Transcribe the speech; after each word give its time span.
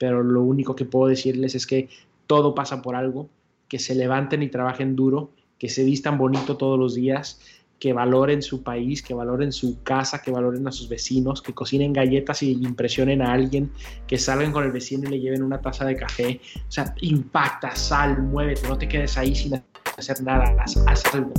pero 0.00 0.22
lo 0.22 0.42
único 0.42 0.74
que 0.74 0.86
puedo 0.86 1.08
decirles 1.08 1.54
es 1.54 1.66
que 1.66 1.90
todo 2.26 2.54
pasa 2.54 2.80
por 2.80 2.96
algo, 2.96 3.28
que 3.68 3.78
se 3.78 3.94
levanten 3.94 4.42
y 4.42 4.48
trabajen 4.48 4.96
duro, 4.96 5.32
que 5.58 5.68
se 5.68 5.84
vistan 5.84 6.16
bonito 6.16 6.56
todos 6.56 6.78
los 6.78 6.94
días, 6.94 7.38
que 7.78 7.92
valoren 7.92 8.40
su 8.40 8.62
país, 8.62 9.02
que 9.02 9.12
valoren 9.12 9.52
su 9.52 9.82
casa, 9.82 10.22
que 10.22 10.30
valoren 10.30 10.66
a 10.66 10.72
sus 10.72 10.88
vecinos, 10.88 11.42
que 11.42 11.52
cocinen 11.52 11.92
galletas 11.92 12.42
y 12.42 12.52
impresionen 12.52 13.20
a 13.20 13.34
alguien, 13.34 13.72
que 14.06 14.16
salgan 14.16 14.52
con 14.52 14.64
el 14.64 14.72
vecino 14.72 15.06
y 15.06 15.12
le 15.12 15.20
lleven 15.20 15.42
una 15.42 15.60
taza 15.60 15.84
de 15.84 15.96
café. 15.96 16.40
O 16.66 16.70
sea, 16.72 16.94
impacta, 17.02 17.76
sal, 17.76 18.22
muévete, 18.22 18.68
no 18.68 18.78
te 18.78 18.88
quedes 18.88 19.18
ahí 19.18 19.34
sin 19.34 19.62
hacer 19.98 20.22
nada, 20.22 20.56
haz, 20.62 20.78
haz 20.86 21.14
algo. 21.14 21.34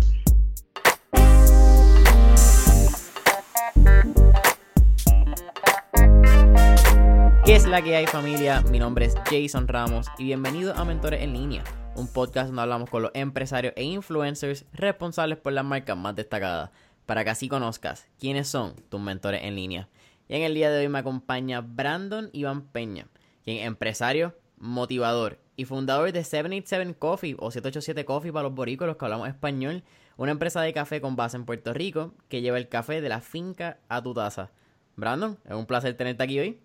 Es 7.62 7.68
la 7.68 7.84
que 7.84 7.96
hay 7.96 8.08
familia? 8.08 8.62
Mi 8.72 8.80
nombre 8.80 9.06
es 9.06 9.14
Jason 9.30 9.68
Ramos 9.68 10.08
y 10.18 10.24
bienvenido 10.24 10.74
a 10.76 10.84
Mentores 10.84 11.22
en 11.22 11.34
Línea, 11.34 11.64
un 11.96 12.12
podcast 12.12 12.48
donde 12.48 12.64
hablamos 12.64 12.90
con 12.90 13.04
los 13.04 13.12
empresarios 13.14 13.74
e 13.76 13.84
influencers 13.84 14.66
responsables 14.74 15.38
por 15.38 15.54
las 15.54 15.64
marcas 15.64 15.96
más 15.96 16.16
destacadas, 16.16 16.72
para 17.06 17.24
que 17.24 17.30
así 17.30 17.48
conozcas 17.48 18.08
quiénes 18.20 18.48
son 18.48 18.74
tus 18.90 19.00
mentores 19.00 19.44
en 19.44 19.56
línea. 19.56 19.90
Y 20.28 20.38
en 20.38 20.42
el 20.42 20.56
día 20.56 20.72
de 20.72 20.80
hoy 20.80 20.90
me 20.90 20.98
acompaña 20.98 21.62
Brandon 21.62 22.32
Iván 22.34 22.64
Peña, 22.64 23.08
quien 23.44 23.58
es 23.58 23.68
empresario, 23.68 24.36
motivador 24.58 25.38
y 25.56 25.66
fundador 25.66 26.12
de 26.12 26.24
787 26.24 26.98
Coffee 26.98 27.36
o 27.38 27.52
787 27.52 28.06
Coffee 28.06 28.32
para 28.32 28.48
los 28.48 28.56
boricos, 28.56 28.88
los 28.88 28.98
que 28.98 29.06
hablamos 29.06 29.28
español, 29.28 29.84
una 30.18 30.32
empresa 30.32 30.62
de 30.62 30.74
café 30.74 31.00
con 31.00 31.16
base 31.16 31.38
en 31.38 31.46
Puerto 31.46 31.76
Rico 31.76 32.16
que 32.28 32.42
lleva 32.42 32.58
el 32.58 32.70
café 32.70 33.02
de 33.02 33.10
la 33.10 33.22
finca 33.22 33.78
a 33.88 34.02
tu 34.02 34.16
taza. 34.16 34.50
Brandon, 34.96 35.38
es 35.46 35.54
un 35.54 35.68
placer 35.68 35.96
tenerte 35.96 36.24
aquí 36.24 36.40
hoy. 36.40 36.60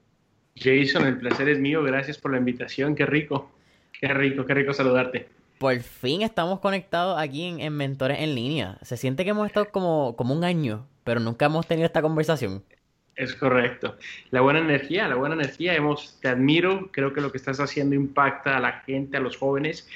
Jason, 0.56 1.06
el 1.06 1.18
placer 1.18 1.48
es 1.48 1.58
mío. 1.58 1.82
Gracias 1.82 2.18
por 2.18 2.32
la 2.32 2.38
invitación. 2.38 2.94
Qué 2.94 3.06
rico. 3.06 3.50
Qué 4.00 4.08
rico, 4.08 4.44
qué 4.44 4.54
rico 4.54 4.72
saludarte. 4.72 5.28
Por 5.58 5.78
fin 5.80 6.22
estamos 6.22 6.60
conectados 6.60 7.18
aquí 7.18 7.44
en, 7.44 7.72
Mentores 7.72 8.18
en 8.20 8.34
Línea. 8.34 8.78
Se 8.82 8.96
siente 8.96 9.24
que 9.24 9.30
hemos 9.30 9.46
estado 9.46 9.70
como, 9.70 10.14
como 10.16 10.34
un 10.34 10.44
año, 10.44 10.86
pero 11.02 11.18
nunca 11.20 11.46
hemos 11.46 11.66
tenido 11.66 11.86
esta 11.86 12.02
conversación. 12.02 12.62
Es 13.14 13.34
correcto. 13.34 13.96
La 14.30 14.42
buena 14.42 14.58
energía, 14.58 15.08
la 15.08 15.14
buena 15.14 15.34
energía. 15.34 15.74
Hemos, 15.74 16.18
te 16.20 16.28
admiro. 16.28 16.90
Creo 16.92 17.14
que 17.14 17.22
lo 17.22 17.32
que 17.32 17.38
estás 17.38 17.58
haciendo 17.60 17.94
impacta 17.94 18.58
a 18.58 18.60
la 18.60 18.80
gente, 18.80 19.16
a 19.16 19.20
los 19.20 19.38
jóvenes. 19.38 19.88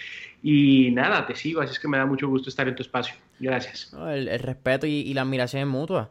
Y 0.43 0.91
nada, 0.93 1.27
te 1.27 1.35
sigo. 1.35 1.61
Así 1.61 1.73
es 1.73 1.79
que 1.79 1.89
me 1.89 1.99
da 1.99 2.07
mucho 2.07 2.29
gusto 2.29 2.49
estar 2.49 2.67
en 2.67 2.75
tu 2.75 2.83
espacio. 2.83 3.15
Gracias. 3.39 3.95
el, 4.09 4.39
respeto 4.39 4.87
y, 4.87 5.01
y 5.01 5.13
la 5.13 5.23
admiración 5.23 5.61
es 5.61 5.69
mutua. 5.69 6.11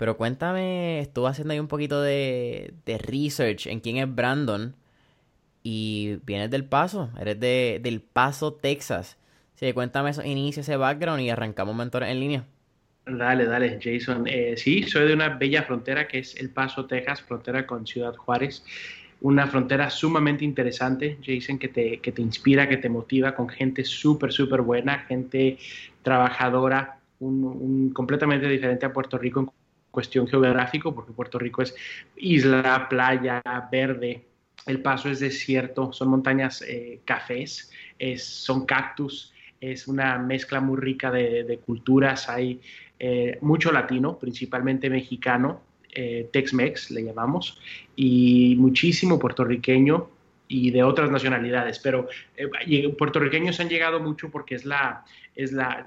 Pero 0.00 0.16
cuéntame, 0.16 1.00
estuve 1.00 1.28
haciendo 1.28 1.52
ahí 1.52 1.60
un 1.60 1.68
poquito 1.68 2.00
de, 2.00 2.72
research 2.86 3.66
en 3.66 3.80
quién 3.80 3.98
es 3.98 4.12
Brandon. 4.12 4.74
Y 5.62 6.16
vienes 6.24 6.50
del 6.50 6.64
Paso, 6.64 7.10
eres 7.20 7.38
de, 7.38 7.80
del 7.82 8.00
Paso, 8.00 8.54
Texas. 8.54 9.18
Sí, 9.56 9.70
cuéntame 9.74 10.08
eso, 10.08 10.24
inicia 10.24 10.62
ese 10.62 10.78
background 10.78 11.20
y 11.20 11.28
arrancamos 11.28 11.76
mentores 11.76 12.08
en 12.08 12.18
línea. 12.18 12.46
Dale, 13.04 13.44
dale, 13.44 13.78
Jason. 13.78 14.26
Eh, 14.26 14.54
sí, 14.56 14.84
soy 14.84 15.06
de 15.06 15.12
una 15.12 15.36
bella 15.36 15.64
frontera 15.64 16.08
que 16.08 16.20
es 16.20 16.34
El 16.36 16.48
Paso, 16.48 16.86
Texas, 16.86 17.20
frontera 17.20 17.66
con 17.66 17.86
Ciudad 17.86 18.16
Juárez. 18.16 18.64
Una 19.20 19.48
frontera 19.48 19.90
sumamente 19.90 20.46
interesante, 20.46 21.18
Jason, 21.22 21.58
que 21.58 21.68
te, 21.68 21.98
que 21.98 22.10
te 22.10 22.22
inspira, 22.22 22.66
que 22.66 22.78
te 22.78 22.88
motiva, 22.88 23.34
con 23.34 23.50
gente 23.50 23.84
súper, 23.84 24.32
súper 24.32 24.62
buena, 24.62 25.00
gente 25.00 25.58
trabajadora, 26.00 27.00
un, 27.18 27.90
completamente 27.92 28.48
diferente 28.48 28.86
a 28.86 28.94
Puerto 28.94 29.18
Rico 29.18 29.52
cuestión 29.90 30.26
geográfico, 30.26 30.94
porque 30.94 31.12
Puerto 31.12 31.38
Rico 31.38 31.62
es 31.62 31.74
isla, 32.16 32.86
playa, 32.88 33.42
verde, 33.70 34.24
el 34.66 34.82
paso 34.82 35.08
es 35.08 35.20
desierto, 35.20 35.92
son 35.92 36.08
montañas 36.08 36.62
eh, 36.62 37.00
cafés, 37.04 37.72
son 38.16 38.66
cactus, 38.66 39.32
es 39.60 39.88
una 39.88 40.18
mezcla 40.18 40.60
muy 40.60 40.78
rica 40.78 41.10
de, 41.10 41.60
culturas, 41.64 42.28
hay 42.28 42.60
eh, 42.98 43.38
mucho 43.40 43.72
latino, 43.72 44.18
principalmente 44.18 44.88
mexicano, 44.88 45.62
eh, 45.92 46.28
Tex-Mex 46.32 46.90
le 46.92 47.04
llamamos, 47.04 47.60
y 47.96 48.54
muchísimo 48.58 49.18
puertorriqueño 49.18 50.08
y 50.48 50.70
de 50.70 50.82
otras 50.82 51.10
nacionalidades, 51.10 51.78
pero 51.78 52.08
puertorriqueños 52.98 53.60
han 53.60 53.68
llegado 53.68 54.00
mucho 54.00 54.30
porque 54.30 54.56
es 54.56 54.64
la, 54.64 55.04
es 55.36 55.52
la, 55.52 55.86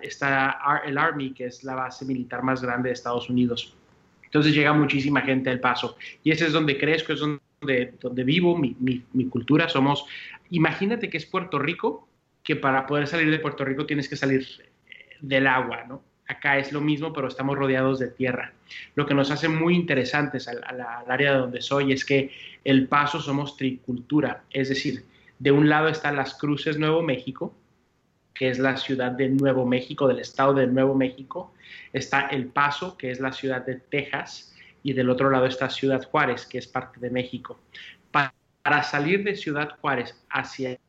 el 0.85 0.97
Army, 0.97 1.33
que 1.33 1.47
es 1.47 1.63
la 1.63 1.75
base 1.75 2.05
militar 2.05 2.43
más 2.43 2.61
grande 2.61 2.89
de 2.89 2.93
Estados 2.93 3.29
Unidos. 3.29 3.75
Entonces 4.33 4.55
llega 4.55 4.73
muchísima 4.73 5.21
gente 5.21 5.51
al 5.51 5.59
paso. 5.59 5.95
Y 6.23 6.31
ese 6.31 6.47
es 6.47 6.53
donde 6.53 6.79
crezco, 6.79 7.13
es 7.13 7.19
donde, 7.19 7.93
donde 8.01 8.23
vivo, 8.23 8.57
mi, 8.57 8.75
mi, 8.79 9.25
cultura. 9.25 9.69
Somos, 9.69 10.05
imagínate 10.49 11.07
que 11.07 11.17
es 11.17 11.27
Puerto 11.27 11.59
Rico, 11.59 12.07
que 12.41 12.55
para 12.55 12.87
poder 12.87 13.05
salir 13.05 13.29
de 13.29 13.37
Puerto 13.37 13.63
Rico 13.63 13.85
tienes 13.85 14.09
que 14.09 14.15
salir 14.15 14.41
eh, 14.87 15.17
del 15.21 15.45
agua, 15.45 15.83
¿no? 15.87 16.01
Acá 16.27 16.57
es 16.57 16.73
lo 16.73 16.81
mismo, 16.81 17.13
pero 17.13 17.27
estamos 17.27 17.55
rodeados 17.55 17.99
de 17.99 18.07
tierra. 18.07 18.53
Lo 18.95 19.05
que 19.05 19.13
nos 19.13 19.29
hace 19.29 19.49
muy 19.49 19.75
interesantes 19.75 20.47
al, 20.47 20.63
al, 20.65 20.81
área 21.07 21.33
de 21.33 21.37
donde 21.37 21.61
soy 21.61 21.91
es 21.91 22.03
que 22.03 22.31
el 22.63 22.87
paso 22.87 23.21
somos 23.21 23.55
tricultura, 23.55 24.45
es 24.49 24.69
decir, 24.69 25.05
de 25.37 25.51
un 25.51 25.69
lado 25.69 25.89
están 25.89 26.15
las 26.15 26.33
cruces 26.33 26.79
Nuevo 26.79 27.03
México, 27.03 27.53
que 28.33 28.49
es 28.49 28.59
la 28.59 28.77
ciudad 28.77 29.11
de 29.11 29.29
Nuevo 29.29 29.65
México, 29.65 30.07
del 30.07 30.19
estado 30.19 30.53
de 30.53 30.67
Nuevo 30.67 30.95
México. 30.95 31.53
Está 31.91 32.27
El 32.27 32.47
Paso, 32.47 32.97
que 32.97 33.11
es 33.11 33.19
la 33.19 33.31
ciudad 33.31 33.65
de 33.65 33.75
Texas. 33.75 34.53
Y 34.81 34.93
del 34.93 35.09
otro 35.09 35.29
lado 35.29 35.45
está 35.45 35.69
Ciudad 35.69 36.03
Juárez, 36.03 36.45
que 36.45 36.57
es 36.57 36.67
parte 36.67 36.99
de 36.99 37.09
México. 37.09 37.59
Para 38.11 38.83
salir 38.83 39.23
de 39.23 39.35
Ciudad 39.35 39.77
Juárez 39.79 40.15
hacia 40.29 40.79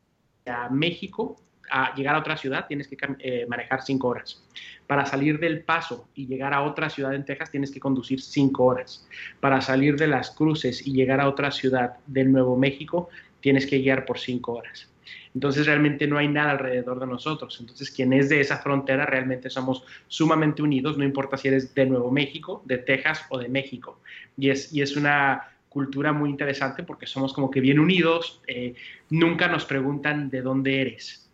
México, 0.70 1.36
a 1.70 1.94
llegar 1.94 2.14
a 2.14 2.18
otra 2.18 2.36
ciudad, 2.36 2.66
tienes 2.66 2.88
que 2.88 2.96
eh, 3.18 3.46
manejar 3.48 3.82
cinco 3.82 4.08
horas. 4.08 4.42
Para 4.86 5.06
salir 5.06 5.38
del 5.38 5.62
Paso 5.64 6.08
y 6.14 6.26
llegar 6.26 6.52
a 6.54 6.62
otra 6.62 6.90
ciudad 6.90 7.14
en 7.14 7.24
Texas, 7.24 7.50
tienes 7.50 7.70
que 7.70 7.80
conducir 7.80 8.20
cinco 8.20 8.64
horas. 8.64 9.08
Para 9.40 9.60
salir 9.60 9.96
de 9.96 10.06
las 10.06 10.30
cruces 10.30 10.86
y 10.86 10.92
llegar 10.92 11.20
a 11.20 11.28
otra 11.28 11.50
ciudad 11.50 11.96
de 12.06 12.24
Nuevo 12.24 12.56
México, 12.56 13.08
tienes 13.40 13.66
que 13.66 13.78
guiar 13.78 14.04
por 14.04 14.18
cinco 14.18 14.54
horas. 14.54 14.88
Entonces 15.34 15.66
realmente 15.66 16.06
no 16.06 16.18
hay 16.18 16.28
nada 16.28 16.52
alrededor 16.52 17.00
de 17.00 17.06
nosotros. 17.06 17.58
Entonces 17.60 17.90
quien 17.90 18.12
es 18.12 18.28
de 18.28 18.40
esa 18.40 18.58
frontera 18.58 19.06
realmente 19.06 19.50
somos 19.50 19.84
sumamente 20.08 20.62
unidos, 20.62 20.96
no 20.98 21.04
importa 21.04 21.36
si 21.36 21.48
eres 21.48 21.74
de 21.74 21.86
Nuevo 21.86 22.10
México, 22.10 22.62
de 22.64 22.78
Texas 22.78 23.24
o 23.30 23.38
de 23.38 23.48
México. 23.48 24.00
Y 24.36 24.50
es, 24.50 24.72
y 24.72 24.82
es 24.82 24.96
una 24.96 25.54
cultura 25.74 26.12
muy 26.12 26.30
interesante 26.30 26.84
porque 26.84 27.04
somos 27.04 27.32
como 27.32 27.50
que 27.50 27.60
bien 27.60 27.80
unidos, 27.80 28.40
eh, 28.46 28.74
nunca 29.10 29.48
nos 29.48 29.64
preguntan 29.64 30.30
de 30.30 30.40
dónde 30.40 30.80
eres. 30.80 31.28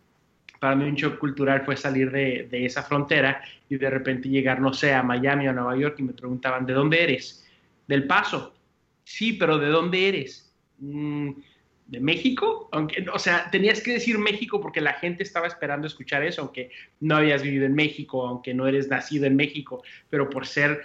Para 0.59 0.75
mí 0.75 0.83
un 0.83 0.95
shock 0.95 1.19
cultural 1.19 1.63
fue 1.63 1.77
salir 1.77 2.11
de, 2.11 2.49
esa 2.51 2.83
frontera 2.83 3.41
y 3.69 3.77
de 3.77 3.89
repente 3.89 4.29
llegar, 4.29 4.59
no 4.59 4.73
sé, 4.73 4.93
a 4.93 5.03
Miami 5.03 5.47
o 5.47 5.51
a 5.51 5.53
Nueva 5.53 5.77
York 5.77 5.95
y 5.99 6.03
me 6.03 6.13
preguntaban, 6.13 6.65
¿de 6.65 6.73
dónde 6.73 7.03
eres? 7.03 7.47
Del 7.87 8.07
Paso. 8.07 8.53
Sí, 9.03 9.33
pero 9.33 9.57
¿de 9.59 9.67
dónde 9.67 10.07
eres? 10.07 10.53
Mm, 10.79 11.31
de 11.91 11.99
México, 11.99 12.69
aunque, 12.71 13.05
o 13.13 13.19
sea, 13.19 13.49
tenías 13.51 13.81
que 13.81 13.91
decir 13.91 14.17
México 14.17 14.61
porque 14.61 14.79
la 14.79 14.93
gente 14.93 15.23
estaba 15.23 15.45
esperando 15.45 15.87
escuchar 15.87 16.23
eso, 16.23 16.41
aunque 16.41 16.71
no 17.01 17.17
habías 17.17 17.43
vivido 17.43 17.65
en 17.65 17.75
México, 17.75 18.25
aunque 18.25 18.53
no 18.53 18.65
eres 18.65 18.87
nacido 18.87 19.25
en 19.25 19.35
México, 19.35 19.83
pero 20.09 20.29
por 20.29 20.47
ser 20.47 20.81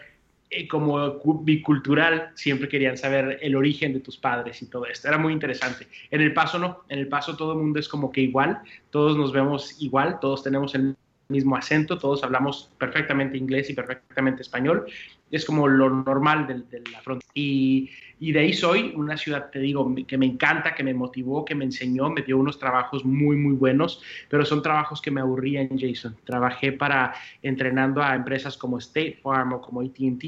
eh, 0.50 0.66
como 0.66 1.20
bicultural, 1.44 2.32
siempre 2.34 2.68
querían 2.68 2.96
saber 2.96 3.38
el 3.40 3.54
origen 3.54 3.92
de 3.92 4.00
tus 4.00 4.16
padres 4.16 4.60
y 4.62 4.66
todo 4.66 4.84
esto. 4.86 5.06
Era 5.06 5.16
muy 5.16 5.32
interesante. 5.32 5.86
En 6.10 6.22
el 6.22 6.34
paso 6.34 6.58
no, 6.58 6.82
en 6.88 6.98
el 6.98 7.06
paso 7.06 7.36
todo 7.36 7.52
el 7.52 7.58
mundo 7.58 7.78
es 7.78 7.88
como 7.88 8.10
que 8.10 8.22
igual, 8.22 8.58
todos 8.90 9.16
nos 9.16 9.32
vemos 9.32 9.80
igual, 9.80 10.18
todos 10.18 10.42
tenemos 10.42 10.74
el 10.74 10.96
mismo 11.28 11.56
acento, 11.56 11.98
todos 11.98 12.24
hablamos 12.24 12.72
perfectamente 12.78 13.38
inglés 13.38 13.70
y 13.70 13.74
perfectamente 13.74 14.42
español. 14.42 14.86
Es 15.30 15.44
como 15.44 15.66
lo 15.66 15.90
normal 15.90 16.46
de, 16.46 16.82
la 16.90 17.00
frontera. 17.00 17.30
Y, 17.34 17.90
y, 18.20 18.32
de 18.32 18.40
ahí 18.40 18.52
soy 18.52 18.92
una 18.94 19.16
ciudad, 19.16 19.50
te 19.50 19.58
digo, 19.58 19.92
que 20.06 20.16
me 20.16 20.26
encanta, 20.26 20.74
que 20.74 20.84
me 20.84 20.94
motivó, 20.94 21.44
que 21.44 21.54
me 21.54 21.64
enseñó, 21.64 22.10
me 22.10 22.22
dio 22.22 22.38
unos 22.38 22.58
trabajos 22.58 23.04
muy, 23.04 23.36
muy 23.36 23.54
buenos, 23.54 24.02
pero 24.28 24.44
son 24.44 24.62
trabajos 24.62 25.02
que 25.02 25.10
me 25.10 25.20
aburrían, 25.20 25.78
Jason. 25.78 26.16
Trabajé 26.24 26.72
para 26.72 27.14
entrenando 27.42 28.02
a 28.02 28.14
empresas 28.14 28.56
como 28.56 28.78
State 28.78 29.18
Farm 29.22 29.52
o 29.52 29.60
como 29.60 29.80
ATT, 29.80 30.24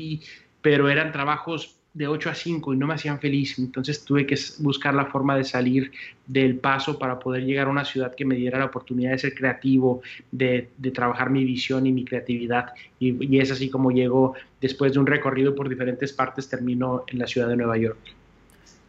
pero 0.60 0.88
eran 0.88 1.12
trabajos 1.12 1.77
de 1.98 2.06
8 2.06 2.30
a 2.30 2.34
5 2.34 2.74
y 2.74 2.76
no 2.76 2.86
me 2.86 2.94
hacían 2.94 3.18
feliz. 3.18 3.58
Entonces 3.58 4.04
tuve 4.04 4.24
que 4.24 4.38
buscar 4.60 4.94
la 4.94 5.06
forma 5.06 5.36
de 5.36 5.42
salir 5.42 5.90
del 6.28 6.56
paso 6.56 6.96
para 6.96 7.18
poder 7.18 7.44
llegar 7.44 7.66
a 7.66 7.70
una 7.70 7.84
ciudad 7.84 8.14
que 8.14 8.24
me 8.24 8.36
diera 8.36 8.60
la 8.60 8.66
oportunidad 8.66 9.10
de 9.10 9.18
ser 9.18 9.34
creativo, 9.34 10.00
de, 10.30 10.70
trabajar 10.94 11.28
mi 11.30 11.44
visión 11.44 11.86
y 11.86 11.92
mi 11.92 12.04
creatividad. 12.04 12.66
Y, 13.00 13.36
es 13.36 13.50
así 13.50 13.68
como 13.68 13.90
llego, 13.90 14.34
después 14.60 14.92
de 14.92 15.00
un 15.00 15.06
recorrido 15.06 15.56
por 15.56 15.68
diferentes 15.68 16.12
partes, 16.12 16.48
termino 16.48 17.02
en 17.08 17.18
la 17.18 17.26
ciudad 17.26 17.48
de 17.48 17.56
Nueva 17.56 17.76
York. 17.76 17.98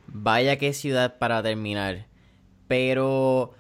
Vaya 0.06 0.60
qué 0.60 0.72
ciudad 0.74 1.18
para 1.18 1.42
terminar. 1.42 2.06
Pero 2.68 3.56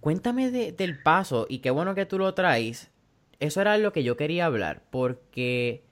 cuéntame 0.00 0.50
del 0.50 1.02
paso 1.02 1.46
y 1.46 1.58
qué 1.58 1.68
bueno 1.70 1.94
que 1.94 2.06
tú 2.06 2.16
lo 2.16 2.32
traes. 2.32 2.90
Eso 3.38 3.60
era 3.60 3.76
lo 3.76 3.92
que 3.92 4.02
yo 4.02 4.16
quería 4.16 4.46
hablar, 4.46 4.82
porque 4.90 5.82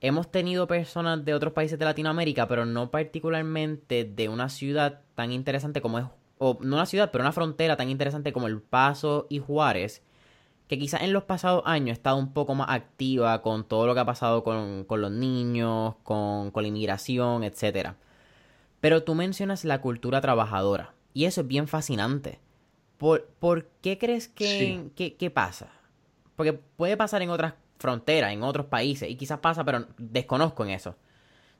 hemos 0.00 0.30
tenido 0.30 0.66
personas 0.66 1.24
de 1.24 1.34
otros 1.34 1.52
países 1.52 1.78
de 1.78 1.84
Latinoamérica, 1.84 2.48
pero 2.48 2.66
no 2.66 2.90
particularmente 2.90 4.04
de 4.04 4.28
una 4.28 4.48
ciudad 4.48 5.02
tan 5.14 5.32
interesante 5.32 5.80
como 5.80 5.98
es 5.98 6.06
o 6.38 6.58
no 6.60 6.76
una 6.76 6.86
ciudad, 6.86 7.10
pero 7.10 7.22
una 7.22 7.32
frontera 7.32 7.76
tan 7.76 7.88
interesante 7.88 8.32
como 8.32 8.46
El 8.46 8.60
Paso 8.60 9.26
y 9.30 9.38
Juárez, 9.38 10.02
que 10.68 10.78
quizás 10.78 11.02
en 11.02 11.12
los 11.12 11.24
pasados 11.24 11.62
años 11.64 11.90
ha 11.90 11.92
estado 11.92 12.16
un 12.16 12.32
poco 12.32 12.54
más 12.54 12.68
activa 12.70 13.40
con 13.42 13.64
todo 13.64 13.86
lo 13.86 13.94
que 13.94 14.00
ha 14.00 14.04
pasado 14.04 14.44
con, 14.44 14.86
los 14.88 15.10
niños, 15.10 15.94
con, 16.02 16.52
la 16.54 16.68
inmigración, 16.68 17.44
etc. 17.44 17.94
Pero 18.80 19.02
tú 19.02 19.14
mencionas 19.14 19.64
la 19.64 19.80
cultura 19.80 20.20
trabajadora, 20.20 20.94
y 21.14 21.24
eso 21.24 21.42
es 21.42 21.46
bien 21.46 21.68
fascinante. 21.68 22.40
¿Por, 22.98 23.70
qué 23.82 23.98
crees 23.98 24.28
que, 24.28 24.90
que, 24.94 25.30
pasa? 25.30 25.70
Porque 26.34 26.54
puede 26.54 26.96
pasar 26.96 27.22
en 27.22 27.30
otras 27.30 27.54
fronteras, 27.78 28.32
en 28.32 28.42
otros 28.42 28.66
países, 28.66 29.10
y 29.10 29.16
quizás 29.16 29.38
pasa, 29.38 29.64
pero 29.64 29.86
desconozco 29.98 30.64
en 30.64 30.70
eso. 30.70 30.96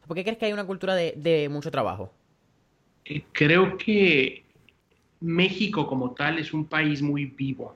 ¿Por 0.07 0.17
qué 0.17 0.23
crees 0.23 0.39
que 0.39 0.47
hay 0.47 0.53
una 0.53 0.67
cultura 0.67 0.95
de, 0.95 1.15
de 1.17 1.49
mucho 1.49 1.71
trabajo? 1.71 2.13
Eh, 3.05 3.25
creo 3.33 3.77
que 3.77 4.45
México 5.21 5.87
como 5.87 6.13
tal 6.13 6.39
es 6.39 6.53
un 6.53 6.65
país 6.65 7.03
muy 7.03 7.27
vivo. 7.27 7.75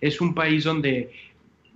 Es 0.00 0.20
un 0.20 0.34
país 0.34 0.64
donde 0.64 1.12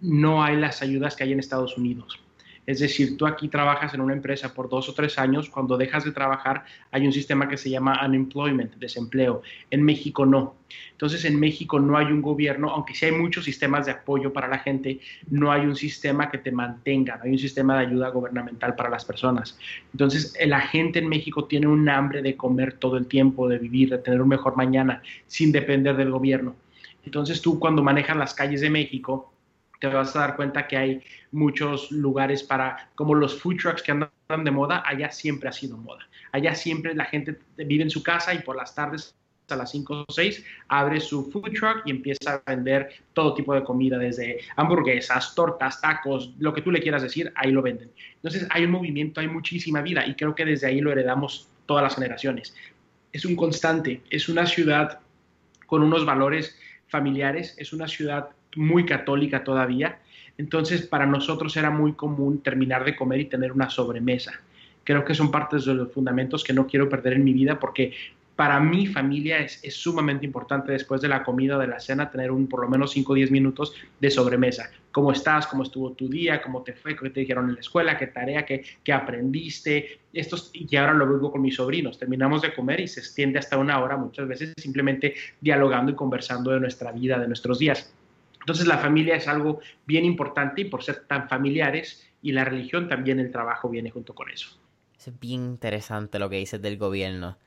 no 0.01 0.43
hay 0.43 0.57
las 0.57 0.83
ayudas 0.83 1.17
que 1.17 1.25
hay 1.25 1.33
en 1.33 1.41
Estados 1.41 1.77
Unidos. 1.77 2.21
Es 2.67 2.81
decir, 2.81 3.17
tú 3.17 3.27
aquí 3.27 3.49
trabajas 3.49 3.93
en 3.95 4.01
una 4.01 4.15
empresa 4.15 4.55
por 4.55 4.69
dos 4.69 4.89
o 4.89 4.95
tres 4.95 5.19
años, 5.19 5.51
cuando 5.51 5.77
dejas 5.77 6.05
de 6.05 6.13
trabajar 6.13 6.65
hay 6.91 7.07
un 7.07 7.13
sistema 7.13 7.49
que 7.49 7.57
se 7.57 7.69
llama 7.69 8.01
unemployment, 8.05 8.75
desempleo. 8.77 9.43
En 9.71 9.83
México 9.83 10.25
no. 10.25 10.55
Entonces 10.93 11.25
en 11.25 11.39
México 11.39 11.79
no 11.79 11.97
hay 11.97 12.07
un 12.07 12.23
gobierno, 12.23 12.71
aunque 12.71 12.95
sí 12.95 13.07
hay 13.07 13.13
muchos 13.13 13.45
sistemas 13.45 13.87
de 13.87 13.93
apoyo 13.93 14.33
para 14.33 14.49
la 14.49 14.59
gente, 14.59 15.01
no 15.29 15.53
hay 15.53 15.67
un 15.67 15.77
sistema 15.77 16.31
que 16.31 16.39
te 16.39 16.51
mantenga, 16.51 17.17
no 17.17 17.25
hay 17.25 17.33
un 17.33 17.39
sistema 17.39 17.79
de 17.79 17.87
ayuda 17.87 18.09
gubernamental 18.09 18.75
para 18.75 18.89
las 18.89 19.05
personas. 19.05 19.59
Entonces 19.93 20.35
la 20.47 20.61
gente 20.61 21.01
en 21.01 21.09
México 21.09 21.45
tiene 21.45 21.67
un 21.67 21.89
hambre 21.89 22.23
de 22.23 22.37
comer 22.37 22.75
todo 22.75 22.97
el 22.97 23.07
tiempo, 23.07 23.49
de 23.49 23.59
vivir, 23.59 23.91
de 23.91 23.99
tener 23.99 24.23
un 24.23 24.29
mejor 24.29 24.57
mañana, 24.57 25.03
sin 25.27 25.53
depender 25.53 25.97
del 25.97 26.11
gobierno. 26.11 26.57
Entonces 27.05 27.43
tú 27.43 27.59
cuando 27.59 27.83
manejas 27.83 28.17
las 28.17 28.33
calles 28.33 28.63
de 28.63 28.71
México, 28.71 29.34
te 29.91 29.97
vas 29.97 30.17
a 30.17 30.21
dar 30.21 30.37
cuenta 30.37 30.67
que 30.67 30.77
hay 30.77 31.03
muchos 31.33 31.91
lugares 31.91 32.43
para, 32.43 32.91
como 32.95 33.15
los 33.15 33.39
food 33.41 33.57
trucks 33.57 33.83
que 33.83 33.93
andan 33.93 34.11
de 34.45 34.51
moda, 34.51 34.83
allá 34.87 35.11
siempre 35.11 35.49
ha 35.49 35.53
sido 35.53 35.77
moda. 35.77 36.09
Allá 36.33 36.55
siempre 36.55 36.95
la 36.95 37.05
gente 37.05 37.39
vive 37.57 37.83
en 37.83 37.91
su 37.91 38.03
casa 38.03 38.33
y 38.35 38.39
por 38.39 38.57
las 38.57 38.75
tardes 38.75 39.15
a 39.51 39.57
las 39.57 39.71
5 39.73 40.07
o 40.09 40.13
6 40.13 40.43
abre 40.69 41.01
su 41.01 41.31
food 41.31 41.53
truck 41.53 41.83
y 41.85 41.91
empieza 41.91 42.43
a 42.47 42.51
vender 42.51 42.95
todo 43.13 43.35
tipo 43.35 43.55
de 43.55 43.63
comida, 43.63 43.99
desde 43.99 44.41
hamburguesas, 44.57 45.35
tortas, 45.35 45.81
tacos, 45.83 46.33
lo 46.39 46.55
que 46.55 46.63
tú 46.63 46.71
le 46.71 46.81
quieras 46.81 47.03
decir, 47.03 47.31
ahí 47.37 47.53
lo 47.53 47.61
venden. 47.61 47.91
Entonces 48.17 48.47
hay 48.51 48.65
un 48.65 48.71
movimiento, 48.71 49.21
hay 49.21 49.29
muchísima 49.29 49.83
vida 49.83 50.07
y 50.07 50.15
creo 50.15 50.35
que 50.35 50.47
desde 50.47 50.67
ahí 50.67 50.81
lo 50.81 50.93
heredamos 50.93 51.49
todas 51.67 51.83
las 51.83 51.95
generaciones. 51.95 52.55
Es 53.13 53.27
un 53.27 53.37
constante, 53.37 54.01
es 54.09 54.31
una 54.31 54.47
ciudad 54.47 55.01
con 55.67 55.83
unos 55.83 56.07
valores 56.07 56.59
familiares, 56.89 57.55
es 57.59 57.73
una 57.73 57.87
ciudad 57.87 58.31
muy 58.57 58.85
católica 58.85 59.45
todavía, 59.45 59.99
entonces 60.39 60.87
para 60.87 61.07
nosotros 61.07 61.57
era 61.57 61.71
muy 61.71 61.93
común 61.93 62.43
terminar 62.43 62.85
de 62.85 62.97
comer 62.97 63.21
y 63.21 63.25
tener 63.27 63.53
una 63.53 63.71
sobremesa. 63.71 64.33
Creo 64.83 65.05
que 65.05 65.15
son 65.15 65.31
partes 65.31 65.65
de 65.65 65.75
los 65.75 65.93
fundamentos 65.93 66.45
que 66.45 66.53
no 66.53 66.67
quiero 66.67 66.89
perder 66.89 67.15
en 67.15 67.25
mi 67.25 67.33
vida 67.33 67.59
porque 67.59 67.95
para 68.37 68.59
mi 68.59 68.87
familia 68.87 69.39
es, 69.39 69.61
sumamente 69.75 70.27
importante 70.27 70.73
después 70.73 71.01
de 71.01 71.09
la 71.09 71.23
comida 71.23 71.57
o 71.57 71.61
de 71.61 71.69
la 71.69 71.79
cena 71.79 72.11
tener 72.11 72.31
un 72.33 72.49
por 72.49 72.61
lo 72.63 72.69
menos 72.69 72.91
5 72.91 73.13
o 73.13 73.15
10 73.15 73.31
minutos 73.31 73.75
de 74.01 74.11
sobremesa. 74.11 74.71
¿Cómo 74.91 75.13
estás? 75.13 75.47
¿Cómo 75.47 75.63
estuvo 75.63 75.93
tu 75.93 76.09
día? 76.09 76.43
¿Cómo 76.43 76.63
te 76.63 76.73
fue? 76.73 76.97
¿Qué 76.97 77.11
te 77.11 77.21
dijeron 77.21 77.49
en 77.49 77.55
la 77.55 77.61
escuela? 77.61 77.97
¿Qué 77.97 78.09
tarea? 78.09 78.45
¿Qué, 78.45 78.65
qué 78.83 78.93
aprendiste? 78.93 80.01
Estos, 80.13 80.51
y 80.53 80.75
ahora 80.77 80.95
lo 80.95 81.07
vivo 81.07 81.31
con 81.31 81.43
mis 81.43 81.57
sobrinos. 81.57 81.99
Terminamos 81.99 82.43
de 82.43 82.53
comer 82.53 82.81
y 82.81 82.89
se 82.89 83.01
extiende 83.01 83.39
hasta 83.39 83.57
una 83.57 83.81
hora 83.81 83.97
muchas 83.97 84.27
veces 84.27 84.53
simplemente 84.57 85.15
dialogando 85.41 85.93
y 85.93 85.95
conversando 85.95 86.51
de 86.51 86.61
nuestra 86.61 86.91
vida, 86.93 87.19
de 87.19 87.29
nuestros 87.29 87.59
días. 87.59 87.95
Entonces 88.45 88.67
la 88.67 88.77
familia 88.77 89.17
es 89.17 89.27
algo 89.27 89.61
bien 89.87 90.05
importante 90.05 90.61
y 90.61 90.65
por 90.67 90.83
ser 90.83 91.07
tan 91.07 91.31
familiares 91.31 92.07
y 92.21 92.33
la 92.33 92.45
religión 92.45 92.91
también 92.91 93.19
el 93.19 93.33
trabajo 93.33 93.71
viene 93.71 93.91
junto 93.91 94.15
con 94.15 94.31
eso. 94.31 94.51
Es 94.99 95.19
bien 95.19 95.45
interesante 95.45 96.19
lo 96.19 96.29
que 96.29 96.37
dices 96.37 96.61
del 96.61 96.77
gobierno. 96.77 97.39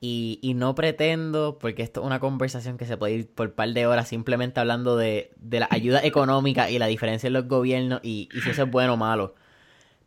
Y, 0.00 0.52
no 0.56 0.74
pretendo, 0.74 1.58
porque 1.58 1.82
esto 1.82 2.00
es 2.00 2.06
una 2.06 2.20
conversación 2.20 2.78
que 2.78 2.86
se 2.86 2.96
puede 2.96 3.14
ir 3.14 3.28
por 3.28 3.48
un 3.48 3.54
par 3.54 3.68
de 3.70 3.86
horas 3.86 4.08
simplemente 4.08 4.60
hablando 4.60 4.96
de, 4.96 5.30
la 5.50 5.68
ayuda 5.70 6.00
económica 6.04 6.70
y 6.70 6.78
la 6.78 6.86
diferencia 6.86 7.26
en 7.26 7.32
los 7.34 7.48
gobiernos 7.48 8.00
y, 8.02 8.28
si 8.42 8.50
eso 8.50 8.62
es 8.62 8.70
bueno 8.70 8.94
o 8.94 8.96
malo. 8.96 9.34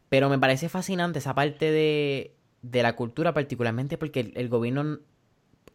Pero 0.10 0.30
me 0.30 0.40
parece 0.40 0.69
fascinante 0.69 1.19
esa 1.19 1.36
parte 1.36 1.72
de, 1.72 2.34
la 2.81 2.96
cultura, 2.96 3.34
particularmente 3.34 4.00
porque 4.00 4.31
el, 4.36 4.50
gobierno, 4.50 5.00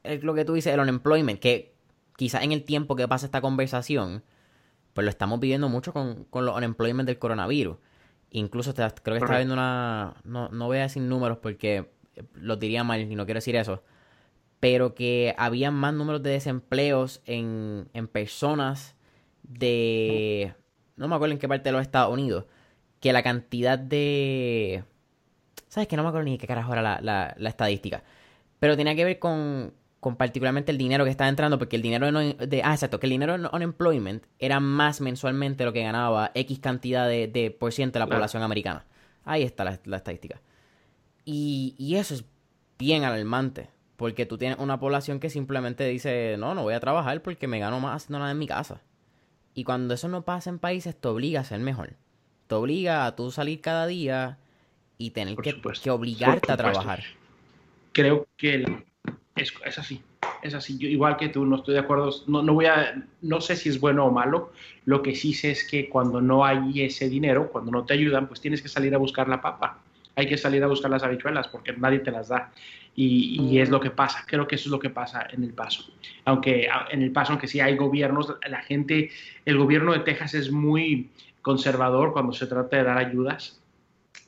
es 0.02 0.24
lo 0.24 0.34
que 0.34 0.44
tú 0.44 0.54
dices, 0.54 0.74
el 0.74 0.80
unemployment, 0.80 1.38
que 1.38 1.74
quizás 2.16 2.42
en 2.42 2.50
el 2.50 2.64
tiempo 2.64 2.96
que 2.96 3.06
pasa 3.06 3.26
esta 3.26 3.40
conversación, 3.40 4.24
pues 4.94 5.04
lo 5.04 5.10
estamos 5.10 5.38
viviendo 5.40 5.68
mucho 5.68 5.92
con, 5.92 6.24
con 6.24 6.46
los 6.46 6.56
unemployment 6.56 7.06
del 7.06 7.18
coronavirus. 7.18 7.76
Incluso 8.30 8.74
creo 8.74 8.88
que 8.88 9.16
estaba 9.16 9.36
viendo 9.36 9.54
una, 9.54 10.14
no, 10.24 10.48
no 10.48 10.66
voy 10.66 10.78
a 10.78 10.82
decir 10.82 11.02
números 11.02 11.38
porque 11.38 11.90
los 12.34 12.58
diría 12.58 12.82
mal 12.82 13.00
y 13.00 13.14
no 13.14 13.26
quiero 13.26 13.38
decir 13.38 13.56
eso 13.56 13.82
pero 14.64 14.94
que 14.94 15.34
había 15.36 15.70
más 15.70 15.92
números 15.92 16.22
de 16.22 16.30
desempleos 16.30 17.20
en, 17.26 17.86
personas 18.10 18.96
de... 19.42 20.54
No 20.96 21.06
me 21.06 21.16
acuerdo 21.16 21.34
en 21.34 21.38
qué 21.38 21.46
parte 21.46 21.68
de 21.68 21.72
los 21.72 21.82
Estados 21.82 22.10
Unidos, 22.10 22.46
que 22.98 23.12
la 23.12 23.22
cantidad 23.22 23.78
de... 23.78 24.84
¿Sabes 25.68 25.86
que 25.86 25.96
No 25.96 26.02
me 26.02 26.08
acuerdo 26.08 26.24
ni 26.24 26.38
qué 26.38 26.46
carajo 26.46 26.72
era 26.72 26.80
la, 26.80 27.34
la, 27.36 27.48
estadística. 27.50 28.04
Pero 28.58 28.74
tenía 28.74 28.94
que 28.94 29.04
ver 29.04 29.18
con, 29.18 29.74
con, 30.04 30.16
particularmente 30.16 30.70
el 30.70 30.76
dinero 30.76 31.02
que 31.02 31.10
estaba 31.10 31.30
entrando, 31.30 31.58
porque 31.58 31.76
el 31.76 31.82
dinero 31.82 32.12
de, 32.12 32.60
Ah, 32.62 32.74
exacto, 32.74 33.00
que 33.00 33.06
el 33.06 33.12
dinero 33.12 33.36
en 33.36 33.46
unemployment 33.50 34.22
era 34.38 34.60
más 34.60 35.00
mensualmente 35.00 35.64
lo 35.64 35.72
que 35.72 35.82
ganaba 35.82 36.30
X 36.34 36.58
cantidad 36.58 37.08
de, 37.08 37.26
de 37.26 37.50
por 37.50 37.72
ciento 37.72 37.98
de 37.98 38.04
la 38.04 38.10
población 38.10 38.42
americana. 38.42 38.84
Ahí 39.24 39.44
está 39.44 39.64
la, 39.64 39.80
la 39.86 39.96
estadística. 39.96 40.42
Y, 41.24 41.74
y 41.78 41.94
eso 41.94 42.12
es 42.12 42.26
bien 42.78 43.04
alarmante. 43.04 43.70
Porque 43.96 44.26
tú 44.26 44.36
tienes 44.36 44.58
una 44.58 44.78
población 44.78 45.20
que 45.20 45.30
simplemente 45.30 45.86
dice, 45.86 46.36
no, 46.38 46.54
no 46.54 46.64
voy 46.64 46.74
a 46.74 46.80
trabajar 46.80 47.22
porque 47.22 47.48
me 47.48 47.58
gano 47.58 47.80
más 47.80 48.02
haciendo 48.02 48.18
nada 48.18 48.32
en 48.32 48.38
mi 48.38 48.46
casa. 48.46 48.82
Y 49.54 49.64
cuando 49.64 49.94
eso 49.94 50.08
no 50.08 50.22
pasa 50.26 50.50
en 50.50 50.58
países, 50.58 51.00
te 51.00 51.08
obliga 51.08 51.40
a 51.40 51.44
ser 51.44 51.60
mejor. 51.60 51.94
Te 52.46 52.56
obliga 52.56 53.06
a 53.06 53.16
tú 53.16 53.30
salir 53.30 53.62
cada 53.62 53.86
día 53.86 54.36
y 54.98 55.12
tener 55.12 55.34
que, 55.36 55.90
obligarte 55.90 56.52
a 56.52 56.58
trabajar. 56.58 57.04
Creo 57.92 58.26
que 58.36 58.84
es, 59.36 59.78
así. 59.78 60.00
Es 60.42 60.54
así. 60.54 60.78
Yo, 60.78 60.88
igual 60.88 61.16
que 61.16 61.28
tú, 61.28 61.44
no 61.44 61.56
estoy 61.56 61.74
de 61.74 61.80
acuerdo. 61.80 62.10
No, 62.26 62.42
no, 62.42 62.54
voy 62.54 62.66
a, 62.66 63.02
no 63.22 63.40
sé 63.40 63.56
si 63.56 63.68
es 63.68 63.80
bueno 63.80 64.06
o 64.06 64.10
malo. 64.10 64.52
Lo 64.84 65.02
que 65.02 65.14
sí 65.14 65.34
sé 65.34 65.50
es 65.50 65.68
que 65.68 65.88
cuando 65.88 66.20
no 66.20 66.44
hay 66.44 66.82
ese 66.82 67.08
dinero, 67.08 67.50
cuando 67.50 67.70
no 67.70 67.84
te 67.84 67.94
ayudan, 67.94 68.28
pues 68.28 68.40
tienes 68.40 68.62
que 68.62 68.68
salir 68.68 68.94
a 68.94 68.98
buscar 68.98 69.28
la 69.28 69.40
papa. 69.40 69.78
Hay 70.16 70.28
que 70.28 70.38
salir 70.38 70.62
a 70.62 70.68
buscar 70.68 70.90
las 70.90 71.02
habichuelas 71.02 71.48
porque 71.48 71.72
nadie 71.72 71.98
te 71.98 72.12
las 72.12 72.28
da. 72.28 72.52
Y, 72.96 73.58
es 73.58 73.70
lo 73.70 73.80
que 73.80 73.90
pasa, 73.90 74.24
creo 74.24 74.46
que 74.46 74.54
eso 74.54 74.68
es 74.68 74.70
lo 74.70 74.78
que 74.78 74.88
pasa 74.88 75.26
en 75.32 75.42
el 75.42 75.52
paso. 75.52 75.90
Aunque 76.26 76.68
en 76.90 77.02
el 77.02 77.10
paso, 77.10 77.32
aunque 77.32 77.48
sí 77.48 77.58
hay 77.58 77.74
gobiernos, 77.74 78.36
la 78.48 78.62
gente, 78.62 79.10
el 79.44 79.58
gobierno 79.58 79.92
de 79.92 79.98
Texas 80.00 80.34
es 80.34 80.52
muy 80.52 81.10
conservador 81.42 82.12
cuando 82.12 82.32
se 82.32 82.46
trata 82.46 82.76
de 82.76 82.84
dar 82.84 82.98
ayudas 82.98 83.60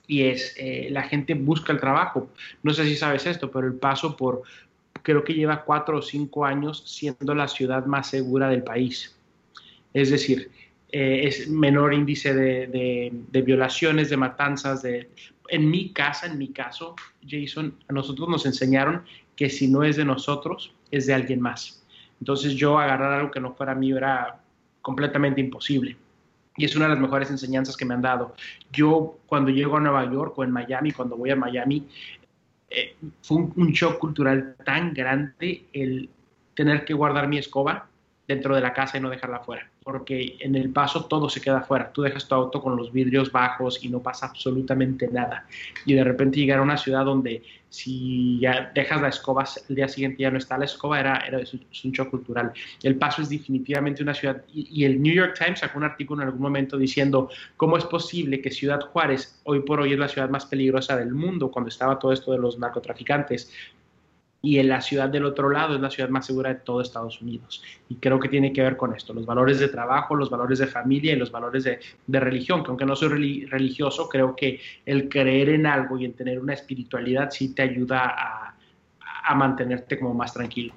y 0.09 0.23
es, 0.23 0.55
eh, 0.59 0.89
la 0.91 1.03
gente 1.03 1.35
busca 1.35 1.73
el 1.73 1.81
trabajo. 1.81 2.29
No 2.63 2.73
sé 2.73 2.85
si 2.85 2.97
sabes 2.97 3.27
esto, 3.27 3.51
pero 3.51 3.67
el 3.67 3.75
paso 3.75 4.17
por, 4.17 4.43
creo 5.03 5.25
que 5.25 5.35
lleva 5.35 5.65
cuatro 5.65 5.99
o 5.99 6.03
cinco 6.03 6.45
años 6.45 6.83
siendo 6.87 7.35
la 7.35 7.49
ciudad 7.49 7.87
más 7.87 8.11
segura 8.11 8.49
del 8.49 8.63
país. 8.63 9.17
Es 9.93 10.11
decir, 10.11 10.51
eh, 10.93 11.23
es 11.25 11.49
menor 11.49 11.95
índice 11.95 12.35
de, 12.35 13.13
de, 13.29 13.43
violaciones, 13.43 14.11
de 14.11 14.17
matanzas, 14.17 14.83
de 14.83 15.11
en 15.49 15.71
mi 15.71 15.93
casa, 15.93 16.27
en 16.27 16.39
mi 16.39 16.49
caso, 16.49 16.97
Jason, 17.27 17.75
a 17.89 17.93
nosotros 17.93 18.29
nos 18.29 18.47
enseñaron 18.47 19.05
que 19.37 19.49
si 19.49 19.69
no 19.69 19.85
es 19.85 19.97
de 19.97 20.05
nosotros, 20.05 20.75
es 20.91 21.07
de 21.07 21.15
alguien 21.15 21.41
más. 21.41 21.85
Entonces 22.21 22.55
yo 22.55 22.79
agarrar 22.79 23.13
algo 23.13 23.31
que 23.31 23.41
no 23.41 23.55
fuera 23.55 23.75
mío 23.75 23.97
era 23.97 24.41
completamente 24.83 25.41
imposible. 25.41 25.97
Y 26.57 26.65
es 26.65 26.75
una 26.75 26.87
de 26.87 26.93
las 26.93 27.01
mejores 27.01 27.31
enseñanzas 27.31 27.77
que 27.77 27.85
me 27.85 27.95
han 27.95 28.03
dado. 28.03 28.35
Yo 28.73 29.19
cuando 29.27 29.51
llego 29.51 29.77
a 29.77 29.81
Nueva 29.81 30.11
York 30.11 30.39
o 30.39 30.45
en 30.45 30.51
Miami, 30.51 30.93
cuando 30.93 31.17
voy 31.17 31.31
a 31.31 31.37
Miami, 31.37 31.87
eh, 32.71 32.97
fue 33.23 33.39
un, 33.39 33.53
un 33.57 33.73
shock 33.73 33.99
cultural 33.99 34.57
tan 34.65 34.93
grande 34.93 35.67
el 35.73 36.11
tener 36.55 36.85
que 36.85 36.95
guardar 36.95 37.29
mi 37.29 37.39
escoba 37.39 37.89
dentro 38.27 38.55
de 38.55 38.61
la 38.61 38.73
casa 38.73 38.99
y 38.99 39.01
no 39.01 39.11
dejarla 39.11 39.41
fuera 39.41 39.71
porque 39.87 40.37
en 40.41 40.57
el 40.57 40.71
paso 40.71 41.05
todo 41.05 41.29
se 41.29 41.41
queda 41.41 41.59
afuera. 41.59 41.93
Tú 41.93 42.03
dejas 42.03 42.27
tu 42.27 42.35
auto 42.35 42.61
con 42.61 42.77
los 42.77 42.93
vidrios 42.93 43.31
bajos 43.31 43.85
y 43.85 43.89
no 43.89 44.01
pasa 44.01 44.27
absolutamente 44.27 45.07
nada. 45.07 45.47
Y 45.85 45.95
de 45.95 46.03
repente 46.03 46.41
llegar 46.41 46.59
a 46.59 46.63
una 46.63 46.77
ciudad 46.77 47.05
donde 47.05 47.45
si 47.69 48.41
ya 48.41 48.73
dejas 48.75 49.01
la 49.01 49.11
escoba, 49.11 49.45
el 49.69 49.77
día 49.77 49.87
siguiente 49.87 50.25
ya 50.25 50.33
no 50.33 50.39
está 50.39 50.59
la 50.59 50.65
escoba, 50.65 50.99
era, 50.99 51.19
era 51.19 51.39
es 51.39 51.55
un 51.85 51.93
shock 51.93 52.11
cultural. 52.11 52.53
El 52.83 52.97
paso 52.97 53.23
es 53.23 53.29
definitivamente 53.29 54.03
una 54.03 54.13
ciudad, 54.13 54.43
y, 54.53 54.85
el 54.85 55.01
New 55.01 55.15
York 55.15 55.39
Times 55.39 55.61
sacó 55.61 55.79
un 55.79 55.85
artículo 55.85 56.23
en 56.23 56.29
algún 56.31 56.43
momento 56.43 56.77
diciendo 56.77 57.31
cómo 57.57 57.77
es 57.77 57.85
posible 57.85 58.41
que 58.41 58.51
Ciudad 58.51 58.81
Juárez 58.81 59.41
hoy 59.45 59.61
por 59.61 59.79
hoy 59.79 59.93
es 59.93 60.01
la 60.01 60.09
ciudad 60.09 60.29
más 60.29 60.47
peligrosa 60.47 60.97
del 60.97 61.15
mundo 61.15 61.53
cuando 61.53 61.69
estaba 61.69 61.97
todo 61.97 62.13
esto 62.13 62.33
de 62.33 62.39
los 62.39 62.59
narcotraficantes 62.59 63.53
y 64.47 64.61
en 64.61 64.69
la 64.69 64.81
ciudad 64.81 65.09
del 65.09 65.25
otro 65.25 65.51
lado 65.51 65.75
es 65.75 65.81
la 65.81 65.91
ciudad 65.91 66.09
más 66.09 66.25
segura 66.25 66.51
de 66.51 66.61
todo 66.61 66.81
Estados 66.81 67.21
Unidos. 67.21 67.65
Y 67.89 67.97
creo 67.97 68.21
que 68.21 68.29
tiene 68.29 68.53
que 68.53 68.63
ver 68.63 68.77
con 68.77 68.95
esto, 68.95 69.13
los 69.13 69.27
valores 69.27 69.59
de 69.59 69.67
trabajo, 69.67 70.15
los 70.15 70.31
valores 70.31 70.61
de 70.61 70.69
familia 70.69 71.15
y 71.15 71.17
los 71.17 71.33
valores 71.33 71.65
de, 71.65 71.81
religión, 72.21 72.63
que 72.63 72.69
aunque 72.69 72.87
no 72.87 72.95
soy 72.95 73.45
religioso, 73.47 74.09
creo 74.09 74.37
que 74.37 74.61
el 74.85 75.09
creer 75.09 75.49
en 75.49 75.67
algo 75.67 75.99
y 75.99 76.05
en 76.05 76.13
tener 76.13 76.39
una 76.39 76.55
espiritualidad 76.55 77.33
sí 77.33 77.55
te 77.55 77.63
ayuda 77.63 78.55
a, 79.29 79.35
mantenerte 79.35 79.99
como 79.99 80.15
más 80.15 80.33
tranquilo. 80.33 80.73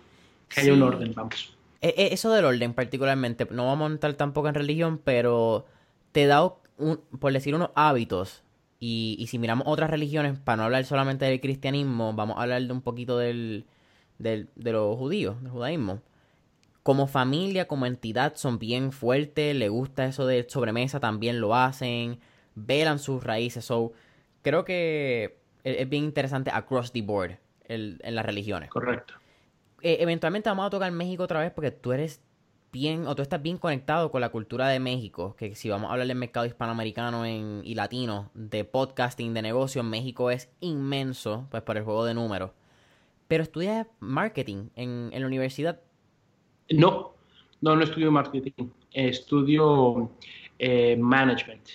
Que 0.49 0.61
haya 0.61 0.73
un 0.73 0.81
orden, 0.81 1.13
vamos. 1.13 1.55
E, 1.79 1.89
e, 1.95 2.11
eso 2.11 2.33
del 2.33 2.45
orden 2.45 2.73
particularmente, 2.73 3.47
no 3.51 3.67
vamos 3.67 3.85
a 3.85 3.89
montar 3.89 4.15
tampoco 4.15 4.47
en 4.47 4.55
religión, 4.55 4.99
pero 5.03 5.67
te 6.11 6.25
da, 6.25 6.43
un, 6.79 6.99
por 7.19 7.31
decir, 7.31 7.53
unos 7.53 7.69
hábitos 7.75 8.41
y, 8.79 9.25
si 9.27 9.39
miramos 9.39 9.67
otras 9.67 9.89
religiones, 9.89 10.39
para 10.39 10.57
no 10.57 10.63
hablar 10.63 10.85
solamente 10.85 11.25
del 11.25 11.41
cristianismo, 11.41 12.13
vamos 12.13 12.37
a 12.37 12.43
hablar 12.43 12.61
de 12.61 12.71
un 12.71 12.81
poquito 12.81 13.17
del, 13.17 13.65
del, 14.19 14.49
de 14.55 14.71
los 14.71 14.97
judíos, 14.97 15.41
del 15.41 15.51
judaísmo. 15.51 16.01
Como 16.83 17.07
familia, 17.07 17.67
como 17.67 17.85
entidad, 17.85 18.35
son 18.35 18.57
bien 18.57 18.91
fuertes, 18.91 19.55
le 19.55 19.67
gusta 19.67 20.05
eso 20.05 20.25
de 20.25 20.47
sobremesa, 20.47 20.99
también 20.99 21.41
lo 21.41 21.55
hacen, 21.55 22.19
velan 22.55 22.99
sus 22.99 23.23
raíces. 23.23 23.65
So, 23.65 23.91
creo 24.41 24.63
que 24.63 25.39
es, 25.63 25.89
bien 25.89 26.05
interesante 26.05 26.49
across 26.53 26.93
the 26.93 27.01
board 27.01 27.37
en 27.67 28.15
las 28.15 28.25
religiones. 28.25 28.69
Correcto. 28.69 29.13
Eh, 29.81 29.97
eventualmente 30.01 30.49
vamos 30.49 30.67
a 30.67 30.69
tocar 30.69 30.91
México 30.91 31.23
otra 31.23 31.39
vez 31.39 31.51
porque 31.51 31.71
tú 31.71 31.91
eres 31.91 32.21
bien, 32.71 33.07
o 33.07 33.15
tú 33.15 33.21
estás 33.21 33.41
bien 33.41 33.57
conectado 33.57 34.11
con 34.11 34.21
la 34.21 34.29
cultura 34.29 34.67
de 34.67 34.79
México, 34.79 35.35
que 35.37 35.55
si 35.55 35.69
vamos 35.69 35.89
a 35.89 35.93
hablar 35.93 36.07
del 36.07 36.17
mercado 36.17 36.45
hispanoamericano 36.45 37.25
en, 37.25 37.61
y 37.63 37.75
latino, 37.75 38.31
de 38.33 38.63
podcasting, 38.63 39.33
de 39.33 39.41
negocio, 39.41 39.83
México 39.83 40.31
es 40.31 40.49
inmenso, 40.59 41.47
pues 41.51 41.63
por 41.63 41.77
el 41.77 41.83
juego 41.83 42.05
de 42.05 42.13
números. 42.13 42.51
Pero 43.27 43.43
estudias 43.43 43.87
marketing 43.99 44.69
en, 44.75 45.09
en 45.11 45.21
la 45.21 45.27
universidad. 45.27 45.79
No, 46.69 47.13
no, 47.61 47.75
no 47.75 47.83
estudio 47.83 48.11
marketing, 48.11 48.69
estudio 48.91 50.11
eh, 50.57 50.95
management. 50.97 51.67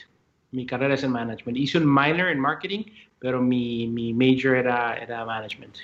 Mi 0.50 0.66
carrera 0.66 0.94
es 0.94 1.02
en 1.02 1.10
management. 1.10 1.58
Hice 1.58 1.78
un 1.78 1.86
minor 1.86 2.28
en 2.28 2.38
marketing, 2.38 2.84
pero 3.18 3.40
mi, 3.40 3.86
mi 3.88 4.12
major 4.12 4.56
era, 4.56 4.96
era 4.96 5.24
management. 5.24 5.76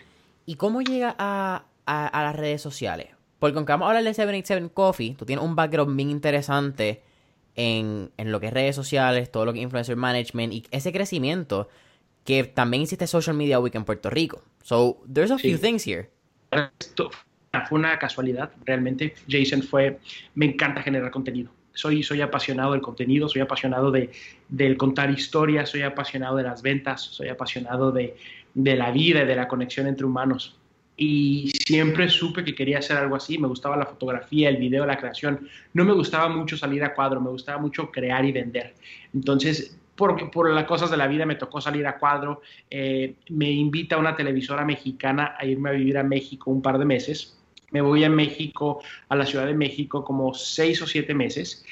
¿Y 0.46 0.54
cómo 0.56 0.80
llega 0.82 1.14
a, 1.18 1.64
a, 1.86 2.06
a 2.06 2.22
las 2.22 2.36
redes 2.36 2.62
sociales? 2.62 3.08
Porque 3.40 3.56
aunque 3.56 3.72
vamos 3.72 3.86
a 3.86 3.88
hablar 3.88 4.04
de 4.04 4.14
787 4.14 4.72
Coffee, 4.72 5.14
tú 5.14 5.24
tienes 5.24 5.44
un 5.44 5.56
background 5.56 5.96
bien 5.96 6.10
interesante 6.10 7.02
en, 7.56 8.10
lo 8.18 8.38
que 8.38 8.46
es 8.48 8.52
redes 8.52 8.76
sociales, 8.76 9.32
todo 9.32 9.46
lo 9.46 9.52
que 9.52 9.58
es 9.58 9.64
influencer 9.64 9.96
management 9.96 10.52
y 10.52 10.64
ese 10.70 10.92
crecimiento 10.92 11.68
que 12.24 12.44
también 12.44 12.82
hiciste 12.82 13.06
Social 13.06 13.34
Media 13.34 13.58
Week 13.58 13.74
en 13.74 13.84
Puerto 13.84 14.10
Rico. 14.10 14.42
So, 14.62 14.98
there's 15.10 15.30
a 15.30 15.38
few 15.38 15.56
things 15.58 15.86
here. 15.86 16.10
Esto 16.78 17.10
fue 17.66 17.78
una 17.78 17.98
casualidad, 17.98 18.50
realmente. 18.66 19.14
Jason 19.26 19.62
fue, 19.62 19.98
me 20.34 20.44
encanta 20.44 20.82
generar 20.82 21.10
contenido. 21.10 21.50
Soy, 21.72 22.02
soy 22.02 22.20
apasionado 22.20 22.72
del 22.72 22.82
contenido, 22.82 23.26
soy 23.26 23.40
apasionado 23.40 23.90
de, 23.90 24.10
del 24.50 24.76
contar 24.76 25.10
historias, 25.10 25.70
soy 25.70 25.80
apasionado 25.80 26.36
de 26.36 26.42
las 26.42 26.60
ventas, 26.60 27.00
soy 27.00 27.28
apasionado 27.28 27.90
de, 27.90 28.16
de 28.52 28.76
la 28.76 28.90
vida 28.90 29.22
y 29.22 29.26
de 29.26 29.34
la 29.34 29.48
conexión 29.48 29.86
entre 29.86 30.04
humanos 30.04 30.59
y 31.02 31.50
siempre 31.64 32.10
supe 32.10 32.44
que 32.44 32.54
quería 32.54 32.78
hacer 32.78 32.98
algo 32.98 33.16
así. 33.16 33.38
Me 33.38 33.48
gustaba 33.48 33.74
la 33.74 33.86
fotografía, 33.86 34.50
el 34.50 34.58
video, 34.58 34.84
la 34.84 34.98
creación. 34.98 35.48
No 35.72 35.86
me 35.86 35.94
gustaba 35.94 36.28
mucho 36.28 36.58
salir 36.58 36.84
a 36.84 36.94
cuadro, 36.94 37.22
me 37.22 37.30
gustaba 37.30 37.56
mucho 37.56 37.90
crear 37.90 38.22
y 38.26 38.32
vender. 38.32 38.74
Entonces, 39.14 39.78
por, 39.96 40.30
por 40.30 40.50
las 40.50 40.64
cosas 40.64 40.90
de 40.90 40.98
la 40.98 41.06
vida 41.06 41.24
me 41.24 41.36
tocó 41.36 41.58
salir 41.62 41.86
a 41.86 41.96
cuadro. 41.96 42.42
Eh, 42.68 43.14
me 43.30 43.50
invita 43.50 43.96
una 43.96 44.14
televisora 44.14 44.62
mexicana 44.62 45.36
a 45.38 45.46
irme 45.46 45.70
a 45.70 45.72
vivir 45.72 45.96
a 45.96 46.02
México 46.02 46.50
un 46.50 46.60
par 46.60 46.78
de 46.78 46.84
meses. 46.84 47.34
Me 47.70 47.80
voy 47.80 48.04
a 48.04 48.10
México, 48.10 48.82
a 49.08 49.16
la 49.16 49.24
Ciudad 49.24 49.46
de 49.46 49.54
México, 49.54 50.04
como 50.04 50.34
seis 50.34 50.82
o 50.82 50.86
siete 50.86 51.14
meses 51.14 51.64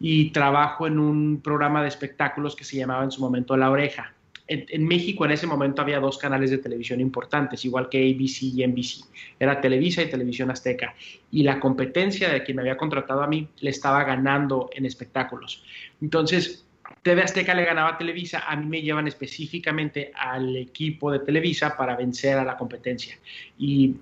y 0.00 0.30
trabajo 0.30 0.88
en 0.88 0.98
un 0.98 1.40
programa 1.40 1.80
de 1.80 1.86
espectáculos 1.86 2.56
que 2.56 2.64
se 2.64 2.76
llamaba 2.76 3.04
en 3.04 3.12
su 3.12 3.20
momento 3.20 3.56
La 3.56 3.70
Oreja 3.70 4.13
en, 4.46 4.86
México 4.86 5.24
en 5.24 5.30
ese 5.30 5.46
momento 5.46 5.80
había 5.80 6.00
dos 6.00 6.18
canales 6.18 6.50
de 6.50 6.58
televisión 6.58 7.00
importantes, 7.00 7.64
igual 7.64 7.88
que 7.88 7.98
ABC 7.98 8.42
y 8.42 8.66
NBC. 8.66 9.04
Era 9.38 9.60
Televisa 9.60 10.02
y 10.02 10.10
Televisión 10.10 10.50
Azteca. 10.50 10.94
Y 11.30 11.42
la 11.42 11.58
competencia 11.58 12.28
de 12.28 12.42
quien 12.42 12.56
me 12.56 12.62
había 12.62 12.76
contratado 12.76 13.22
a 13.22 13.26
mí 13.26 13.48
le 13.60 13.70
estaba 13.70 14.04
ganando 14.04 14.68
en 14.74 14.84
espectáculos. 14.84 15.64
Entonces, 16.00 16.66
TV 17.02 17.22
Azteca 17.22 17.54
le 17.54 17.64
ganaba 17.64 17.90
a 17.90 17.98
Televisa, 17.98 18.44
a 18.46 18.56
mí 18.56 18.66
me 18.66 18.82
llevan 18.82 19.08
específicamente 19.08 20.12
al 20.14 20.56
equipo 20.56 21.10
de 21.10 21.20
Televisa 21.20 21.76
para 21.76 21.96
vencer 21.96 22.36
a 22.36 22.44
la 22.44 22.56
competencia. 22.56 23.18
Y 23.58 23.96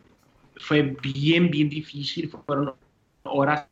fue 0.57 0.83
bien, 0.83 1.51
bien 1.51 1.69
difícil, 1.69 2.29
fueron 2.29 2.75
horas 3.23 3.67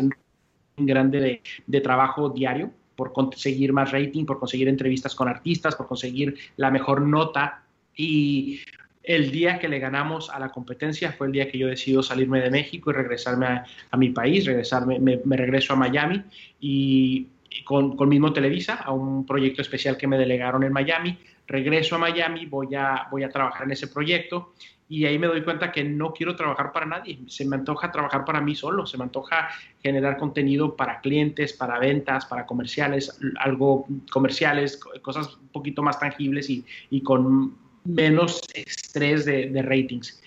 grandes 0.77 1.23
de, 1.23 1.43
de 1.67 1.81
trabajo 1.81 2.31
diario 2.31 2.73
por 3.00 3.14
conseguir 3.14 3.73
más 3.73 3.92
rating, 3.92 4.26
por 4.26 4.38
conseguir 4.38 4.69
entrevistas 4.69 5.14
con 5.14 5.26
artistas, 5.26 5.75
por 5.75 5.87
conseguir 5.87 6.37
la 6.59 6.71
mejor 6.71 7.00
nota. 7.00 7.62
Y 7.97 8.61
el 9.02 9.30
día 9.30 9.59
que 9.59 9.71
le 9.71 9.78
ganamos 9.78 10.28
a 10.28 10.38
la 10.38 10.50
competencia 10.50 11.11
fue 11.11 11.28
el 11.28 11.33
día 11.33 11.50
que 11.50 11.57
yo 11.57 11.66
decido 11.66 12.02
salirme 12.02 12.42
de 12.42 12.50
México 12.50 12.90
y 12.90 12.92
regresarme 12.92 13.47
a, 13.90 13.97
mi 13.97 14.11
país, 14.11 14.45
regresarme, 14.45 14.99
me, 14.99 15.37
regreso 15.38 15.73
a 15.73 15.76
Miami 15.76 16.23
y 16.61 17.26
con, 17.64 17.97
con 17.97 18.07
mismo 18.11 18.35
Televisa 18.35 18.75
a 18.75 18.92
un 18.92 19.25
proyecto 19.25 19.62
especial 19.62 19.97
que 19.97 20.07
me 20.07 20.19
delegaron 20.19 20.62
en 20.62 20.71
Miami. 20.75 21.16
Regreso 21.47 21.97
a 21.97 21.99
Miami, 22.00 22.45
voy 22.45 22.75
a, 22.75 23.09
voy 23.11 23.23
a 23.23 23.30
trabajar 23.30 23.64
en 23.64 23.73
ese 23.73 23.88
proyecto 23.88 24.52
y 24.90 25.06
ahí 25.06 25.20
me 25.20 25.28
doy 25.28 25.44
cuenta 25.44 25.70
que 25.70 25.85
no 25.85 26.12
quiero 26.12 26.35
trabajar 26.35 26.73
para 26.73 26.85
nadie, 26.85 27.20
se 27.28 27.44
me 27.44 27.54
antoja 27.54 27.92
trabajar 27.92 28.25
para 28.25 28.40
mí 28.40 28.56
solo, 28.56 28.87
se 28.87 28.99
me 28.99 29.04
antoja 29.04 29.49
generar 29.80 30.16
contenido 30.16 30.75
para 30.75 31.00
clientes, 31.00 31.52
para 31.52 31.78
ventas, 31.78 32.26
para 32.26 32.44
comerciales, 32.44 33.16
algo 33.38 33.87
comerciales, 34.11 34.80
cosas 35.00 35.37
un 35.37 35.49
poquito 35.50 35.80
más 35.85 36.00
tangibles 36.00 36.50
y, 36.50 36.64
y 36.90 37.04
con 37.04 37.56
menos 37.85 38.42
estrés 38.52 39.25
de, 39.25 39.50
de, 39.50 39.62
ratings. 39.62 40.20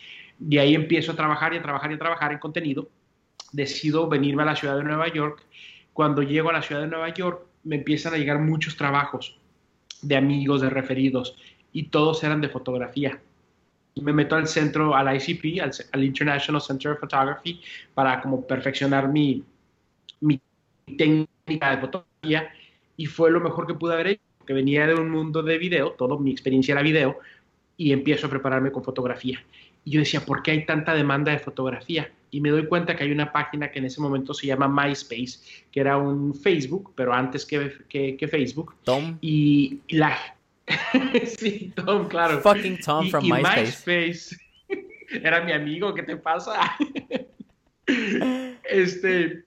Y 0.50 0.58
ahí 0.58 0.75
empiezo 0.75 1.12
a 1.12 1.15
trabajar 1.17 1.53
y 1.53 1.58
a 1.58 1.62
trabajar 1.62 1.91
y 1.91 1.96
a 1.96 2.00
trabajar 2.00 2.32
en 2.32 2.39
contenido. 2.39 2.88
Decido 3.51 4.08
venirme 4.08 4.43
a 4.43 4.46
la 4.46 4.55
ciudad 4.55 4.77
de 4.77 4.86
Nueva 4.86 5.10
York. 5.10 5.46
Cuando 5.91 6.24
llego 6.24 6.51
a 6.51 6.53
la 6.53 6.62
ciudad 6.62 6.79
de 6.79 6.88
Nueva 6.88 7.10
York, 7.10 7.46
me 7.65 7.75
empiezan 7.75 8.13
a 8.13 8.17
llegar 8.17 8.39
muchos 8.39 8.77
trabajos 8.77 9.38
de 10.01 10.15
amigos, 10.15 10.62
de 10.62 10.70
referidos, 10.70 11.36
y 11.74 11.84
todos 11.84 12.24
eran 12.24 12.39
de 12.39 12.48
fotografía 12.48 13.20
me 14.02 14.14
meto 14.14 14.36
al 14.36 14.48
centro, 14.48 14.96
al 14.96 15.16
ICP, 15.16 15.62
al, 15.92 16.04
International 16.04 16.62
Center 16.62 16.94
of 16.94 17.00
Photography, 17.00 17.62
para 17.94 18.22
como 18.22 18.46
perfeccionar 18.46 19.08
mi, 19.08 19.44
mi 20.22 20.40
técnica 20.98 21.72
de 21.72 21.78
fotografía 21.78 22.52
y 22.98 23.06
fue 23.06 23.32
lo 23.32 23.40
mejor 23.40 23.68
que 23.68 23.74
pude 23.74 23.94
haber 23.94 24.08
hecho, 24.08 24.22
porque 24.38 24.54
venía 24.54 24.88
de 24.88 24.96
un 24.96 25.10
mundo 25.10 25.42
de 25.44 25.58
video, 25.58 25.92
toda 25.92 26.20
mi 26.20 26.32
experiencia 26.32 26.74
era 26.74 26.82
video, 26.82 27.20
y 27.78 27.92
empiezo 27.92 28.28
a 28.28 28.30
prepararme 28.30 28.72
con 28.72 28.84
fotografía. 28.84 29.44
Y 29.86 29.92
yo 29.92 30.00
decía, 30.00 30.22
¿por 30.22 30.44
qué 30.44 30.52
hay 30.52 30.66
tanta 30.66 30.94
demanda 30.94 31.32
de 31.32 31.40
fotografía? 31.40 32.12
Y 32.32 32.40
me 32.40 32.50
doy 32.50 32.68
cuenta 32.68 32.96
que 32.96 33.04
hay 33.04 33.12
una 33.12 33.32
página 33.32 33.72
que 33.72 33.80
en 33.80 33.86
ese 33.86 34.02
momento 34.02 34.34
se 34.34 34.48
llama 34.48 34.68
MySpace, 34.68 35.40
que 35.72 35.80
era 35.80 35.98
un 35.98 36.34
Facebook, 36.34 36.94
pero 36.96 37.14
antes 37.14 37.46
que, 37.46 37.84
que, 37.90 38.28
Facebook. 38.28 38.76
Tom. 38.84 39.18
Y 39.22 39.80
la, 39.90 40.18
sí, 41.38 41.74
Tom, 41.75 42.08
claro. 42.08 42.42
Fucking 42.42 42.80
Tom 42.80 43.10
from 43.10 43.25
MySpace. 43.25 44.36
Era 45.10 45.44
mi 45.44 45.51
amigo, 45.51 45.94
¿qué 45.94 46.03
te 46.03 46.18
pasa? 46.18 46.75
este, 48.63 49.46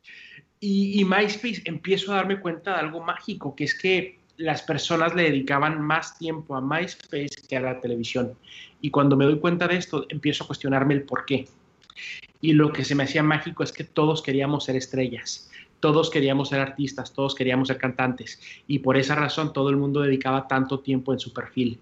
y, 0.61 1.01
y, 1.01 1.05
MySpace 1.05 1.63
empiezo 1.65 2.13
a 2.13 2.17
darme 2.17 2.41
cuenta 2.41 2.75
de 2.75 2.81
algo 2.81 3.03
mágico, 3.03 3.55
que 3.57 3.65
es 3.65 3.75
que 3.75 4.19
las 4.37 4.63
personas 4.63 5.15
le 5.15 5.25
dedicaban 5.25 5.81
más 5.81 6.19
tiempo 6.19 6.55
a 6.55 6.61
MySpace 6.61 7.43
que 7.49 7.57
a 7.57 7.61
la 7.61 7.81
televisión. 7.81 8.37
Y 8.81 8.91
cuando 8.91 9.17
me 9.17 9.25
doy 9.25 9.39
cuenta 9.39 9.67
de 9.67 9.77
esto, 9.77 10.07
empiezo 10.09 10.45
a 10.45 10.47
cuestionarme 10.47 10.95
el 10.95 11.03
por 11.03 11.25
qué. 11.25 11.49
Y 12.41 12.53
lo 12.53 12.73
que 12.73 12.85
se 12.85 12.95
me 12.95 13.05
hacía 13.05 13.23
mágico 13.23 13.63
es 13.63 13.73
que 13.73 13.85
todos 13.85 14.23
queríamos 14.23 14.65
ser 14.65 14.77
estrellas 14.77 15.51
todos 15.87 16.11
queríamos 16.11 16.49
ser 16.49 16.59
artistas, 16.59 17.13
todos 17.13 17.33
queríamos 17.33 17.69
ser 17.69 17.79
cantantes 17.79 18.41
y 18.67 18.81
por 18.81 18.97
esa 18.97 19.15
razón 19.15 19.53
todo 19.53 19.71
el 19.71 19.77
mundo 19.77 20.01
dedicaba 20.01 20.49
tanto 20.49 20.81
tiempo 20.81 21.13
en 21.13 21.21
su 21.21 21.33
perfil. 21.33 21.79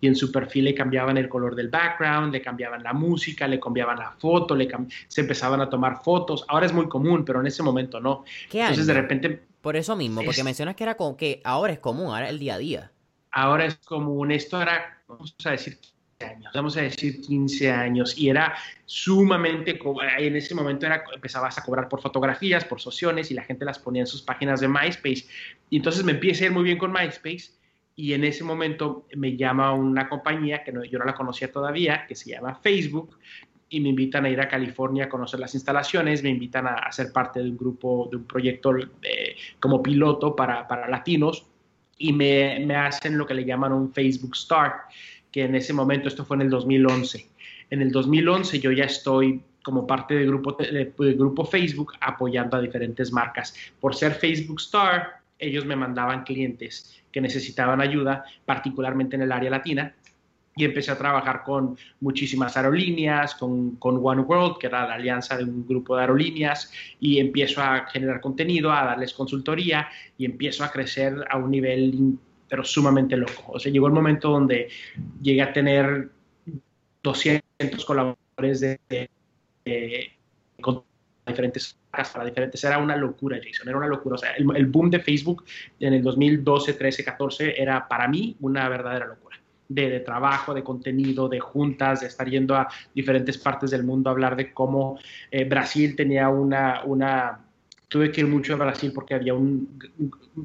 Y 0.00 0.08
en 0.08 0.16
su 0.16 0.32
perfil 0.32 0.64
le 0.64 0.74
cambiaban 0.74 1.16
el 1.18 1.28
color 1.28 1.54
del 1.54 1.68
background, 1.68 2.32
le 2.32 2.42
cambiaban 2.42 2.82
la 2.82 2.92
música, 2.92 3.46
le 3.46 3.60
cambiaban 3.60 3.96
la 3.96 4.10
foto, 4.10 4.56
le 4.56 4.68
se 5.06 5.20
empezaban 5.20 5.60
a 5.60 5.70
tomar 5.70 6.02
fotos. 6.02 6.44
Ahora 6.48 6.66
es 6.66 6.72
muy 6.72 6.88
común, 6.88 7.24
pero 7.24 7.40
en 7.40 7.46
ese 7.46 7.62
momento 7.62 8.00
no. 8.00 8.24
¿Qué 8.50 8.60
Entonces 8.60 8.88
de 8.88 8.94
repente... 8.94 9.46
Por 9.60 9.76
eso 9.76 9.94
mismo, 9.94 10.22
porque 10.24 10.42
mencionas 10.42 10.74
que 10.74 10.82
era 10.82 10.96
como 10.96 11.16
que 11.16 11.40
ahora 11.44 11.72
es 11.72 11.78
común, 11.78 12.08
ahora 12.08 12.26
es 12.26 12.32
el 12.32 12.40
día 12.40 12.54
a 12.54 12.58
día. 12.58 12.92
Ahora 13.30 13.66
es 13.66 13.76
común, 13.76 14.32
esto 14.32 14.60
era, 14.60 15.00
vamos 15.06 15.34
a 15.44 15.50
decir, 15.52 15.78
años, 16.20 16.52
vamos 16.54 16.76
a 16.76 16.82
decir 16.82 17.20
15 17.20 17.70
años, 17.70 18.16
y 18.18 18.28
era 18.28 18.54
sumamente, 18.84 19.78
en 20.18 20.36
ese 20.36 20.54
momento 20.54 20.86
era, 20.86 21.04
empezabas 21.12 21.58
a 21.58 21.62
cobrar 21.62 21.88
por 21.88 22.00
fotografías, 22.00 22.64
por 22.64 22.80
sociones, 22.80 23.30
y 23.30 23.34
la 23.34 23.42
gente 23.42 23.64
las 23.64 23.78
ponía 23.78 24.02
en 24.02 24.06
sus 24.06 24.22
páginas 24.22 24.60
de 24.60 24.68
MySpace. 24.68 25.26
Y 25.70 25.76
entonces 25.76 26.04
me 26.04 26.12
empieza 26.12 26.44
a 26.44 26.46
ir 26.46 26.52
muy 26.52 26.64
bien 26.64 26.78
con 26.78 26.92
MySpace, 26.92 27.52
y 27.96 28.12
en 28.12 28.24
ese 28.24 28.44
momento 28.44 29.06
me 29.14 29.36
llama 29.36 29.72
una 29.72 30.08
compañía 30.08 30.64
que 30.64 30.72
no, 30.72 30.84
yo 30.84 30.98
no 30.98 31.04
la 31.04 31.14
conocía 31.14 31.50
todavía, 31.50 32.06
que 32.06 32.14
se 32.14 32.30
llama 32.30 32.54
Facebook, 32.56 33.18
y 33.68 33.80
me 33.80 33.88
invitan 33.88 34.24
a 34.24 34.28
ir 34.28 34.40
a 34.40 34.48
California 34.48 35.04
a 35.04 35.08
conocer 35.08 35.40
las 35.40 35.54
instalaciones, 35.54 36.22
me 36.22 36.30
invitan 36.30 36.66
a, 36.66 36.90
ser 36.92 37.12
parte 37.12 37.40
de 37.40 37.50
un 37.50 37.56
grupo, 37.56 38.08
de 38.10 38.18
un 38.18 38.24
proyecto 38.24 38.72
como 39.58 39.82
piloto 39.82 40.36
para, 40.36 40.68
para 40.68 40.88
latinos 40.88 41.46
y 41.98 42.12
me, 42.12 42.60
me, 42.66 42.76
hacen 42.76 43.16
lo 43.16 43.26
que 43.26 43.34
le 43.34 43.44
llaman 43.44 43.72
un 43.72 43.92
Facebook 43.92 44.36
Start, 44.36 44.74
que 45.34 45.42
en 45.42 45.56
ese 45.56 45.72
momento, 45.72 46.06
esto 46.06 46.24
fue 46.24 46.36
en 46.36 46.42
el 46.42 46.50
2011. 46.50 47.28
En 47.68 47.82
el 47.82 47.90
2011 47.90 48.60
yo 48.60 48.70
ya 48.70 48.84
estoy 48.84 49.42
como 49.64 49.84
parte 49.84 50.14
del 50.14 50.28
grupo, 50.28 50.52
de, 50.52 50.92
grupo 50.96 51.44
Facebook 51.44 51.94
apoyando 52.00 52.56
a 52.56 52.60
diferentes 52.60 53.12
marcas. 53.12 53.52
Por 53.80 53.96
ser 53.96 54.12
Facebook 54.12 54.60
Star, 54.60 55.14
ellos 55.40 55.66
me 55.66 55.74
mandaban 55.74 56.22
clientes 56.22 57.02
que 57.10 57.20
necesitaban 57.20 57.80
ayuda, 57.80 58.24
particularmente 58.44 59.16
en 59.16 59.22
el 59.22 59.32
área 59.32 59.50
latina, 59.50 59.92
y 60.54 60.66
empecé 60.66 60.92
a 60.92 60.98
trabajar 60.98 61.42
con 61.42 61.76
muchísimas 61.98 62.56
aerolíneas, 62.56 63.34
con, 63.34 63.74
con, 63.74 63.98
One 64.00 64.22
World, 64.22 64.58
que 64.58 64.68
era 64.68 64.86
la 64.86 64.94
alianza 64.94 65.36
de 65.36 65.42
un 65.42 65.66
grupo 65.66 65.96
de 65.96 66.02
aerolíneas, 66.02 66.70
y 67.00 67.18
empiezo 67.18 67.60
a 67.60 67.86
generar 67.86 68.20
contenido, 68.20 68.70
a 68.70 68.84
darles 68.84 69.12
consultoría 69.12 69.88
y 70.16 70.26
empiezo 70.26 70.62
a 70.62 70.70
crecer 70.70 71.24
a 71.28 71.38
un 71.38 71.50
nivel 71.50 72.18
pero 72.48 72.64
sumamente 72.64 73.16
loco. 73.16 73.44
O 73.48 73.58
sea, 73.58 73.72
llegó 73.72 73.86
el 73.86 73.92
momento 73.92 74.30
donde 74.30 74.68
llegué 75.20 75.42
a 75.42 75.52
tener 75.52 76.10
200 77.02 77.84
colaboradores 77.84 78.60
de, 78.60 80.10
con 80.60 80.82
diferentes 81.26 81.78
para 81.90 82.24
diferentes. 82.24 82.62
Era 82.64 82.78
una 82.78 82.96
locura, 82.96 83.38
Jason, 83.42 83.68
era 83.68 83.78
una 83.78 83.86
locura. 83.86 84.16
O 84.16 84.18
sea, 84.18 84.32
el, 84.32 84.46
el, 84.56 84.66
boom 84.66 84.90
de 84.90 85.00
Facebook 85.00 85.44
en 85.78 85.94
el 85.94 86.02
2012, 86.02 86.74
13, 86.74 87.04
14 87.04 87.60
era 87.62 87.86
para 87.86 88.08
mí 88.08 88.36
una 88.40 88.68
verdadera 88.68 89.06
locura. 89.06 89.38
De, 89.66 89.88
de, 89.88 90.00
trabajo, 90.00 90.52
de 90.52 90.62
contenido, 90.62 91.26
de 91.26 91.40
juntas, 91.40 92.00
de 92.00 92.08
estar 92.08 92.28
yendo 92.28 92.54
a 92.54 92.68
diferentes 92.94 93.38
partes 93.38 93.70
del 93.70 93.82
mundo 93.82 94.10
a 94.10 94.12
hablar 94.12 94.36
de 94.36 94.52
cómo 94.52 94.98
eh, 95.30 95.44
Brasil 95.44 95.96
tenía 95.96 96.28
una, 96.28 96.82
una, 96.84 97.40
tuve 97.88 98.10
que 98.10 98.22
ir 98.22 98.26
mucho 98.26 98.54
a 98.54 98.56
Brasil 98.56 98.92
porque 98.94 99.14
había 99.14 99.34
un, 99.34 99.78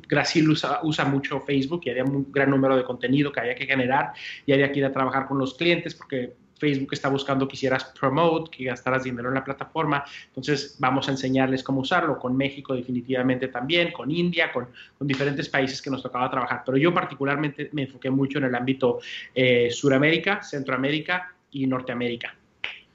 Brasil 0.07 0.49
usa, 0.49 0.79
usa, 0.83 1.05
mucho 1.05 1.39
Facebook 1.41 1.81
y 1.85 1.89
había 1.89 2.03
un 2.03 2.31
gran 2.31 2.49
número 2.49 2.77
de 2.77 2.83
contenido 2.83 3.31
que 3.31 3.39
había 3.39 3.55
que 3.55 3.65
generar 3.65 4.13
y 4.45 4.53
había 4.53 4.71
que 4.71 4.79
ir 4.79 4.85
a 4.85 4.91
trabajar 4.91 5.27
con 5.27 5.37
los 5.37 5.55
clientes 5.55 5.95
porque 5.95 6.33
Facebook 6.59 6.89
está 6.91 7.09
buscando 7.09 7.47
que 7.47 7.55
hicieras 7.55 7.85
promote, 7.99 8.51
que 8.55 8.65
gastaras 8.65 9.03
dinero 9.03 9.29
en 9.29 9.35
la 9.35 9.43
plataforma. 9.43 10.03
Entonces 10.27 10.75
vamos 10.77 11.07
a 11.07 11.11
enseñarles 11.11 11.63
cómo 11.63 11.81
usarlo. 11.81 12.19
Con 12.19 12.35
México 12.35 12.75
definitivamente 12.75 13.47
también, 13.47 13.91
con 13.91 14.11
India, 14.11 14.51
con, 14.51 14.67
con 14.97 15.07
diferentes 15.07 15.47
países 15.49 15.81
que 15.81 15.89
nos 15.89 16.03
tocaba 16.03 16.29
trabajar. 16.29 16.63
Pero 16.65 16.77
yo 16.77 16.93
particularmente 16.93 17.69
me 17.71 17.83
enfoqué 17.83 18.09
mucho 18.09 18.37
en 18.39 18.43
el 18.45 18.55
ámbito 18.55 18.99
eh, 19.33 19.69
Suramérica, 19.71 20.43
Centroamérica 20.43 21.33
y 21.51 21.65
Norteamérica 21.65 22.35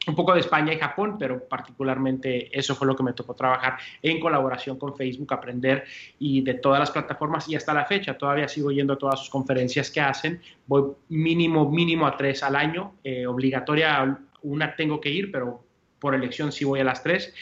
un 0.06 0.14
poco 0.14 0.34
de 0.34 0.40
España 0.40 0.73
y 0.73 0.78
Japón, 0.78 1.16
pero 1.18 1.46
particularmente 1.49 2.56
eso 2.56 2.75
fue 2.75 2.87
lo 2.87 2.94
que 2.94 3.02
me 3.02 3.12
tocó 3.12 3.34
trabajar 3.34 3.78
en 4.02 4.20
colaboración 4.20 4.78
con 4.78 4.96
Facebook, 4.96 5.32
aprender 5.32 5.84
y 6.18 6.42
de 6.42 6.54
todas 6.54 6.80
las 6.80 6.90
plataformas. 6.90 7.49
Y 7.49 7.56
hasta 7.56 7.73
la 7.73 7.84
fecha 7.84 8.16
todavía 8.16 8.49
sigo 8.49 8.70
yendo 8.70 8.94
a 8.94 8.99
todas 8.99 9.20
sus 9.20 9.30
conferencias 9.30 9.90
que 9.90 10.00
hacen, 10.00 10.40
voy 10.66 10.92
mínimo, 11.08 11.70
mínimo 11.70 12.06
a 12.06 12.16
tres 12.16 12.42
al 12.42 12.56
año, 12.56 12.94
eh, 13.02 13.26
obligatoria 13.26 14.18
una 14.42 14.76
tengo 14.76 15.00
que 15.00 15.08
ir, 15.08 15.32
pero 15.32 15.64
por 15.99 16.14
elección 16.14 16.52
sí 16.52 16.64
voy 16.64 16.80
a 16.80 16.84
las 16.84 17.02
tres. 17.02 17.34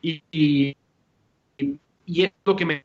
Y, 0.00 0.22
y, 0.30 0.76
y 2.06 2.24
es 2.24 2.32
lo 2.44 2.56
que 2.56 2.64
me 2.64 2.84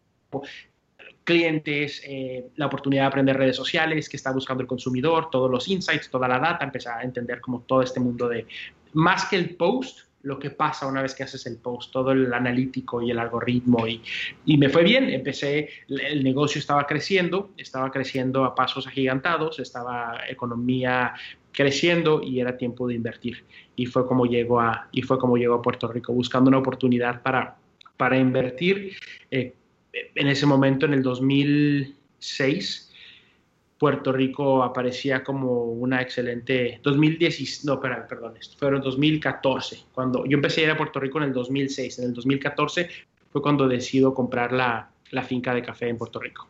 clientes, 1.28 2.02
eh, 2.06 2.52
la 2.56 2.68
oportunidad 2.68 3.04
de 3.04 3.08
aprender 3.08 3.36
redes 3.36 3.58
sociales, 3.58 4.08
que 4.08 4.16
está 4.16 4.32
buscando 4.32 4.62
el 4.62 4.68
consumidor, 4.68 5.30
todos 5.30 5.52
los 5.52 5.68
insights, 5.68 6.10
toda 6.10 6.26
la 6.26 6.40
data, 6.40 6.64
empezar 6.64 7.00
a 7.00 7.04
entender 7.04 7.42
como 7.42 7.60
todo 7.64 7.82
este 7.82 8.00
mundo 8.00 8.30
de, 8.30 8.48
más 8.94 9.26
que 9.26 9.36
el 9.36 9.56
post, 9.56 10.08
lo 10.24 10.40
que 10.40 10.50
pasa 10.50 10.88
una 10.88 11.02
vez 11.02 11.16
que 11.16 11.24
haces 11.24 11.46
el 11.46 11.58
post, 11.58 11.92
todo 11.92 12.12
el 12.12 12.34
analítico 12.34 13.02
y 13.02 13.12
el 13.12 13.20
algoritmo. 13.20 13.88
Y, 13.88 14.02
y, 14.46 14.58
me 14.58 14.70
fue 14.70 14.84
bien, 14.84 15.10
empecé, 15.10 15.70
el 15.88 16.24
negocio 16.24 16.60
estaba 16.60 16.86
creciendo, 16.86 17.52
estaba 17.58 17.92
creciendo 17.92 18.44
a 18.44 18.54
pasos 18.54 18.88
agigantados, 18.88 19.60
estaba 19.60 20.22
economía 20.28 21.14
creciendo 21.58 22.22
y 22.22 22.40
era 22.40 22.56
tiempo 22.58 22.88
de 22.88 22.96
invertir. 22.96 23.44
Y 23.76 23.88
fue 23.88 24.06
como 24.06 24.26
llegó 24.26 24.60
a, 24.60 24.90
y 24.92 25.02
fue 25.02 25.18
como 25.18 25.38
llegó 25.38 25.56
a 25.56 25.62
Puerto 25.62 25.88
Rico, 25.88 26.14
buscando 26.14 26.50
una 26.50 26.60
oportunidad 26.60 27.22
para, 27.24 27.56
para 27.98 28.18
invertir. 28.18 28.96
Eh, 29.32 29.56
en 30.14 30.28
ese 30.28 30.46
momento, 30.46 30.86
en 30.86 30.94
el 30.94 31.02
2006, 31.02 32.87
Puerto 33.78 34.12
Rico 34.12 34.64
aparecía 34.64 35.24
como 35.24 35.66
una 35.66 36.02
excelente 36.02 36.80
2010, 36.84 37.66
no, 37.66 37.80
perdón, 37.80 38.06
perdón, 38.10 38.34
fueron 38.58 38.82
2014, 38.82 39.84
cuando 39.94 40.26
yo 40.26 40.36
empecé 40.36 40.62
a 40.62 40.64
ir 40.66 40.70
a 40.72 40.78
Puerto 40.78 41.00
Rico 41.00 41.20
en 41.20 41.26
el 41.26 41.34
2006, 41.34 42.00
en 42.00 42.06
el 42.06 42.14
2014 42.14 42.90
fue 43.32 43.42
cuando 43.42 43.68
decido 43.68 44.14
comprar 44.14 44.52
la, 44.52 44.90
la 45.12 45.22
finca 45.22 45.54
de 45.54 45.62
café 45.62 45.90
en 45.90 45.98
Puerto 45.98 46.20
Rico. 46.20 46.48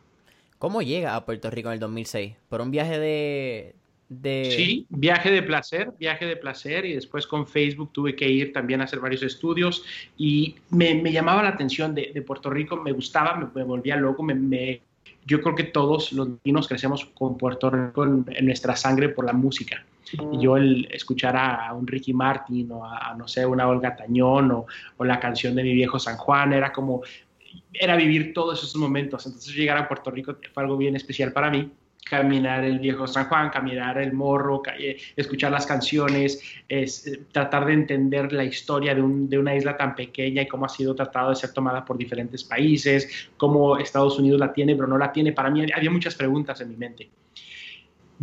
¿Cómo 0.58 0.82
llega 0.82 1.14
a 1.14 1.24
Puerto 1.24 1.50
Rico 1.50 1.68
en 1.68 1.74
el 1.74 1.80
2006? 1.80 2.34
¿Por 2.48 2.60
un 2.60 2.70
viaje 2.70 2.98
de, 2.98 3.74
de... 4.08 4.50
Sí, 4.56 4.86
viaje 4.88 5.30
de 5.30 5.42
placer, 5.42 5.92
viaje 5.98 6.26
de 6.26 6.36
placer 6.36 6.84
y 6.84 6.94
después 6.94 7.26
con 7.26 7.46
Facebook 7.46 7.92
tuve 7.92 8.16
que 8.16 8.28
ir 8.28 8.52
también 8.52 8.80
a 8.80 8.84
hacer 8.84 9.00
varios 9.00 9.22
estudios 9.22 9.84
y 10.16 10.56
me, 10.70 10.94
me 10.94 11.12
llamaba 11.12 11.42
la 11.42 11.50
atención 11.50 11.94
de, 11.94 12.10
de, 12.12 12.22
Puerto 12.22 12.50
Rico, 12.50 12.76
me 12.76 12.92
gustaba, 12.92 13.36
me, 13.36 13.46
me 13.54 13.62
volvía 13.62 13.96
loco, 13.96 14.22
me, 14.22 14.34
me, 14.34 14.80
yo 15.28 15.42
creo 15.42 15.54
que 15.54 15.64
todos 15.64 16.12
los 16.12 16.28
niños 16.42 16.66
crecemos 16.66 17.04
con 17.04 17.36
Puerto 17.36 17.68
Rico 17.70 18.04
en, 18.04 18.46
nuestra 18.46 18.74
sangre 18.74 19.10
por 19.10 19.26
la 19.26 19.34
música. 19.34 19.84
Y 20.32 20.40
yo 20.40 20.56
el 20.56 20.88
escuchar 20.90 21.36
a, 21.36 21.70
un 21.74 21.86
Ricky 21.86 22.14
Martin 22.14 22.72
o 22.72 22.82
a, 22.82 23.14
no 23.14 23.28
sé, 23.28 23.44
una 23.44 23.68
Olga 23.68 23.94
Tañón 23.94 24.50
o, 24.50 24.66
o, 24.96 25.04
la 25.04 25.20
canción 25.20 25.54
de 25.54 25.62
mi 25.62 25.74
viejo 25.74 25.98
San 25.98 26.16
Juan, 26.16 26.54
era 26.54 26.72
como, 26.72 27.02
era 27.74 27.94
vivir 27.94 28.32
todos 28.32 28.58
esos 28.58 28.76
momentos. 28.76 29.26
Entonces 29.26 29.54
llegar 29.54 29.76
a 29.76 29.86
Puerto 29.86 30.10
Rico 30.10 30.34
fue 30.54 30.62
algo 30.62 30.78
bien 30.78 30.96
especial 30.96 31.32
para 31.32 31.50
mí 31.50 31.70
caminar 32.08 32.64
el 32.64 32.78
viejo 32.78 33.06
San 33.06 33.26
Juan, 33.26 33.50
caminar 33.50 33.98
el 33.98 34.12
morro, 34.12 34.62
eh, 34.78 34.96
escuchar 35.16 35.52
las 35.52 35.66
canciones, 35.66 36.42
es, 36.68 37.06
eh, 37.06 37.22
tratar 37.32 37.66
de 37.66 37.74
entender 37.74 38.32
la 38.32 38.44
historia 38.44 38.94
de, 38.94 39.02
un, 39.02 39.28
de, 39.28 39.38
una 39.38 39.54
isla 39.54 39.76
tan 39.76 39.94
pequeña 39.94 40.42
y 40.42 40.48
cómo 40.48 40.66
ha 40.66 40.68
sido 40.68 40.94
tratado 40.94 41.30
de 41.30 41.36
ser 41.36 41.52
tomada 41.52 41.84
por 41.84 41.96
diferentes 41.96 42.44
países, 42.44 43.30
cómo 43.36 43.78
Estados 43.78 44.18
Unidos 44.18 44.40
la 44.40 44.52
tiene, 44.52 44.74
pero 44.74 44.88
no 44.88 44.98
la 44.98 45.12
tiene. 45.12 45.32
Para 45.32 45.50
mí 45.50 45.66
había 45.74 45.90
muchas 45.90 46.14
preguntas 46.14 46.60
en 46.60 46.70
mi 46.70 46.76
mente. 46.76 47.08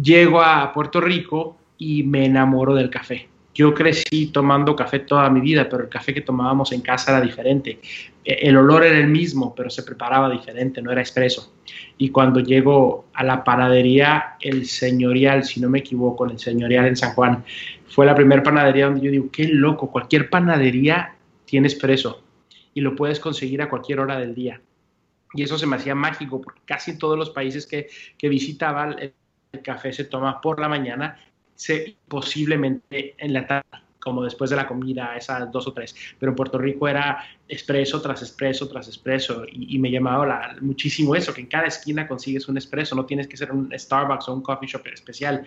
Llego 0.01 0.41
a 0.41 0.73
Puerto 0.73 0.99
Rico 0.99 1.57
y 1.77 2.03
me 2.03 2.25
enamoro 2.25 2.73
del 2.73 2.89
café. 2.89 3.29
Yo 3.55 3.73
crecí 3.73 4.27
tomando 4.27 4.75
café 4.75 4.99
toda 4.99 5.29
mi 5.29 5.39
vida, 5.39 5.67
pero 5.69 5.83
el 5.83 5.89
café 5.89 6.13
que 6.13 6.19
tomábamos 6.19 6.73
en 6.73 6.81
casa 6.81 7.11
era 7.11 7.21
diferente. 7.21 7.79
E, 8.23 8.33
el 8.49 8.57
olor 8.57 8.83
era 8.83 8.97
el 8.97 9.07
mismo, 9.07 9.55
pero 9.55 9.69
se 9.69 9.81
preparaba 9.83 10.29
diferente, 10.29 10.81
no 10.81 10.91
era 10.91 10.99
expreso. 10.99 11.53
Y 11.97 12.09
cuando 12.09 12.41
llego 12.41 13.05
a 13.13 13.23
la 13.23 13.45
panadería 13.45 14.35
El 14.41 14.65
Señorial, 14.65 15.45
si 15.45 15.61
no 15.61 15.69
me 15.69 15.79
equivoco, 15.79 16.25
el 16.25 16.37
Señorial 16.37 16.85
en 16.85 16.97
San 16.97 17.13
Juan, 17.13 17.45
fue 17.87 18.05
la 18.05 18.13
primera 18.13 18.43
panadería 18.43 18.87
donde 18.87 19.01
yo 19.01 19.11
digo, 19.11 19.29
qué 19.31 19.47
loco, 19.47 19.89
cualquier 19.89 20.29
panadería 20.29 21.15
tiene 21.45 21.69
expreso 21.69 22.23
y 22.73 22.81
lo 22.81 22.93
puedes 22.93 23.21
conseguir 23.21 23.61
a 23.61 23.69
cualquier 23.69 24.01
hora 24.01 24.19
del 24.19 24.35
día. 24.35 24.61
Y 25.33 25.43
eso 25.43 25.57
se 25.57 25.65
me 25.65 25.77
hacía 25.77 25.95
mágico, 25.95 26.41
porque 26.41 26.61
casi 26.65 26.91
en 26.91 26.99
todos 26.99 27.17
los 27.17 27.29
países 27.29 27.65
que, 27.65 27.87
que 28.17 28.29
visitaba 28.29 28.91
el, 28.99 29.13
café 29.63 29.93
se 29.93 30.03
toma 30.03 30.41
por 30.41 30.59
la 30.59 30.67
mañana 30.67 31.17
se, 31.55 31.95
posiblemente 32.07 33.15
en 33.17 33.33
la 33.33 33.47
tarde, 33.47 33.65
como 34.05 34.23
después 34.23 34.51
de 34.51 34.55
la 34.55 34.67
comida, 34.67 35.17
esas 35.17 35.51
dos 35.51 35.67
o 35.67 35.73
tres. 35.73 35.95
Pero 36.19 36.31
en 36.31 36.35
Puerto 36.35 36.59
Rico 36.59 36.87
era 36.87 37.23
expreso 37.47 37.99
tras 38.01 38.21
expreso 38.21 38.67
tras 38.69 38.87
expreso 38.87 39.45
y, 39.51 39.79
me 39.79 39.89
llamaba 39.89 40.27
la, 40.27 40.57
muchísimo 40.61 41.15
eso, 41.15 41.33
que 41.33 41.41
en 41.41 41.47
cada 41.47 41.65
esquina 41.65 42.07
consigues 42.07 42.47
un 42.47 42.55
expreso, 42.57 42.95
no 42.95 43.07
tienes 43.07 43.27
que 43.27 43.35
ser 43.35 43.51
un 43.51 43.71
Starbucks 43.75 44.29
o 44.29 44.33
un 44.35 44.43
coffee 44.43 44.69
shop 44.69 44.85
especial. 44.93 45.43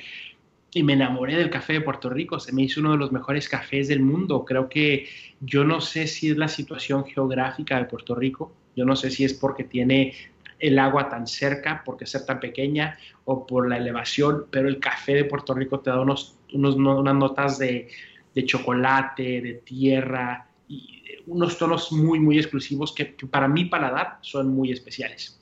Y 0.73 0.83
me 0.83 0.95
enamoré 0.95 1.37
del 1.37 1.51
café 1.51 1.75
de 1.75 1.81
Puerto 1.83 2.11
Rico, 2.11 2.41
se 2.41 2.53
me 2.53 2.63
hizo 2.63 2.81
uno 2.81 2.91
de 2.91 2.99
los 2.99 3.13
mejores 3.13 3.49
cafés 3.49 3.87
del 3.87 4.01
mundo. 4.01 4.45
Creo 4.45 4.69
que 4.69 5.07
yo 5.41 5.63
no 5.63 5.81
sé 5.81 6.09
si 6.09 6.31
es 6.31 6.37
la 6.37 6.49
situación 6.49 7.07
geográfica 7.07 7.79
de 7.79 7.85
Puerto 7.85 8.17
Rico, 8.17 8.53
yo 8.75 8.85
no 8.85 8.97
sé 8.97 9.11
si 9.11 9.25
es 9.25 9.35
porque 9.35 9.65
tiene 9.65 10.15
el 10.59 10.79
agua 10.79 11.09
tan 11.09 11.27
cerca, 11.27 11.83
porque 11.85 12.07
ser 12.07 12.27
tan 12.27 12.41
pequeña, 12.41 12.99
o 13.25 13.47
por 13.47 13.69
la 13.69 13.77
elevación, 13.77 14.47
pero 14.51 14.69
el 14.69 14.81
café 14.81 15.15
de 15.15 15.25
Puerto 15.25 15.55
Rico 15.55 15.81
te 15.81 15.91
da 15.91 16.01
unos, 16.01 16.37
unos 16.53 16.77
unas 16.77 17.15
notas 17.15 17.59
de, 17.59 17.89
de, 18.35 18.45
chocolate, 18.45 19.41
de 19.41 19.55
tierra, 19.65 20.49
y 20.69 21.03
unos 21.27 21.59
tonos 21.59 21.93
muy, 21.93 22.19
muy 22.21 22.39
exclusivos 22.39 22.93
que, 22.93 23.15
que 23.15 23.27
para 23.27 23.49
mi 23.49 23.67
paladar 23.67 24.19
son 24.23 24.49
muy 24.49 24.73
especiales. 24.73 25.41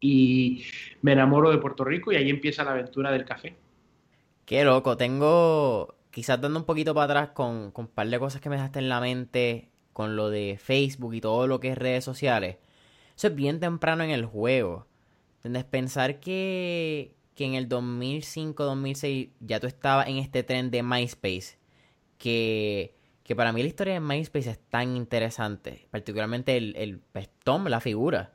Y 0.00 0.64
me 1.02 1.12
enamoro 1.12 1.50
de 1.50 1.58
Puerto 1.58 1.84
Rico 1.84 2.12
y 2.12 2.16
ahí 2.16 2.30
empieza 2.30 2.64
la 2.64 2.72
aventura 2.72 3.12
del 3.12 3.24
café. 3.24 3.56
Qué 4.44 4.64
loco, 4.64 4.96
tengo 4.96 5.94
quizás 6.10 6.40
dando 6.40 6.58
un 6.58 6.64
poquito 6.64 6.94
para 6.94 7.04
atrás 7.04 7.28
con, 7.34 7.70
con 7.70 7.84
un 7.84 7.90
par 7.90 8.08
de 8.08 8.18
cosas 8.18 8.40
que 8.40 8.48
me 8.48 8.56
dejaste 8.56 8.80
en 8.80 8.88
la 8.88 9.00
mente 9.00 9.68
con 9.92 10.16
lo 10.16 10.30
de 10.30 10.58
Facebook 10.60 11.14
y 11.14 11.20
todo 11.20 11.46
lo 11.46 11.60
que 11.60 11.68
es 11.68 11.78
redes 11.78 12.04
sociales. 12.04 12.56
Eso 13.20 13.26
es 13.26 13.34
bien 13.34 13.60
temprano 13.60 14.02
en 14.02 14.08
el 14.08 14.24
juego. 14.24 14.86
¿Entendés? 15.36 15.64
Pensar 15.64 16.20
que, 16.20 17.14
que 17.34 17.44
en 17.44 17.52
el 17.52 17.68
2005, 17.68 18.64
2006 18.64 19.28
ya 19.40 19.60
tú 19.60 19.66
estabas 19.66 20.08
en 20.08 20.16
este 20.16 20.42
tren 20.42 20.70
de 20.70 20.82
MySpace. 20.82 21.58
Que 22.16 22.94
que 23.30 23.36
para 23.36 23.52
mí 23.52 23.62
la 23.62 23.68
historia 23.68 23.92
de 23.94 24.00
MySpace 24.00 24.50
es 24.50 24.58
tan 24.58 24.96
interesante, 24.96 25.86
particularmente 25.92 26.56
el, 26.56 26.74
el 26.74 26.98
pues, 26.98 27.30
Tom, 27.44 27.68
la 27.68 27.78
figura, 27.78 28.32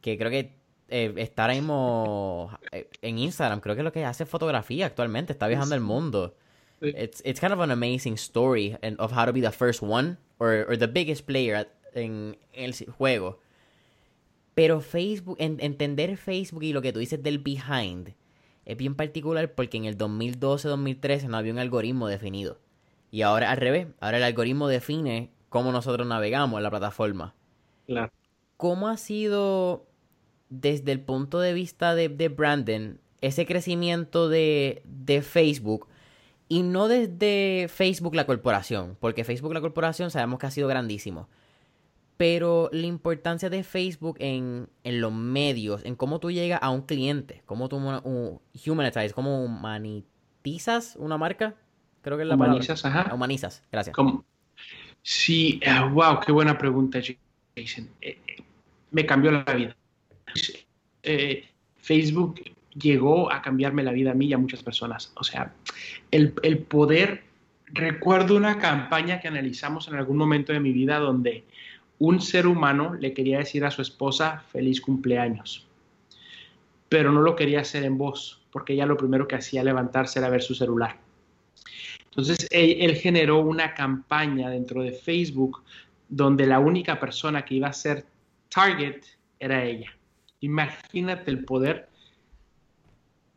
que 0.00 0.16
creo 0.16 0.30
que 0.30 0.54
eh, 0.86 1.12
está 1.16 1.42
ahora 1.42 1.54
mismo 1.54 2.56
eh, 2.70 2.88
en 3.02 3.18
Instagram, 3.18 3.58
creo 3.58 3.74
que 3.74 3.80
es 3.80 3.84
lo 3.84 3.90
que 3.90 4.04
hace 4.04 4.24
fotografía 4.24 4.86
actualmente, 4.86 5.32
está 5.32 5.48
viajando 5.48 5.74
el 5.74 5.80
mundo. 5.80 6.36
It's, 6.80 7.20
it's 7.24 7.40
kind 7.40 7.54
of 7.54 7.58
an 7.58 7.72
amazing 7.72 8.14
story 8.14 8.76
of 8.98 9.10
how 9.10 9.24
to 9.24 9.32
be 9.32 9.40
the 9.40 9.50
first 9.50 9.82
one 9.82 10.16
or, 10.38 10.64
or 10.68 10.78
the 10.78 10.86
biggest 10.86 11.26
player 11.26 11.66
en, 11.94 12.36
el 12.52 12.72
juego. 12.72 13.40
Pero 14.56 14.80
Facebook, 14.80 15.36
entender 15.38 16.16
Facebook 16.16 16.62
y 16.62 16.72
lo 16.72 16.80
que 16.80 16.90
tú 16.90 16.98
dices 16.98 17.22
del 17.22 17.40
behind 17.40 18.14
es 18.64 18.76
bien 18.78 18.94
particular 18.94 19.52
porque 19.54 19.76
en 19.76 19.84
el 19.84 19.98
2012-2013 19.98 21.28
no 21.28 21.36
había 21.36 21.52
un 21.52 21.58
algoritmo 21.58 22.08
definido. 22.08 22.58
Y 23.10 23.20
ahora 23.20 23.50
al 23.50 23.58
revés, 23.58 23.88
ahora 24.00 24.16
el 24.16 24.22
algoritmo 24.22 24.66
define 24.66 25.30
cómo 25.50 25.72
nosotros 25.72 26.06
navegamos 26.06 26.56
en 26.56 26.62
la 26.62 26.70
plataforma. 26.70 27.34
Claro. 27.86 28.10
¿Cómo 28.56 28.88
ha 28.88 28.96
sido 28.96 29.84
desde 30.48 30.90
el 30.90 31.00
punto 31.00 31.38
de 31.38 31.52
vista 31.52 31.94
de, 31.94 32.08
Brandon 32.30 32.98
ese 33.20 33.44
crecimiento 33.44 34.30
de, 34.30 34.80
de 34.86 35.20
Facebook? 35.20 35.86
Y 36.48 36.62
no 36.62 36.88
desde 36.88 37.68
Facebook 37.68 38.14
la 38.14 38.24
corporación, 38.24 38.96
porque 39.00 39.22
Facebook 39.22 39.52
la 39.52 39.60
corporación 39.60 40.10
sabemos 40.10 40.38
que 40.38 40.46
ha 40.46 40.50
sido 40.50 40.66
grandísimo. 40.66 41.28
Pero 42.16 42.70
la 42.72 42.86
importancia 42.86 43.50
de 43.50 43.62
Facebook 43.62 44.16
en, 44.20 44.68
en 44.84 45.00
los 45.00 45.12
medios, 45.12 45.84
en 45.84 45.96
cómo 45.96 46.18
tú 46.18 46.30
llegas 46.30 46.60
a 46.62 46.70
un 46.70 46.82
cliente, 46.82 47.42
cómo 47.44 47.68
tú 47.68 47.76
uh, 47.76 48.40
humanizas, 48.66 49.12
cómo 49.12 49.44
humanizas 49.44 50.96
una 50.98 51.18
marca, 51.18 51.54
creo 52.02 52.16
que 52.16 52.22
es 52.22 52.28
la 52.28 52.36
humanizas, 52.36 52.84
Ajá. 52.84 53.14
Humanizas, 53.14 53.62
gracias. 53.70 53.96
Sí, 55.02 55.60
wow, 55.92 56.14
eh, 56.14 56.18
qué 56.24 56.32
buena 56.32 56.56
pregunta, 56.56 57.00
Jason. 57.00 57.88
Eh, 58.00 58.18
eh, 58.26 58.42
me 58.90 59.04
cambió 59.04 59.30
la 59.30 59.44
vida. 59.44 59.76
Facebook 61.80 62.40
llegó 62.74 63.32
a 63.32 63.42
cambiarme 63.42 63.82
la 63.82 63.92
vida 63.92 64.10
a 64.10 64.14
mí 64.14 64.26
y 64.26 64.32
a 64.32 64.38
muchas 64.38 64.62
personas. 64.62 65.12
O 65.16 65.24
sea, 65.24 65.52
el, 66.10 66.34
el, 66.42 66.58
poder, 66.58 67.22
recuerdo 67.66 68.36
una 68.36 68.58
campaña 68.58 69.20
que 69.20 69.28
analizamos 69.28 69.88
en 69.88 69.94
algún 69.94 70.16
momento 70.16 70.52
de 70.52 70.60
mi 70.60 70.72
vida 70.72 70.98
donde 70.98 71.44
un 71.98 72.20
ser 72.20 72.46
humano 72.46 72.94
le 72.94 73.14
quería 73.14 73.38
decir 73.38 73.64
a 73.64 73.70
su 73.70 73.82
esposa 73.82 74.44
feliz 74.52 74.80
cumpleaños, 74.80 75.66
pero 76.88 77.10
no 77.12 77.22
lo 77.22 77.36
quería 77.36 77.60
hacer 77.60 77.84
en 77.84 77.98
voz, 77.98 78.42
porque 78.50 78.74
ella 78.74 78.86
lo 78.86 78.96
primero 78.96 79.26
que 79.26 79.36
hacía 79.36 79.64
levantarse 79.64 80.18
era 80.18 80.28
ver 80.28 80.42
su 80.42 80.54
celular. 80.54 80.96
Entonces, 82.16 82.46
él, 82.50 82.96
generó 82.96 83.40
una 83.40 83.74
campaña 83.74 84.48
dentro 84.48 84.82
de 84.82 84.92
Facebook 84.92 85.62
donde 86.08 86.46
la 86.46 86.58
única 86.58 86.98
persona 86.98 87.44
que 87.44 87.56
iba 87.56 87.68
a 87.68 87.74
ser 87.74 88.06
target 88.48 89.02
era 89.38 89.62
ella. 89.62 89.90
Imagínate 90.40 91.30
el 91.30 91.44
poder 91.44 91.90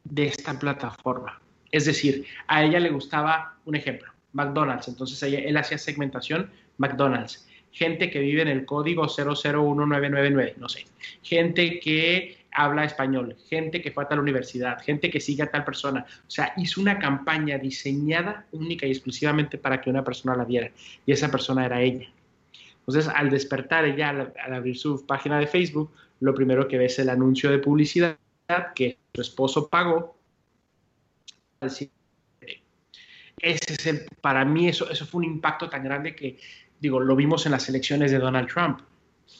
de 0.05 0.27
esta 0.27 0.57
plataforma. 0.57 1.41
Es 1.71 1.85
decir, 1.85 2.25
a 2.47 2.63
ella 2.63 2.79
le 2.79 2.89
gustaba, 2.89 3.57
un 3.65 3.75
ejemplo, 3.75 4.11
McDonald's. 4.31 4.87
Entonces 4.87 5.21
él 5.23 5.57
hacía 5.57 5.77
segmentación 5.77 6.49
McDonald's. 6.77 7.48
Gente 7.71 8.09
que 8.09 8.19
vive 8.19 8.41
en 8.41 8.47
el 8.47 8.65
código 8.65 9.07
001999, 9.07 10.55
no 10.57 10.67
sé. 10.69 10.85
Gente 11.21 11.79
que 11.79 12.39
habla 12.51 12.83
español, 12.83 13.35
gente 13.47 13.81
que 13.81 13.91
fue 13.91 14.03
a 14.03 14.07
tal 14.07 14.19
universidad, 14.19 14.81
gente 14.81 15.09
que 15.09 15.19
sigue 15.19 15.43
a 15.43 15.51
tal 15.51 15.63
persona. 15.63 16.05
O 16.27 16.29
sea, 16.29 16.53
hizo 16.57 16.81
una 16.81 16.99
campaña 16.99 17.57
diseñada 17.57 18.45
única 18.51 18.85
y 18.85 18.91
exclusivamente 18.91 19.57
para 19.57 19.79
que 19.79 19.89
una 19.89 20.03
persona 20.03 20.35
la 20.35 20.45
viera. 20.45 20.71
Y 21.05 21.11
esa 21.11 21.29
persona 21.29 21.65
era 21.65 21.81
ella. 21.81 22.09
Entonces, 22.79 23.07
al 23.13 23.29
despertar 23.29 23.85
ella, 23.85 24.09
al, 24.09 24.33
abrir 24.53 24.77
su 24.77 25.05
página 25.05 25.39
de 25.39 25.47
Facebook, 25.47 25.91
lo 26.19 26.33
primero 26.33 26.67
que 26.67 26.77
ve 26.77 26.85
es 26.85 26.97
el 26.99 27.09
anuncio 27.09 27.51
de 27.51 27.59
publicidad 27.59 28.17
que 28.73 28.97
su 29.13 29.21
esposo 29.21 29.69
pagó. 29.69 30.17
Ese 31.61 31.91
es 33.41 33.85
el, 33.85 34.05
para 34.21 34.43
mí 34.43 34.67
eso, 34.67 34.89
eso 34.89 35.05
fue 35.05 35.19
un 35.19 35.25
impacto 35.25 35.69
tan 35.69 35.83
grande 35.83 36.15
que, 36.15 36.39
digo, 36.79 36.99
lo 36.99 37.15
vimos 37.15 37.45
en 37.45 37.51
las 37.51 37.67
elecciones 37.69 38.11
de 38.11 38.19
Donald 38.19 38.47
Trump. 38.51 38.81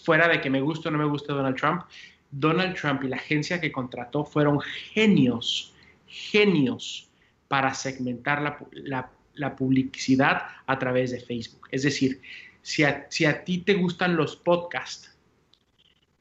Fuera 0.03 0.27
de 0.27 0.41
que 0.41 0.49
me 0.49 0.61
guste 0.61 0.89
o 0.89 0.91
no 0.91 0.97
me 0.97 1.05
guste 1.05 1.33
Donald 1.33 1.57
Trump, 1.57 1.83
Donald 2.31 2.75
Trump 2.75 3.03
y 3.03 3.07
la 3.07 3.17
agencia 3.17 3.59
que 3.59 3.71
contrató 3.71 4.23
fueron 4.23 4.59
genios, 4.59 5.73
genios 6.07 7.09
para 7.47 7.73
segmentar 7.73 8.69
la, 8.71 9.55
publicidad 9.55 10.43
a 10.67 10.77
través 10.77 11.11
de 11.11 11.19
Facebook. 11.19 11.67
Es 11.71 11.83
decir, 11.83 12.21
si 12.61 12.83
a, 12.83 13.07
si 13.09 13.25
a 13.25 13.43
ti 13.43 13.59
te 13.59 13.73
gustan 13.73 14.15
los 14.15 14.35
podcasts, 14.35 15.17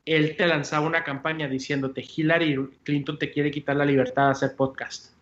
él 0.06 0.36
te 0.36 0.46
lanzaba 0.46 0.86
una 0.86 1.04
campaña 1.04 1.48
diciéndote, 1.48 2.02
Hillary 2.16 2.56
Clinton 2.82 3.18
te 3.18 3.30
quiere 3.30 3.50
quitar 3.50 3.76
la 3.76 3.84
libertad 3.84 4.26
de 4.26 4.30
hacer 4.30 4.56
podcast. 4.56 5.12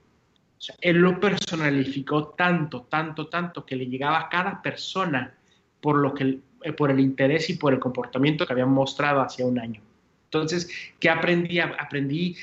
O 0.58 0.60
sea, 0.60 0.76
él 0.80 0.98
lo 0.98 1.18
personalificó 1.18 2.28
tanto, 2.28 2.82
tanto, 2.82 3.26
tanto 3.26 3.66
que 3.66 3.74
le 3.74 3.86
llegaba 3.86 4.20
a 4.20 4.28
cada 4.28 4.62
persona 4.62 5.34
por, 5.80 5.96
lo 5.96 6.14
que, 6.14 6.38
eh, 6.62 6.72
por 6.72 6.90
el 6.90 7.00
interés 7.00 7.50
y 7.50 7.54
por 7.54 7.72
el 7.72 7.78
comportamiento 7.78 8.46
que 8.46 8.52
habían 8.52 8.70
mostrado 8.70 9.20
hace 9.20 9.44
un 9.44 9.58
año. 9.58 9.80
Entonces, 10.24 10.68
¿qué 10.98 11.08
aprendí? 11.08 11.60
Aprendí, 11.60 12.36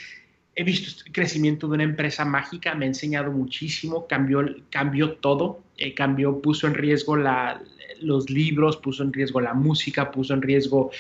he 0.56 0.64
visto 0.64 1.04
el 1.06 1.12
crecimiento 1.12 1.68
de 1.68 1.74
una 1.74 1.84
empresa 1.84 2.26
mágica, 2.26 2.76
me 2.76 2.86
ha 2.86 2.88
enseñado 2.88 3.32
muchísimo, 3.32 4.08
cambió, 4.08 4.44
cambió 4.70 5.14
todo, 5.14 5.62
eh, 5.78 5.94
cambió, 5.94 6.42
puso 6.42 6.68
en 6.68 6.76
riesgo 6.76 7.18
los 8.02 8.30
libros, 8.30 8.78
puso 8.78 9.04
en 9.04 9.14
riesgo 9.14 9.42
la 9.42 9.54
música, 9.54 10.12
puso 10.12 10.34
en 10.34 10.42
riesgo 10.42 10.92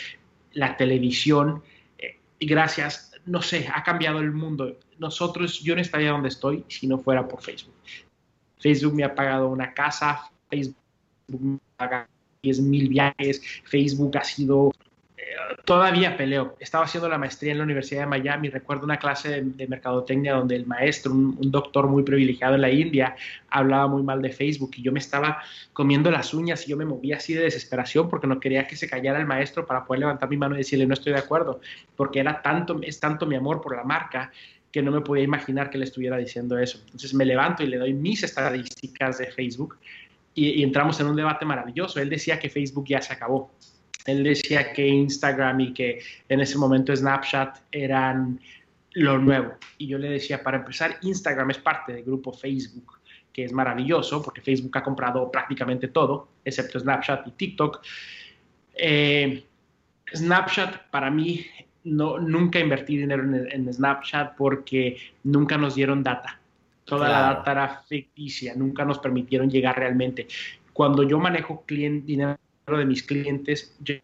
la 0.53 0.75
televisión. 0.77 1.61
Eh, 1.97 2.19
y 2.39 2.45
gracias, 2.45 3.11
no 3.25 3.41
sé, 3.41 3.67
ha 3.73 3.83
cambiado 3.83 4.19
el 4.19 4.31
mundo. 4.31 4.77
Nosotros, 4.99 5.61
yo 5.61 5.75
no 5.75 5.81
estaría 5.81 6.11
donde 6.11 6.29
estoy 6.29 6.65
si 6.67 6.87
no 6.87 6.97
fuera 6.97 7.27
por 7.27 7.41
Facebook. 7.41 7.75
Facebook 8.59 8.93
me 8.95 9.03
ha 9.03 9.13
pagado 9.13 9.49
una 9.49 9.73
casa, 9.73 10.31
Facebook 10.49 10.75
me 11.27 11.55
ha 11.55 11.77
pagado 11.77 12.12
10 12.43 12.59
mil 12.61 12.89
viajes, 12.89 13.41
Facebook 13.63 14.17
ha 14.17 14.23
sido 14.23 14.71
todavía 15.65 16.17
peleo. 16.17 16.55
Estaba 16.59 16.85
haciendo 16.85 17.07
la 17.07 17.17
maestría 17.17 17.51
en 17.51 17.59
la 17.59 17.63
Universidad 17.63 18.01
de 18.01 18.07
Miami. 18.07 18.49
Recuerdo 18.49 18.83
una 18.83 18.97
clase 18.97 19.41
de, 19.41 19.67
mercadotecnia 19.67 20.33
donde 20.33 20.55
el 20.55 20.65
maestro, 20.65 21.13
un, 21.13 21.37
doctor 21.51 21.87
muy 21.87 22.03
privilegiado 22.03 22.55
en 22.55 22.61
la 22.61 22.69
India, 22.69 23.15
hablaba 23.49 23.87
muy 23.87 24.03
mal 24.03 24.21
de 24.21 24.31
Facebook 24.31 24.71
y 24.75 24.81
yo 24.81 24.91
me 24.91 24.99
estaba 24.99 25.41
comiendo 25.71 26.11
las 26.11 26.33
uñas 26.33 26.67
y 26.67 26.71
yo 26.71 26.77
me 26.77 26.85
movía 26.85 27.17
así 27.17 27.33
de 27.33 27.43
desesperación 27.43 28.09
porque 28.09 28.27
no 28.27 28.39
quería 28.39 28.67
que 28.67 28.75
se 28.75 28.89
callara 28.89 29.19
el 29.19 29.25
maestro 29.25 29.65
para 29.65 29.85
poder 29.85 30.01
levantar 30.01 30.29
mi 30.29 30.37
mano 30.37 30.55
y 30.55 30.59
decirle 30.59 30.85
no 30.85 30.93
estoy 30.93 31.13
de 31.13 31.19
acuerdo, 31.19 31.61
porque 31.95 32.19
era 32.19 32.41
tanto, 32.41 32.79
es 32.81 32.99
tanto 32.99 33.25
mi 33.25 33.35
amor 33.35 33.61
por 33.61 33.75
la 33.75 33.83
marca 33.83 34.31
que 34.71 34.81
no 34.81 34.91
me 34.91 35.01
podía 35.01 35.23
imaginar 35.23 35.69
que 35.69 35.77
le 35.77 35.85
estuviera 35.85 36.17
diciendo 36.17 36.57
eso. 36.57 36.79
Entonces 36.85 37.13
me 37.13 37.25
levanto 37.25 37.63
y 37.63 37.67
le 37.67 37.77
doy 37.77 37.93
mis 37.93 38.23
estadísticas 38.23 39.19
de 39.19 39.27
Facebook 39.27 39.77
y 40.35 40.63
entramos 40.63 40.99
en 40.99 41.07
un 41.07 41.15
debate 41.15 41.45
maravilloso. 41.45 41.99
Él 41.99 42.09
decía 42.09 42.39
que 42.39 42.49
Facebook 42.49 42.85
ya 42.87 43.01
se 43.01 43.13
acabó 43.13 43.51
él 44.05 44.23
decía 44.23 44.73
que 44.73 44.87
Instagram 44.87 45.59
y 45.61 45.73
que 45.73 45.99
en 46.27 46.41
ese 46.41 46.57
momento 46.57 46.95
Snapchat 46.95 47.59
eran 47.71 48.39
lo 48.93 49.17
nuevo. 49.17 49.53
Y 49.77 49.87
yo 49.87 49.97
le 49.97 50.09
decía, 50.09 50.43
para 50.43 50.57
empezar, 50.57 50.97
Instagram 51.01 51.51
es 51.51 51.57
parte 51.57 51.93
del 51.93 52.03
grupo 52.03 52.33
Facebook, 52.33 52.99
que 53.31 53.45
es 53.45 53.53
maravilloso 53.53 54.21
porque 54.21 54.41
Facebook 54.41 54.77
ha 54.77 54.83
comprado 54.83 55.31
prácticamente 55.31 55.87
todo, 55.87 56.29
excepto 56.43 56.79
Snapchat 56.79 57.27
y 57.27 57.31
TikTok. 57.31 57.81
Eh, 58.75 59.43
Snapchat 60.13 60.89
para 60.91 61.09
mí 61.09 61.45
no, 61.85 62.19
nunca 62.19 62.59
invertí 62.59 62.97
dinero 62.97 63.23
en, 63.23 63.73
Snapchat 63.73 64.35
porque 64.35 64.97
nunca 65.23 65.57
nos 65.57 65.75
dieron 65.75 66.03
data. 66.03 66.39
Toda 66.85 67.07
la 67.09 67.19
data 67.21 67.51
era 67.51 67.83
ficticia, 67.87 68.53
nunca 68.55 68.83
nos 68.83 68.99
permitieron 68.99 69.49
llegar 69.49 69.77
realmente. 69.77 70.27
Cuando 70.73 71.03
yo 71.03 71.19
manejo 71.19 71.63
cliente, 71.65 72.07
dinero 72.07 72.37
de 72.67 72.85
mis 72.85 73.03
clientes, 73.03 73.75
yo 73.79 73.95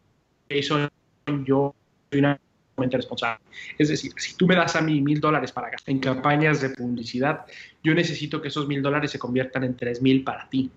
yo 1.46 1.76
soy 2.10 2.20
una 2.20 2.40
responsable. 2.88 3.44
Es 3.78 3.90
decir, 3.90 4.12
si 4.18 4.36
tú 4.36 4.48
me 4.48 4.56
das 4.56 4.76
a 4.76 4.82
mí 4.82 5.02
mil 5.02 5.20
dólares 5.20 5.52
para 5.52 5.70
gastar 5.70 5.94
en 5.94 6.00
campañas 6.00 6.62
de 6.62 6.70
publicidad, 6.70 7.46
yo 7.84 7.94
necesito 7.94 8.42
que 8.42 8.48
esos 8.48 8.68
mil 8.68 8.82
dólares 8.82 9.12
se 9.12 9.20
conviertan 9.20 9.64
en 9.64 9.76
tres 9.76 10.02
mil 10.02 10.24
para 10.24 10.50
ti. 10.50 10.72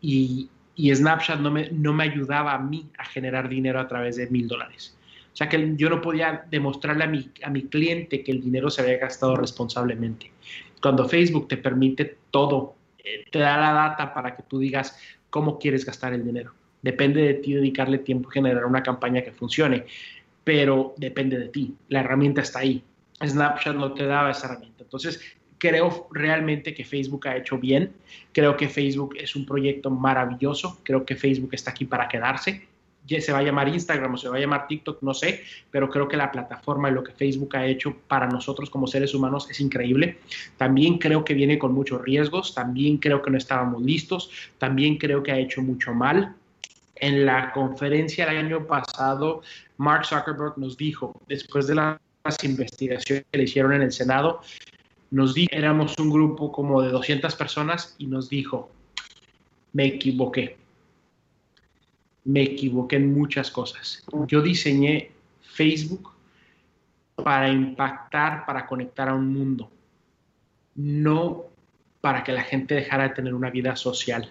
Y, 0.00 0.48
y, 0.74 0.94
Snapchat 0.94 1.38
no 1.38 1.50
me, 1.50 1.70
no 1.70 1.92
me 1.92 2.04
ayudaba 2.04 2.54
a 2.54 2.58
mí 2.58 2.88
a 2.98 3.04
generar 3.04 3.48
dinero 3.48 3.78
a 3.78 3.86
través 3.86 4.16
de 4.16 4.28
mil 4.28 4.48
dólares. 4.48 4.96
O 5.32 5.36
sea 5.36 5.48
que 5.48 5.74
yo 5.76 5.88
no 5.88 6.00
podía 6.00 6.44
demostrarle 6.50 7.04
a 7.04 7.06
mi, 7.06 7.30
a 7.42 7.50
mi 7.50 7.62
cliente 7.64 8.22
que 8.22 8.32
el 8.32 8.42
dinero 8.42 8.68
se 8.68 8.82
había 8.82 8.98
gastado 8.98 9.36
responsablemente. 9.36 10.30
Cuando 10.82 11.08
Facebook 11.08 11.48
te 11.48 11.56
permite 11.56 12.18
todo, 12.30 12.74
eh, 12.98 13.24
te 13.30 13.38
da 13.38 13.56
la 13.56 13.72
data 13.72 14.12
para 14.12 14.36
que 14.36 14.42
tú 14.42 14.58
digas 14.58 14.98
cómo 15.30 15.58
quieres 15.58 15.86
gastar 15.86 16.12
el 16.12 16.24
dinero. 16.24 16.52
Depende 16.82 17.22
de 17.22 17.34
ti 17.34 17.54
dedicarle 17.54 17.98
tiempo 17.98 18.28
y 18.28 18.34
generar 18.34 18.66
una 18.66 18.82
campaña 18.82 19.22
que 19.22 19.30
funcione, 19.30 19.86
pero 20.42 20.94
depende 20.96 21.38
de 21.38 21.48
ti. 21.48 21.74
La 21.88 22.00
herramienta 22.00 22.40
está 22.40 22.58
ahí. 22.58 22.82
Snapchat 23.24 23.76
no 23.76 23.92
te 23.92 24.04
daba 24.04 24.32
esa 24.32 24.48
herramienta. 24.48 24.82
Entonces, 24.82 25.20
creo 25.58 26.08
realmente 26.10 26.74
que 26.74 26.84
Facebook 26.84 27.28
ha 27.28 27.36
hecho 27.36 27.56
bien. 27.58 27.92
Creo 28.32 28.56
que 28.56 28.68
Facebook 28.68 29.14
es 29.16 29.36
un 29.36 29.46
proyecto 29.46 29.90
maravilloso. 29.90 30.80
Creo 30.82 31.06
que 31.06 31.14
Facebook 31.14 31.50
está 31.52 31.70
aquí 31.70 31.84
para 31.84 32.08
quedarse. 32.08 32.66
Se 33.08 33.32
va 33.32 33.38
a 33.38 33.42
llamar 33.42 33.68
Instagram 33.68 34.14
o 34.14 34.16
se 34.16 34.28
va 34.28 34.36
a 34.36 34.40
llamar 34.40 34.66
TikTok, 34.68 35.02
no 35.02 35.12
sé, 35.12 35.42
pero 35.70 35.90
creo 35.90 36.08
que 36.08 36.16
la 36.16 36.30
plataforma 36.30 36.88
y 36.88 36.92
lo 36.92 37.02
que 37.02 37.12
Facebook 37.12 37.56
ha 37.56 37.66
hecho 37.66 37.96
para 38.08 38.28
nosotros 38.28 38.70
como 38.70 38.86
seres 38.86 39.14
humanos 39.14 39.50
es 39.50 39.60
increíble. 39.60 40.18
También 40.56 40.98
creo 40.98 41.24
que 41.24 41.34
viene 41.34 41.58
con 41.58 41.74
muchos 41.74 42.00
riesgos, 42.02 42.54
también 42.54 42.98
creo 42.98 43.20
que 43.20 43.30
no 43.30 43.38
estábamos 43.38 43.82
listos, 43.82 44.30
también 44.58 44.96
creo 44.96 45.22
que 45.22 45.32
ha 45.32 45.38
hecho 45.38 45.62
mucho 45.62 45.92
mal. 45.92 46.34
En 46.96 47.26
la 47.26 47.52
conferencia 47.52 48.30
el 48.30 48.38
año 48.38 48.66
pasado, 48.66 49.42
Mark 49.76 50.06
Zuckerberg 50.06 50.56
nos 50.56 50.76
dijo, 50.76 51.20
después 51.26 51.66
de 51.66 51.74
las 51.74 51.98
investigaciones 52.44 53.26
que 53.30 53.38
le 53.38 53.44
hicieron 53.44 53.72
en 53.72 53.82
el 53.82 53.92
Senado, 53.92 54.40
nos 55.10 55.34
dijo, 55.34 55.50
éramos 55.52 55.98
un 55.98 56.10
grupo 56.10 56.52
como 56.52 56.80
de 56.80 56.90
200 56.90 57.34
personas 57.34 57.94
y 57.98 58.06
nos 58.06 58.30
dijo, 58.30 58.70
me 59.72 59.86
equivoqué. 59.86 60.61
Me 62.24 62.42
equivoqué 62.42 62.96
en 62.96 63.12
muchas 63.12 63.50
cosas. 63.50 64.04
Yo 64.28 64.42
diseñé 64.42 65.10
Facebook 65.40 66.12
para 67.16 67.48
impactar, 67.48 68.46
para 68.46 68.66
conectar 68.66 69.08
a 69.08 69.14
un 69.14 69.32
mundo, 69.32 69.70
no 70.74 71.46
para 72.00 72.24
que 72.24 72.32
la 72.32 72.42
gente 72.42 72.74
dejara 72.74 73.04
de 73.04 73.14
tener 73.14 73.34
una 73.34 73.50
vida 73.50 73.76
social. 73.76 74.30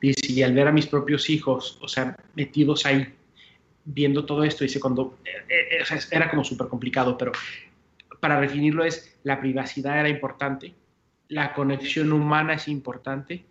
Dice, 0.00 0.32
y 0.32 0.42
al 0.42 0.52
ver 0.52 0.68
a 0.68 0.72
mis 0.72 0.86
propios 0.86 1.30
hijos, 1.30 1.78
o 1.80 1.88
sea, 1.88 2.16
metidos 2.34 2.84
ahí, 2.84 3.14
viendo 3.84 4.24
todo 4.24 4.44
esto, 4.44 4.64
dice, 4.64 4.80
cuando, 4.80 5.18
eh, 5.24 5.80
eh, 5.80 5.98
era 6.10 6.30
como 6.30 6.44
súper 6.44 6.68
complicado, 6.68 7.16
pero 7.16 7.32
para 8.20 8.40
definirlo 8.40 8.84
es, 8.84 9.18
la 9.22 9.40
privacidad 9.40 10.00
era 10.00 10.08
importante, 10.08 10.74
la 11.28 11.54
conexión 11.54 12.12
humana 12.12 12.54
es 12.54 12.68
importante, 12.68 13.44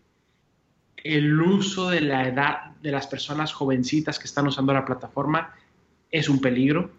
el 1.03 1.39
uso 1.41 1.89
de 1.89 2.01
la 2.01 2.27
edad 2.27 2.71
de 2.81 2.91
las 2.91 3.07
personas 3.07 3.51
jovencitas 3.51 4.17
que 4.17 4.25
están 4.25 4.47
usando 4.47 4.73
la 4.73 4.85
plataforma 4.85 5.53
es 6.09 6.29
un 6.29 6.39
peligro. 6.39 6.91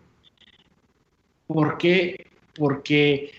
¿Por 1.47 1.79
qué? 1.79 2.31
Porque 2.55 3.33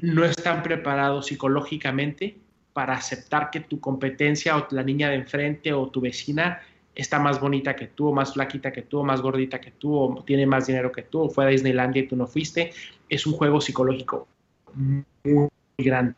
no 0.00 0.24
están 0.24 0.62
preparados 0.62 1.26
psicológicamente 1.26 2.36
para 2.72 2.94
aceptar 2.94 3.50
que 3.50 3.60
tu 3.60 3.80
competencia 3.80 4.56
o 4.56 4.66
la 4.70 4.82
niña 4.82 5.08
de 5.08 5.16
enfrente 5.16 5.72
o 5.72 5.88
tu 5.88 6.00
vecina 6.00 6.60
está 6.94 7.18
más 7.18 7.40
bonita 7.40 7.76
que 7.76 7.88
tú, 7.88 8.08
o 8.08 8.12
más 8.12 8.32
flaquita 8.32 8.72
que 8.72 8.82
tú, 8.82 9.00
o 9.00 9.04
más 9.04 9.20
gordita 9.20 9.60
que 9.60 9.70
tú, 9.70 9.94
o 9.94 10.24
tiene 10.24 10.46
más 10.46 10.66
dinero 10.66 10.90
que 10.90 11.02
tú, 11.02 11.20
o 11.22 11.30
fue 11.30 11.44
a 11.44 11.48
Disneylandia 11.48 12.02
y 12.02 12.08
tú 12.08 12.16
no 12.16 12.26
fuiste, 12.26 12.72
es 13.08 13.26
un 13.26 13.34
juego 13.34 13.60
psicológico 13.60 14.26
muy 14.74 15.48
grande. 15.78 16.14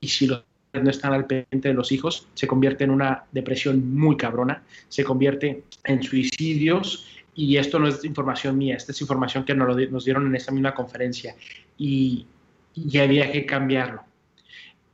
Y 0.00 0.08
si 0.08 0.26
los 0.26 0.44
no 0.72 0.90
están 0.90 1.12
al 1.12 1.26
pendiente 1.26 1.68
de 1.68 1.74
los 1.74 1.92
hijos, 1.92 2.26
se 2.34 2.46
convierte 2.46 2.84
en 2.84 2.90
una 2.90 3.24
depresión 3.32 3.94
muy 3.94 4.16
cabrona, 4.16 4.62
se 4.88 5.04
convierte 5.04 5.64
en 5.84 6.02
suicidios 6.02 7.06
y 7.34 7.56
esto 7.56 7.78
no 7.78 7.88
es 7.88 8.04
información 8.04 8.58
mía, 8.58 8.76
esta 8.76 8.92
es 8.92 9.00
información 9.00 9.44
que 9.44 9.54
nos, 9.54 9.76
nos 9.90 10.04
dieron 10.04 10.26
en 10.26 10.34
esa 10.34 10.52
misma 10.52 10.74
conferencia 10.74 11.34
y, 11.78 12.26
y 12.74 12.98
había 12.98 13.30
que 13.32 13.46
cambiarlo 13.46 14.02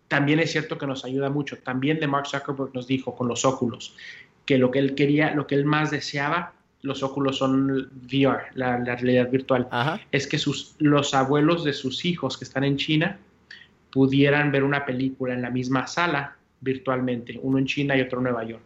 también 0.09 0.39
es 0.39 0.53
cierto 0.53 0.79
que 0.79 0.87
nos 0.87 1.05
ayuda 1.05 1.31
mucho. 1.31 1.59
También 1.59 1.99
de 2.01 2.07
Mark 2.07 2.27
Zuckerberg 2.27 2.75
nos 2.75 2.87
dijo 2.87 3.15
con 3.15 3.29
los 3.29 3.45
óculos 3.45 3.95
que 4.45 4.59
lo 4.59 4.71
que 4.71 4.79
él 4.79 4.95
quería, 4.95 5.35
lo 5.35 5.47
que 5.47 5.57
él 5.57 5.65
más 5.65 5.91
deseaba, 5.91 6.53
los 6.83 7.03
óculos 7.03 7.39
son 7.39 7.91
VR, 8.05 8.45
la, 8.55 8.77
realidad 8.79 9.29
virtual, 9.29 9.69
es 10.13 10.27
que 10.29 10.39
sus, 10.39 10.77
los 10.79 11.15
abuelos 11.15 11.65
de 11.65 11.73
sus 11.73 12.05
hijos 12.05 12.39
que 12.39 12.45
están 12.45 12.63
en 12.63 12.77
China 12.77 13.19
pudieran 13.97 14.53
ver 14.53 14.63
una 14.63 14.85
película 14.85 15.33
en 15.33 15.41
la 15.41 15.49
misma 15.49 15.87
sala 15.87 16.37
virtualmente, 16.61 17.41
uno 17.41 17.57
en 17.57 17.65
China 17.65 17.97
y 17.97 18.03
otro 18.03 18.19
en 18.19 18.25
Nueva 18.25 18.45
York 18.45 18.63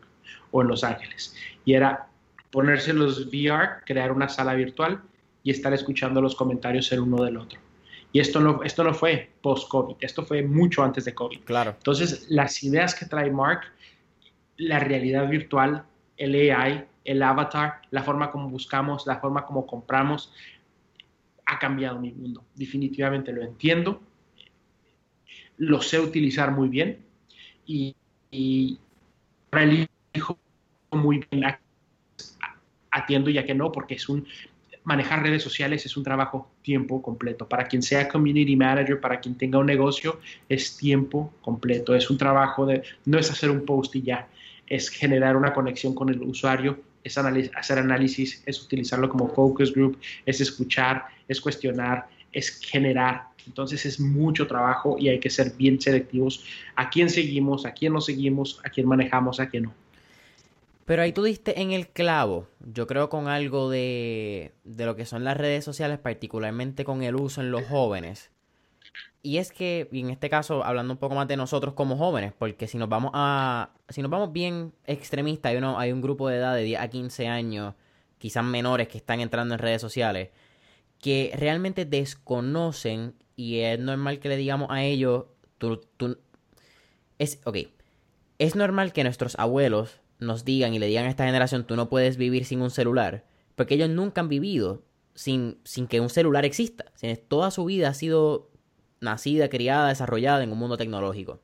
o 0.50 0.60
en 0.60 0.66
Los 0.66 0.82
Ángeles. 0.82 1.36
Y 1.64 1.74
era 1.74 2.08
ponerse 2.50 2.92
los 2.92 3.28
VR, 3.28 3.84
crear 3.86 4.10
una 4.10 4.28
sala 4.28 4.54
virtual 4.54 5.00
y 5.44 5.52
estar 5.52 5.72
escuchando 5.72 6.20
los 6.20 6.34
comentarios 6.34 6.90
el 6.90 6.98
uno 6.98 7.22
del 7.22 7.36
otro. 7.36 7.60
Y 8.10 8.18
esto 8.18 8.40
no, 8.40 8.64
esto 8.64 8.82
no 8.82 8.92
fue 8.92 9.30
post-COVID, 9.40 9.98
esto 10.00 10.24
fue 10.24 10.42
mucho 10.42 10.82
antes 10.82 11.04
de 11.04 11.14
COVID. 11.14 11.44
Claro. 11.44 11.74
Entonces, 11.76 12.26
las 12.28 12.64
ideas 12.64 12.96
que 12.96 13.06
trae 13.06 13.30
Mark, 13.30 13.60
la 14.56 14.80
realidad 14.80 15.28
virtual, 15.28 15.84
el 16.16 16.34
AI, 16.34 16.86
el 17.04 17.22
avatar, 17.22 17.82
la 17.92 18.02
forma 18.02 18.32
como 18.32 18.48
buscamos, 18.48 19.06
la 19.06 19.20
forma 19.20 19.46
como 19.46 19.64
compramos, 19.64 20.32
ha 21.46 21.56
cambiado 21.60 22.00
mi 22.00 22.10
mundo. 22.10 22.42
Definitivamente 22.56 23.30
lo 23.30 23.42
entiendo, 23.42 24.02
lo 25.60 25.82
sé 25.82 26.00
utilizar 26.00 26.50
muy 26.52 26.68
bien 26.68 26.98
y, 27.66 27.94
y 28.30 28.78
elijo 29.52 30.38
muy 30.90 31.24
bien 31.30 31.44
atiendo 32.90 33.30
ya 33.30 33.44
que 33.44 33.54
no, 33.54 33.70
porque 33.70 33.94
es 33.94 34.08
un 34.08 34.26
manejar 34.84 35.22
redes 35.22 35.42
sociales 35.42 35.84
es 35.84 35.96
un 35.96 36.04
trabajo 36.04 36.50
tiempo 36.62 37.02
completo. 37.02 37.46
Para 37.46 37.64
quien 37.64 37.82
sea 37.82 38.08
community 38.08 38.56
manager, 38.56 39.00
para 39.00 39.20
quien 39.20 39.36
tenga 39.36 39.58
un 39.58 39.66
negocio, 39.66 40.20
es 40.48 40.76
tiempo 40.76 41.32
completo. 41.42 41.94
Es 41.94 42.10
un 42.10 42.18
trabajo 42.18 42.66
de, 42.66 42.82
no 43.04 43.18
es 43.18 43.30
hacer 43.30 43.50
un 43.50 43.64
post 43.64 43.94
y 43.96 44.02
ya, 44.02 44.28
es 44.66 44.88
generar 44.88 45.36
una 45.36 45.52
conexión 45.52 45.94
con 45.94 46.08
el 46.08 46.22
usuario, 46.22 46.80
es 47.04 47.16
hacer 47.18 47.78
análisis, 47.78 48.42
es 48.46 48.62
utilizarlo 48.62 49.08
como 49.08 49.28
focus 49.28 49.72
group, 49.72 49.98
es 50.24 50.40
escuchar, 50.40 51.04
es 51.28 51.40
cuestionar, 51.40 52.06
es 52.32 52.58
generar. 52.60 53.29
Entonces 53.46 53.84
es 53.86 54.00
mucho 54.00 54.46
trabajo 54.46 54.96
y 54.98 55.08
hay 55.08 55.20
que 55.20 55.30
ser 55.30 55.52
bien 55.56 55.80
selectivos 55.80 56.44
a 56.76 56.90
quién 56.90 57.10
seguimos, 57.10 57.66
a 57.66 57.72
quién 57.72 57.92
no 57.92 58.00
seguimos, 58.00 58.60
a 58.64 58.70
quién 58.70 58.86
manejamos, 58.86 59.40
a 59.40 59.48
quién 59.48 59.64
no. 59.64 59.74
Pero 60.84 61.02
ahí 61.02 61.12
tú 61.12 61.22
diste 61.22 61.60
en 61.60 61.70
el 61.70 61.88
clavo, 61.88 62.48
yo 62.58 62.86
creo 62.86 63.08
con 63.10 63.28
algo 63.28 63.70
de, 63.70 64.52
de 64.64 64.86
lo 64.86 64.96
que 64.96 65.06
son 65.06 65.22
las 65.22 65.36
redes 65.36 65.64
sociales, 65.64 65.98
particularmente 65.98 66.84
con 66.84 67.02
el 67.02 67.14
uso 67.14 67.40
en 67.40 67.52
los 67.52 67.64
jóvenes. 67.66 68.30
Y 69.22 69.36
es 69.36 69.52
que, 69.52 69.88
y 69.92 70.00
en 70.00 70.10
este 70.10 70.30
caso, 70.30 70.64
hablando 70.64 70.94
un 70.94 70.98
poco 70.98 71.14
más 71.14 71.28
de 71.28 71.36
nosotros 71.36 71.74
como 71.74 71.96
jóvenes, 71.98 72.32
porque 72.36 72.66
si 72.66 72.78
nos 72.78 72.88
vamos 72.88 73.10
a. 73.14 73.70
Si 73.90 74.00
nos 74.00 74.10
vamos 74.10 74.32
bien 74.32 74.72
extremistas, 74.86 75.50
hay, 75.50 75.58
uno, 75.58 75.78
hay 75.78 75.92
un 75.92 76.00
grupo 76.00 76.28
de 76.28 76.36
edad 76.36 76.54
de 76.54 76.62
10 76.62 76.80
a 76.80 76.88
15 76.88 77.28
años, 77.28 77.74
quizás 78.18 78.44
menores, 78.44 78.88
que 78.88 78.98
están 78.98 79.20
entrando 79.20 79.54
en 79.54 79.58
redes 79.60 79.82
sociales, 79.82 80.30
que 80.98 81.32
realmente 81.36 81.84
desconocen, 81.84 83.14
y 83.40 83.60
es 83.60 83.78
normal 83.78 84.18
que 84.18 84.28
le 84.28 84.36
digamos 84.36 84.68
a 84.70 84.84
ellos. 84.84 85.24
Tú, 85.56 85.80
tú, 85.96 86.18
es. 87.18 87.40
Ok. 87.44 87.56
Es 88.38 88.54
normal 88.54 88.92
que 88.92 89.02
nuestros 89.02 89.34
abuelos 89.38 90.00
nos 90.18 90.44
digan 90.44 90.74
y 90.74 90.78
le 90.78 90.86
digan 90.86 91.06
a 91.06 91.08
esta 91.08 91.24
generación, 91.24 91.64
tú 91.64 91.74
no 91.74 91.88
puedes 91.88 92.18
vivir 92.18 92.44
sin 92.44 92.60
un 92.60 92.70
celular, 92.70 93.24
porque 93.56 93.74
ellos 93.76 93.88
nunca 93.88 94.20
han 94.20 94.28
vivido 94.28 94.82
sin, 95.14 95.58
sin 95.64 95.86
que 95.86 96.00
un 96.00 96.10
celular 96.10 96.44
exista. 96.44 96.84
Toda 97.28 97.50
su 97.50 97.64
vida 97.64 97.88
ha 97.88 97.94
sido 97.94 98.50
nacida, 99.00 99.48
criada, 99.48 99.88
desarrollada 99.88 100.42
en 100.42 100.52
un 100.52 100.58
mundo 100.58 100.76
tecnológico. 100.76 101.40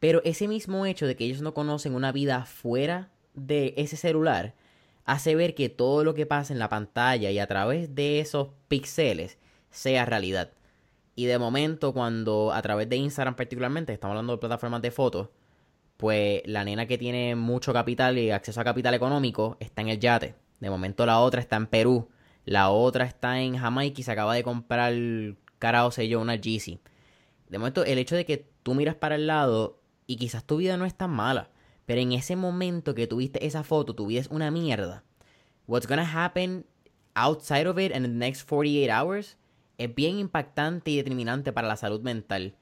Pero 0.00 0.20
ese 0.24 0.48
mismo 0.48 0.84
hecho 0.84 1.06
de 1.06 1.14
que 1.14 1.24
ellos 1.24 1.42
no 1.42 1.54
conocen 1.54 1.94
una 1.94 2.10
vida 2.10 2.44
fuera 2.44 3.12
de 3.34 3.72
ese 3.76 3.96
celular 3.96 4.54
hace 5.04 5.36
ver 5.36 5.54
que 5.54 5.68
todo 5.68 6.02
lo 6.02 6.14
que 6.14 6.26
pasa 6.26 6.52
en 6.52 6.58
la 6.58 6.68
pantalla 6.68 7.30
y 7.30 7.38
a 7.38 7.46
través 7.46 7.94
de 7.94 8.18
esos 8.18 8.48
píxeles 8.66 9.38
sea 9.76 10.06
realidad. 10.06 10.52
Y 11.14 11.26
de 11.26 11.38
momento, 11.38 11.92
cuando 11.92 12.52
a 12.52 12.60
través 12.62 12.88
de 12.88 12.96
Instagram 12.96 13.36
particularmente, 13.36 13.92
estamos 13.92 14.12
hablando 14.12 14.34
de 14.34 14.38
plataformas 14.38 14.82
de 14.82 14.90
fotos, 14.90 15.28
pues 15.96 16.42
la 16.44 16.64
nena 16.64 16.86
que 16.86 16.98
tiene 16.98 17.36
mucho 17.36 17.72
capital 17.72 18.18
y 18.18 18.30
acceso 18.30 18.60
a 18.60 18.64
capital 18.64 18.94
económico 18.94 19.56
está 19.60 19.82
en 19.82 19.88
el 19.88 19.98
yate. 19.98 20.34
De 20.60 20.70
momento 20.70 21.06
la 21.06 21.20
otra 21.20 21.40
está 21.40 21.56
en 21.56 21.66
Perú. 21.66 22.08
La 22.44 22.70
otra 22.70 23.04
está 23.04 23.40
en 23.40 23.56
Jamaica 23.56 24.00
y 24.00 24.04
se 24.04 24.12
acaba 24.12 24.34
de 24.34 24.42
comprar, 24.42 24.94
cara 25.58 25.86
o 25.86 25.90
sé 25.90 26.08
yo, 26.08 26.20
una 26.20 26.36
Yeezy. 26.36 26.80
De 27.48 27.58
momento, 27.58 27.84
el 27.84 27.98
hecho 27.98 28.16
de 28.16 28.24
que 28.24 28.48
tú 28.62 28.74
miras 28.74 28.94
para 28.94 29.16
el 29.16 29.26
lado 29.26 29.80
y 30.06 30.16
quizás 30.16 30.44
tu 30.44 30.56
vida 30.58 30.76
no 30.76 30.84
es 30.84 30.94
tan 30.94 31.10
mala, 31.10 31.50
pero 31.86 32.00
en 32.00 32.12
ese 32.12 32.36
momento 32.36 32.94
que 32.94 33.06
tuviste 33.06 33.46
esa 33.46 33.62
foto, 33.64 33.94
tu 33.94 34.08
una 34.30 34.50
mierda. 34.50 35.04
What's 35.66 35.86
gonna 35.86 36.26
happen 36.26 36.66
outside 37.14 37.66
of 37.66 37.78
it 37.78 37.94
in 37.94 38.02
the 38.02 38.08
next 38.08 38.48
48 38.48 38.90
hours 38.90 39.36
es 39.78 39.94
bien 39.94 40.18
impactante 40.18 40.90
y 40.90 40.96
determinante 40.96 41.52
para 41.52 41.68
la 41.68 41.76
salud 41.76 42.00
mental. 42.00 42.54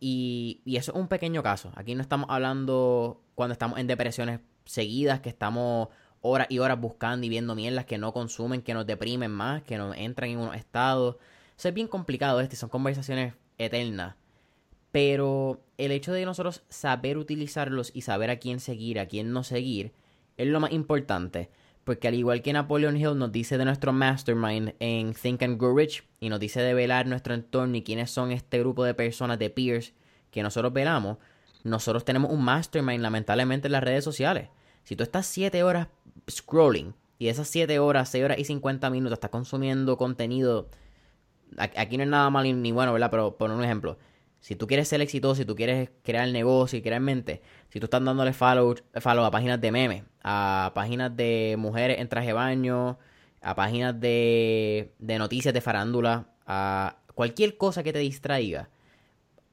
Y, 0.00 0.62
eso 0.66 0.92
es 0.92 0.98
un 0.98 1.08
pequeño 1.08 1.42
caso. 1.42 1.72
Aquí 1.74 1.94
no 1.94 2.02
estamos 2.02 2.28
hablando 2.30 3.20
cuando 3.34 3.52
estamos 3.52 3.78
en 3.78 3.86
depresiones 3.86 4.40
seguidas, 4.64 5.20
que 5.20 5.28
estamos 5.28 5.88
horas 6.20 6.48
y 6.50 6.58
horas 6.58 6.80
buscando 6.80 7.26
y 7.26 7.28
viendo 7.28 7.54
mierdas 7.54 7.84
que 7.84 7.98
no 7.98 8.12
consumen, 8.12 8.62
que 8.62 8.74
nos 8.74 8.86
deprimen 8.86 9.30
más, 9.30 9.62
que 9.62 9.78
nos 9.78 9.96
entran 9.96 10.30
en 10.30 10.38
unos 10.38 10.56
estados. 10.56 11.16
Eso 11.56 11.68
es 11.68 11.74
bien 11.74 11.88
complicado 11.88 12.40
este, 12.40 12.56
son 12.56 12.68
conversaciones 12.68 13.34
eternas. 13.56 14.16
Pero 14.90 15.60
el 15.76 15.92
hecho 15.92 16.12
de 16.12 16.24
nosotros 16.24 16.62
saber 16.68 17.18
utilizarlos 17.18 17.90
y 17.94 18.02
saber 18.02 18.30
a 18.30 18.38
quién 18.38 18.58
seguir, 18.60 18.98
a 18.98 19.06
quién 19.06 19.32
no 19.32 19.44
seguir, 19.44 19.92
es 20.36 20.46
lo 20.46 20.60
más 20.60 20.72
importante. 20.72 21.50
Porque 21.88 22.06
al 22.06 22.12
igual 22.12 22.42
que 22.42 22.52
Napoleon 22.52 22.98
Hill 22.98 23.16
nos 23.16 23.32
dice 23.32 23.56
de 23.56 23.64
nuestro 23.64 23.94
mastermind 23.94 24.74
en 24.78 25.14
Think 25.14 25.42
and 25.42 25.58
Grow 25.58 25.74
Rich 25.74 26.04
y 26.20 26.28
nos 26.28 26.38
dice 26.38 26.60
de 26.60 26.74
velar 26.74 27.06
nuestro 27.06 27.32
entorno 27.32 27.78
y 27.78 27.82
quiénes 27.82 28.10
son 28.10 28.30
este 28.30 28.58
grupo 28.58 28.84
de 28.84 28.92
personas, 28.92 29.38
de 29.38 29.48
peers 29.48 29.94
que 30.30 30.42
nosotros 30.42 30.70
velamos, 30.74 31.16
nosotros 31.64 32.04
tenemos 32.04 32.30
un 32.30 32.44
mastermind 32.44 33.00
lamentablemente 33.00 33.68
en 33.68 33.72
las 33.72 33.82
redes 33.82 34.04
sociales. 34.04 34.50
Si 34.84 34.96
tú 34.96 35.02
estás 35.02 35.24
7 35.28 35.62
horas 35.62 35.88
scrolling 36.30 36.92
y 37.18 37.28
esas 37.28 37.48
7 37.48 37.78
horas, 37.78 38.10
6 38.10 38.22
horas 38.22 38.38
y 38.38 38.44
50 38.44 38.90
minutos 38.90 39.14
estás 39.14 39.30
consumiendo 39.30 39.96
contenido, 39.96 40.68
aquí 41.56 41.96
no 41.96 42.02
es 42.02 42.08
nada 42.10 42.28
malo 42.28 42.52
ni 42.52 42.70
bueno, 42.70 42.92
¿verdad? 42.92 43.10
Pero 43.10 43.38
por 43.38 43.50
un 43.50 43.64
ejemplo, 43.64 43.96
si 44.40 44.56
tú 44.56 44.66
quieres 44.66 44.88
ser 44.88 45.00
exitoso, 45.00 45.36
si 45.36 45.44
tú 45.44 45.54
quieres 45.54 45.90
crear 46.02 46.28
negocio 46.28 46.78
y 46.78 46.82
crear 46.82 47.00
mente, 47.00 47.42
si 47.68 47.80
tú 47.80 47.86
estás 47.86 48.04
dándole 48.04 48.32
follow, 48.32 48.74
follow 49.00 49.24
a 49.24 49.30
páginas 49.30 49.60
de 49.60 49.72
memes, 49.72 50.04
a 50.22 50.72
páginas 50.74 51.14
de 51.16 51.56
mujeres 51.58 51.98
en 51.98 52.08
traje 52.08 52.28
de 52.28 52.32
baño, 52.32 52.98
a 53.42 53.54
páginas 53.54 53.98
de, 54.00 54.92
de 54.98 55.18
noticias 55.18 55.52
de 55.52 55.60
farándula, 55.60 56.28
a 56.46 56.96
cualquier 57.14 57.56
cosa 57.56 57.82
que 57.82 57.92
te 57.92 57.98
distraiga, 57.98 58.68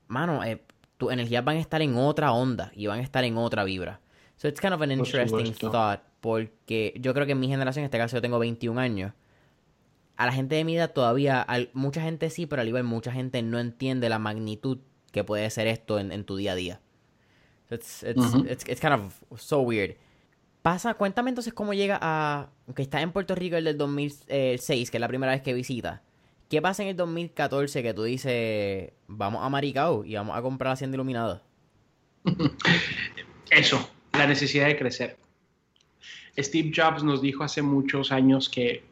mano, 0.08 0.44
eh, 0.44 0.62
tus 0.98 1.12
energías 1.12 1.44
van 1.44 1.58
a 1.58 1.60
estar 1.60 1.82
en 1.82 1.96
otra 1.98 2.32
onda 2.32 2.72
y 2.76 2.88
van 2.88 3.00
a 3.00 3.04
estar 3.04 3.24
en 3.24 3.38
otra 3.38 3.64
vibra. 3.64 4.00
So 4.38 4.48
it's 4.48 4.60
kind 4.60 4.74
of 4.74 4.82
an 4.82 4.92
interesting 4.92 5.54
thought 5.54 6.02
porque 6.22 6.94
yo 7.00 7.14
creo 7.14 7.26
que 7.26 7.34
en 7.34 7.40
mi 7.40 7.48
generación, 7.48 7.84
en 7.84 7.86
este 7.86 7.98
caso 7.98 8.18
yo 8.18 8.22
tengo 8.22 8.40
21 8.40 8.80
años, 8.80 9.14
a 10.18 10.26
la 10.26 10.32
gente 10.32 10.56
de 10.56 10.64
mi 10.64 10.78
edad 10.78 10.92
todavía, 10.92 11.46
mucha 11.74 12.02
gente 12.02 12.30
sí, 12.30 12.46
pero 12.46 12.62
al 12.62 12.68
igual 12.68 12.84
mucha 12.84 13.12
gente 13.12 13.42
no 13.42 13.60
entiende 13.60 14.10
la 14.10 14.20
magnitud 14.20 14.80
que 15.12 15.24
puede 15.24 15.50
ser 15.50 15.68
esto 15.68 16.00
en, 16.00 16.24
tu 16.26 16.36
día 16.36 16.54
a 16.54 16.56
día. 16.56 16.82
It's, 17.70 18.04
it's, 18.04 18.80
kind 18.80 18.94
of 18.94 19.14
so 19.38 19.62
weird. 19.62 19.96
Pasa, 20.62 20.96
cuéntame 20.96 21.30
entonces 21.30 21.54
cómo 21.54 21.74
llega 21.74 22.00
a, 22.02 22.50
que 22.76 22.82
está 22.82 23.02
en 23.02 23.12
Puerto 23.12 23.36
Rico 23.36 23.56
el 23.56 23.66
del 23.66 23.78
2006, 23.78 24.92
que 24.92 24.98
es 24.98 25.02
la 25.02 25.08
primera 25.08 25.32
vez 25.32 25.42
que 25.42 25.54
visita. 25.54 26.02
¿Qué 26.50 26.62
pasa 26.62 26.84
en 26.84 26.90
el 26.90 26.96
2014 26.96 27.82
que 27.82 27.94
tú 27.94 28.04
dices, 28.04 28.92
vamos 29.08 29.44
a 29.44 29.50
Maricao 29.50 30.06
y 30.06 30.16
vamos 30.16 30.38
a 30.38 30.42
comprar 30.42 30.74
Hacienda 30.74 30.96
Iluminada? 30.96 31.42
Eso, 33.50 33.90
la 34.14 34.28
necesidad 34.28 34.68
de 34.68 34.78
crecer. 34.78 35.18
Steve 36.38 36.72
Jobs 36.76 37.04
nos 37.04 37.22
dijo 37.22 37.44
hace 37.44 37.62
muchos 37.62 38.12
años 38.12 38.50
que 38.50 38.84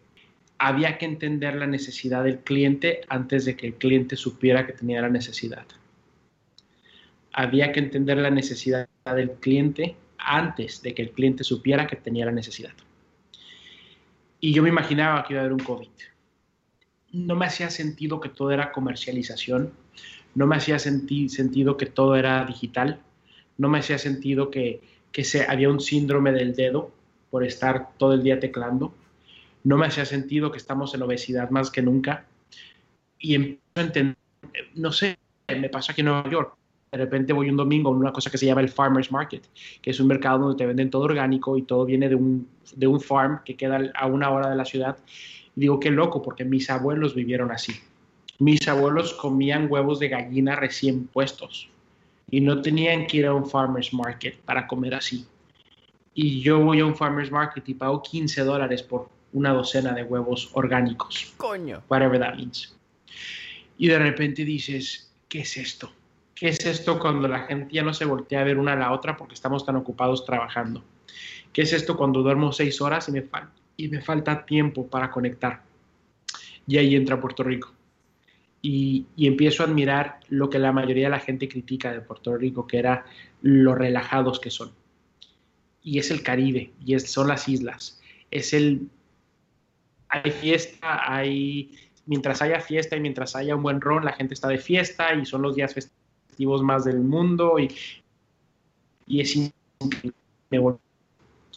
había 0.63 0.97
que 0.97 1.06
entender 1.06 1.56
la 1.56 1.67
necesidad 1.67 2.23
del 2.23 2.39
cliente 2.39 3.02
antes 3.10 3.43
de 3.43 3.58
que 3.58 3.67
el 3.67 3.73
cliente 3.73 4.15
supiera 4.15 4.65
que 4.65 4.71
tenía 4.71 5.02
la 5.02 5.10
necesidad. 5.10 5.65
Había 7.34 7.73
que 7.73 7.82
entender 7.82 8.15
la 8.17 8.30
necesidad 8.30 8.88
del 9.13 9.32
cliente 9.32 9.97
antes 10.17 10.82
de 10.82 10.93
que 10.93 11.02
el 11.02 11.12
cliente 11.12 11.43
supiera 11.43 11.86
que 11.86 11.97
tenía 11.97 12.26
la 12.26 12.32
necesidad. 12.32 12.71
Y 14.39 14.54
yo 14.54 14.63
me 14.63 14.69
imaginaba 14.69 15.26
que 15.26 15.34
iba 15.34 15.41
a 15.41 15.43
haber 15.43 15.52
un 15.52 15.60
COVID. 15.60 15.89
No 17.12 17.36
me 17.36 17.47
hacía 17.47 17.69
sentido 17.69 18.21
que 18.21 18.30
todo 18.30 18.52
era 18.52 18.71
comercialización, 18.71 19.73
no 20.34 20.47
me 20.47 20.56
hacía 20.56 20.80
sentido 20.80 21.76
que 21.76 21.88
todo 21.88 22.15
era 22.15 22.45
digital, 22.45 23.02
no 23.58 23.67
me 23.67 23.80
hacía 23.80 23.97
sentido 23.97 24.49
que, 24.49 24.80
que 25.12 25.26
se, 25.26 25.43
había 25.45 25.69
un 25.69 25.82
síndrome 25.82 26.32
del 26.32 26.56
dedo 26.56 26.89
por 27.30 27.43
estar 27.43 27.97
todo 27.97 28.13
el 28.13 28.23
día 28.23 28.39
teclando 28.39 28.93
no 29.63 29.78
me 29.78 29.86
hacía 29.86 30.06
sentido 30.06 30.52
que 30.52 30.58
estamos 30.58 30.93
en 30.93 31.02
obesidad 31.02 31.49
más 31.49 31.71
que 31.71 31.82
nunca. 31.82 32.26
Y 33.19 33.36
empiezo 33.36 33.62
a 33.76 33.82
entender, 33.82 34.17
no 34.76 34.91
sé, 34.91 35.17
me 35.47 35.69
pasa 35.69 35.91
aquí 35.91 36.02
en 36.02 36.08
Nueva 36.08 36.30
York. 36.30 36.56
De 36.91 36.97
repente 36.97 37.34
voy 37.34 37.49
un 37.49 37.58
domingo 37.58 37.89
a 37.89 37.93
una 37.93 38.12
cosa 38.12 38.30
que 38.30 38.38
se 38.38 38.45
llama 38.45 38.62
el 38.62 38.69
Farmer's 38.69 39.12
Market, 39.12 39.43
que 39.82 39.89
es 39.89 39.99
un 39.99 40.08
mercado 40.08 40.39
donde 40.39 40.58
te 40.58 40.65
venden 40.65 40.89
todo 40.89 41.04
orgánico 41.04 41.58
y 41.58 41.63
todo 41.63 41.86
viene 41.86 42.08
de 42.08 42.15
un, 42.15 42.47
de 42.76 42.86
un 42.86 43.02
farm 43.02 43.41
que 43.43 43.56
queda 43.56 43.91
a 43.95 44.06
una 44.06 44.30
hora 44.30 44.49
de 44.49 44.56
la 44.56 44.65
ciudad. 44.65 44.97
Y 45.56 45.62
digo, 45.62 45.80
qué 45.80 45.89
loco, 45.89 46.21
porque 46.21 46.45
mis 46.45 46.69
abuelos 46.69 47.15
vivieron 47.15 47.52
así. 47.52 47.73
Mis 48.39 48.67
abuelos 48.67 49.13
comían 49.13 49.67
huevos 49.71 49.99
de 49.99 50.10
gallina 50.10 50.56
recién 50.56 51.08
puestos 51.08 51.69
y 52.30 52.41
no 52.41 52.62
tenían 52.62 53.08
que 53.08 53.17
ir 53.17 53.26
a 53.26 53.34
un 53.34 53.47
Farmer's 53.47 53.93
Market 53.93 54.39
para 54.41 54.67
comer 54.67 54.95
así. 54.95 55.26
Y 56.13 56.41
yo 56.41 56.60
voy 56.60 56.80
a 56.80 56.86
un 56.86 56.95
Farmer's 56.95 57.32
Market 57.32 57.67
y 57.69 57.73
pago 57.73 58.02
15 58.02 58.43
dólares 58.43 58.84
por 58.84 59.10
una 59.33 59.51
docena 59.51 59.93
de 59.93 60.03
huevos 60.03 60.49
orgánicos. 60.53 61.33
Coño. 61.37 61.83
Whatever 61.89 62.19
that 62.19 62.35
means. 62.35 62.75
Y 63.77 63.87
de 63.87 63.99
repente 63.99 64.45
dices, 64.45 65.11
¿qué 65.27 65.41
es 65.41 65.57
esto? 65.57 65.91
¿Qué 66.35 66.49
es 66.49 66.65
esto 66.65 66.99
cuando 66.99 67.27
la 67.27 67.41
gente 67.41 67.73
ya 67.73 67.83
no 67.83 67.93
se 67.93 68.05
voltea 68.05 68.41
a 68.41 68.43
ver 68.43 68.57
una 68.57 68.73
a 68.73 68.75
la 68.75 68.91
otra 68.91 69.17
porque 69.17 69.33
estamos 69.33 69.65
tan 69.65 69.75
ocupados 69.75 70.25
trabajando? 70.25 70.83
¿Qué 71.51 71.63
es 71.63 71.73
esto 71.73 71.97
cuando 71.97 72.21
duermo 72.21 72.51
seis 72.51 72.81
horas 72.81 73.07
y 73.09 73.11
me, 73.11 73.25
y 73.77 73.87
me 73.87 74.01
falta 74.01 74.45
tiempo 74.45 74.87
para 74.87 75.11
conectar? 75.11 75.61
Y 76.67 76.77
ahí 76.77 76.95
entra 76.95 77.19
Puerto 77.19 77.43
Rico. 77.43 77.73
Y, 78.61 79.05
y, 79.17 79.27
empiezo 79.27 79.61
a 79.61 79.65
admirar 79.65 80.21
lo 80.29 80.49
que 80.49 80.57
la 80.57 80.71
mayoría 80.71 81.05
de 81.05 81.09
la 81.09 81.19
gente 81.19 81.49
critica 81.49 81.91
de 81.91 81.99
Puerto 81.99 82.37
Rico, 82.37 82.65
que 82.65 82.77
era 82.77 83.05
lo 83.41 83.75
relajados 83.75 84.39
que 84.39 84.49
son. 84.49 84.71
Y 85.83 85.99
es 85.99 86.11
el 86.11 86.23
Caribe, 86.23 86.71
y 86.83 86.95
es, 86.95 87.11
son 87.11 87.27
las 87.27 87.49
islas. 87.49 88.01
Es 88.31 88.53
el 88.53 88.87
hay 90.13 90.32
fiesta, 90.32 91.12
hay, 91.12 91.71
mientras 92.06 92.41
haya 92.41 92.60
fiesta 92.60 92.95
y 92.95 92.99
mientras 92.99 93.36
haya 93.36 93.56
un 93.56 93.63
buen 93.63 93.82
ron, 93.82 94.06
la 94.06 94.13
gente 94.13 94.36
está 94.36 94.47
de 94.47 94.60
fiesta 94.60 95.13
y 95.15 95.26
son 95.26 95.41
los 95.41 95.56
días 95.56 95.73
festivos 95.73 96.62
más 96.62 96.86
del 96.86 96.99
mundo 96.99 97.58
y, 97.58 97.73
y 99.08 99.21
es 99.21 99.36
me 100.49 100.60
volvió, 100.60 100.80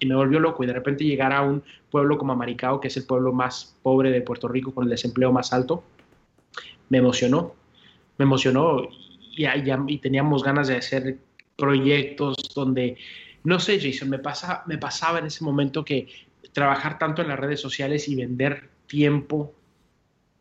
y 0.00 0.06
me 0.06 0.14
volvió 0.14 0.40
loco 0.40 0.64
y 0.64 0.66
de 0.66 0.72
repente 0.72 1.04
llegar 1.04 1.32
a 1.32 1.42
un 1.42 1.62
pueblo 1.90 2.16
como 2.16 2.34
Maricao, 2.34 2.80
que 2.80 2.88
es 2.88 2.96
el 2.96 3.04
pueblo 3.04 3.32
más 3.32 3.76
pobre 3.82 4.10
de 4.10 4.22
Puerto 4.22 4.48
Rico 4.48 4.72
con 4.72 4.84
el 4.84 4.90
desempleo 4.90 5.32
más 5.32 5.52
alto, 5.52 5.84
me 6.88 6.98
emocionó, 6.98 7.54
me 8.16 8.24
emocionó 8.24 8.88
y, 9.36 9.44
y 9.46 9.98
teníamos 9.98 10.42
ganas 10.42 10.68
de 10.68 10.76
hacer 10.76 11.18
proyectos 11.56 12.36
donde, 12.54 12.96
no 13.44 13.60
sé, 13.60 13.78
Jason, 13.80 14.08
me, 14.08 14.18
pasa, 14.18 14.62
me 14.66 14.78
pasaba 14.78 15.18
en 15.18 15.26
ese 15.26 15.44
momento 15.44 15.84
que 15.84 16.08
trabajar 16.56 16.98
tanto 16.98 17.20
en 17.20 17.28
las 17.28 17.38
redes 17.38 17.60
sociales 17.60 18.08
y 18.08 18.14
vender 18.14 18.70
tiempo 18.86 19.52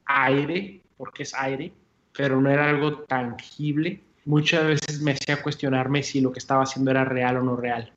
aire, 0.06 0.80
porque 0.96 1.24
es 1.24 1.34
aire, 1.34 1.74
pero 2.18 2.40
no 2.40 2.50
era 2.50 2.70
algo 2.70 3.00
tangible. 3.00 4.00
Muchas 4.24 4.66
veces 4.66 5.02
me 5.02 5.12
hacía 5.12 5.44
cuestionarme 5.44 6.04
si 6.04 6.22
lo 6.22 6.32
que 6.32 6.40
estaba 6.40 6.64
haciendo 6.64 6.92
era 6.92 7.04
real 7.04 7.36
o 7.36 7.44
no 7.44 7.58
real. 7.58 7.92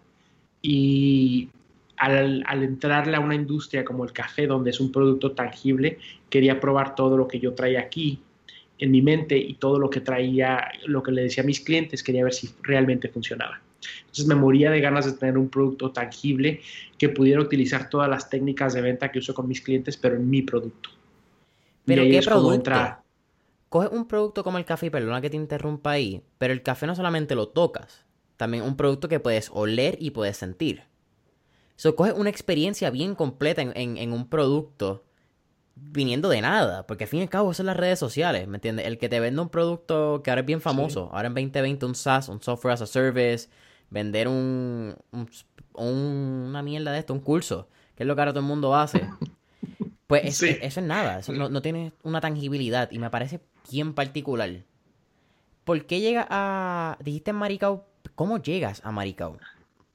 Y 0.62 1.48
al, 1.96 2.42
al, 2.48 2.64
entrarle 2.64 3.16
a 3.16 3.20
una 3.20 3.36
industria 3.36 3.84
como 3.84 4.02
el 4.02 4.12
café, 4.12 4.48
donde 4.48 4.70
es 4.70 4.80
un 4.80 4.90
producto 4.90 5.30
tangible, 5.30 5.98
quería 6.28 6.58
probar 6.58 6.96
todo 6.96 7.16
lo 7.16 7.28
que 7.28 7.38
yo 7.38 7.54
traía 7.54 7.82
aquí 7.82 8.20
en 8.80 8.90
mi 8.90 9.00
mente 9.00 9.38
y 9.38 9.54
todo 9.54 9.78
lo 9.78 9.90
que 9.90 10.00
traía, 10.00 10.72
lo 10.86 11.04
que 11.04 11.12
le 11.12 11.22
decía 11.22 11.44
a 11.44 11.46
mis 11.46 11.60
clientes, 11.60 12.02
quería 12.02 12.24
ver 12.24 12.34
si 12.34 12.50
realmente 12.62 13.08
funcionaba. 13.10 13.60
Entonces 14.00 14.26
me 14.26 14.34
moría 14.34 14.70
de 14.70 14.80
ganas 14.80 15.06
de 15.06 15.12
tener 15.12 15.38
un 15.38 15.48
producto 15.48 15.92
tangible 15.92 16.60
que 16.96 17.08
pudiera 17.08 17.40
utilizar 17.40 17.88
todas 17.88 18.08
las 18.08 18.28
técnicas 18.28 18.74
de 18.74 18.80
venta 18.80 19.10
que 19.10 19.20
uso 19.20 19.34
con 19.34 19.46
mis 19.46 19.60
clientes, 19.60 19.96
pero 19.96 20.16
en 20.16 20.28
mi 20.28 20.42
producto. 20.42 20.90
¿Pero 21.84 22.02
qué 22.04 22.20
producto? 22.22 22.72
Coge 23.68 23.88
un 23.88 24.08
producto 24.08 24.44
como 24.44 24.58
el 24.58 24.64
café, 24.64 24.90
perdona 24.90 25.20
que 25.20 25.30
te 25.30 25.36
interrumpa 25.36 25.92
ahí, 25.92 26.22
pero 26.38 26.52
el 26.52 26.62
café 26.62 26.86
no 26.86 26.96
solamente 26.96 27.34
lo 27.34 27.48
tocas, 27.48 28.06
también 28.36 28.62
un 28.62 28.76
producto 28.76 29.08
que 29.08 29.20
puedes 29.20 29.50
oler 29.52 29.96
y 30.00 30.10
puedes 30.10 30.38
sentir. 30.38 30.84
Eso 31.76 31.94
coge 31.94 32.12
una 32.12 32.30
experiencia 32.30 32.90
bien 32.90 33.14
completa 33.14 33.62
en, 33.62 34.12
un 34.12 34.28
producto 34.28 35.04
viniendo 35.76 36.28
de 36.28 36.40
nada, 36.40 36.86
porque 36.86 37.04
al 37.04 37.10
fin 37.10 37.20
y 37.20 37.22
al 37.22 37.28
cabo 37.28 37.52
son 37.54 37.66
las 37.66 37.76
redes 37.76 37.98
sociales, 37.98 38.48
¿me 38.48 38.56
entiendes? 38.56 38.86
El 38.86 38.98
que 38.98 39.08
te 39.08 39.20
vende 39.20 39.42
un 39.42 39.50
producto 39.50 40.22
que 40.24 40.30
ahora 40.30 40.40
es 40.40 40.46
bien 40.46 40.60
famoso, 40.60 41.10
ahora 41.12 41.28
en 41.28 41.34
2020 41.34 41.86
un 41.86 41.94
SaaS, 41.94 42.28
un 42.28 42.42
Software 42.42 42.72
as 42.72 42.82
a 42.82 42.86
Service, 42.86 43.48
vender 43.90 44.28
un, 44.28 44.96
una 45.74 46.62
mierda 46.62 46.92
de 46.92 46.98
esto, 46.98 47.12
un 47.12 47.20
curso, 47.20 47.68
que 47.96 48.02
es 48.02 48.06
lo 48.06 48.14
que 48.14 48.20
ahora 48.20 48.32
todo 48.32 48.40
el 48.40 48.46
mundo 48.46 48.74
hace. 48.74 49.08
Pues 50.08 50.42
eso 50.42 50.80
es 50.80 50.86
nada, 50.86 51.18
eso 51.18 51.34
no, 51.34 51.60
tiene 51.60 51.92
una 52.02 52.22
tangibilidad 52.22 52.90
y 52.90 52.98
me 52.98 53.10
parece 53.10 53.40
bien 53.70 53.92
particular. 53.92 54.50
¿Por 55.64 55.84
qué 55.84 56.00
llega 56.00 56.26
a... 56.30 56.96
Dijiste 57.04 57.32
en 57.32 57.36
Maricao, 57.36 57.84
¿cómo 58.14 58.38
llegas 58.38 58.80
a 58.86 58.90
Maricao? 58.90 59.36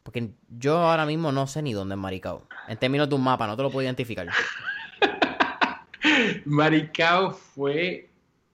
Porque 0.04 0.30
yo 0.56 0.78
ahora 0.78 1.08
mismo 1.08 1.32
no 1.32 1.48
sé 1.48 1.64
ni 1.64 1.74
dónde 1.74 1.96
es 1.96 2.00
Maricao. 2.00 2.48
En 2.68 2.78
términos 2.78 3.10
de 3.10 3.16
un 3.16 3.24
mapa, 3.24 3.48
no 3.48 3.58
te 3.58 3.64
lo 3.64 3.72
puedo 3.72 3.86
identificar. 3.86 4.30
Maricao 6.46 7.32
fue 7.32 8.08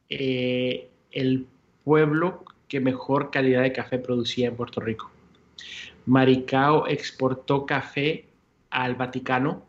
eh, 0.10 0.90
el 1.12 1.46
pueblo 1.84 2.46
que 2.70 2.80
mejor 2.80 3.32
calidad 3.32 3.64
de 3.64 3.74
café 3.74 4.00
producía 4.00 4.48
en 4.48 4.56
Puerto 4.56 4.80
Rico. 4.80 5.12
Maricao 6.06 6.88
exportó 6.88 7.66
café 7.66 8.28
al 8.70 8.96
Vaticano, 8.96 9.66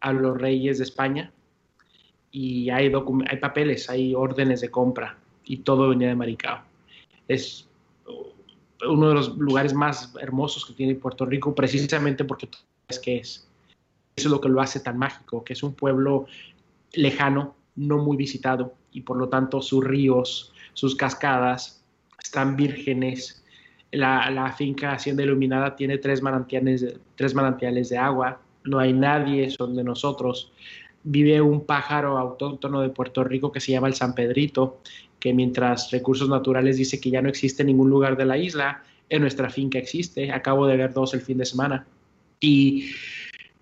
a 0.00 0.12
los 0.12 0.36
reyes 0.36 0.78
de 0.78 0.84
España, 0.84 1.32
y 2.30 2.70
hay, 2.70 2.90
hay 3.28 3.36
papeles, 3.38 3.88
hay 3.90 4.14
órdenes 4.14 4.60
de 4.60 4.70
compra, 4.70 5.18
y 5.44 5.58
todo 5.58 5.88
venía 5.90 6.08
de 6.08 6.14
Maricao. 6.14 6.62
Es 7.28 7.68
uno 8.88 9.08
de 9.08 9.14
los 9.14 9.36
lugares 9.36 9.74
más 9.74 10.14
hermosos 10.20 10.66
que 10.66 10.72
tiene 10.72 10.94
Puerto 10.94 11.24
Rico, 11.24 11.54
precisamente 11.54 12.24
porque 12.24 12.48
es 12.88 12.98
que 12.98 13.18
es. 13.18 13.48
es 14.16 14.24
lo 14.26 14.40
que 14.40 14.48
lo 14.48 14.60
hace 14.60 14.80
tan 14.80 14.98
mágico, 14.98 15.44
que 15.44 15.52
es 15.52 15.62
un 15.62 15.74
pueblo 15.74 16.26
lejano, 16.92 17.54
no 17.76 17.98
muy 17.98 18.16
visitado, 18.16 18.74
y 18.92 19.02
por 19.02 19.16
lo 19.16 19.28
tanto 19.28 19.62
sus 19.62 19.84
ríos, 19.84 20.52
sus 20.74 20.94
cascadas 20.94 21.84
están 22.22 22.56
vírgenes. 22.56 23.41
La, 23.92 24.54
finca 24.56 24.92
Hacienda 24.92 25.22
Iluminada 25.22 25.76
tiene 25.76 25.98
tres 25.98 26.22
manantiales, 26.22 26.94
tres 27.14 27.34
manantiales 27.34 27.90
de 27.90 27.98
agua, 27.98 28.40
no 28.64 28.78
hay 28.78 28.92
nadie, 28.92 29.50
son 29.50 29.76
de 29.76 29.84
nosotros. 29.84 30.52
Vive 31.04 31.40
un 31.40 31.66
pájaro 31.66 32.16
autóctono 32.16 32.80
de 32.80 32.88
Puerto 32.88 33.22
Rico 33.22 33.52
que 33.52 33.60
se 33.60 33.72
llama 33.72 33.88
el 33.88 33.94
San 33.94 34.14
Pedrito, 34.14 34.80
que 35.20 35.34
mientras 35.34 35.90
Recursos 35.90 36.28
Naturales 36.28 36.78
dice 36.78 37.00
que 37.00 37.10
ya 37.10 37.20
no 37.20 37.28
existe 37.28 37.62
en 37.62 37.68
ningún 37.68 37.90
lugar 37.90 38.16
de 38.16 38.24
la 38.24 38.38
isla, 38.38 38.82
en 39.08 39.20
nuestra 39.20 39.50
finca 39.50 39.78
existe. 39.78 40.32
Acabo 40.32 40.66
de 40.66 40.76
ver 40.76 40.92
dos 40.92 41.12
el 41.12 41.20
fin 41.20 41.38
de 41.38 41.44
semana. 41.44 41.86
Y 42.40 42.92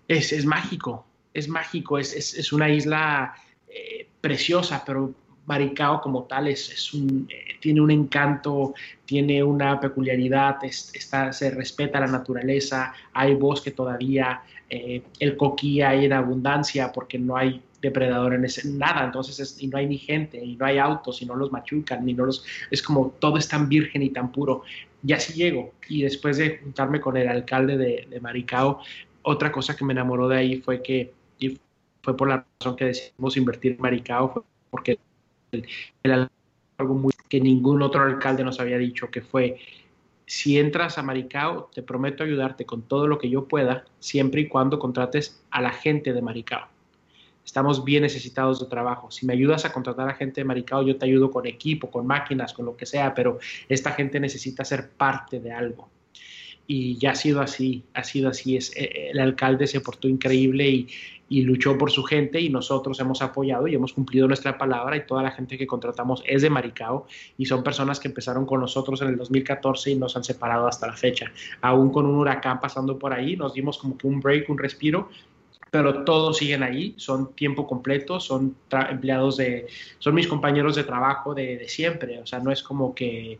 es, 0.07 0.31
es 0.31 0.45
mágico, 0.45 1.05
es 1.33 1.49
mágico, 1.49 1.97
es, 1.99 2.15
es, 2.15 2.35
es 2.35 2.53
una 2.53 2.69
isla 2.69 3.35
eh, 3.67 4.07
preciosa, 4.21 4.83
pero 4.85 5.13
Maricao 5.45 6.01
como 6.01 6.23
tal 6.23 6.47
es, 6.47 6.93
un, 6.93 7.27
eh, 7.29 7.55
tiene 7.59 7.81
un 7.81 7.91
encanto, 7.91 8.73
tiene 9.05 9.43
una 9.43 9.79
peculiaridad, 9.79 10.57
está, 10.63 11.33
se 11.33 11.51
respeta 11.51 11.99
la 11.99 12.07
naturaleza, 12.07 12.93
hay 13.13 13.35
bosque 13.35 13.71
todavía, 13.71 14.41
eh, 14.69 15.03
el 15.19 15.35
coquí 15.35 15.81
hay 15.81 16.05
en 16.05 16.13
abundancia 16.13 16.91
porque 16.91 17.19
no 17.19 17.35
hay 17.35 17.61
depredador 17.81 18.33
en 18.33 18.45
nada, 18.77 19.05
entonces 19.05 19.57
y 19.59 19.67
no 19.67 19.77
hay 19.77 19.87
ni 19.87 19.97
gente, 19.97 20.43
y 20.43 20.55
no 20.55 20.65
hay 20.65 20.77
autos, 20.77 21.21
y 21.21 21.25
no 21.25 21.35
los 21.35 21.51
machucan, 21.51 22.05
ni 22.05 22.13
no 22.13 22.25
los, 22.25 22.45
es 22.69 22.81
como 22.81 23.09
todo 23.19 23.37
es 23.37 23.47
tan 23.47 23.67
virgen 23.67 24.03
y 24.03 24.11
tan 24.11 24.31
puro. 24.31 24.63
Y 25.03 25.13
así 25.13 25.33
llego, 25.33 25.73
y 25.89 26.03
después 26.03 26.37
de 26.37 26.59
juntarme 26.59 27.01
con 27.01 27.17
el 27.17 27.27
alcalde 27.27 27.77
de, 27.77 28.07
de 28.09 28.19
Maricao, 28.19 28.81
otra 29.23 29.51
cosa 29.51 29.75
que 29.75 29.83
me 29.83 29.93
enamoró 29.93 30.27
de 30.27 30.37
ahí 30.37 30.61
fue 30.61 30.81
que, 30.83 31.11
y 31.39 31.59
fue 32.03 32.15
por 32.15 32.29
la 32.29 32.45
razón 32.59 32.75
que 32.75 32.85
decidimos 32.85 33.35
invertir 33.35 33.73
en 33.73 33.81
Maricao, 33.81 34.31
fue 34.31 34.43
porque 34.69 34.99
el, 35.51 36.29
algo 36.77 37.09
que 37.29 37.39
ningún 37.39 37.81
otro 37.81 38.01
alcalde 38.01 38.43
nos 38.43 38.59
había 38.59 38.77
dicho, 38.77 39.09
que 39.09 39.21
fue, 39.21 39.59
si 40.25 40.57
entras 40.57 40.97
a 40.97 41.03
Maricao, 41.03 41.69
te 41.73 41.83
prometo 41.83 42.23
ayudarte 42.23 42.65
con 42.65 42.83
todo 42.83 43.07
lo 43.07 43.17
que 43.17 43.29
yo 43.29 43.47
pueda, 43.47 43.85
siempre 43.99 44.41
y 44.41 44.47
cuando 44.47 44.79
contrates 44.79 45.43
a 45.51 45.61
la 45.61 45.71
gente 45.71 46.13
de 46.13 46.21
Maricao. 46.21 46.67
Estamos 47.43 47.83
bien 47.83 48.03
necesitados 48.03 48.59
de 48.59 48.67
trabajo. 48.67 49.09
Si 49.09 49.25
me 49.25 49.33
ayudas 49.33 49.65
a 49.65 49.73
contratar 49.73 50.07
a 50.09 50.13
gente 50.13 50.41
de 50.41 50.45
Maricao, 50.45 50.83
yo 50.83 50.97
te 50.97 51.05
ayudo 51.05 51.31
con 51.31 51.47
equipo, 51.47 51.89
con 51.89 52.05
máquinas, 52.05 52.53
con 52.53 52.65
lo 52.65 52.77
que 52.77 52.85
sea, 52.85 53.13
pero 53.13 53.39
esta 53.67 53.91
gente 53.91 54.19
necesita 54.19 54.63
ser 54.63 54.89
parte 54.91 55.39
de 55.39 55.51
algo 55.51 55.89
y 56.73 56.97
ya 56.97 57.11
ha 57.11 57.15
sido 57.15 57.41
así, 57.41 57.83
ha 57.93 58.03
sido 58.05 58.29
así. 58.29 58.55
Es, 58.55 58.75
eh, 58.77 59.09
el 59.11 59.19
alcalde 59.19 59.67
se 59.67 59.81
portó 59.81 60.07
increíble 60.07 60.69
y, 60.69 60.87
y, 61.31 61.41
luchó 61.43 61.77
por 61.77 61.91
su 61.91 62.03
gente 62.03 62.39
y 62.39 62.49
nosotros 62.49 62.99
hemos 62.99 63.21
apoyado 63.21 63.67
y 63.67 63.75
hemos 63.75 63.93
cumplido 63.93 64.27
nuestra 64.27 64.57
palabra 64.57 64.97
y 64.97 65.05
toda 65.05 65.23
la 65.23 65.31
gente 65.31 65.57
que 65.57 65.65
contratamos 65.65 66.21
es 66.25 66.41
de 66.41 66.49
Maricao 66.49 67.07
y 67.37 67.45
son 67.45 67.63
personas 67.63 67.99
que 67.99 68.09
empezaron 68.09 68.45
con 68.45 68.59
nosotros 68.59 69.01
en 69.01 69.09
el 69.09 69.17
2014 69.17 69.91
y 69.91 69.95
nos 69.95 70.15
han 70.17 70.23
separado 70.23 70.67
hasta 70.67 70.87
la 70.87 70.97
fecha. 70.97 71.31
Aún 71.61 71.91
con 71.91 72.05
un 72.05 72.15
huracán 72.15 72.59
pasando 72.59 72.99
por 72.99 73.13
ahí, 73.13 73.35
nos 73.35 73.53
dimos 73.53 73.77
como 73.77 73.97
que 73.97 74.07
un 74.07 74.19
break, 74.19 74.49
un 74.49 74.57
respiro 74.57 75.09
pero 75.71 76.03
todos 76.03 76.37
siguen 76.37 76.63
ahí, 76.63 76.93
son 76.97 77.33
tiempo 77.33 77.65
completo, 77.65 78.19
son 78.19 78.57
empleados 78.89 79.37
de, 79.37 79.67
son 79.99 80.13
mis 80.13 80.27
compañeros 80.27 80.75
de 80.75 80.83
trabajo 80.83 81.33
de, 81.33 81.57
de 81.57 81.69
siempre, 81.69 82.19
o 82.19 82.25
sea, 82.25 82.39
no 82.39 82.51
es 82.51 82.61
como 82.61 82.93
que 82.93 83.39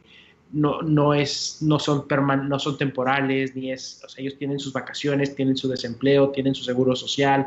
no, 0.53 0.81
no, 0.81 1.13
es, 1.13 1.59
no, 1.61 1.79
son 1.79 2.05
no 2.47 2.59
son 2.59 2.77
temporales, 2.77 3.55
ni 3.55 3.71
es, 3.71 4.01
o 4.05 4.09
sea, 4.09 4.21
ellos 4.21 4.37
tienen 4.37 4.59
sus 4.59 4.73
vacaciones, 4.73 5.35
tienen 5.35 5.55
su 5.55 5.67
desempleo, 5.69 6.29
tienen 6.29 6.55
su 6.55 6.63
seguro 6.63 6.95
social, 6.95 7.45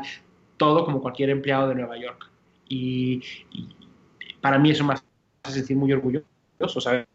todo 0.57 0.85
como 0.85 1.01
cualquier 1.01 1.29
empleado 1.29 1.69
de 1.69 1.75
Nueva 1.75 1.97
York. 1.97 2.29
Y, 2.67 3.21
para 4.41 4.59
mí 4.59 4.71
eso 4.71 4.83
me 4.83 4.93
hace 4.93 5.03
sentir 5.59 5.77
muy 5.77 5.91
orgulloso, 5.91 6.79
saber 6.79 7.07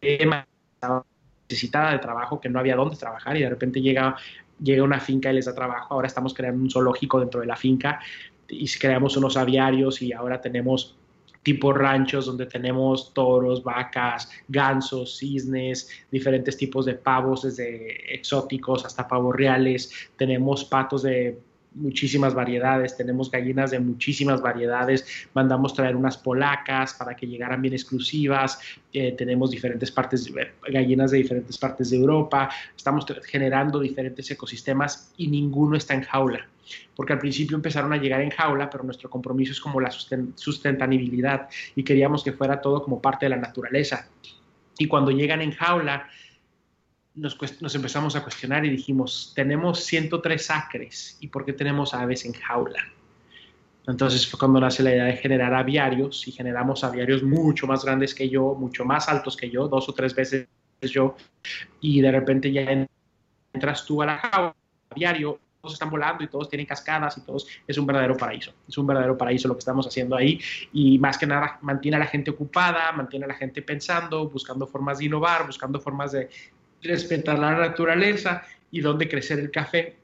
que 0.00 0.28
estaba 0.74 1.04
necesitada 1.48 1.92
de 1.92 1.98
trabajo, 1.98 2.40
que 2.40 2.48
no 2.48 2.58
había 2.58 2.76
dónde 2.76 2.96
trabajar 2.96 3.36
y 3.36 3.42
de 3.42 3.50
repente 3.50 3.80
llega, 3.80 4.16
llega 4.62 4.82
una 4.82 5.00
finca 5.00 5.30
y 5.30 5.34
les 5.34 5.46
da 5.46 5.54
trabajo. 5.54 5.94
Ahora 5.94 6.06
estamos 6.06 6.32
creando 6.34 6.62
un 6.62 6.70
zoológico 6.70 7.20
dentro 7.20 7.40
de 7.40 7.46
la 7.46 7.56
finca 7.56 8.00
y 8.48 8.66
creamos 8.78 9.16
unos 9.16 9.36
aviarios 9.36 10.00
y 10.00 10.12
ahora 10.12 10.40
tenemos 10.40 10.96
tipo 11.42 11.72
ranchos 11.72 12.26
donde 12.26 12.46
tenemos 12.46 13.12
toros, 13.14 13.62
vacas, 13.62 14.30
gansos, 14.48 15.18
cisnes, 15.18 15.88
diferentes 16.10 16.56
tipos 16.56 16.84
de 16.84 16.94
pavos, 16.94 17.42
desde 17.42 18.14
exóticos 18.14 18.84
hasta 18.84 19.06
pavos 19.06 19.34
reales. 19.34 20.10
Tenemos 20.16 20.64
patos 20.64 21.02
de 21.02 21.38
muchísimas 21.74 22.34
variedades, 22.34 22.96
tenemos 22.96 23.30
gallinas 23.30 23.70
de 23.70 23.80
muchísimas 23.80 24.40
variedades, 24.40 25.06
mandamos 25.34 25.74
traer 25.74 25.96
unas 25.96 26.16
polacas 26.16 26.94
para 26.94 27.14
que 27.14 27.26
llegaran 27.26 27.62
bien 27.62 27.74
exclusivas, 27.74 28.58
eh, 28.92 29.12
tenemos 29.12 29.50
diferentes 29.50 29.90
partes, 29.90 30.32
gallinas 30.68 31.10
de 31.10 31.18
diferentes 31.18 31.58
partes 31.58 31.90
de 31.90 31.96
Europa, 31.96 32.50
estamos 32.76 33.06
generando 33.26 33.80
diferentes 33.80 34.30
ecosistemas 34.30 35.12
y 35.16 35.28
ninguno 35.28 35.76
está 35.76 35.94
en 35.94 36.02
jaula 36.02 36.48
porque 36.94 37.12
al 37.12 37.18
principio 37.18 37.56
empezaron 37.56 37.92
a 37.92 37.96
llegar 37.96 38.20
en 38.20 38.30
jaula, 38.30 38.68
pero 38.68 38.84
nuestro 38.84 39.08
compromiso 39.08 39.52
es 39.52 39.60
como 39.60 39.80
la 39.80 39.90
sustentabilidad 39.90 41.48
y 41.74 41.82
queríamos 41.82 42.22
que 42.22 42.32
fuera 42.32 42.60
todo 42.60 42.82
como 42.82 43.00
parte 43.00 43.26
de 43.26 43.30
la 43.30 43.36
naturaleza. 43.36 44.08
Y 44.78 44.86
cuando 44.86 45.10
llegan 45.10 45.40
en 45.40 45.52
jaula, 45.52 46.08
nos, 47.18 47.36
nos, 47.60 47.74
empezamos 47.74 48.16
a 48.16 48.22
cuestionar 48.22 48.64
y 48.64 48.70
dijimos, 48.70 49.32
tenemos 49.34 49.80
103 49.84 50.50
acres, 50.50 51.16
¿y 51.20 51.28
por 51.28 51.44
qué 51.44 51.52
tenemos 51.52 51.94
aves 51.94 52.24
en 52.24 52.32
jaula? 52.32 52.80
Entonces 53.86 54.26
fue 54.26 54.38
cuando 54.38 54.60
nace 54.60 54.82
la 54.82 54.90
idea 54.90 55.04
de 55.04 55.16
generar 55.16 55.54
aviarios 55.54 56.28
y 56.28 56.32
generamos 56.32 56.84
aviarios 56.84 57.22
mucho 57.22 57.66
más 57.66 57.84
grandes 57.84 58.14
que 58.14 58.28
yo, 58.28 58.54
mucho 58.54 58.84
más 58.84 59.08
altos 59.08 59.36
que 59.36 59.50
yo, 59.50 59.66
dos 59.66 59.88
o 59.88 59.94
tres 59.94 60.14
veces 60.14 60.46
yo, 60.82 61.16
y 61.80 62.00
de 62.00 62.12
repente 62.12 62.52
ya 62.52 62.86
entras 63.52 63.84
tú 63.84 64.02
a 64.02 64.06
la 64.06 64.18
jaula, 64.18 64.54
aviario, 64.90 65.40
todos 65.60 65.72
están 65.72 65.90
volando 65.90 66.22
y 66.22 66.28
todos 66.28 66.48
tienen 66.48 66.66
cascadas 66.66 67.18
y 67.18 67.22
todos, 67.22 67.46
es 67.66 67.78
un 67.78 67.86
verdadero 67.86 68.16
paraíso, 68.16 68.52
es 68.68 68.78
un 68.78 68.86
verdadero 68.86 69.16
paraíso 69.16 69.48
lo 69.48 69.54
que 69.54 69.60
estamos 69.60 69.86
haciendo 69.86 70.16
ahí 70.16 70.38
y 70.72 70.98
más 70.98 71.18
que 71.18 71.26
nada 71.26 71.58
mantiene 71.62 71.96
a 71.96 72.00
la 72.00 72.06
gente 72.06 72.30
ocupada, 72.30 72.92
mantiene 72.92 73.24
a 73.24 73.28
la 73.28 73.34
gente 73.34 73.62
pensando, 73.62 74.28
buscando 74.28 74.66
formas 74.66 74.98
de 74.98 75.06
innovar, 75.06 75.46
buscando 75.46 75.80
formas 75.80 76.12
de 76.12 76.28
respetar 76.82 77.38
la 77.38 77.56
naturaleza 77.56 78.42
y 78.70 78.80
donde 78.80 79.08
crecer 79.08 79.38
el 79.38 79.50
café, 79.50 79.96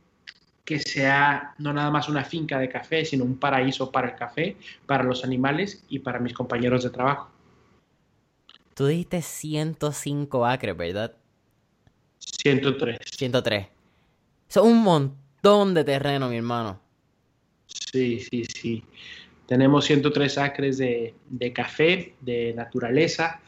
que 0.65 0.79
sea 0.79 1.55
no 1.59 1.73
nada 1.73 1.91
más 1.91 2.09
una 2.09 2.25
finca 2.25 2.59
de 2.59 2.69
café, 2.69 3.05
sino 3.05 3.25
un 3.25 3.39
paraíso 3.39 3.93
para 3.93 4.11
el 4.11 4.15
café, 4.17 4.57
para 4.87 5.05
los 5.05 5.25
animales 5.25 5.85
y 5.89 5.99
para 5.99 6.19
mis 6.19 6.33
compañeros 6.33 6.85
de 6.85 6.91
trabajo. 6.91 7.31
Tú 8.75 8.87
dijiste 8.87 9.23
105 9.23 10.47
acres, 10.47 10.77
¿verdad? 10.77 11.15
103. 12.19 12.99
103. 13.05 13.67
Son 14.49 14.69
un 14.69 14.83
montón 14.83 15.75
de 15.75 15.85
terreno, 15.85 16.29
mi 16.29 16.37
hermano. 16.37 16.81
Sí, 17.67 18.21
sí, 18.21 18.45
sí. 18.45 18.85
Tenemos 19.47 19.85
103 19.85 20.39
acres 20.39 20.79
de, 20.79 21.15
café, 21.55 22.15
de 22.21 22.55
naturaleza, 22.55 23.41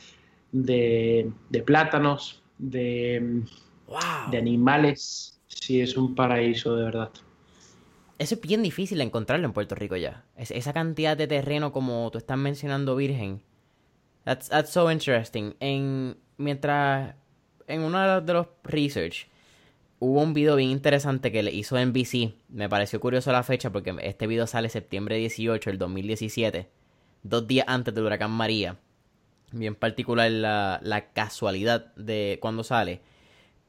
de, 0.53 1.33
plátanos, 1.65 2.43
de, 2.59 3.43
de 4.31 4.39
animales. 4.39 5.41
Sí, 5.47 5.81
es 5.81 5.97
un 5.97 6.15
paraíso 6.15 6.77
de 6.77 6.85
verdad. 6.85 7.11
Eso 8.19 8.35
es 8.35 8.41
bien 8.41 8.63
difícil 8.63 8.99
de 8.99 9.05
encontrarlo 9.05 9.47
en 9.47 9.53
Puerto 9.53 9.75
Rico 9.75 9.97
ya. 9.97 10.25
esa 10.37 10.73
cantidad 10.73 11.17
de 11.17 11.27
terreno 11.27 11.73
como 11.73 12.11
tú 12.11 12.19
estás 12.19 12.39
mencionando 12.39 12.97
virgen. 12.97 13.43
That's, 14.25 14.49
that's 14.49 14.71
so 14.71 14.91
interesting. 14.91 15.55
En, 15.61 16.17
mientras 16.39 17.15
en 17.67 17.83
uno 17.83 18.21
de 18.21 18.33
los 18.33 18.47
research 18.65 19.29
hubo 19.99 20.23
un 20.23 20.35
video 20.35 20.57
bien 20.57 20.71
interesante 20.71 21.31
que 21.31 21.43
le 21.43 21.53
hizo 21.53 21.79
NBC. 21.79 22.35
Me 22.49 22.69
pareció 22.69 23.01
curioso 23.01 23.33
la 23.33 23.43
fecha 23.43 23.71
porque 23.71 23.95
este 24.03 24.27
video 24.27 24.47
sale 24.47 24.69
septiembre 24.69 25.17
18 25.17 25.71
del 25.71 25.79
2017, 25.79 26.69
dos 27.23 27.47
días 27.47 27.67
antes 27.69 27.95
del 27.95 28.05
huracán 28.05 28.31
María. 28.31 28.79
Bien 29.53 29.75
particular 29.75 30.31
la, 30.31 30.81
la 30.83 31.13
casualidad 31.13 31.95
de 31.95 32.39
cuando 32.41 32.65
sale. 32.65 33.01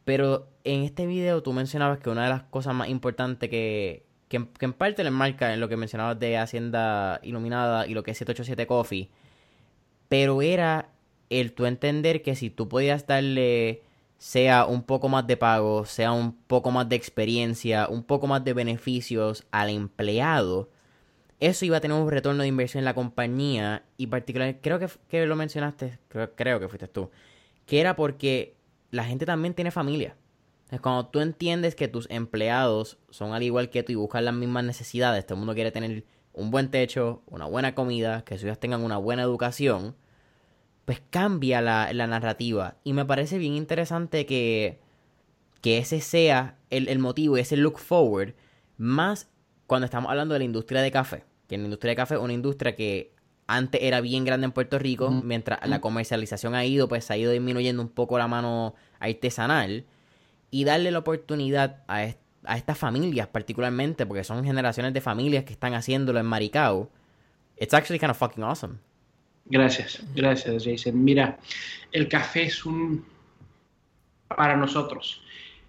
Pero 0.06 0.48
en 0.64 0.84
este 0.84 1.06
video 1.06 1.44
tú 1.44 1.54
mencionabas 1.54 2.00
que 2.00 2.10
una 2.10 2.24
de 2.24 2.30
las 2.30 2.44
cosas 2.44 2.74
más 2.74 2.90
importantes 2.90 3.50
que, 3.50 4.06
que, 4.30 4.48
en 4.60 4.74
parte 4.74 5.04
le 5.04 5.12
marca 5.12 5.54
en 5.54 5.60
lo 5.60 5.70
que 5.70 5.78
mencionabas 5.78 6.20
de 6.20 6.38
Hacienda 6.38 7.20
Iluminada 7.24 7.88
y 7.88 7.94
lo 7.94 8.04
que 8.04 8.12
es 8.12 8.18
787 8.18 8.68
Coffee, 8.68 9.10
pero 10.10 10.42
era 10.42 10.90
el 11.30 11.54
tú 11.54 11.66
entender 11.66 12.22
que 12.22 12.36
si 12.36 12.50
tú 12.50 12.70
podías 12.70 13.06
darle 13.08 13.82
sea 14.18 14.66
un 14.66 14.84
poco 14.84 15.10
más 15.10 15.28
de 15.28 15.38
pago, 15.38 15.86
sea 15.86 16.12
un 16.12 16.34
poco 16.34 16.72
más 16.72 16.90
de 16.90 16.96
experiencia, 16.96 17.88
un 17.88 18.04
poco 18.04 18.28
más 18.28 18.44
de 18.44 18.54
beneficios 18.54 19.46
al 19.52 19.70
empleado, 19.70 20.70
eso 21.40 21.66
iba 21.66 21.78
a 21.78 21.82
tener 21.82 21.98
un 21.98 22.10
retorno 22.10 22.42
de 22.42 22.48
inversión 22.48 22.80
en 22.80 22.86
la 22.86 22.96
compañía 22.96 23.84
y 23.98 24.08
particular, 24.08 24.58
creo 24.62 24.80
que, 24.80 24.88
que 25.08 25.26
lo 25.26 25.36
mencionaste, 25.36 26.00
creo, 26.08 26.36
creo, 26.36 26.60
que 26.60 26.68
fuiste 26.68 26.88
tú, 26.88 27.12
que 27.66 27.80
era 27.80 27.96
porque 27.96 28.56
la 28.92 29.04
gente 29.04 29.26
también 29.26 29.54
tiene 29.54 29.72
familia. 29.72 30.16
Es 30.72 30.82
cuando 30.82 31.08
tú 31.08 31.22
entiendes 31.22 31.76
que 31.76 31.88
tus 31.88 32.10
empleados 32.10 32.98
son 33.10 33.34
al 33.34 33.44
igual 33.44 33.70
que 33.70 33.84
tú 33.84 33.92
y 33.94 33.96
buscan 33.96 34.26
las 34.26 34.34
mismas 34.34 34.66
necesidades, 34.66 35.26
todo 35.26 35.36
el 35.36 35.40
mundo 35.40 35.54
quiere 35.54 35.72
tener 35.72 36.04
un 36.34 36.52
buen 36.52 36.70
techo, 36.70 37.24
una 37.28 37.46
buena 37.46 37.74
comida, 37.74 38.24
que 38.24 38.36
sus 38.36 38.46
hijos 38.46 38.60
tengan 38.60 38.84
una 38.84 38.98
buena 38.98 39.24
educación, 39.24 39.96
pues 40.86 41.02
cambia 41.10 41.62
la, 41.62 41.92
narrativa. 42.08 42.78
Y 42.84 42.94
me 42.94 43.06
parece 43.06 43.38
bien 43.38 43.54
interesante 43.54 44.26
que, 44.26 44.80
que 45.62 45.80
ese 45.80 46.02
sea 46.02 46.58
el, 46.70 46.88
el 46.90 47.00
motivo 47.00 47.38
ese 47.38 47.58
look 47.58 47.80
forward, 47.80 48.36
más 48.78 49.30
cuando 49.68 49.86
estamos 49.86 50.10
hablando 50.10 50.34
de 50.34 50.40
la 50.40 50.46
industria 50.46 50.82
de 50.82 50.92
café. 50.92 51.24
Que 51.48 51.58
la 51.58 51.66
industria 51.66 51.92
de 51.92 51.96
café 51.96 52.16
es 52.16 52.22
una 52.22 52.34
industria 52.34 52.76
que 52.76 53.14
antes 53.46 53.82
era 53.82 54.02
bien 54.02 54.26
grande 54.26 54.46
en 54.46 54.52
Puerto 54.52 54.80
Rico, 54.80 55.10
mientras 55.12 55.66
la 55.68 55.80
comercialización 55.80 56.56
ha 56.56 56.66
ido, 56.66 56.88
pues 56.88 57.10
ha 57.12 57.18
ido 57.18 57.32
disminuyendo 57.32 57.82
un 57.82 57.90
poco 57.90 58.18
la 58.18 58.28
mano 58.28 58.76
artesanal. 59.00 59.86
Y 60.50 60.64
darle 60.64 60.92
la 60.92 61.00
oportunidad 61.00 61.84
a, 61.88 62.08
a 62.44 62.58
estas 62.58 62.78
familias 62.78 63.28
particularmente, 63.28 64.06
porque 64.06 64.24
son 64.24 64.44
generaciones 64.44 64.94
de 64.94 65.02
familias 65.02 65.44
que 65.44 65.54
están 65.54 65.74
haciéndolo 65.74 66.20
en 66.20 66.26
Maricao. 66.26 66.90
It's 67.58 67.74
actually 67.74 68.00
kind 68.00 68.12
of 68.12 68.18
fucking 68.18 68.44
awesome. 68.44 68.80
Gracias, 69.50 70.04
gracias 70.14 70.66
Jason. 70.66 71.04
Mira, 71.04 71.40
el 71.92 72.10
café 72.10 72.44
es 72.44 72.66
un, 72.66 73.06
para 74.28 74.58
nosotros, 74.58 75.22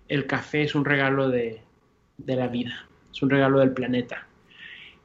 el 0.08 0.26
café 0.26 0.62
es 0.62 0.74
un 0.74 0.84
regalo 0.84 1.28
de, 1.28 1.62
de 2.16 2.36
la 2.36 2.48
vida, 2.48 2.87
es 3.12 3.22
un 3.22 3.30
regalo 3.30 3.60
del 3.60 3.72
planeta. 3.72 4.26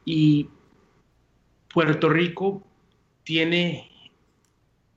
Y 0.05 0.49
Puerto 1.73 2.09
Rico 2.09 2.63
tiene 3.23 3.89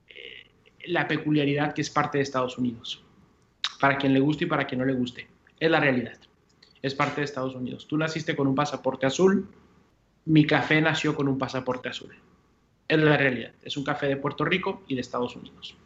eh, 0.09 0.50
la 0.86 1.09
peculiaridad 1.09 1.72
que 1.72 1.80
es 1.80 1.90
parte 1.90 2.18
de 2.18 2.22
Estados 2.22 2.59
Unidos. 2.59 3.02
Para 3.80 3.96
quien 3.96 4.12
le 4.12 4.20
guste 4.20 4.44
y 4.44 4.48
para 4.48 4.66
quien 4.66 4.80
no 4.80 4.86
le 4.86 4.94
guste. 4.94 5.28
Es 5.59 5.70
la 5.70 5.80
realidad. 5.80 6.18
Es 6.82 6.94
parte 6.94 7.20
de 7.20 7.24
Estados 7.24 7.54
Unidos. 7.54 7.86
Tú 7.88 7.96
naciste 7.96 8.36
con 8.36 8.46
un 8.46 8.54
pasaporte 8.54 9.07
azul. 9.07 9.48
Mi 10.26 10.46
café 10.46 10.80
nació 10.80 11.14
con 11.14 11.28
un 11.28 11.38
pasaporte 11.38 11.88
azul. 11.88 12.14
Es 12.88 12.98
la 12.98 13.16
realidad. 13.16 13.52
Es 13.62 13.76
un 13.76 13.84
café 13.84 14.07
de 14.07 14.16
Puerto 14.16 14.44
Rico 14.44 14.82
y 14.86 14.94
de 14.94 15.00
Estados 15.00 15.34
Unidos. 15.36 15.76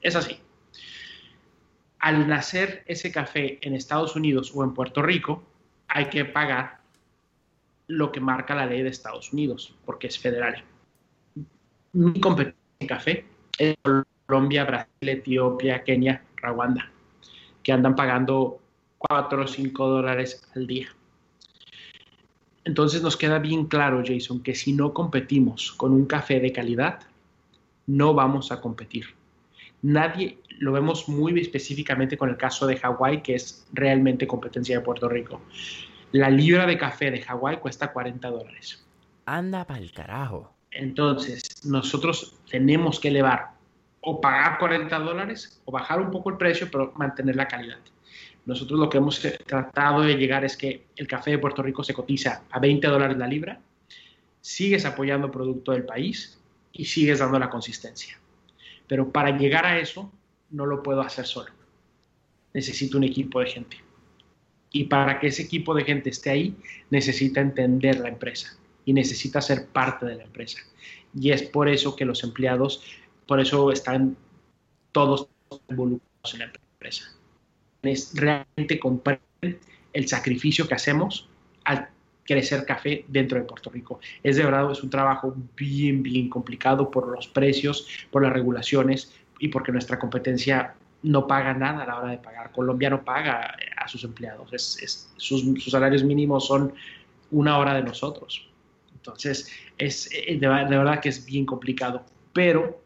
Es 0.00 0.16
así. 0.16 0.38
Al 1.98 2.26
nacer 2.28 2.82
ese 2.86 3.12
café 3.12 3.58
en 3.62 3.74
Estados 3.74 4.16
Unidos 4.16 4.52
o 4.54 4.64
en 4.64 4.74
Puerto 4.74 5.02
Rico, 5.02 5.44
hay 5.90 6.08
que 6.08 6.24
pagar 6.24 6.80
lo 7.88 8.12
que 8.12 8.20
marca 8.20 8.54
la 8.54 8.66
ley 8.66 8.82
de 8.82 8.88
Estados 8.88 9.32
Unidos, 9.32 9.74
porque 9.84 10.06
es 10.06 10.18
federal. 10.18 10.64
Mi 11.92 12.20
competencia 12.20 12.60
en 12.78 12.86
café 12.86 13.24
es 13.58 13.76
Colombia, 14.26 14.64
Brasil, 14.64 15.08
Etiopía, 15.08 15.82
Kenia, 15.82 16.22
Rwanda, 16.36 16.90
que 17.62 17.72
andan 17.72 17.96
pagando 17.96 18.60
4 18.98 19.42
o 19.42 19.46
5 19.46 19.88
dólares 19.88 20.48
al 20.54 20.66
día. 20.66 20.88
Entonces 22.64 23.02
nos 23.02 23.16
queda 23.16 23.40
bien 23.40 23.66
claro, 23.66 24.02
Jason, 24.06 24.42
que 24.42 24.54
si 24.54 24.72
no 24.72 24.94
competimos 24.94 25.72
con 25.72 25.92
un 25.92 26.06
café 26.06 26.38
de 26.38 26.52
calidad, 26.52 27.00
no 27.86 28.14
vamos 28.14 28.52
a 28.52 28.60
competir. 28.60 29.19
Nadie, 29.82 30.38
lo 30.58 30.72
vemos 30.72 31.08
muy 31.08 31.38
específicamente 31.40 32.16
con 32.16 32.28
el 32.28 32.36
caso 32.36 32.66
de 32.66 32.76
Hawái, 32.76 33.22
que 33.22 33.34
es 33.34 33.66
realmente 33.72 34.26
competencia 34.26 34.78
de 34.78 34.84
Puerto 34.84 35.08
Rico. 35.08 35.40
La 36.12 36.28
libra 36.28 36.66
de 36.66 36.76
café 36.76 37.10
de 37.10 37.22
Hawái 37.22 37.58
cuesta 37.58 37.92
40 37.92 38.28
dólares. 38.28 38.84
Anda 39.26 39.66
para 39.66 39.80
el 39.80 39.92
carajo. 39.92 40.52
Entonces, 40.70 41.64
nosotros 41.64 42.36
tenemos 42.50 43.00
que 43.00 43.08
elevar 43.08 43.52
o 44.00 44.20
pagar 44.20 44.58
40 44.58 44.98
dólares 44.98 45.60
o 45.64 45.72
bajar 45.72 46.00
un 46.00 46.10
poco 46.10 46.30
el 46.30 46.36
precio, 46.36 46.68
pero 46.70 46.92
mantener 46.96 47.36
la 47.36 47.48
calidad. 47.48 47.78
Nosotros 48.46 48.78
lo 48.80 48.88
que 48.88 48.98
hemos 48.98 49.20
tratado 49.46 50.02
de 50.02 50.14
llegar 50.14 50.44
es 50.44 50.56
que 50.56 50.86
el 50.96 51.06
café 51.06 51.32
de 51.32 51.38
Puerto 51.38 51.62
Rico 51.62 51.84
se 51.84 51.94
cotiza 51.94 52.42
a 52.50 52.58
20 52.58 52.86
dólares 52.86 53.16
la 53.16 53.26
libra, 53.26 53.60
sigues 54.40 54.84
apoyando 54.84 55.26
el 55.26 55.32
producto 55.32 55.72
del 55.72 55.84
país 55.84 56.40
y 56.72 56.84
sigues 56.84 57.18
dando 57.18 57.38
la 57.38 57.50
consistencia. 57.50 58.18
Pero 58.90 59.12
para 59.12 59.38
llegar 59.38 59.64
a 59.64 59.78
eso, 59.78 60.10
no 60.50 60.66
lo 60.66 60.82
puedo 60.82 61.00
hacer 61.00 61.24
solo. 61.24 61.52
Necesito 62.52 62.98
un 62.98 63.04
equipo 63.04 63.38
de 63.38 63.46
gente. 63.46 63.76
Y 64.72 64.84
para 64.84 65.20
que 65.20 65.28
ese 65.28 65.42
equipo 65.42 65.76
de 65.76 65.84
gente 65.84 66.10
esté 66.10 66.30
ahí, 66.30 66.56
necesita 66.90 67.40
entender 67.40 68.00
la 68.00 68.08
empresa 68.08 68.58
y 68.84 68.92
necesita 68.92 69.40
ser 69.40 69.68
parte 69.68 70.06
de 70.06 70.16
la 70.16 70.24
empresa. 70.24 70.58
Y 71.14 71.30
es 71.30 71.44
por 71.44 71.68
eso 71.68 71.94
que 71.94 72.04
los 72.04 72.24
empleados, 72.24 72.82
por 73.28 73.38
eso 73.38 73.70
están 73.70 74.16
todos 74.90 75.28
involucrados 75.68 76.34
en 76.34 76.40
la 76.40 76.46
empresa. 76.46 77.04
Es 77.82 78.12
realmente 78.16 78.80
comprenden 78.80 79.60
el 79.92 80.08
sacrificio 80.08 80.66
que 80.66 80.74
hacemos 80.74 81.28
al 81.62 81.90
crecer 82.30 82.64
café 82.64 83.04
dentro 83.08 83.38
de 83.38 83.44
Puerto 83.44 83.70
Rico. 83.70 83.98
Es 84.22 84.36
de 84.36 84.44
verdad, 84.44 84.70
es 84.70 84.84
un 84.84 84.88
trabajo 84.88 85.34
bien, 85.56 86.00
bien 86.00 86.28
complicado 86.28 86.88
por 86.88 87.08
los 87.08 87.26
precios, 87.26 87.88
por 88.12 88.22
las 88.22 88.32
regulaciones 88.32 89.12
y 89.40 89.48
porque 89.48 89.72
nuestra 89.72 89.98
competencia 89.98 90.74
no 91.02 91.26
paga 91.26 91.54
nada 91.54 91.82
a 91.82 91.86
la 91.88 91.98
hora 91.98 92.10
de 92.12 92.18
pagar. 92.18 92.52
Colombia 92.52 92.88
no 92.88 93.02
paga 93.02 93.56
a 93.76 93.88
sus 93.88 94.04
empleados. 94.04 94.52
Es, 94.52 95.12
sus, 95.16 95.44
salarios 95.68 96.04
mínimos 96.04 96.46
son 96.46 96.72
una 97.32 97.58
hora 97.58 97.74
de 97.74 97.82
nosotros. 97.82 98.48
Entonces, 98.94 99.50
es 99.76 100.08
eh, 100.12 100.38
de, 100.38 100.46
verdad 100.46 101.00
que 101.00 101.08
es 101.08 101.26
bien 101.26 101.44
complicado. 101.44 102.04
Pero 102.32 102.80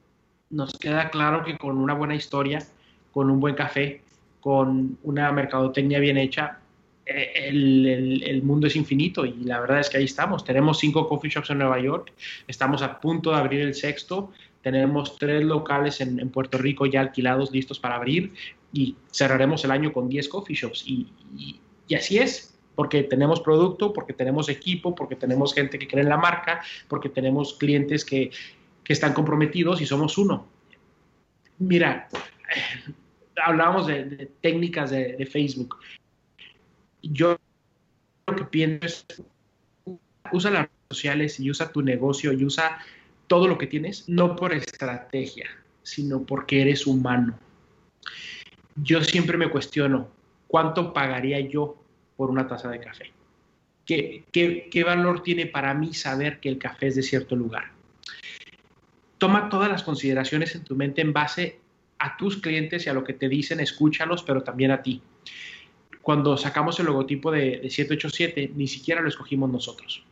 nos 0.49 0.73
queda 0.73 1.11
claro 1.11 1.45
que 1.45 1.59
con 1.59 1.77
una 1.77 1.93
buena 1.93 2.15
historia, 2.15 2.65
con 3.13 3.29
un 3.29 3.41
buen 3.41 3.57
café, 3.57 4.01
con 4.41 4.97
una 5.03 5.31
mercadotecnia 5.33 5.99
bien 5.99 6.17
hecha, 6.17 6.61
eh, 7.07 7.49
el, 7.49 8.43
mundo 8.43 8.67
es 8.67 8.77
infinito 8.77 9.27
y 9.27 9.35
la 9.45 9.61
verdad 9.61 9.81
es 9.81 9.91
que 9.91 9.99
ahí 9.99 10.05
estamos. 10.05 10.45
Tenemos 10.45 10.79
cinco 10.79 11.07
coffee 11.07 11.31
shops 11.31 11.51
en 11.51 11.59
Nueva 11.59 11.79
York, 11.81 12.13
estamos 12.49 12.83
a 12.83 13.01
punto 13.01 13.31
de 13.31 13.37
abrir 13.37 13.61
el 13.61 13.75
sexto, 13.75 14.33
tenemos 14.65 15.19
tres 15.19 15.45
locales 15.45 16.01
en, 16.01 16.31
Puerto 16.31 16.57
Rico 16.57 16.87
ya 16.87 17.01
alquilados, 17.01 17.53
listos 17.53 17.79
para 17.79 17.97
abrir 17.97 18.33
y 18.73 18.97
cerraremos 19.13 19.63
el 19.65 19.71
año 19.71 19.93
con 19.93 20.09
10 20.09 20.29
coffee 20.29 20.57
shops. 20.57 20.85
Y, 20.87 21.07
así 21.95 22.19
es, 22.19 22.59
porque 22.75 23.03
tenemos 23.03 23.41
producto, 23.43 23.93
porque 23.93 24.15
tenemos 24.15 24.49
equipo, 24.49 24.95
porque 24.95 25.17
tenemos 25.17 25.53
gente 25.53 25.79
que 25.79 25.87
cree 25.87 26.03
en 26.03 26.09
la 26.09 26.17
marca, 26.17 26.63
porque 26.89 27.11
tenemos 27.11 27.55
clientes 27.55 28.05
que, 28.05 28.31
están 28.87 29.15
comprometidos 29.15 29.81
y 29.81 29.87
somos 29.87 30.19
uno. 30.19 30.47
Mira, 31.59 32.09
hablábamos 33.43 33.87
de, 33.87 34.31
técnicas 34.41 34.91
de, 34.91 35.27
Facebook. 35.31 35.77
Yo 37.13 37.39
lo 38.27 38.37
que 38.37 38.45
pienso 38.45 38.87
es, 38.87 39.07
usa 40.33 40.51
las 40.51 40.63
redes 40.63 40.73
sociales 40.91 41.41
y 41.41 41.51
usa 41.51 41.73
tu 41.73 41.83
negocio 41.83 42.33
y 42.33 42.45
usa 42.45 42.79
todo 43.27 43.49
lo 43.49 43.59
que 43.59 43.67
tienes, 43.67 44.09
no 44.09 44.37
por 44.37 44.55
estrategia, 44.55 45.49
sino 45.83 46.25
porque 46.25 46.63
eres 46.63 46.87
humano. 46.87 47.39
Yo 48.77 49.03
siempre 49.03 49.39
me 49.39 49.51
cuestiono, 49.51 50.09
¿cuánto 50.47 50.93
pagaría 50.93 51.41
yo 51.41 51.83
por 52.17 52.31
una 52.31 52.47
taza 52.47 52.69
de 52.71 52.81
café? 52.81 53.13
¿Qué, 53.85 54.25
qué, 54.33 54.85
valor 54.85 55.23
tiene 55.23 55.47
para 55.47 55.75
mí 55.75 55.93
saber 55.93 56.41
que 56.41 56.49
el 56.49 56.59
café 56.59 56.87
es 56.89 56.97
de 56.97 57.03
cierto 57.03 57.37
lugar? 57.37 57.71
Toma 59.19 59.49
todas 59.49 59.71
las 59.71 59.83
consideraciones 59.83 60.55
en 60.55 60.65
tu 60.65 60.75
mente 60.75 61.03
en 61.03 61.13
base 61.13 61.61
a 61.99 62.17
tus 62.17 62.39
clientes 62.39 62.87
y 62.87 62.89
a 62.89 62.95
lo 62.95 63.05
que 63.05 63.13
te 63.13 63.29
dicen, 63.29 63.61
escúchalos, 63.61 64.23
pero 64.23 64.43
también 64.43 64.71
a 64.71 64.83
ti. 64.83 65.03
Cuando 66.05 66.37
sacamos 66.37 66.79
el 66.79 66.87
logotipo 66.87 67.33
de, 67.33 67.59
de 67.59 67.71
787, 67.71 68.53
ni 68.55 68.69
siquiera 68.69 69.01
lo 69.01 69.09
escogimos 69.09 69.51
nosotros 69.51 70.05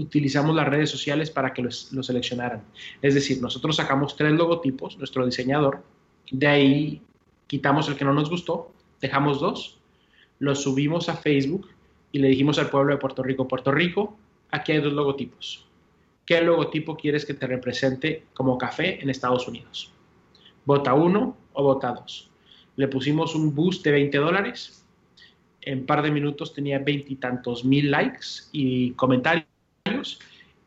utilizamos 0.00 0.56
las 0.56 0.66
redes 0.66 0.90
sociales 0.90 1.30
para 1.30 1.52
que 1.52 1.62
lo 1.62 2.02
seleccionaran. 2.02 2.62
Es 3.02 3.14
decir, 3.14 3.40
nosotros 3.40 3.76
sacamos 3.76 4.16
tres 4.16 4.32
logotipos, 4.32 4.96
nuestro 4.98 5.24
diseñador, 5.26 5.82
de 6.30 6.46
ahí 6.46 7.02
quitamos 7.46 7.88
el 7.88 7.96
que 7.96 8.04
no 8.04 8.12
nos 8.12 8.30
gustó, 8.30 8.72
dejamos 9.00 9.40
dos, 9.40 9.78
los 10.38 10.62
subimos 10.62 11.08
a 11.08 11.16
Facebook 11.16 11.68
y 12.12 12.18
le 12.18 12.28
dijimos 12.28 12.58
al 12.58 12.70
pueblo 12.70 12.94
de 12.94 12.98
Puerto 12.98 13.22
Rico, 13.22 13.46
Puerto 13.46 13.70
Rico, 13.72 14.16
aquí 14.50 14.72
hay 14.72 14.80
dos 14.80 14.92
logotipos. 14.92 15.66
¿Qué 16.24 16.40
logotipo 16.40 16.96
quieres 16.96 17.24
que 17.26 17.34
te 17.34 17.46
represente 17.46 18.24
como 18.34 18.56
café 18.56 19.02
en 19.02 19.10
Estados 19.10 19.48
Unidos? 19.48 19.92
¿Vota 20.64 20.94
uno 20.94 21.36
o 21.52 21.62
vota 21.62 21.92
dos? 21.92 22.30
Le 22.76 22.86
pusimos 22.88 23.34
un 23.34 23.54
boost 23.54 23.84
de 23.84 23.90
20 23.92 24.18
dólares. 24.18 24.79
En 25.62 25.86
par 25.86 26.02
de 26.02 26.10
minutos 26.10 26.54
tenía 26.54 26.78
veintitantos 26.78 27.64
mil 27.64 27.90
likes 27.90 28.48
y 28.52 28.92
comentarios 28.92 29.46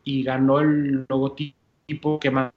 y 0.04 0.22
ganó 0.22 0.60
el 0.60 1.04
logotipo 1.08 2.20
que 2.20 2.30
más. 2.30 2.52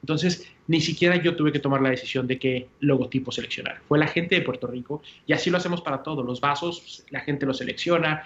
Entonces, 0.00 0.48
ni 0.66 0.80
siquiera 0.80 1.16
yo 1.16 1.36
tuve 1.36 1.52
que 1.52 1.58
tomar 1.58 1.80
la 1.80 1.90
decisión 1.90 2.26
de 2.26 2.38
qué 2.38 2.68
logotipo 2.80 3.32
seleccionar. 3.32 3.80
Fue 3.88 3.98
la 3.98 4.06
gente 4.06 4.34
de 4.34 4.42
Puerto 4.42 4.66
Rico 4.66 5.02
y 5.26 5.32
así 5.32 5.50
lo 5.50 5.56
hacemos 5.56 5.80
para 5.82 6.02
todos. 6.02 6.24
Los 6.24 6.40
vasos, 6.40 7.04
la 7.10 7.20
gente 7.20 7.46
los 7.46 7.58
selecciona. 7.58 8.22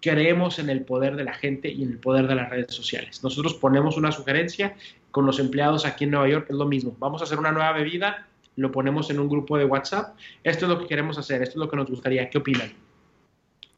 Creemos 0.00 0.58
en 0.58 0.68
el 0.68 0.82
poder 0.82 1.16
de 1.16 1.24
la 1.24 1.34
gente 1.34 1.70
y 1.70 1.82
en 1.82 1.90
el 1.92 1.98
poder 1.98 2.26
de 2.26 2.34
las 2.34 2.50
redes 2.50 2.74
sociales. 2.74 3.22
Nosotros 3.22 3.54
ponemos 3.54 3.96
una 3.96 4.10
sugerencia 4.10 4.74
con 5.10 5.26
los 5.26 5.38
empleados 5.38 5.84
aquí 5.84 6.04
en 6.04 6.10
Nueva 6.10 6.28
York, 6.28 6.46
es 6.50 6.56
lo 6.56 6.66
mismo. 6.66 6.96
Vamos 6.98 7.20
a 7.20 7.24
hacer 7.24 7.38
una 7.38 7.52
nueva 7.52 7.72
bebida, 7.72 8.26
lo 8.56 8.70
ponemos 8.70 9.10
en 9.10 9.20
un 9.20 9.28
grupo 9.28 9.56
de 9.56 9.64
WhatsApp, 9.64 10.16
esto 10.42 10.66
es 10.66 10.70
lo 10.70 10.78
que 10.78 10.86
queremos 10.86 11.18
hacer, 11.18 11.42
esto 11.42 11.52
es 11.52 11.64
lo 11.64 11.70
que 11.70 11.76
nos 11.76 11.88
gustaría, 11.88 12.28
¿qué 12.28 12.38
opinan? 12.38 12.72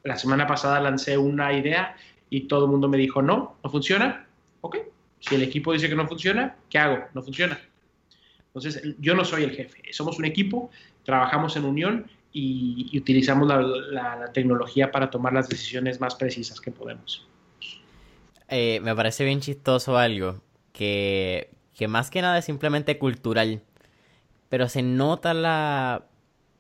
La 0.03 0.16
semana 0.16 0.47
pasada 0.47 0.81
lancé 0.81 1.16
una 1.16 1.53
idea 1.53 1.97
y 2.29 2.43
todo 2.43 2.64
el 2.64 2.70
mundo 2.70 2.89
me 2.89 2.99
dijo, 2.99 3.22
no, 3.22 3.57
no 3.62 3.70
funciona, 3.70 4.27
ok, 4.61 4.79
si 5.20 5.35
el 5.35 5.43
equipo 5.43 5.72
dice 5.72 5.89
que 5.89 5.95
no 5.95 6.07
funciona, 6.07 6.57
¿qué 6.68 6.79
hago? 6.79 7.05
No 7.14 7.22
funciona. 7.22 7.59
Entonces, 8.49 8.83
yo 8.99 9.14
no 9.14 9.25
soy 9.25 9.45
el 9.45 9.53
jefe, 9.53 9.83
somos 9.93 10.18
un 10.18 10.27
equipo, 10.27 10.70
trabajamos 11.03 11.57
en 11.57 11.64
unión 11.64 12.07
y, 12.33 12.97
utilizamos 12.99 13.49
la, 13.49 14.31
tecnología 14.33 14.91
para 14.91 15.11
tomar 15.11 15.33
las 15.33 15.49
decisiones 15.49 16.01
más 16.01 16.16
precisas 16.16 16.61
que 16.61 16.70
podemos. 16.70 17.27
Eh, 18.49 18.81
me 18.83 18.95
parece 18.95 19.25
bien 19.25 19.41
chistoso 19.41 19.97
algo, 19.97 20.41
que, 20.72 21.51
que 21.75 21.89
más 21.89 22.11
que 22.11 22.20
nada 22.20 22.39
es 22.39 22.45
simplemente 22.45 22.99
cultural, 22.99 23.62
pero 24.49 24.69
se 24.69 24.83
nota 24.83 25.35
la 25.35 26.05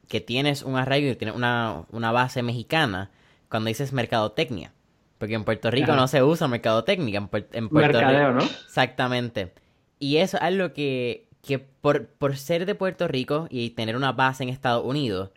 que 0.08 0.20
tienes 0.20 0.62
un 0.62 0.76
arraigo 0.76 1.10
y 1.10 1.16
tienes 1.16 1.34
una, 1.34 1.84
una 1.90 2.12
base 2.12 2.42
mexicana 2.42 3.10
cuando 3.48 3.68
dices 3.68 3.92
mercadotecnia. 3.92 4.72
Porque 5.18 5.34
en 5.34 5.44
Puerto 5.44 5.70
Rico 5.70 5.94
no 5.94 6.08
se 6.08 6.22
usa 6.22 6.48
mercadotecnia. 6.48 7.18
En, 7.18 7.28
en 7.52 7.68
Puerto 7.68 7.98
Mercadeo, 7.98 8.32
¿no? 8.32 8.42
Exactamente. 8.42 9.52
Y 9.98 10.16
eso 10.16 10.36
es 10.36 10.42
algo 10.42 10.72
que, 10.72 11.28
que 11.40 11.58
por, 11.58 12.06
por 12.08 12.36
ser 12.36 12.66
de 12.66 12.74
Puerto 12.74 13.08
Rico 13.08 13.46
y 13.50 13.70
tener 13.70 13.96
una 13.96 14.12
base 14.12 14.42
en 14.42 14.48
Estados 14.48 14.84
Unidos, 14.84 15.30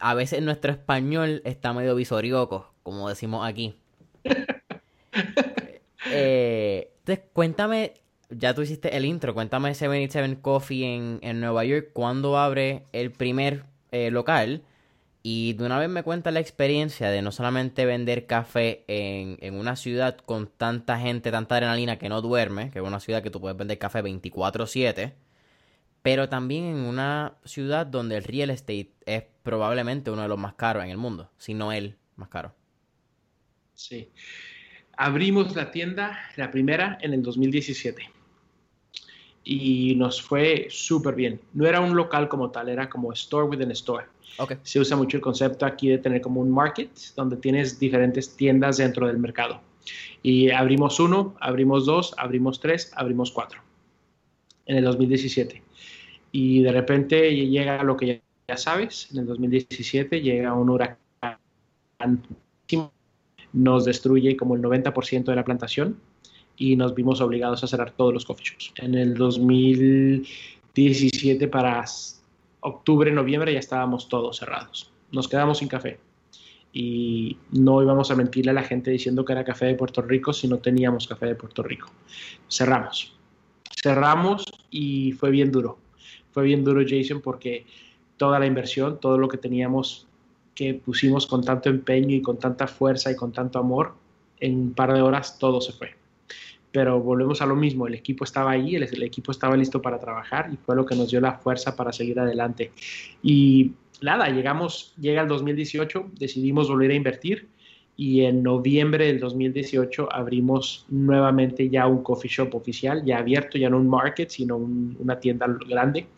a 0.00 0.14
veces 0.14 0.42
nuestro 0.42 0.72
español 0.72 1.42
está 1.44 1.72
medio 1.72 1.94
visorioco, 1.94 2.72
como 2.82 3.08
decimos 3.08 3.46
aquí. 3.46 3.76
eh, 6.10 6.92
entonces, 7.00 7.24
cuéntame, 7.32 7.94
ya 8.30 8.54
tú 8.54 8.62
hiciste 8.62 8.96
el 8.96 9.04
intro, 9.04 9.34
cuéntame 9.34 9.74
77 9.74 10.38
Coffee 10.40 10.94
en, 10.94 11.18
en 11.22 11.40
Nueva 11.40 11.64
York, 11.64 11.90
¿cuándo 11.92 12.38
abre 12.38 12.84
el 12.92 13.10
primer 13.10 13.64
eh, 13.92 14.10
local? 14.10 14.62
Y 15.22 15.54
de 15.54 15.64
una 15.64 15.78
vez 15.78 15.88
me 15.88 16.02
cuenta 16.02 16.30
la 16.30 16.40
experiencia 16.40 17.08
de 17.10 17.22
no 17.22 17.32
solamente 17.32 17.86
vender 17.86 18.26
café 18.26 18.84
en, 18.88 19.38
en, 19.40 19.54
una 19.54 19.74
ciudad 19.74 20.18
con 20.18 20.48
tanta 20.48 20.98
gente, 20.98 21.30
tanta 21.30 21.54
adrenalina 21.56 21.98
que 21.98 22.10
no 22.10 22.20
duerme, 22.20 22.70
que 22.70 22.80
es 22.80 22.84
una 22.84 23.00
ciudad 23.00 23.22
que 23.22 23.30
tú 23.30 23.40
puedes 23.40 23.56
vender 23.56 23.78
café 23.78 24.02
24/7, 24.02 25.14
pero 26.02 26.28
también 26.28 26.64
en 26.64 26.76
una 26.76 27.38
ciudad 27.44 27.86
donde 27.86 28.18
el 28.18 28.24
real 28.24 28.50
estate 28.50 28.90
es 29.06 29.24
probablemente 29.42 30.10
uno 30.10 30.22
de 30.22 30.28
los 30.28 30.38
más 30.38 30.54
caros 30.54 30.84
en 30.84 30.90
el 30.90 30.98
mundo, 30.98 31.30
si 31.38 31.54
no 31.54 31.72
el 31.72 31.96
más 32.16 32.28
caro. 32.28 32.54
Sí. 33.74 34.10
Abrimos 34.96 35.56
la 35.56 35.70
tienda, 35.70 36.18
la 36.36 36.50
primera, 36.50 36.98
en 37.00 37.14
el 37.14 37.22
2017. 37.22 38.13
Y 39.44 39.94
nos 39.96 40.22
fue 40.22 40.66
súper 40.70 41.14
bien. 41.14 41.40
No 41.52 41.66
era 41.66 41.80
un 41.80 41.94
local 41.94 42.28
como 42.28 42.50
tal, 42.50 42.68
era 42.68 42.88
como 42.88 43.12
store 43.12 43.46
within 43.46 43.70
store. 43.72 44.06
Okay. 44.38 44.56
Se 44.62 44.80
usa 44.80 44.96
mucho 44.96 45.18
el 45.18 45.22
concepto 45.22 45.66
aquí 45.66 45.88
de 45.88 45.98
tener 45.98 46.20
como 46.20 46.40
un 46.40 46.50
market, 46.50 46.90
donde 47.14 47.36
tienes 47.36 47.78
diferentes 47.78 48.34
tiendas 48.36 48.78
dentro 48.78 49.06
del 49.06 49.18
mercado. 49.18 49.60
Y 50.22 50.50
abrimos 50.50 50.98
uno, 50.98 51.36
abrimos 51.40 51.84
dos, 51.84 52.14
abrimos 52.16 52.58
tres, 52.58 52.90
abrimos 52.96 53.30
cuatro. 53.30 53.60
En 54.66 54.78
el 54.78 54.84
2017 54.84 55.62
y 56.36 56.62
de 56.62 56.72
repente 56.72 57.32
llega 57.32 57.84
lo 57.84 57.96
que 57.96 58.20
ya, 58.48 58.56
sabes, 58.56 59.08
en 59.12 59.18
el 59.18 59.26
2017 59.26 60.20
llega 60.20 60.52
un 60.52 60.68
huracán, 60.68 61.38
nos 63.52 63.84
destruye 63.84 64.36
como 64.36 64.56
el 64.56 64.62
90% 64.62 65.26
de 65.26 65.36
la 65.36 65.44
plantación 65.44 65.96
y 66.56 66.76
nos 66.76 66.94
vimos 66.94 67.20
obligados 67.20 67.64
a 67.64 67.66
cerrar 67.66 67.90
todos 67.92 68.14
los 68.14 68.24
coffee 68.24 68.46
shops. 68.46 68.72
En 68.76 68.94
el 68.94 69.14
2017 69.14 71.48
para 71.48 71.84
octubre, 72.60 73.10
noviembre 73.10 73.52
ya 73.52 73.58
estábamos 73.58 74.08
todos 74.08 74.38
cerrados. 74.38 74.92
Nos 75.12 75.28
quedamos 75.28 75.58
sin 75.58 75.68
café 75.68 75.98
y 76.72 77.36
no 77.52 77.82
íbamos 77.82 78.10
a 78.10 78.16
mentirle 78.16 78.50
a 78.50 78.54
la 78.54 78.62
gente 78.62 78.90
diciendo 78.90 79.22
que 79.24 79.32
era 79.32 79.44
café 79.44 79.66
de 79.66 79.74
Puerto 79.74 80.02
Rico 80.02 80.32
si 80.32 80.48
no 80.48 80.58
teníamos 80.58 81.06
café 81.06 81.26
de 81.26 81.34
Puerto 81.34 81.62
Rico. 81.62 81.90
Cerramos. 82.48 83.14
Cerramos 83.82 84.44
y 84.70 85.12
fue 85.12 85.30
bien 85.30 85.52
duro 85.52 85.78
fue 86.34 86.42
bien 86.42 86.64
duro 86.64 86.82
Jason 86.86 87.20
porque 87.20 87.64
toda 88.16 88.40
la 88.40 88.46
inversión, 88.46 88.98
todo 88.98 89.18
lo 89.18 89.28
que 89.28 89.38
teníamos 89.38 90.08
que 90.56 90.74
pusimos 90.74 91.28
con 91.28 91.44
tanto 91.44 91.68
empeño 91.68 92.16
y 92.16 92.22
con 92.22 92.38
tanta 92.38 92.66
fuerza 92.66 93.12
y 93.12 93.16
con 93.16 93.32
tanto 93.32 93.60
amor, 93.60 93.94
en 94.40 94.58
un 94.58 94.74
par 94.74 94.92
de 94.92 95.00
horas 95.00 95.38
todo 95.38 95.60
se 95.60 95.72
fue. 95.72 95.94
Pero 96.74 97.00
volvemos 97.00 97.40
a 97.40 97.46
lo 97.46 97.54
mismo, 97.54 97.86
el 97.86 97.94
equipo 97.94 98.24
estaba 98.24 98.50
ahí, 98.50 98.74
el, 98.74 98.82
el 98.82 99.04
equipo 99.04 99.30
estaba 99.30 99.56
listo 99.56 99.80
para 99.80 99.96
trabajar 99.96 100.50
y 100.52 100.56
fue 100.56 100.74
lo 100.74 100.84
que 100.84 100.96
nos 100.96 101.08
dio 101.08 101.20
la 101.20 101.34
fuerza 101.34 101.76
para 101.76 101.92
seguir 101.92 102.18
adelante. 102.18 102.72
Y 103.22 103.70
nada, 104.02 104.28
llegamos, 104.28 104.92
llega 104.98 105.22
el 105.22 105.28
2018, 105.28 106.10
decidimos 106.18 106.68
volver 106.68 106.90
a 106.90 106.94
invertir 106.94 107.48
y 107.96 108.22
en 108.22 108.42
noviembre 108.42 109.06
del 109.06 109.20
2018 109.20 110.12
abrimos 110.12 110.84
nuevamente 110.88 111.70
ya 111.70 111.86
un 111.86 112.02
coffee 112.02 112.28
shop 112.28 112.52
oficial, 112.56 113.04
ya 113.04 113.18
abierto, 113.18 113.56
ya 113.56 113.70
no 113.70 113.76
un 113.76 113.88
market, 113.88 114.30
sino 114.30 114.56
una 114.56 115.20
tienda 115.20 115.46
grande 115.68 116.08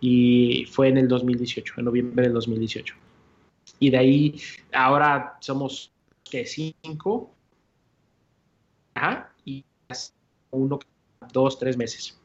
y 0.00 0.64
fue 0.70 0.88
en 0.88 0.96
el 0.96 1.08
2018, 1.08 1.74
en 1.76 1.84
noviembre 1.84 2.24
del 2.24 2.32
2018. 2.32 2.94
Y 3.80 3.90
de 3.90 3.98
ahí 3.98 4.40
ahora 4.72 5.36
somos 5.40 5.92
que 6.24 6.46
cinco 6.46 7.34
ajá, 8.94 9.30
uno, 10.50 10.78
dos, 11.32 11.58
tres 11.58 11.76
meses. 11.76 12.18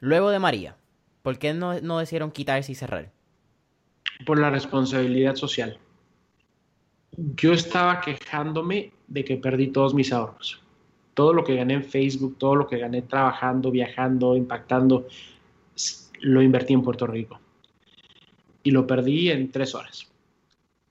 Luego 0.00 0.30
de 0.30 0.38
María, 0.38 0.76
¿por 1.22 1.38
qué 1.38 1.54
no, 1.54 1.80
no 1.80 1.98
decidieron 1.98 2.30
quitarse 2.30 2.72
y 2.72 2.74
cerrar? 2.74 3.10
Por 4.26 4.38
la 4.38 4.50
responsabilidad 4.50 5.36
social 5.36 5.78
yo 7.16 7.52
estaba 7.52 8.00
quejándome 8.00 8.92
de 9.06 9.24
que 9.24 9.36
perdí 9.36 9.68
todos 9.68 9.94
mis 9.94 10.12
ahorros. 10.12 10.60
Todo 11.14 11.34
lo 11.34 11.44
que 11.44 11.56
gané 11.56 11.74
en 11.74 11.84
Facebook, 11.84 12.38
todo 12.38 12.56
lo 12.56 12.66
que 12.66 12.78
gané 12.78 13.02
trabajando, 13.02 13.70
viajando, 13.70 14.34
impactando, 14.34 15.06
lo 16.20 16.42
invertí 16.42 16.72
en 16.72 16.82
Puerto 16.82 17.06
Rico. 17.06 17.38
Y 18.62 18.70
lo 18.70 18.86
perdí 18.86 19.30
en 19.30 19.50
tres 19.50 19.74
horas. 19.74 20.10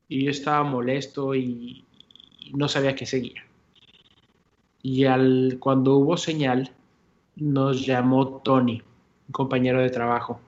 Y 0.08 0.26
yo 0.26 0.32
estaba 0.32 0.64
molesto 0.64 1.34
y, 1.34 1.86
no 2.54 2.68
sabía 2.68 2.96
qué 2.96 3.06
seguía. 3.06 3.46
Y 4.82 5.06
al, 5.06 5.58
cuando 5.60 5.98
hubo 5.98 6.18
señal, 6.18 6.72
nos 7.36 7.86
llamó 7.86 8.42
Tony, 8.44 8.82
un 9.28 9.32
compañero 9.32 9.82
de 9.82 9.90
trabajo. 9.90 10.40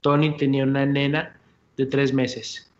Tony 0.00 0.36
tenía 0.36 0.64
una 0.64 0.86
nena 0.86 1.36
de 1.76 1.86
tres 1.86 2.12
meses 2.12 2.70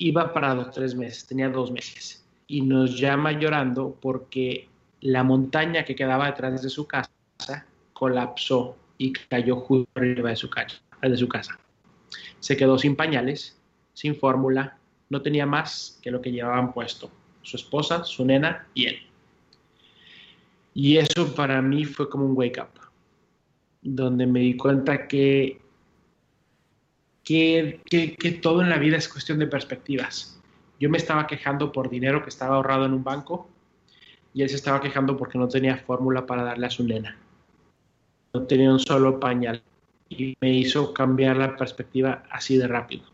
iba 0.00 0.32
para 0.32 0.54
los 0.54 0.70
tres 0.70 0.94
meses, 0.94 1.26
tenía 1.26 1.48
dos 1.50 1.70
meses, 1.70 2.24
y 2.46 2.62
nos 2.62 2.98
llama 2.98 3.32
llorando 3.32 3.96
porque 4.00 4.68
la 5.02 5.22
montaña 5.22 5.84
que 5.84 5.94
quedaba 5.94 6.26
detrás 6.26 6.62
de 6.62 6.70
su 6.70 6.86
casa 6.86 7.10
colapsó 7.92 8.76
y 8.96 9.12
cayó 9.12 9.56
justo 9.56 9.88
arriba 9.94 10.30
de 10.30 10.36
su, 10.36 10.50
de 11.02 11.16
su 11.16 11.28
casa. 11.28 11.58
Se 12.40 12.56
quedó 12.56 12.78
sin 12.78 12.96
pañales, 12.96 13.58
sin 13.92 14.16
fórmula, 14.16 14.78
no 15.10 15.20
tenía 15.20 15.44
más 15.44 15.98
que 16.02 16.10
lo 16.10 16.22
que 16.22 16.32
llevaban 16.32 16.72
puesto, 16.72 17.10
su 17.42 17.56
esposa, 17.56 18.02
su 18.04 18.24
nena 18.24 18.66
y 18.74 18.86
él. 18.86 19.09
Y 20.74 20.96
eso 20.96 21.34
para 21.34 21.60
mí 21.62 21.84
fue 21.84 22.08
como 22.08 22.26
un 22.26 22.36
wake 22.36 22.60
up, 22.60 22.80
donde 23.82 24.26
me 24.26 24.40
di 24.40 24.56
cuenta 24.56 25.08
que 25.08 25.60
que, 27.24 28.38
todo 28.42 28.62
en 28.62 28.70
la 28.70 28.78
vida 28.78 28.96
es 28.96 29.08
cuestión 29.08 29.38
de 29.38 29.46
perspectivas. 29.46 30.40
Yo 30.78 30.90
me 30.90 30.98
estaba 30.98 31.26
quejando 31.26 31.70
por 31.72 31.90
dinero 31.90 32.22
que 32.22 32.28
estaba 32.28 32.56
ahorrado 32.56 32.86
en 32.86 32.92
un 32.92 33.04
banco 33.04 33.48
y 34.34 34.42
él 34.42 34.48
se 34.48 34.56
estaba 34.56 34.80
quejando 34.80 35.16
porque 35.16 35.38
no 35.38 35.48
tenía 35.48 35.76
fórmula 35.76 36.26
para 36.26 36.42
darle 36.42 36.66
a 36.66 36.70
su 36.70 36.84
nena. 36.84 37.16
No 38.32 38.42
tenía 38.42 38.72
un 38.72 38.80
solo 38.80 39.20
pañal 39.20 39.62
y 40.08 40.36
me 40.40 40.54
hizo 40.54 40.92
cambiar 40.94 41.36
la 41.36 41.56
perspectiva 41.56 42.24
así 42.30 42.56
de 42.56 42.66
rápido. 42.66 43.04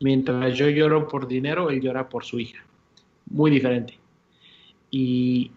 Mientras 0.00 0.56
yo 0.56 0.68
lloro 0.68 1.06
por 1.06 1.28
dinero, 1.28 1.70
él 1.70 1.80
llora 1.80 2.08
por 2.08 2.24
su 2.24 2.40
hija. 2.40 2.64
Muy 3.26 3.50
diferente. 3.50 3.98
Y 4.90 5.52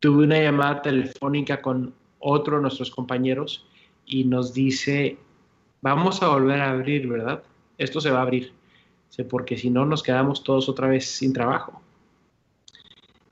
tuve 0.00 0.24
una 0.24 0.40
llamada 0.40 0.82
telefónica 0.82 1.60
con 1.60 1.94
otro 2.18 2.56
de 2.56 2.62
nuestros 2.62 2.90
compañeros 2.90 3.66
y 4.06 4.24
nos 4.24 4.54
dice, 4.54 5.18
vamos 5.80 6.22
a 6.22 6.28
volver 6.28 6.60
a 6.60 6.70
abrir, 6.70 7.08
¿verdad? 7.08 7.42
Esto 7.76 8.00
se 8.00 8.10
va 8.10 8.20
a 8.20 8.22
abrir, 8.22 8.52
porque 9.28 9.56
si 9.56 9.70
no 9.70 9.84
nos 9.84 10.02
quedamos 10.02 10.42
todos 10.42 10.68
otra 10.68 10.88
vez 10.88 11.06
sin 11.06 11.32
trabajo. 11.32 11.80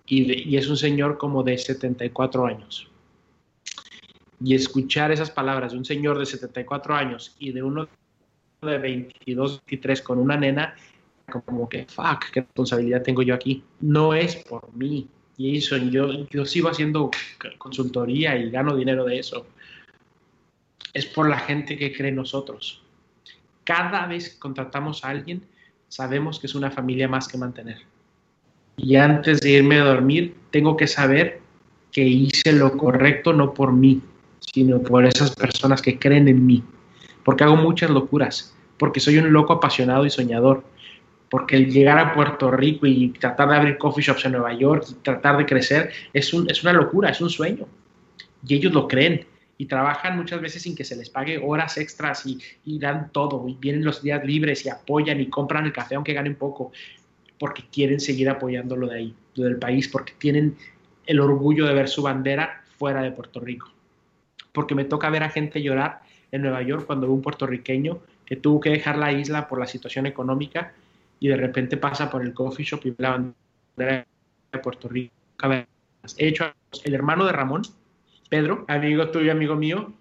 Y, 0.07 0.57
es 0.57 0.69
un 0.69 0.77
señor 0.77 1.19
como 1.19 1.43
de 1.43 1.59
74 1.59 2.47
años. 2.47 2.89
Y 4.41 4.55
escuchar 4.55 5.11
esas 5.11 5.31
palabras 5.31 5.73
de 5.73 5.79
un 5.79 5.85
señor 5.85 6.19
de 6.19 6.27
74 6.27 6.95
años 6.95 7.35
y 7.39 7.53
de 7.53 7.63
uno 7.63 7.89
de 8.63 8.79
22, 8.79 9.63
23 9.67 10.03
con 10.03 10.19
una 10.19 10.37
nena, 10.37 10.77
como 11.45 11.69
que, 11.69 11.87
fuck, 11.87 12.31
qué 12.33 12.41
responsabilidad 12.43 13.03
tengo 13.03 13.23
yo 13.23 13.35
aquí. 13.35 13.65
No 13.81 14.15
es 14.15 14.37
por 14.37 14.73
mí, 14.75 15.09
Jason, 15.39 15.91
yo, 15.91 16.27
yo 16.31 16.47
sigo 16.47 16.69
haciendo 16.69 17.11
consultoría 17.59 18.37
y 18.37 18.51
gano 18.51 18.77
dinero 18.77 19.05
de 19.05 19.19
eso 19.19 19.47
es 20.97 21.05
por 21.05 21.29
la 21.29 21.39
gente 21.39 21.77
que 21.77 21.93
cree 21.93 22.09
en 22.09 22.17
nosotros. 22.17 22.83
Cada 23.65 24.07
vez 24.07 24.31
que 24.31 24.39
contratamos 24.39 25.05
a 25.05 25.11
alguien, 25.11 25.43
sabemos 25.89 26.41
que 26.41 26.47
es 26.47 26.55
una 26.55 26.71
familia 26.71 27.07
más 27.07 27.29
que 27.29 27.37
mantener. 27.37 27.79
Y 28.79 28.97
antes 28.97 29.41
de 29.41 29.51
irme 29.51 29.79
a 29.79 29.85
dormir, 29.85 30.35
tengo 30.51 30.75
que 30.75 30.87
saber 30.87 31.41
que 31.93 32.03
hice 32.03 32.53
lo 32.53 32.79
correcto 32.79 33.35
no 33.35 33.53
por 33.53 33.75
mí, 33.75 34.01
sino 34.41 34.81
por 34.81 35.05
esas 35.05 35.35
personas 35.35 35.83
que 35.83 35.99
creen 35.99 36.29
en 36.29 36.47
mí. 36.47 36.63
Porque 37.25 37.45
hago 37.45 37.57
muchas 37.57 37.91
locuras, 37.91 38.57
porque 38.79 39.01
soy 39.01 39.19
un 39.19 39.33
loco 39.35 39.53
apasionado 39.53 40.07
y 40.07 40.11
soñador, 40.11 40.65
porque 41.31 41.57
el 41.57 41.73
llegar 41.73 41.99
a 41.99 42.15
Puerto 42.15 42.51
Rico 42.51 42.87
y 42.87 43.11
tratar 43.11 43.49
de 43.49 43.57
abrir 43.57 43.79
coffee 43.79 44.05
shops 44.05 44.25
en 44.27 44.33
Nueva 44.33 44.53
York, 44.55 44.85
y 44.91 44.95
tratar 44.95 45.37
de 45.37 45.47
crecer, 45.47 45.91
es, 46.13 46.33
un, 46.33 46.49
es 46.51 46.63
una 46.63 46.73
locura, 46.73 47.11
es 47.11 47.21
un 47.21 47.31
sueño. 47.31 47.67
Y 48.47 48.55
ellos 48.55 48.73
lo 48.73 48.87
creen 48.87 49.27
y 49.59 49.67
trabajan 49.67 50.17
muchas 50.17 50.41
veces 50.41 50.63
sin 50.63 50.77
que 50.77 50.85
se 50.85 50.97
les 50.97 51.11
pague 51.11 51.39
horas 51.39 51.79
extras 51.79 52.27
y, 52.27 52.39
y, 52.65 52.79
dan 52.79 53.11
todo, 53.11 53.49
y 53.49 53.55
vienen 53.55 53.85
los 53.85 54.03
días 54.03 54.25
libres 54.25 54.65
y 54.67 54.69
apoyan 54.69 55.21
y 55.21 55.29
compran 55.29 55.65
el 55.65 55.73
café 55.73 55.97
aunque 55.97 56.13
ganen 56.13 56.37
poco, 56.37 56.73
porque 57.39 57.65
quieren 57.73 57.99
seguir 57.99 58.29
apoyando 58.29 58.77
lo 58.77 58.89
de 58.89 58.97
ahí, 58.97 59.15
lo 59.35 59.45
del 59.45 59.57
país, 59.57 59.89
porque 59.89 60.13
tienen 60.19 60.57
el 61.07 61.21
orgullo 61.21 61.67
de 61.67 61.75
ver 61.75 61.89
su 61.89 62.03
bandera 62.03 62.63
fuera 62.79 63.03
de 63.03 63.11
Puerto 63.11 63.41
Rico. 63.41 63.73
Porque 64.53 64.75
me 64.75 64.85
toca 64.85 65.11
ver 65.11 65.23
a 65.23 65.31
gente 65.31 65.63
llorar 65.63 66.01
en 66.31 66.43
Nueva 66.43 66.63
York 66.63 66.87
cuando 66.87 67.11
un 67.11 67.23
puertorriqueño 67.23 68.01
que 68.25 68.37
tuvo 68.37 68.61
que 68.61 68.71
dejar 68.71 68.99
la 68.99 69.13
isla 69.13 69.49
por 69.49 69.59
la 69.59 69.67
situación 69.67 70.07
económica 70.07 70.73
y 71.21 71.29
de 71.29 71.37
repente 71.37 71.77
pasa 71.77 72.11
por 72.11 72.23
el 72.23 72.35
coffee 72.35 72.65
shop 72.65 72.81
y 72.85 72.91
ve 72.91 72.97
la 72.99 73.11
bandera 73.11 74.07
de 74.53 74.59
Puerto 74.59 74.89
Rico. 74.89 75.15
He 76.17 76.29
hecho 76.29 76.53
el 76.85 76.95
hermano 76.95 77.25
de 77.25 77.33
Ramón, 77.33 77.63
Pedro, 78.29 78.65
amigo 78.69 79.11
tuyo, 79.11 79.33
amigo 79.33 79.57
mío, 79.57 79.93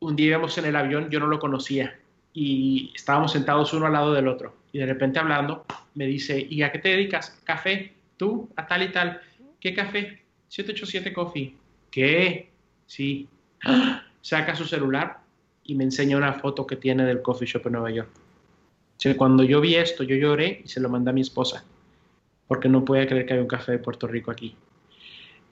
un 0.00 0.16
día 0.16 0.28
íbamos 0.28 0.56
en 0.58 0.66
el 0.66 0.76
avión, 0.76 1.10
yo 1.10 1.20
no 1.20 1.26
lo 1.26 1.38
conocía 1.38 1.98
y 2.32 2.92
estábamos 2.94 3.32
sentados 3.32 3.72
uno 3.72 3.86
al 3.86 3.92
lado 3.92 4.12
del 4.12 4.28
otro 4.28 4.54
y 4.72 4.78
de 4.78 4.86
repente 4.86 5.20
hablando 5.20 5.64
me 5.94 6.06
dice, 6.06 6.46
¿y 6.50 6.62
a 6.62 6.72
qué 6.72 6.80
te 6.80 6.88
dedicas? 6.88 7.40
Café, 7.44 7.94
tú, 8.16 8.50
a 8.56 8.66
tal 8.66 8.82
y 8.82 8.88
tal. 8.90 9.20
¿Qué 9.60 9.72
café? 9.72 10.24
787 10.48 11.12
Coffee. 11.12 11.56
¿Qué? 11.90 12.50
Sí. 12.86 13.28
Saca 14.20 14.56
su 14.56 14.64
celular 14.64 15.20
y 15.62 15.76
me 15.76 15.84
enseña 15.84 16.16
una 16.16 16.32
foto 16.32 16.66
que 16.66 16.74
tiene 16.74 17.04
del 17.04 17.22
coffee 17.22 17.46
shop 17.46 17.66
en 17.66 17.72
Nueva 17.72 17.90
York. 17.92 18.10
Cuando 19.16 19.42
yo 19.44 19.60
vi 19.60 19.74
esto, 19.74 20.02
yo 20.02 20.16
lloré 20.16 20.62
y 20.64 20.68
se 20.68 20.80
lo 20.80 20.88
mandé 20.88 21.10
a 21.10 21.12
mi 21.12 21.20
esposa, 21.20 21.64
porque 22.48 22.68
no 22.68 22.84
podía 22.84 23.06
creer 23.06 23.26
que 23.26 23.32
había 23.34 23.42
un 23.42 23.48
café 23.48 23.72
de 23.72 23.78
Puerto 23.78 24.06
Rico 24.06 24.30
aquí 24.30 24.56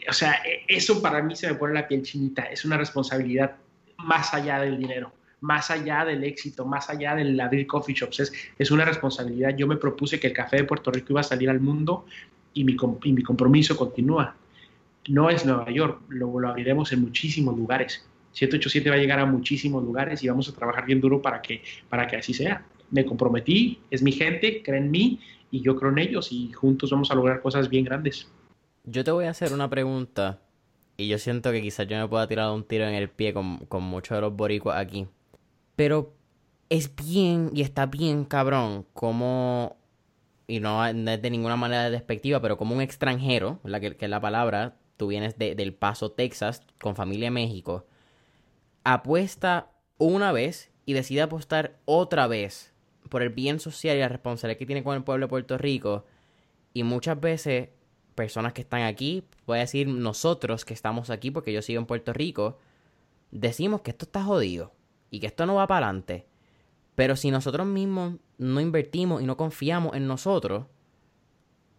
o 0.09 0.13
sea, 0.13 0.43
e, 0.45 0.65
eso 0.69 1.01
para 1.01 1.23
mí 1.23 1.37
se 1.37 1.49
me 1.49 1.55
pone 1.55 1.75
la 1.75 1.87
piel 1.87 2.03
chinita, 2.03 2.43
es 2.45 2.65
una 2.65 2.77
responsabilidad 2.77 3.57
más 3.99 4.35
allá 4.35 4.61
del 4.61 4.79
dinero, 4.79 5.13
más 5.41 5.71
allá 5.71 6.05
del 6.05 6.25
éxito, 6.25 6.65
más 6.65 6.91
allá 6.91 7.15
del 7.15 7.39
abrir 7.41 7.67
coffee 7.67 7.95
shops, 7.95 8.21
es, 8.21 8.33
es 8.59 8.71
una 8.71 8.85
responsabilidad. 8.85 9.57
Yo 9.57 9.67
me 9.67 9.77
propuse 9.77 10.19
que 10.19 10.29
el 10.29 10.33
café 10.33 10.57
de 10.57 10.65
Puerto 10.65 10.91
Rico 10.91 11.09
iba 11.11 11.21
a 11.21 11.25
salir 11.25 11.51
al 11.51 11.61
mundo 11.61 12.07
y 12.55 12.65
mi, 12.65 12.77
y 13.05 13.13
mi 13.13 13.23
compromiso 13.23 13.77
continúa. 13.77 14.37
No 15.09 15.31
es 15.31 15.45
Nueva 15.45 15.71
York, 15.71 16.01
lo, 16.09 16.39
lo 16.39 16.49
abriremos 16.49 16.93
en 16.93 17.01
muchísimos 17.01 17.57
lugares. 17.57 18.07
787 18.33 18.89
va 18.89 18.97
a 18.97 18.99
llegar 18.99 19.19
a 19.19 19.27
muchísimos 19.27 19.85
lugares 19.85 20.23
y 20.23 20.29
vamos 20.29 20.49
a 20.49 20.55
trabajar 20.55 20.87
bien 20.87 21.01
duro 21.01 21.21
para 21.21 21.43
que, 21.43 21.63
para 21.89 22.07
que 22.07 22.17
así 22.17 22.33
sea. 22.33 22.65
Me 22.93 23.05
comprometí, 23.05 23.81
es 23.91 24.03
mi 24.03 24.13
gente, 24.13 24.63
creen 24.63 24.85
en 24.85 24.91
mí 24.93 25.21
y 25.51 25.63
yo 25.63 25.75
creo 25.75 25.91
en 25.91 25.99
ellos 25.99 26.31
y 26.31 26.53
juntos 26.53 26.91
vamos 26.91 27.11
a 27.11 27.15
lograr 27.15 27.43
cosas 27.43 27.69
bien 27.69 27.85
grandes. 27.85 28.29
Yo 28.85 29.03
te 29.03 29.11
voy 29.11 29.25
a 29.25 29.31
hacer 29.31 29.53
una 29.53 29.69
pregunta 29.69 30.41
y 30.97 31.09
yo 31.09 31.19
siento 31.19 31.51
que 31.51 31.63
quizás 31.63 31.89
yo 31.89 31.99
me 31.99 32.09
pueda 32.09 32.29
tirar 32.29 32.51
un 32.53 32.65
tiro 32.65 32.87
en 32.87 32.95
el 32.95 33.09
pie 33.09 33.35
con, 33.35 33.59
con 33.67 33.83
muchos 33.83 34.17
de 34.17 34.21
los 34.21 34.37
boricuas 34.37 34.79
aquí. 34.79 35.07
Pero 35.75 36.15
es 36.69 36.95
bien 36.95 37.51
y 37.53 37.63
está 37.63 37.87
bien 37.87 38.25
cabrón 38.25 38.87
como, 38.95 39.77
y 40.47 40.61
no, 40.61 40.87
es 40.87 40.95
de 40.95 41.31
ninguna 41.31 41.57
manera 41.57 41.91
despectiva, 41.91 42.41
pero 42.41 42.57
como 42.57 42.75
un 42.75 42.81
extranjero, 42.81 43.61
la 43.63 43.79
que, 43.79 43.97
que 43.97 44.07
es 44.07 44.11
la 44.11 44.21
palabra, 44.21 44.77
tú 44.97 45.09
vienes 45.09 45.39
de, 45.39 45.55
del 45.55 45.75
Paso, 45.75 46.13
Texas, 46.13 46.63
con 46.81 46.97
familia 46.97 47.29
en 47.29 47.35
México, 47.35 47.87
apuesta 48.85 49.71
una 49.99 50.33
vez 50.33 50.71
y 50.87 50.95
decide 50.95 51.23
apostar 51.23 51.79
otra 51.85 52.27
vez 52.27 52.72
por 53.13 53.21
el 53.21 53.29
bien 53.29 53.61
social 53.61 53.95
y 53.95 54.01
la 54.01 54.09
responsabilidad 54.09 54.59
que 54.59 54.65
tiene 54.65 54.83
con 54.83 54.97
el 54.97 55.05
pueblo 55.05 55.27
de 55.27 55.29
Puerto 55.29 55.59
Rico. 55.59 56.07
Y 56.73 56.83
muchas 56.83 57.21
veces 57.21 57.69
personas 58.15 58.55
que 58.55 58.63
están 58.63 58.81
aquí, 58.81 59.23
voy 59.45 59.59
a 59.59 59.61
decir 59.61 59.87
nosotros 59.87 60.65
que 60.65 60.73
estamos 60.73 61.11
aquí 61.11 61.31
porque 61.31 61.53
yo 61.53 61.61
sigo 61.61 61.79
en 61.79 61.85
Puerto 61.85 62.15
Rico, 62.15 62.59
decimos 63.31 63.83
que 63.83 63.91
esto 63.91 64.07
está 64.07 64.25
jodido 64.25 64.73
y 65.11 65.21
que 65.21 65.27
esto 65.27 65.45
no 65.45 65.57
va 65.57 65.67
para 65.67 65.89
adelante. 65.89 66.25
Pero 66.95 67.15
si 67.15 67.31
nosotros 67.31 67.67
mismos 67.67 68.15
no 68.39 68.63
invertimos 68.63 69.21
y 69.21 69.27
no 69.27 69.37
confiamos 69.37 69.95
en 69.95 70.07
nosotros, 70.07 70.65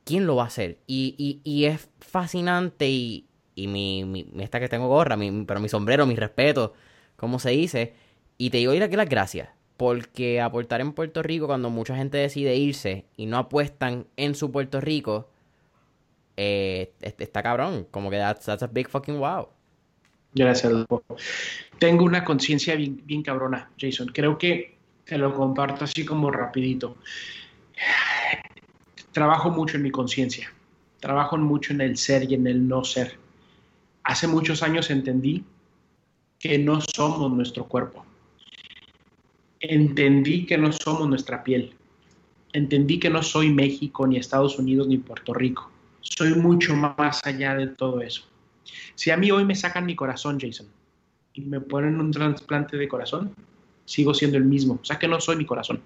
¿quién 0.03 0.27
lo 0.27 0.35
va 0.35 0.43
a 0.43 0.47
hacer? 0.47 0.77
Y, 0.85 1.41
y, 1.43 1.65
es 1.65 1.89
fascinante 1.99 2.87
y, 2.87 3.27
y 3.55 3.65
mi, 3.65 4.05
mi, 4.05 4.27
esta 4.37 4.59
que 4.59 4.69
tengo 4.69 4.87
gorra, 4.87 5.17
mi, 5.17 5.45
pero 5.45 5.59
mi 5.59 5.67
sombrero, 5.67 6.05
mi 6.05 6.15
respeto, 6.15 6.73
como 7.15 7.39
se 7.39 7.49
dice. 7.49 7.95
Y 8.37 8.51
te 8.51 8.57
digo 8.57 8.71
que 8.71 8.97
las 8.97 9.09
gracias. 9.09 9.49
Porque 9.83 10.39
aportar 10.39 10.79
en 10.79 10.93
Puerto 10.93 11.21
Rico 11.21 11.45
cuando 11.45 11.69
mucha 11.69 11.93
gente 11.93 12.17
decide 12.17 12.55
irse 12.55 13.03
y 13.17 13.25
no 13.25 13.37
apuestan 13.37 14.07
en 14.15 14.33
su 14.33 14.49
Puerto 14.49 14.79
Rico, 14.79 15.27
eh, 16.37 16.93
está 17.01 17.43
cabrón. 17.43 17.85
Como 17.91 18.09
que 18.09 18.15
that's, 18.15 18.47
a 18.47 18.67
big 18.67 18.87
fucking 18.87 19.19
wow. 19.19 19.49
Gracias, 20.33 20.71
Tengo 21.79 22.05
una 22.05 22.23
conciencia 22.23 22.75
bien, 22.75 23.01
bien, 23.03 23.23
cabrona, 23.23 23.71
Jason. 23.77 24.07
Creo 24.13 24.37
que 24.37 24.77
te 25.03 25.17
lo 25.17 25.33
comparto 25.33 25.83
así 25.83 26.05
como 26.05 26.31
rapidito. 26.31 26.95
Trabajo 29.11 29.49
mucho 29.49 29.75
en 29.75 29.83
mi 29.83 29.91
conciencia. 29.91 30.49
Trabajo 31.01 31.35
mucho 31.35 31.73
en 31.73 31.81
el 31.81 31.97
ser 31.97 32.31
y 32.31 32.35
en 32.35 32.47
el 32.47 32.65
no 32.69 32.85
ser. 32.85 33.17
Hace 34.05 34.27
muchos 34.27 34.63
años 34.63 34.89
entendí 34.89 35.43
que 36.39 36.57
no 36.57 36.79
somos 36.79 37.29
nuestro 37.33 37.65
cuerpo. 37.65 38.05
Entendí 39.63 40.45
que 40.45 40.57
no 40.57 40.71
somos 40.71 41.07
nuestra 41.09 41.43
piel. 41.43 41.73
Entendí 42.51 42.99
que 42.99 43.09
no 43.09 43.23
soy 43.23 43.49
México, 43.49 44.05
ni 44.05 44.17
Estados 44.17 44.59
Unidos, 44.59 44.87
ni 44.87 44.97
Puerto 44.97 45.33
Rico 45.33 45.73
soy 46.03 46.35
mucho 46.35 46.75
más 46.75 47.21
allá 47.23 47.55
de 47.55 47.67
todo 47.67 48.01
eso. 48.01 48.23
Si 48.95 49.09
a 49.09 49.17
mí 49.17 49.31
hoy 49.31 49.45
me 49.45 49.55
sacan 49.55 49.85
mi 49.85 49.95
corazón, 49.95 50.37
Jason, 50.39 50.67
y 51.33 51.41
me 51.41 51.59
ponen 51.59 51.99
un 51.99 52.11
trasplante 52.11 52.77
de 52.77 52.87
corazón, 52.87 53.33
sigo 53.85 54.13
siendo 54.13 54.37
el 54.37 54.43
mismo. 54.43 54.79
O 54.81 54.85
sea 54.85 54.99
que 54.99 55.07
no 55.07 55.19
soy 55.19 55.37
mi 55.37 55.45
corazón. 55.45 55.81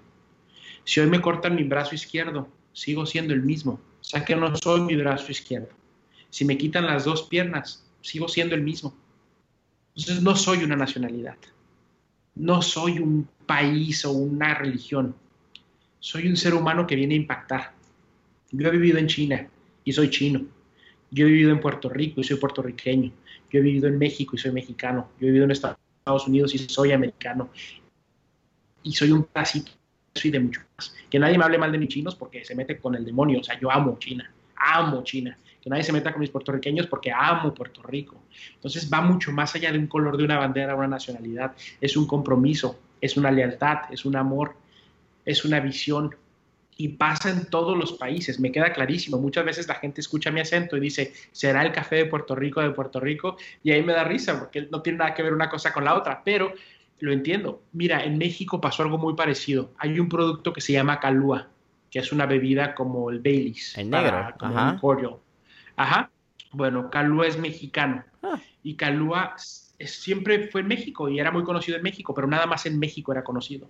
Si 0.84 1.00
hoy 1.00 1.08
me 1.08 1.22
cortan 1.22 1.56
mi 1.56 1.64
brazo 1.64 1.96
izquierdo, 1.96 2.48
sigo 2.74 3.06
siendo 3.06 3.34
el 3.34 3.44
mismo. 3.44 3.80
O 4.02 4.04
sea 4.04 4.26
que 4.26 4.36
no 4.36 4.56
soy 4.56 4.82
mi 4.82 4.96
brazo 4.96 5.32
izquierdo. 5.32 5.70
Si 6.30 6.44
me 6.44 6.58
quitan 6.58 6.86
las 6.86 7.06
dos 7.06 7.24
piernas, 7.24 7.86
sigo 8.02 8.28
siendo 8.28 8.56
el 8.56 8.64
mismo. 8.64 8.94
Entonces 9.96 10.22
no 10.22 10.36
soy 10.36 10.64
una 10.64 10.76
nacionalidad. 10.76 11.38
No 12.36 12.62
soy 12.62 13.00
un 13.00 13.28
país 13.48 14.06
o 14.06 14.12
una 14.12 14.54
religión. 14.54 15.16
Soy 16.00 16.28
un 16.28 16.38
ser 16.38 16.54
humano 16.54 16.86
que 16.86 16.96
viene 16.96 17.16
a 17.16 17.18
impactar. 17.18 17.72
Yo 18.52 18.68
he 18.68 18.72
vivido 18.72 19.00
en 19.00 19.08
China, 19.08 19.50
y 19.88 19.94
soy 19.94 20.10
chino. 20.10 20.42
Yo 21.12 21.26
he 21.26 21.30
vivido 21.30 21.52
en 21.52 21.62
Puerto 21.62 21.88
Rico 21.88 22.20
y 22.20 22.24
soy 22.26 22.36
puertorriqueño. 22.36 23.10
Yo 23.50 23.60
he 23.60 23.62
vivido 23.62 23.88
en 23.88 23.98
México 23.98 24.36
y 24.36 24.38
soy 24.38 24.52
mexicano. 24.52 25.08
Yo 25.18 25.28
he 25.28 25.28
vivido 25.28 25.46
en 25.46 25.52
Estados 25.52 26.28
Unidos 26.28 26.54
y 26.54 26.58
soy 26.58 26.92
americano. 26.92 27.50
Y 28.84 28.92
soy 28.92 29.12
un 29.14 29.24
parásito 29.24 29.72
y 30.22 30.30
de 30.30 30.42
mucho 30.42 30.60
más. 30.76 30.94
Que 31.10 31.20
nadie 31.20 31.38
me 31.38 31.46
hable 31.46 31.58
mal 31.58 31.72
de 31.72 31.78
mis 31.78 31.88
chinos 31.88 32.16
porque 32.16 32.44
se 32.44 32.54
mete 32.54 32.78
con 32.78 32.96
el 32.96 33.06
demonio. 33.06 33.40
O 33.40 33.44
sea, 33.44 33.58
yo 33.58 33.72
amo 33.72 33.96
China. 33.98 34.30
Amo 34.58 35.04
China. 35.04 35.38
Que 35.62 35.70
nadie 35.70 35.86
se 35.86 35.94
meta 35.94 36.12
con 36.12 36.20
mis 36.20 36.32
puertorriqueños 36.32 36.88
porque 36.88 37.10
amo 37.10 37.54
Puerto 37.54 37.82
Rico. 37.84 38.22
Entonces 38.56 38.92
va 38.92 39.00
mucho 39.00 39.32
más 39.32 39.56
allá 39.56 39.72
de 39.72 39.80
un 39.80 39.88
color 39.88 40.18
de 40.18 40.26
una 40.26 40.38
bandera, 40.38 40.76
una 40.76 40.88
nacionalidad. 40.88 41.56
Es 41.80 41.96
un 41.96 42.06
compromiso, 42.06 42.78
es 43.02 43.18
una 43.18 43.32
lealtad, 43.32 43.92
es 43.92 44.06
un 44.06 44.16
amor, 44.16 44.56
es 45.26 45.46
una 45.46 45.60
visión, 45.60 46.16
y 46.78 46.90
pasa 46.90 47.32
en 47.32 47.50
todos 47.50 47.76
los 47.76 47.94
países, 47.94 48.40
me 48.40 48.52
queda 48.52 48.72
clarísimo. 48.72 49.18
Muchas 49.18 49.44
veces 49.44 49.68
la 49.68 49.76
gente 49.76 50.00
escucha 50.00 50.32
mi 50.32 50.40
acento 50.40 50.78
y 50.78 50.80
dice, 50.80 51.12
¿será 51.32 51.64
el 51.66 51.72
café 51.72 51.98
de 51.98 52.06
Puerto 52.06 52.36
Rico 52.36 52.62
de 52.62 52.70
Puerto 52.70 53.00
Rico? 53.00 53.36
Y 53.64 53.72
ahí 53.72 53.84
me 53.84 53.94
da 53.94 54.04
risa 54.04 54.40
porque 54.40 54.68
no 54.72 54.82
tiene 54.82 55.00
nada 55.00 55.14
que 55.16 55.24
ver 55.24 55.34
una 55.34 55.50
cosa 55.50 55.74
con 55.74 55.84
la 55.84 55.96
otra, 55.96 56.22
pero 56.24 56.54
lo 57.00 57.12
entiendo. 57.12 57.64
Mira, 57.74 58.04
en 58.04 58.18
México 58.18 58.62
pasó 58.62 58.84
algo 58.84 59.00
muy 59.00 59.16
parecido. 59.16 59.72
Hay 59.80 60.00
un 60.00 60.08
producto 60.08 60.54
que 60.54 60.62
se 60.62 60.74
llama 60.74 61.00
Calúa, 61.00 61.48
que 61.90 62.00
es 62.00 62.12
una 62.12 62.28
bebida 62.28 62.76
como 62.76 63.10
el 63.10 63.20
Baileys. 63.20 63.76
En 63.78 63.90
negro. 63.90 64.34
como 64.40 64.58
Ajá. 64.58 64.80
un 64.82 65.18
Ajá. 65.76 66.12
Bueno, 66.52 66.90
Calúa 66.92 67.28
es 67.28 67.40
mexicano. 67.40 68.04
Ah. 68.22 68.40
Y 68.64 68.76
Calúa 68.76 69.36
siempre 69.80 70.48
fue 70.48 70.62
en 70.62 70.68
México 70.68 71.10
y 71.10 71.20
era 71.20 71.32
muy 71.32 71.44
conocido 71.44 71.78
en 71.78 71.84
México, 71.84 72.14
pero 72.14 72.28
nada 72.28 72.46
más 72.46 72.66
en 72.66 72.80
México 72.80 73.12
era 73.12 73.24
conocido. 73.24 73.70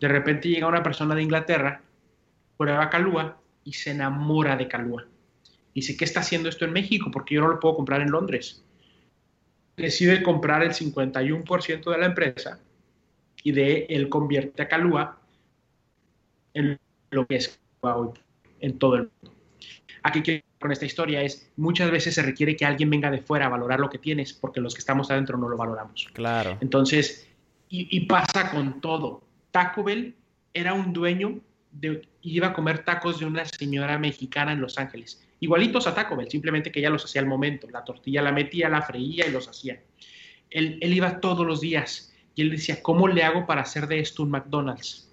De 0.00 0.08
repente 0.08 0.48
llega 0.48 0.66
una 0.66 0.82
persona 0.82 1.14
de 1.14 1.22
Inglaterra 1.22 1.82
prueba 2.56 2.90
Calúa 2.90 3.40
y 3.64 3.72
se 3.72 3.90
enamora 3.92 4.56
de 4.56 4.68
Calúa. 4.68 5.06
Dice, 5.74 5.96
¿qué 5.96 6.04
está 6.04 6.20
haciendo 6.20 6.48
esto 6.48 6.64
en 6.64 6.72
México? 6.72 7.10
Porque 7.10 7.34
yo 7.34 7.40
no 7.40 7.48
lo 7.48 7.60
puedo 7.60 7.76
comprar 7.76 8.02
en 8.02 8.10
Londres. 8.10 8.64
decide 9.76 10.22
comprar 10.22 10.62
el 10.62 10.72
51% 10.72 11.90
de 11.90 11.98
la 11.98 12.06
empresa 12.06 12.60
y 13.42 13.52
de 13.52 13.86
él 13.88 14.08
convierte 14.08 14.62
a 14.62 14.68
Calúa 14.68 15.18
en 16.54 16.78
lo 17.10 17.26
que 17.26 17.36
es 17.36 17.58
hoy 17.80 18.10
en 18.60 18.78
todo 18.78 18.96
el 18.96 19.10
mundo. 19.22 19.41
Aquí 20.02 20.22
quiero 20.22 20.42
con 20.62 20.72
esta 20.72 20.86
historia 20.86 21.20
es 21.20 21.50
muchas 21.56 21.90
veces 21.90 22.14
se 22.14 22.22
requiere 22.22 22.56
que 22.56 22.64
alguien 22.64 22.88
venga 22.88 23.10
de 23.10 23.20
fuera 23.20 23.46
a 23.46 23.48
valorar 23.50 23.80
lo 23.80 23.90
que 23.90 23.98
tienes 23.98 24.32
porque 24.32 24.60
los 24.60 24.74
que 24.74 24.78
estamos 24.78 25.10
adentro 25.10 25.36
no 25.36 25.48
lo 25.48 25.58
valoramos. 25.58 26.08
Claro. 26.14 26.56
Entonces, 26.62 27.28
y, 27.68 28.00
pasa 28.00 28.50
con 28.50 28.80
todo. 28.80 29.22
Taco 29.50 29.82
Bell 29.82 30.14
era 30.54 30.74
un 30.74 30.92
dueño 30.92 31.40
de, 31.70 32.06
iba 32.20 32.48
a 32.48 32.52
comer 32.52 32.84
tacos 32.84 33.18
de 33.18 33.24
una 33.26 33.44
señora 33.46 33.98
mexicana 33.98 34.52
en 34.52 34.60
Los 34.60 34.78
Ángeles. 34.78 35.26
Igualitos 35.40 35.86
a 35.86 35.94
Taco 35.94 36.14
Bell, 36.14 36.30
simplemente 36.30 36.70
que 36.70 36.80
ella 36.80 36.90
los 36.90 37.04
hacía 37.04 37.22
al 37.22 37.26
momento. 37.26 37.68
La 37.70 37.82
tortilla 37.82 38.22
la 38.22 38.30
metía, 38.30 38.68
la 38.68 38.82
freía 38.82 39.26
y 39.26 39.32
los 39.32 39.48
hacía. 39.48 39.80
Él, 40.50 40.78
él 40.82 40.94
iba 40.94 41.18
todos 41.18 41.46
los 41.46 41.62
días 41.62 42.14
y 42.34 42.42
él 42.42 42.50
decía, 42.50 42.82
¿cómo 42.82 43.08
le 43.08 43.24
hago 43.24 43.46
para 43.46 43.62
hacer 43.62 43.86
de 43.86 44.00
esto 44.00 44.22
un 44.22 44.30
McDonald's? 44.30 45.11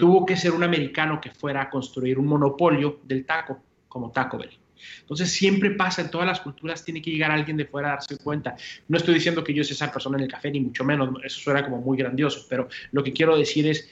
Tuvo 0.00 0.24
que 0.24 0.34
ser 0.34 0.52
un 0.52 0.62
americano 0.62 1.20
que 1.20 1.30
fuera 1.30 1.60
a 1.60 1.68
construir 1.68 2.18
un 2.18 2.26
monopolio 2.26 3.00
del 3.04 3.26
taco, 3.26 3.62
como 3.86 4.10
Taco 4.10 4.38
Bell. 4.38 4.58
Entonces 5.00 5.30
siempre 5.30 5.72
pasa, 5.72 6.00
en 6.00 6.10
todas 6.10 6.26
las 6.26 6.40
culturas 6.40 6.82
tiene 6.82 7.02
que 7.02 7.10
llegar 7.10 7.30
alguien 7.30 7.58
de 7.58 7.66
fuera 7.66 7.88
a 7.88 7.90
darse 7.92 8.16
cuenta. 8.16 8.56
No 8.88 8.96
estoy 8.96 9.12
diciendo 9.12 9.44
que 9.44 9.52
yo 9.52 9.62
sea 9.62 9.74
esa 9.74 9.92
persona 9.92 10.16
en 10.16 10.24
el 10.24 10.30
café, 10.30 10.50
ni 10.50 10.60
mucho 10.60 10.84
menos, 10.84 11.10
eso 11.22 11.38
suena 11.38 11.62
como 11.62 11.82
muy 11.82 11.98
grandioso, 11.98 12.46
pero 12.48 12.66
lo 12.92 13.04
que 13.04 13.12
quiero 13.12 13.36
decir 13.36 13.66
es, 13.66 13.90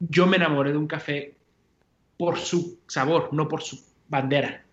yo 0.00 0.26
me 0.26 0.36
enamoré 0.36 0.72
de 0.72 0.78
un 0.78 0.88
café 0.88 1.36
por 2.16 2.38
su 2.38 2.80
sabor, 2.88 3.28
no 3.32 3.46
por 3.46 3.62
su 3.62 3.78
bandera. 4.08 4.64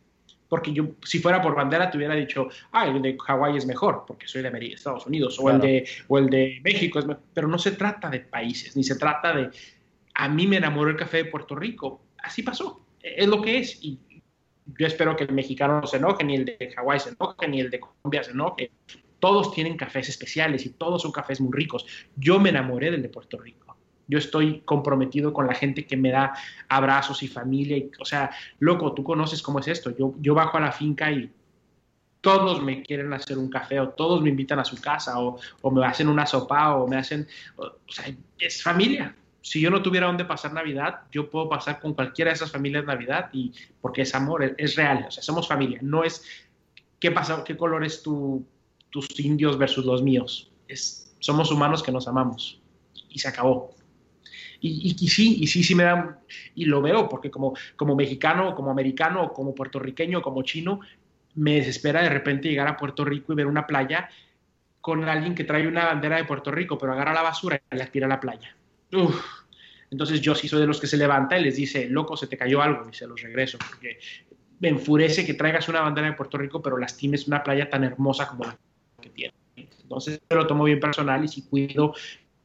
Porque 0.50 0.74
yo, 0.74 0.88
si 1.04 1.20
fuera 1.20 1.40
por 1.40 1.54
bandera, 1.54 1.92
te 1.92 1.98
hubiera 1.98 2.16
dicho, 2.16 2.48
ah, 2.72 2.88
el 2.88 3.00
de 3.00 3.16
Hawái 3.16 3.58
es 3.58 3.68
mejor, 3.68 4.06
porque 4.08 4.28
soy 4.28 4.42
de 4.42 4.74
Estados 4.74 5.06
Unidos, 5.06 5.38
o, 5.40 5.52
el 5.52 5.60
de, 5.60 5.88
o 6.08 6.18
el 6.18 6.32
de 6.32 6.62
México 6.64 6.98
es 6.98 7.06
mejor. 7.06 7.24
Pero 7.32 7.48
no 7.48 7.60
se 7.60 7.74
trata 7.74 8.10
de 8.10 8.22
países, 8.22 8.76
ni 8.76 8.84
se 8.84 8.96
trata 8.96 9.36
de, 9.36 9.50
a 10.14 10.30
mí 10.30 10.48
me 10.48 10.58
enamoró 10.58 10.90
el 10.90 10.98
café 10.98 11.18
de 11.18 11.26
Puerto 11.26 11.56
Rico. 11.56 12.02
Así 12.20 12.44
pasó, 12.44 12.86
es 13.02 13.28
lo 13.28 13.42
que 13.42 13.60
es. 13.60 13.84
Y 13.84 14.00
yo 14.66 14.88
espero 14.88 15.16
que 15.16 15.24
el 15.24 15.34
mexicano 15.34 15.82
no 15.82 15.88
se 15.88 15.98
enoje, 15.98 16.24
ni 16.24 16.36
el 16.36 16.46
de 16.46 16.74
Hawái 16.76 17.00
se 17.00 17.10
enoje, 17.10 17.48
ni 17.48 17.60
el 17.60 17.70
de 17.70 17.80
Colombia 17.80 18.24
se 18.24 18.32
enoje. 18.32 18.72
Todos 19.20 19.54
tienen 19.54 19.78
cafés 19.78 20.10
especiales 20.10 20.66
y 20.66 20.72
todos 20.72 21.02
son 21.02 21.12
cafés 21.12 21.40
muy 21.40 21.52
ricos. 21.54 21.86
Yo 22.16 22.40
me 22.40 22.50
enamoré 22.50 22.92
del 22.92 23.02
de 23.02 23.10
Puerto 23.10 23.38
Rico. 23.38 23.78
Yo 24.08 24.18
estoy 24.18 24.62
comprometido 24.62 25.32
con 25.32 25.48
la 25.48 25.56
gente 25.56 25.86
que 25.86 25.96
me 25.96 26.12
da 26.12 26.34
abrazos 26.68 27.24
y 27.24 27.28
familia. 27.28 27.78
Y, 27.78 27.90
o 28.00 28.06
sea, 28.06 28.32
loco, 28.60 28.94
tú 28.94 29.04
conoces 29.04 29.42
cómo 29.42 29.60
es 29.60 29.68
esto. 29.70 29.96
Yo, 29.96 30.14
yo 30.20 30.34
bajo 30.34 30.58
a 30.58 30.62
la 30.62 30.72
finca 30.74 31.10
y 31.10 31.32
todos 32.20 32.62
me 32.62 32.84
quieren 32.84 33.12
hacer 33.14 33.38
un 33.38 33.50
café 33.50 33.80
o 33.80 33.90
todos 33.90 34.22
me 34.22 34.30
invitan 34.30 34.60
a 34.60 34.66
su 34.66 34.80
casa 34.80 35.20
o, 35.20 35.40
o 35.62 35.72
me 35.72 35.86
hacen 35.86 36.10
una 36.10 36.26
sopa 36.26 36.76
o 36.76 36.88
me 36.88 36.98
hacen... 36.98 37.28
O, 37.56 37.72
sea, 37.88 38.06
es 38.40 38.62
familia 38.62 39.16
si 39.44 39.60
yo 39.60 39.70
no 39.70 39.82
tuviera 39.82 40.08
dónde 40.08 40.24
pasar 40.24 40.54
Navidad, 40.54 41.02
yo 41.12 41.30
puedo 41.30 41.50
pasar 41.50 41.82
con 41.82 41.94
cualquiera 41.94 42.32
de 42.32 42.36
esas 42.36 42.50
familias 42.50 42.86
Navidad 42.86 43.30
y 43.34 43.52
porque 43.82 44.04
es 44.04 44.16
amor, 44.16 44.56
es, 44.58 44.76
real, 44.78 45.06
o 45.10 45.12
sea, 45.12 45.22
somos 45.22 45.50
familia, 45.50 45.80
no 45.82 46.06
es 46.06 46.24
qué 46.98 47.12
pasa, 47.12 47.44
qué 47.44 47.58
color 47.58 47.84
es 47.84 48.02
tu, 48.02 48.48
tus 48.90 49.20
indios 49.20 49.58
versus 49.58 49.86
los 49.86 50.02
míos, 50.02 50.50
somos 51.20 51.52
humanos 51.52 51.84
que 51.84 51.92
nos 51.92 52.08
amamos 52.08 52.62
y 53.10 53.20
se 53.20 53.28
acabó. 53.28 53.72
Y, 54.62 54.96
y, 54.98 55.08
sí, 55.10 55.40
y 55.42 55.48
sí, 55.48 55.62
sí 55.62 55.76
me 55.76 55.84
da, 55.84 56.22
y 56.56 56.64
lo 56.64 56.82
veo, 56.82 57.10
porque 57.10 57.30
como, 57.30 57.54
como 57.76 57.98
mexicano, 57.98 58.56
como 58.56 58.72
americano, 58.72 59.34
como 59.34 59.54
puertorriqueño, 59.54 60.22
como 60.22 60.44
chino, 60.44 60.80
me 61.36 61.56
desespera 61.56 62.02
de 62.02 62.08
repente 62.08 62.48
llegar 62.48 62.70
a 62.70 62.78
Puerto 62.78 63.04
Rico 63.04 63.34
y 63.34 63.36
ver 63.36 63.48
una 63.48 63.68
playa 63.68 64.08
con 64.80 65.04
alguien 65.04 65.36
que 65.36 65.44
trae 65.44 65.68
una 65.68 65.84
bandera 65.84 66.16
de 66.16 66.24
Puerto 66.24 66.50
Rico, 66.50 66.78
pero 66.78 66.94
agarra 66.94 67.14
la 67.14 67.24
basura 67.24 67.62
y 67.70 67.76
la 67.76 67.88
tira 67.88 68.06
a 68.06 68.10
la 68.10 68.22
playa 68.22 68.56
entonces 69.92 70.22
yo 70.22 70.36
sí 70.36 70.48
soy 70.48 70.62
de 70.62 70.68
los 70.68 70.80
que 70.80 70.88
se 70.88 70.98
levanta 70.98 71.38
y 71.38 71.44
les 71.44 71.56
dice, 71.56 71.88
loco, 71.88 72.18
se 72.18 72.28
te 72.28 72.38
cayó 72.38 72.62
algo 72.62 72.90
y 72.90 72.94
se 72.94 73.08
los 73.08 73.22
regreso, 73.22 73.58
porque 73.58 74.00
me 74.60 74.70
enfurece 74.70 75.26
que 75.26 75.34
traigas 75.34 75.68
una 75.70 75.82
bandera 75.82 76.08
de 76.08 76.14
Puerto 76.14 76.38
Rico, 76.38 76.62
pero 76.62 76.78
lastimes 76.78 77.28
una 77.28 77.44
playa 77.44 77.70
tan 77.70 77.84
hermosa 77.84 78.28
como 78.28 78.46
la 78.46 78.58
que 79.02 79.10
tiene. 79.10 79.34
Entonces 79.56 80.22
yo 80.30 80.38
lo 80.38 80.48
tomo 80.48 80.64
bien 80.64 80.80
personal 80.80 81.24
y 81.24 81.28
si 81.28 81.44
cuido, 81.44 81.94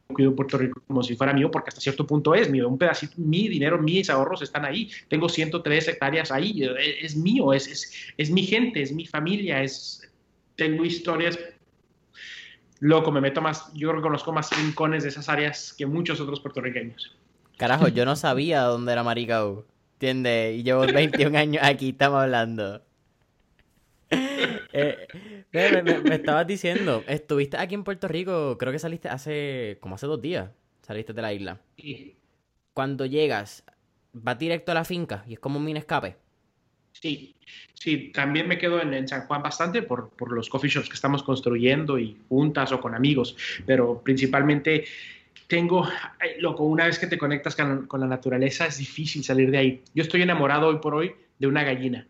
cuido 0.09 0.35
Puerto 0.35 0.59
Rico 0.59 0.83
como 0.87 1.03
si 1.03 1.17
fuera 1.17 1.33
mío, 1.33 1.51
porque 1.51 1.69
hasta 1.69 1.81
cierto 1.81 2.07
punto 2.07 2.35
es 2.35 2.51
mío. 2.51 2.69
Un 2.69 2.77
pedacito, 2.77 3.15
mi 3.19 3.49
dinero, 3.49 3.81
mis 3.81 4.11
ahorros 4.11 4.43
están 4.43 4.65
ahí. 4.65 4.91
Tengo 5.09 5.29
103 5.29 5.89
hectáreas 5.89 6.33
ahí, 6.33 6.69
es, 7.01 7.17
mío, 7.17 7.53
es, 7.53 7.69
es, 7.69 8.13
es, 8.17 8.31
mi 8.31 8.43
gente, 8.43 8.83
es 8.83 8.93
mi 8.93 9.07
familia, 9.07 9.63
es, 9.63 10.11
tengo 10.57 10.85
historias 10.85 11.39
loco, 12.81 13.11
me 13.11 13.21
meto 13.21 13.41
más, 13.41 13.73
yo 13.75 13.93
reconozco 13.93 14.33
más 14.33 14.51
rincones 14.57 15.03
de 15.03 15.11
esas 15.11 15.29
áreas 15.29 15.75
que 15.77 15.87
muchos 15.87 16.21
otros 16.21 16.41
puertorriqueños. 16.41 17.17
Carajo, 17.57 17.89
yo 17.89 18.05
no 18.05 18.15
sabía 18.15 18.63
dónde 18.63 18.93
era 18.93 19.03
Maricao, 19.03 19.67
¿entiendes? 19.95 20.59
Y 20.59 20.63
llevo 20.63 20.87
21 20.87 21.37
años 21.39 21.63
aquí, 21.65 21.91
estamos 21.91 22.23
hablando. 22.23 22.83
Eh, 24.11 25.09
me, 25.53 26.15
estabas 26.15 26.47
diciendo, 26.47 27.03
estuviste 27.09 27.57
aquí 27.57 27.75
en 27.75 27.85
Puerto 27.85 28.07
Rico, 28.07 28.57
creo 28.59 28.73
que 28.73 28.79
saliste 28.79 29.09
hace, 29.09 29.79
como 29.81 29.97
hace 29.97 30.07
dos 30.07 30.21
días, 30.21 30.51
saliste 30.83 31.13
de 31.13 31.23
la 31.23 31.33
isla. 31.33 31.61
Sí. 31.77 32.17
Cuando 32.75 33.07
llegas, 33.07 33.65
vas 34.13 34.39
directo 34.39 34.73
a 34.73 34.77
la 34.77 34.85
finca 34.85 35.25
y 35.27 35.35
es 35.35 35.41
como 35.41 35.59
un 35.59 35.65
mini 35.65 35.81
escape. 35.81 36.17
Sí, 37.01 37.35
sí, 37.75 38.11
también 38.13 38.49
me 38.49 38.59
quedo 38.59 38.83
en, 38.83 39.07
San 39.07 39.27
Juan 39.27 39.43
bastante 39.43 39.83
por, 39.83 40.11
los 40.33 40.49
coffee 40.49 40.71
shops 40.71 40.89
que 40.89 40.95
estamos 40.95 41.23
construyendo 41.23 41.99
y 41.99 42.17
juntas 42.29 42.73
o 42.73 42.81
con 42.81 42.95
amigos, 42.95 43.37
pero 43.67 44.01
principalmente 44.03 44.85
tengo, 45.47 45.89
loco, 46.41 46.65
una 46.65 46.87
vez 46.87 46.99
que 46.99 47.07
te 47.07 47.17
conectas 47.17 47.55
con, 47.55 48.01
la 48.01 48.07
naturaleza 48.07 48.67
es 48.67 48.79
difícil 48.79 49.23
salir 49.23 49.51
de 49.51 49.59
ahí. 49.59 49.83
Yo 49.95 50.03
estoy 50.03 50.23
enamorado 50.23 50.69
hoy 50.69 50.79
por 50.79 50.95
hoy 50.95 51.15
de 51.39 51.47
una 51.47 51.63
gallina, 51.63 52.07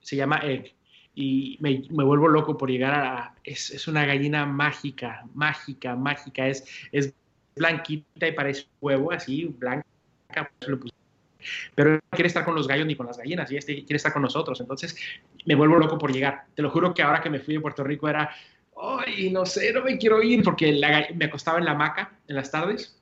se 0.00 0.14
llama 0.14 0.38
Egg, 0.44 0.74
y 1.14 1.58
me, 1.60 1.82
vuelvo 1.90 2.28
loco 2.28 2.56
por 2.56 2.70
llegar 2.70 2.94
a... 2.94 3.34
Es, 3.42 3.88
una 3.88 4.06
gallina 4.06 4.46
mágica, 4.46 5.24
mágica, 5.34 5.96
mágica, 5.96 6.46
es, 6.46 6.64
es 6.92 7.12
blanquita 7.56 8.28
y 8.28 8.32
parece 8.32 8.66
huevo, 8.80 9.10
así, 9.10 9.46
blanca, 9.46 9.84
pues 10.58 10.68
lo 10.68 10.78
pero 11.74 11.92
no 11.92 12.00
quiere 12.10 12.28
estar 12.28 12.44
con 12.44 12.54
los 12.54 12.66
gallos 12.68 12.86
ni 12.86 12.94
con 12.94 13.06
las 13.06 13.18
gallinas, 13.18 13.50
y 13.52 13.56
este 13.56 13.74
quiere 13.84 13.96
estar 13.96 14.12
con 14.12 14.22
nosotros. 14.22 14.60
Entonces 14.60 14.96
me 15.46 15.54
vuelvo 15.54 15.76
loco 15.76 15.98
por 15.98 16.12
llegar. 16.12 16.44
Te 16.54 16.62
lo 16.62 16.70
juro 16.70 16.94
que 16.94 17.02
ahora 17.02 17.20
que 17.20 17.30
me 17.30 17.40
fui 17.40 17.54
de 17.54 17.60
Puerto 17.60 17.84
Rico 17.84 18.08
era, 18.08 18.30
ay, 18.80 19.30
no 19.30 19.44
sé, 19.46 19.72
no 19.72 19.82
me 19.82 19.98
quiero 19.98 20.22
ir, 20.22 20.42
porque 20.42 20.72
me 21.14 21.24
acostaba 21.24 21.58
en 21.58 21.64
la 21.64 21.72
hamaca 21.72 22.12
en 22.28 22.36
las 22.36 22.50
tardes 22.50 23.00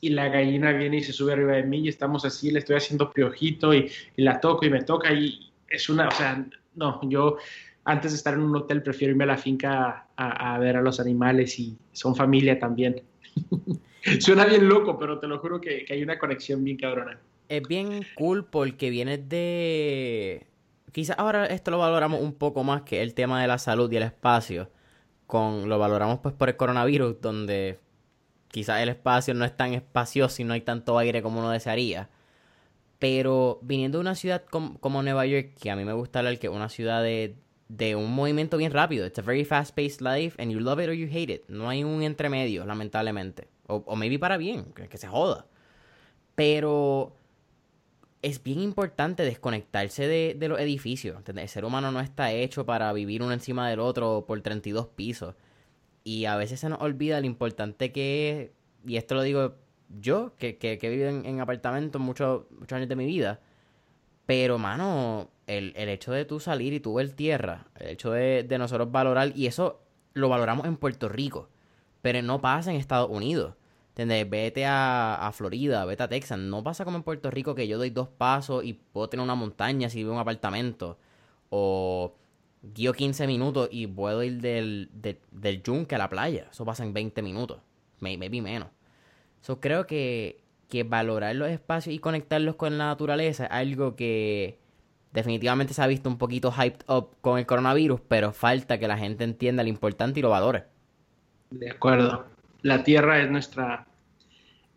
y 0.00 0.10
la 0.10 0.28
gallina 0.28 0.72
viene 0.72 0.98
y 0.98 1.02
se 1.02 1.12
sube 1.12 1.32
arriba 1.32 1.52
de 1.52 1.62
mí 1.62 1.78
y 1.80 1.88
estamos 1.88 2.24
así, 2.24 2.50
le 2.50 2.58
estoy 2.58 2.76
haciendo 2.76 3.12
piojito 3.12 3.74
y, 3.74 3.90
la 4.16 4.40
toco 4.40 4.66
y 4.66 4.70
me 4.70 4.82
toca 4.82 5.12
y 5.12 5.52
es 5.68 5.88
una, 5.88 6.08
o 6.08 6.10
sea, 6.10 6.44
no, 6.74 7.00
yo 7.08 7.38
antes 7.84 8.12
de 8.12 8.16
estar 8.16 8.34
en 8.34 8.40
un 8.40 8.56
hotel 8.56 8.82
prefiero 8.82 9.12
irme 9.12 9.24
a 9.24 9.28
la 9.28 9.38
finca 9.38 10.06
a, 10.16 10.58
ver 10.58 10.76
a 10.76 10.82
los 10.82 11.00
animales 11.00 11.58
y 11.58 11.76
son 11.92 12.14
familia 12.14 12.58
también. 12.58 13.02
Suena 14.20 14.44
bien 14.44 14.68
loco, 14.68 14.98
pero 14.98 15.18
te 15.18 15.26
lo 15.26 15.38
juro 15.38 15.60
que, 15.60 15.84
que 15.84 15.94
hay 15.94 16.02
una 16.02 16.18
conexión 16.18 16.62
bien 16.62 16.76
cabrona 16.76 17.18
es 17.48 17.62
bien 17.66 18.04
cool 18.16 18.44
porque 18.44 18.90
viene 18.90 19.18
de... 19.18 20.46
Quizás 20.92 21.18
ahora 21.18 21.46
esto 21.46 21.70
lo 21.70 21.78
valoramos 21.78 22.20
un 22.20 22.32
poco 22.32 22.64
más 22.64 22.82
que 22.82 23.02
el 23.02 23.14
tema 23.14 23.42
de 23.42 23.48
la 23.48 23.58
salud 23.58 23.90
y 23.92 23.96
el 23.96 24.02
espacio. 24.02 24.70
Con, 25.26 25.68
lo 25.68 25.78
valoramos 25.78 26.20
pues 26.20 26.34
por 26.34 26.48
el 26.48 26.56
coronavirus, 26.56 27.20
donde 27.20 27.78
quizás 28.48 28.80
el 28.80 28.88
espacio 28.88 29.34
no 29.34 29.44
es 29.44 29.56
tan 29.56 29.74
espacioso 29.74 30.40
y 30.40 30.44
no 30.44 30.54
hay 30.54 30.62
tanto 30.62 30.96
aire 30.98 31.22
como 31.22 31.40
uno 31.40 31.50
desearía. 31.50 32.08
Pero 32.98 33.58
viniendo 33.62 33.98
de 33.98 34.02
una 34.02 34.14
ciudad 34.14 34.44
como, 34.48 35.02
Nueva 35.02 35.26
York, 35.26 35.52
que 35.60 35.70
a 35.70 35.76
mí 35.76 35.84
me 35.84 35.92
gusta 35.92 36.20
hablar 36.20 36.38
que 36.38 36.48
una 36.48 36.70
ciudad 36.70 37.02
de, 37.02 37.36
de 37.68 37.94
un 37.94 38.12
movimiento 38.12 38.56
bien 38.56 38.72
rápido. 38.72 39.06
It's 39.06 39.18
a 39.18 39.22
very 39.22 39.44
fast-paced 39.44 40.00
life 40.00 40.40
and 40.40 40.50
you 40.50 40.60
love 40.60 40.80
it 40.80 40.88
or 40.88 40.94
you 40.94 41.08
hate 41.08 41.30
it. 41.30 41.42
No 41.48 41.68
hay 41.68 41.84
un 41.84 42.02
entremedio, 42.02 42.64
lamentablemente. 42.64 43.48
O, 43.66 43.82
o 43.86 43.96
maybe 43.96 44.18
para 44.18 44.38
bien, 44.38 44.72
que, 44.72 44.88
que 44.88 44.96
se 44.96 45.08
joda. 45.08 45.46
Pero 46.34 47.14
es 48.26 48.42
bien 48.42 48.60
importante 48.60 49.22
desconectarse 49.22 50.08
de, 50.08 50.48
los 50.48 50.58
edificios. 50.58 51.22
El 51.28 51.48
ser 51.48 51.64
humano 51.64 51.92
no 51.92 52.00
está 52.00 52.32
hecho 52.32 52.66
para 52.66 52.92
vivir 52.92 53.22
uno 53.22 53.32
encima 53.32 53.70
del 53.70 53.78
otro 53.78 54.24
por 54.26 54.40
32 54.40 54.88
pisos. 54.88 55.36
Y 56.02 56.24
a 56.24 56.34
veces 56.34 56.58
se 56.58 56.68
nos 56.68 56.80
olvida 56.80 57.20
lo 57.20 57.26
importante 57.26 57.92
que 57.92 58.30
es, 58.30 58.50
y 58.84 58.96
esto 58.96 59.14
lo 59.14 59.22
digo 59.22 59.54
yo, 60.00 60.34
que, 60.38 60.58
que, 60.58 60.72
he 60.72 60.88
vivido 60.88 61.08
en, 61.08 61.40
apartamentos 61.40 62.00
muchos, 62.02 62.50
muchos 62.50 62.72
años 62.72 62.88
de 62.88 62.96
mi 62.96 63.06
vida. 63.06 63.38
Pero, 64.26 64.58
mano, 64.58 65.30
el, 65.46 65.72
hecho 65.76 66.10
de 66.10 66.24
tú 66.24 66.40
salir 66.40 66.72
y 66.72 66.80
tú 66.80 66.94
ver 66.94 67.10
tierra, 67.12 67.68
el 67.78 67.90
hecho 67.90 68.10
de, 68.10 68.42
de 68.42 68.58
nosotros 68.58 68.90
valorar, 68.90 69.32
y 69.36 69.46
eso 69.46 69.82
lo 70.14 70.28
valoramos 70.28 70.66
en 70.66 70.76
Puerto 70.76 71.08
Rico, 71.08 71.48
pero 72.02 72.20
no 72.22 72.40
pasa 72.40 72.72
en 72.72 72.76
Estados 72.78 73.08
Unidos. 73.08 73.54
¿Entendés? 73.96 74.28
Vete 74.28 74.66
a, 74.66 75.30
Florida, 75.32 75.86
vete 75.86 76.02
a 76.02 76.08
Texas. 76.08 76.38
No 76.38 76.62
pasa 76.62 76.84
como 76.84 76.98
en 76.98 77.02
Puerto 77.02 77.30
Rico 77.30 77.54
que 77.54 77.66
yo 77.66 77.78
doy 77.78 77.88
dos 77.88 78.08
pasos 78.08 78.62
y 78.62 78.74
puedo 78.74 79.08
tener 79.08 79.24
una 79.24 79.34
montaña 79.34 79.88
si 79.88 79.98
vivo 79.98 80.10
en 80.10 80.16
un 80.16 80.20
apartamento. 80.20 80.98
O 81.48 82.14
guío 82.74 82.92
15 82.92 83.26
minutos 83.26 83.70
y 83.72 83.86
puedo 83.86 84.22
ir 84.22 84.42
del, 84.42 84.90
del 84.92 85.62
yunque 85.62 85.94
a 85.94 85.98
la 85.98 86.10
playa. 86.10 86.48
Eso 86.50 86.66
pasa 86.66 86.84
en 86.84 86.92
20 86.92 87.22
minutos, 87.22 87.62
maybe 88.00 88.42
menos. 88.42 88.68
So, 89.40 89.60
creo 89.60 89.86
que, 89.86 90.42
que 90.68 90.82
valorar 90.84 91.34
los 91.34 91.48
espacios 91.48 91.94
y 91.94 91.98
conectarlos 91.98 92.56
con 92.56 92.76
la 92.76 92.88
naturaleza 92.88 93.46
es 93.46 93.50
algo 93.50 93.96
que 93.96 94.58
definitivamente 95.14 95.72
se 95.72 95.80
ha 95.80 95.86
visto 95.86 96.10
un 96.10 96.18
poquito 96.18 96.52
hyped 96.52 96.84
up 96.86 97.16
con 97.22 97.38
el 97.38 97.46
coronavirus, 97.46 98.02
pero 98.06 98.32
falta 98.32 98.78
que 98.78 98.88
la 98.88 98.98
gente 98.98 99.24
entienda 99.24 99.62
lo 99.62 99.70
importante 99.70 100.20
y 100.20 100.22
lo 100.22 100.28
valore. 100.28 100.64
De 101.48 101.70
acuerdo. 101.70 102.36
La 102.66 102.82
tierra 102.82 103.20
es 103.20 103.30
nuestra, 103.30 103.85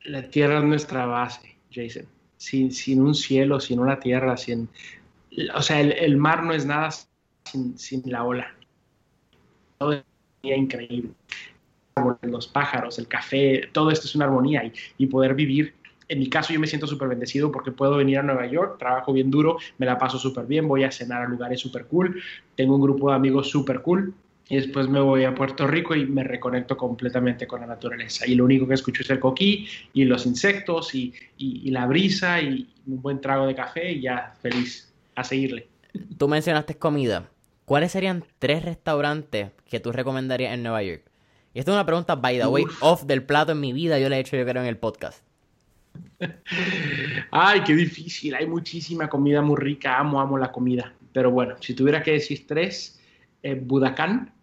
la 0.06 0.30
tierra 0.30 0.60
es 0.60 0.64
nuestra 0.64 1.06
base, 1.06 1.58
Jason. 1.72 2.06
Sin, 2.38 2.72
sin 2.72 3.02
un 3.02 3.14
cielo, 3.14 3.60
sin 3.60 3.80
una 3.80 4.00
tierra, 4.00 4.38
sin, 4.38 4.70
o 5.54 5.62
sea, 5.62 5.82
el, 5.82 6.18
mar 6.18 6.44
no 6.44 6.54
es 6.54 6.66
nada 6.66 6.90
sin, 7.44 7.78
sin 7.78 8.02
la 8.06 8.24
ola. 8.24 8.56
Todo 9.78 9.94
es 9.94 10.04
increíble. 10.44 11.12
Los 12.22 12.48
pájaros, 12.48 12.98
el 12.98 13.10
café, 13.10 13.70
todo 13.74 13.92
esto 13.92 14.08
es 14.08 14.16
una 14.16 14.26
armonía 14.26 14.64
y, 14.64 14.74
y 14.98 15.08
poder 15.08 15.36
vivir 15.36 15.76
en 16.10 16.18
mi 16.18 16.28
caso 16.28 16.52
yo 16.52 16.60
me 16.60 16.66
siento 16.66 16.88
súper 16.88 17.08
bendecido 17.08 17.52
porque 17.52 17.72
puedo 17.72 17.96
venir 17.96 18.18
a 18.18 18.24
Nueva 18.24 18.48
York, 18.48 18.80
trabajo 18.80 19.14
bien 19.14 19.30
duro, 19.30 19.58
me 19.78 19.86
la 19.86 19.98
paso 19.98 20.18
súper 20.18 20.48
bien, 20.48 20.68
voy 20.68 20.84
a 20.84 20.92
cenar 20.92 21.22
a 21.22 21.28
lugares 21.28 21.60
súper 21.60 21.86
cool, 21.86 22.20
tengo 22.56 22.76
un 22.76 22.82
grupo 22.82 23.12
de 23.12 23.16
amigos 23.16 23.50
súper 23.50 23.82
cool 23.84 24.14
y 24.50 24.56
después 24.56 24.90
me 24.90 25.00
voy 25.00 25.24
a 25.26 25.36
Puerto 25.36 25.68
Rico 25.68 25.94
y 25.96 26.08
me 26.08 26.24
reconecto 26.24 26.76
completamente 26.76 27.46
con 27.46 27.62
la 27.62 27.68
naturaleza. 27.68 28.26
Y 28.28 28.34
lo 28.34 28.46
único 28.46 28.68
que 28.68 28.74
escucho 28.74 29.04
es 29.04 29.10
el 29.12 29.20
coquí 29.20 29.68
y 29.94 30.06
los 30.06 30.26
insectos 30.26 30.96
y, 30.96 31.14
y, 31.38 31.70
la 31.70 31.86
brisa 31.86 32.42
y 32.42 32.68
un 32.88 33.00
buen 33.00 33.22
trago 33.22 33.46
de 33.46 33.54
café 33.54 33.92
y 33.92 34.02
ya 34.02 34.34
feliz 34.42 34.92
a 35.16 35.24
seguirle. 35.24 35.68
Tú 36.18 36.28
mencionaste 36.28 36.78
comida. 36.78 37.30
¿Cuáles 37.66 37.92
serían 37.92 38.26
tres 38.40 38.66
restaurantes 38.66 39.52
que 39.70 39.80
tú 39.80 39.92
recomendarías 39.92 40.56
en 40.56 40.64
Nueva 40.64 40.82
York? 40.82 41.04
Y 41.54 41.60
esta 41.60 41.72
es 41.72 41.76
una 41.76 41.86
pregunta, 41.86 42.16
by 42.16 42.40
the 42.40 42.48
way, 42.48 42.66
off 42.82 43.04
del 43.04 43.22
plato 43.22 43.52
en 43.52 43.60
mi 43.60 43.72
vida. 43.72 44.00
Yo 44.00 44.10
la 44.10 44.18
he 44.18 44.20
hecho, 44.22 44.36
yo 44.36 44.46
creo, 44.46 44.64
en 44.64 44.68
el 44.68 44.78
podcast. 44.78 45.24
Ay, 47.32 47.62
qué 47.64 47.76
difícil. 47.76 48.34
Hay 48.34 48.48
muchísima 48.48 49.08
comida 49.08 49.44
muy 49.44 49.58
rica. 49.58 50.00
Amo, 50.00 50.20
amo 50.20 50.40
la 50.40 50.52
comida. 50.52 50.92
Pero 51.14 51.30
bueno, 51.30 51.56
si 51.60 51.76
tuviera 51.76 52.02
que 52.02 52.14
decir 52.14 52.48
tres, 52.48 53.00
eh, 53.44 53.54
Budakán. 53.54 54.34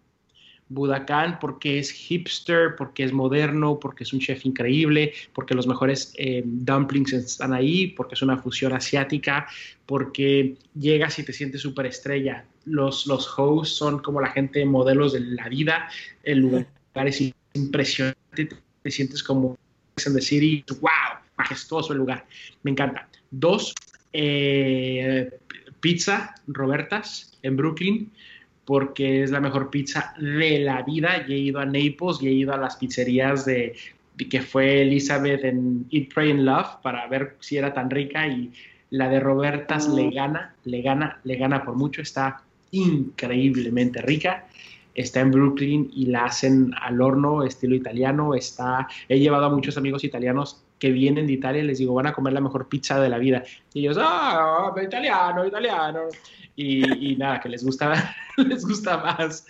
Budakán 0.69 1.39
porque 1.39 1.79
es 1.79 1.91
hipster, 1.91 2.75
porque 2.75 3.03
es 3.03 3.13
moderno, 3.13 3.79
porque 3.79 4.03
es 4.03 4.13
un 4.13 4.19
chef 4.19 4.45
increíble, 4.45 5.13
porque 5.33 5.55
los 5.55 5.67
mejores 5.67 6.13
eh, 6.17 6.43
dumplings 6.45 7.13
están 7.13 7.53
ahí, 7.53 7.87
porque 7.87 8.15
es 8.15 8.21
una 8.21 8.37
fusión 8.37 8.73
asiática, 8.73 9.47
porque 9.85 10.55
llegas 10.75 11.19
y 11.19 11.23
te 11.23 11.33
sientes 11.33 11.61
súper 11.61 11.85
estrella. 11.85 12.45
Los, 12.65 13.07
los 13.07 13.27
hosts 13.37 13.75
son 13.75 13.99
como 13.99 14.21
la 14.21 14.31
gente 14.31 14.65
modelos 14.65 15.13
de 15.13 15.21
la 15.21 15.47
vida. 15.49 15.89
El 16.23 16.39
lugar 16.39 16.67
es 17.05 17.33
impresionante. 17.53 18.49
Te 18.81 18.91
sientes 18.91 19.23
como 19.23 19.57
en 20.05 20.13
the 20.13 20.21
city. 20.21 20.63
¡Wow! 20.81 21.27
majestuoso 21.37 21.93
el 21.93 21.99
lugar. 21.99 22.25
Me 22.63 22.71
encanta. 22.71 23.07
Dos, 23.31 23.73
eh, 24.13 25.29
pizza 25.79 26.35
Robertas 26.47 27.37
en 27.43 27.55
Brooklyn, 27.55 28.11
porque 28.67 29.23
es 29.23 29.31
la 29.31 29.39
mejor 29.39 29.69
pizza 29.69 30.13
de 30.19 30.59
la 30.59 30.81
vida. 30.81 31.23
Y 31.25 31.33
he 31.33 31.37
ido 31.37 31.61
a 31.61 31.65
Naples 31.65 32.21
y 32.21 32.27
he 32.27 32.31
ido 32.31 32.53
a 32.53 32.57
las 32.57 32.75
pizzerías 32.75 33.45
de, 33.45 33.73
que 34.29 34.41
fue 34.41 34.81
Elizabeth 34.81 35.45
en 35.45 35.85
Eat, 35.89 36.13
Pray 36.13 36.31
and 36.31 36.41
Love 36.41 36.81
para 36.83 37.07
ver 37.07 37.37
si 37.39 37.55
era 37.55 37.73
tan 37.73 37.89
rica 37.89 38.27
y 38.27 38.51
la 38.89 39.07
de 39.07 39.21
Robertas 39.21 39.87
le 39.87 40.11
gana, 40.11 40.53
le 40.65 40.81
gana, 40.81 41.21
le 41.23 41.37
gana 41.37 41.63
por 41.63 41.75
mucho. 41.75 42.01
Está 42.01 42.41
increíblemente 42.71 44.01
rica 44.01 44.45
está 44.97 45.19
en 45.19 45.31
Brooklyn 45.31 45.91
y 45.93 46.07
la 46.07 46.25
hacen 46.25 46.73
al 46.81 46.99
horno, 47.01 47.43
estilo 47.43 47.75
italiano. 47.75 48.33
Está, 48.33 48.87
he 49.07 49.19
llevado 49.19 49.45
a 49.45 49.49
muchos 49.49 49.77
amigos 49.77 50.03
italianos 50.03 50.63
que 50.79 50.91
vienen 50.91 51.27
de 51.27 51.33
Italia 51.33 51.61
y 51.61 51.65
les 51.65 51.79
digo, 51.79 51.93
van 51.93 52.07
a 52.07 52.13
comer 52.13 52.33
la 52.33 52.41
mejor 52.41 52.67
pizza 52.67 52.99
de 52.99 53.09
la 53.09 53.17
vida. 53.17 53.43
Y 53.73 53.81
ellos, 53.81 53.97
ah, 53.99 54.73
italiano, 54.81 55.45
italiano. 55.45 56.01
Y, 56.55 57.15
nada, 57.17 57.39
que 57.39 57.49
les 57.49 57.63
gusta, 57.63 58.15
les 58.37 58.65
gusta 58.65 58.97
más. 58.97 59.45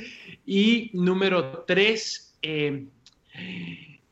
Y 0.45 0.91
número 0.93 1.63
tres, 1.65 2.37
eh, 2.41 2.85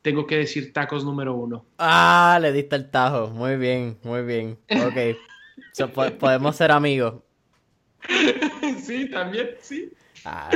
tengo 0.01 0.25
que 0.25 0.37
decir 0.37 0.71
tacos 0.71 1.03
número 1.03 1.33
uno. 1.33 1.65
Ah, 1.77 2.37
le 2.41 2.51
diste 2.51 2.75
el 2.75 2.89
tajo. 2.89 3.27
Muy 3.27 3.57
bien, 3.57 3.97
muy 4.03 4.23
bien. 4.23 4.57
Ok. 4.69 5.17
podemos 6.19 6.55
ser 6.55 6.71
amigos. 6.71 7.15
sí, 8.81 9.09
también, 9.09 9.49
sí. 9.61 9.91
Ah, 10.23 10.49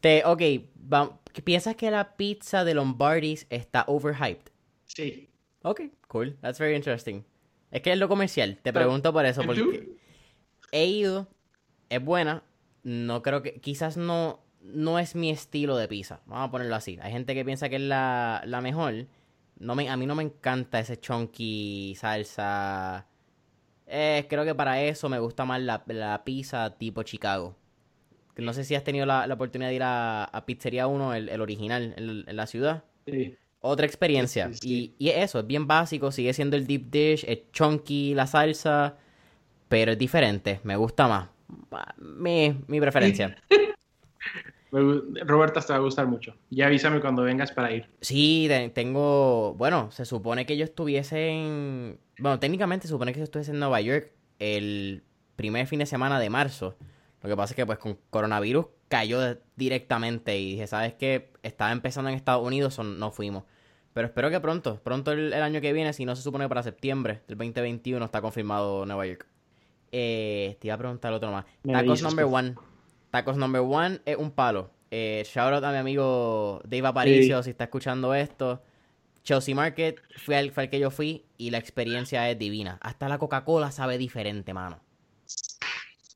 te, 0.00 0.24
ok, 0.24 0.42
¿piensas 1.44 1.76
que 1.76 1.90
la 1.90 2.16
pizza 2.16 2.64
de 2.64 2.74
Lombardis 2.74 3.46
está 3.50 3.84
overhyped? 3.86 4.50
Sí. 4.84 5.31
Ok, 5.62 5.82
cool. 6.08 6.36
That's 6.40 6.58
very 6.58 6.74
interesting. 6.74 7.24
Es 7.70 7.82
que 7.82 7.92
es 7.92 7.98
lo 7.98 8.08
comercial. 8.08 8.58
Te 8.62 8.72
pregunto 8.72 9.12
por 9.12 9.24
eso, 9.24 9.42
porque 9.44 9.96
he 10.72 10.86
ido, 10.86 11.28
es 11.88 12.04
buena. 12.04 12.42
No 12.82 13.22
creo 13.22 13.42
que, 13.42 13.60
quizás 13.60 13.96
no, 13.96 14.40
no 14.60 14.98
es 14.98 15.14
mi 15.14 15.30
estilo 15.30 15.76
de 15.76 15.88
pizza. 15.88 16.20
Vamos 16.26 16.48
a 16.48 16.50
ponerlo 16.50 16.74
así. 16.74 16.98
Hay 17.00 17.12
gente 17.12 17.34
que 17.34 17.44
piensa 17.44 17.68
que 17.68 17.76
es 17.76 17.82
la, 17.82 18.42
la 18.44 18.60
mejor. 18.60 19.06
No 19.58 19.74
me, 19.74 19.88
a 19.88 19.96
mí 19.96 20.06
no 20.06 20.14
me 20.14 20.24
encanta 20.24 20.80
ese 20.80 20.98
chunky 20.98 21.94
salsa. 21.96 23.06
Eh, 23.86 24.26
creo 24.28 24.44
que 24.44 24.54
para 24.54 24.82
eso 24.82 25.08
me 25.08 25.18
gusta 25.18 25.44
más 25.44 25.60
la, 25.60 25.82
la 25.86 26.24
pizza 26.24 26.76
tipo 26.76 27.02
Chicago. 27.02 27.56
No 28.36 28.52
sé 28.52 28.64
si 28.64 28.74
has 28.74 28.84
tenido 28.84 29.04
la, 29.06 29.28
oportunidad 29.30 29.68
de 29.68 29.74
ir 29.74 29.82
a, 29.84 30.44
Pizzería 30.46 30.86
1, 30.86 31.14
el, 31.14 31.40
original, 31.40 31.94
en, 31.96 32.36
la 32.36 32.46
ciudad. 32.46 32.84
Sí. 33.06 33.36
Otra 33.64 33.86
experiencia. 33.86 34.50
Y, 34.60 34.92
y 34.98 35.08
eso, 35.10 35.38
es 35.38 35.46
bien 35.46 35.66
básico, 35.66 36.10
sigue 36.10 36.34
siendo 36.34 36.56
el 36.56 36.66
deep 36.66 36.90
dish, 36.90 37.24
es 37.26 37.50
chunky 37.52 38.12
la 38.12 38.26
salsa, 38.26 38.96
pero 39.68 39.92
es 39.92 39.98
diferente, 39.98 40.60
me 40.64 40.76
gusta 40.76 41.06
más. 41.06 41.28
Mi, 41.96 42.60
mi 42.66 42.80
preferencia. 42.80 43.36
Roberta 44.72 45.60
te 45.60 45.72
va 45.72 45.78
a 45.78 45.82
gustar 45.82 46.06
mucho. 46.06 46.34
Ya 46.50 46.66
avísame 46.66 47.00
cuando 47.00 47.22
vengas 47.22 47.52
para 47.52 47.72
ir. 47.72 47.86
Sí, 48.00 48.48
tengo. 48.74 49.54
Bueno, 49.54 49.90
se 49.90 50.06
supone 50.06 50.46
que 50.46 50.56
yo 50.56 50.64
estuviese 50.64 51.28
en. 51.28 51.98
Bueno, 52.18 52.38
técnicamente 52.40 52.86
se 52.86 52.92
supone 52.92 53.12
que 53.12 53.18
yo 53.18 53.24
estuviese 53.24 53.52
en 53.52 53.58
Nueva 53.58 53.80
York 53.82 54.10
el 54.38 55.02
primer 55.36 55.66
fin 55.66 55.78
de 55.78 55.86
semana 55.86 56.18
de 56.18 56.30
marzo. 56.30 56.76
Lo 57.22 57.28
que 57.28 57.36
pasa 57.36 57.52
es 57.52 57.56
que 57.56 57.66
pues 57.66 57.78
con 57.78 57.98
coronavirus 58.10 58.66
cayó 58.88 59.38
directamente 59.56 60.38
y 60.38 60.52
dije, 60.52 60.66
¿sabes 60.66 60.94
qué? 60.94 61.30
Estaba 61.42 61.70
empezando 61.70 62.08
en 62.08 62.16
Estados 62.16 62.44
Unidos, 62.44 62.78
o 62.78 62.82
no 62.82 63.10
fuimos. 63.10 63.44
Pero 63.92 64.06
espero 64.06 64.30
que 64.30 64.40
pronto, 64.40 64.80
pronto 64.82 65.12
el, 65.12 65.32
año 65.34 65.60
que 65.60 65.72
viene, 65.72 65.92
si 65.92 66.04
no 66.04 66.16
se 66.16 66.22
supone 66.22 66.48
para 66.48 66.62
septiembre 66.62 67.22
del 67.28 67.36
2021 67.36 68.04
está 68.04 68.22
confirmado 68.22 68.86
Nueva 68.86 69.06
York. 69.06 69.26
Eh, 69.90 70.56
te 70.60 70.68
iba 70.68 70.74
a 70.74 70.78
preguntar 70.78 71.12
otro 71.12 71.30
más. 71.30 71.44
Tacos 71.70 72.02
number 72.02 72.24
one. 72.24 72.54
Tacos 73.10 73.36
number 73.36 73.60
one 73.60 74.00
es 74.06 74.16
un 74.16 74.30
palo. 74.30 74.70
Eh, 74.90 75.22
shout 75.26 75.52
out 75.52 75.64
a 75.64 75.72
mi 75.72 75.78
amigo 75.78 76.60
Dave 76.64 76.86
Aparicio 76.86 77.42
si 77.42 77.50
está 77.50 77.64
escuchando 77.64 78.14
esto. 78.14 78.62
Chelsea 79.22 79.54
Market 79.54 80.00
fue 80.16 80.36
al, 80.36 80.50
fue 80.50 80.64
al 80.64 80.70
que 80.70 80.80
yo 80.80 80.90
fui 80.90 81.24
y 81.36 81.50
la 81.50 81.58
experiencia 81.58 82.28
es 82.30 82.38
divina. 82.38 82.78
Hasta 82.80 83.08
la 83.08 83.18
Coca-Cola 83.18 83.70
sabe 83.70 83.98
diferente, 83.98 84.52
mano. 84.52 84.80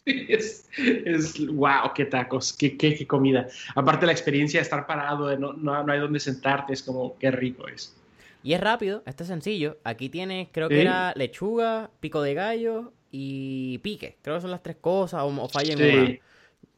Es, 0.07 0.69
es, 0.77 1.47
wow, 1.49 1.93
qué 1.95 2.05
tacos, 2.05 2.53
qué, 2.53 2.77
qué, 2.77 3.07
comida. 3.07 3.49
Aparte 3.75 4.07
la 4.07 4.13
experiencia 4.13 4.61
de 4.61 4.63
estar 4.63 4.87
parado, 4.87 5.27
de 5.27 5.37
no, 5.37 5.53
no, 5.53 5.83
no, 5.83 5.93
hay 5.93 5.99
donde 5.99 6.21
sentarte, 6.21 6.73
es 6.73 6.83
como 6.83 7.19
qué 7.19 7.33
rico 7.33 7.67
es. 7.67 7.97
Y 8.45 8.53
es 8.53 8.61
rápido, 8.61 9.03
este 9.05 9.25
es 9.25 9.29
sencillo. 9.29 9.79
Aquí 9.83 10.09
tienes, 10.09 10.49
creo 10.53 10.69
que 10.69 10.81
era 10.81 11.13
lechuga, 11.17 11.91
pico 11.99 12.23
de 12.23 12.35
gallo 12.35 12.93
y 13.11 13.79
pique. 13.79 14.17
Creo 14.23 14.37
que 14.37 14.43
son 14.43 14.53
las 14.53 14.63
tres 14.63 14.77
cosas, 14.81 15.23
o, 15.23 15.27
o 15.27 15.49
fallen 15.49 15.83
una. 15.83 16.19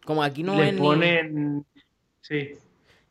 Como 0.07 0.23
aquí 0.23 0.43
no 0.43 0.59
Le 0.59 0.73
ponen, 0.73 1.67
sí, 2.23 2.55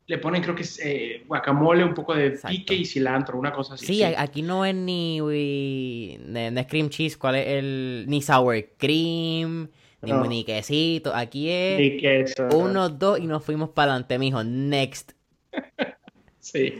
le 0.07 0.17
ponen 0.17 0.41
creo 0.41 0.55
que 0.55 0.63
es 0.63 0.79
eh, 0.83 1.23
guacamole, 1.27 1.83
un 1.83 1.93
poco 1.93 2.15
de 2.15 2.31
pique 2.31 2.73
y 2.73 2.85
cilantro, 2.85 3.37
una 3.37 3.51
cosa 3.51 3.75
así. 3.75 3.85
Sí, 3.85 4.03
aquí 4.03 4.41
no 4.41 4.65
es 4.65 4.73
ni, 4.73 5.19
ni, 5.19 6.65
cream 6.67 6.89
cheese, 6.89 7.17
¿cuál 7.17 7.35
es 7.35 7.47
el? 7.47 8.05
Ni 8.07 8.21
sour 8.21 8.69
cream, 8.77 9.69
ni, 10.01 10.43
quesito. 10.43 11.13
Aquí 11.15 11.49
es 11.49 12.35
uno, 12.53 12.89
dos 12.89 13.19
y 13.19 13.27
nos 13.27 13.43
fuimos 13.43 13.69
para 13.69 13.93
adelante, 13.93 14.19
mijo. 14.19 14.43
Next. 14.43 15.13
sí, 16.39 16.73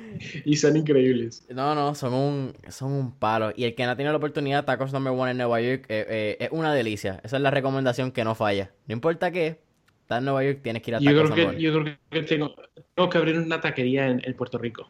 y 0.45 0.55
son 0.55 0.77
increíbles. 0.77 1.45
No, 1.49 1.73
no, 1.73 1.95
son 1.95 2.13
un, 2.13 2.53
son 2.69 2.91
un 2.91 3.11
palo. 3.11 3.51
Y 3.55 3.63
el 3.63 3.75
que 3.75 3.85
no 3.85 3.95
tiene 3.95 4.11
la 4.11 4.17
oportunidad, 4.17 4.65
Tacos 4.65 4.93
Number 4.93 5.13
One 5.13 5.31
en 5.31 5.37
Nueva 5.37 5.61
York, 5.61 5.85
eh, 5.89 6.05
eh, 6.09 6.37
es 6.39 6.49
una 6.51 6.73
delicia. 6.73 7.19
Esa 7.23 7.37
es 7.37 7.41
la 7.41 7.51
recomendación 7.51 8.11
que 8.11 8.23
no 8.23 8.35
falla. 8.35 8.71
No 8.87 8.93
importa 8.93 9.31
qué, 9.31 9.59
estás 10.01 10.19
en 10.19 10.25
Nueva 10.25 10.43
York, 10.43 10.59
tienes 10.61 10.83
que 10.83 10.91
ir 10.91 10.95
a 10.95 10.99
Tacos 10.99 11.13
yo 11.13 11.33
creo 11.33 11.51
que, 11.51 11.61
Yo 11.61 11.73
creo 11.73 11.97
que 12.09 12.23
tengo, 12.23 12.55
tengo, 12.95 13.09
que 13.09 13.17
abrir 13.17 13.37
una 13.39 13.59
taquería 13.59 14.07
en, 14.07 14.33
Puerto 14.35 14.57
Rico. 14.57 14.89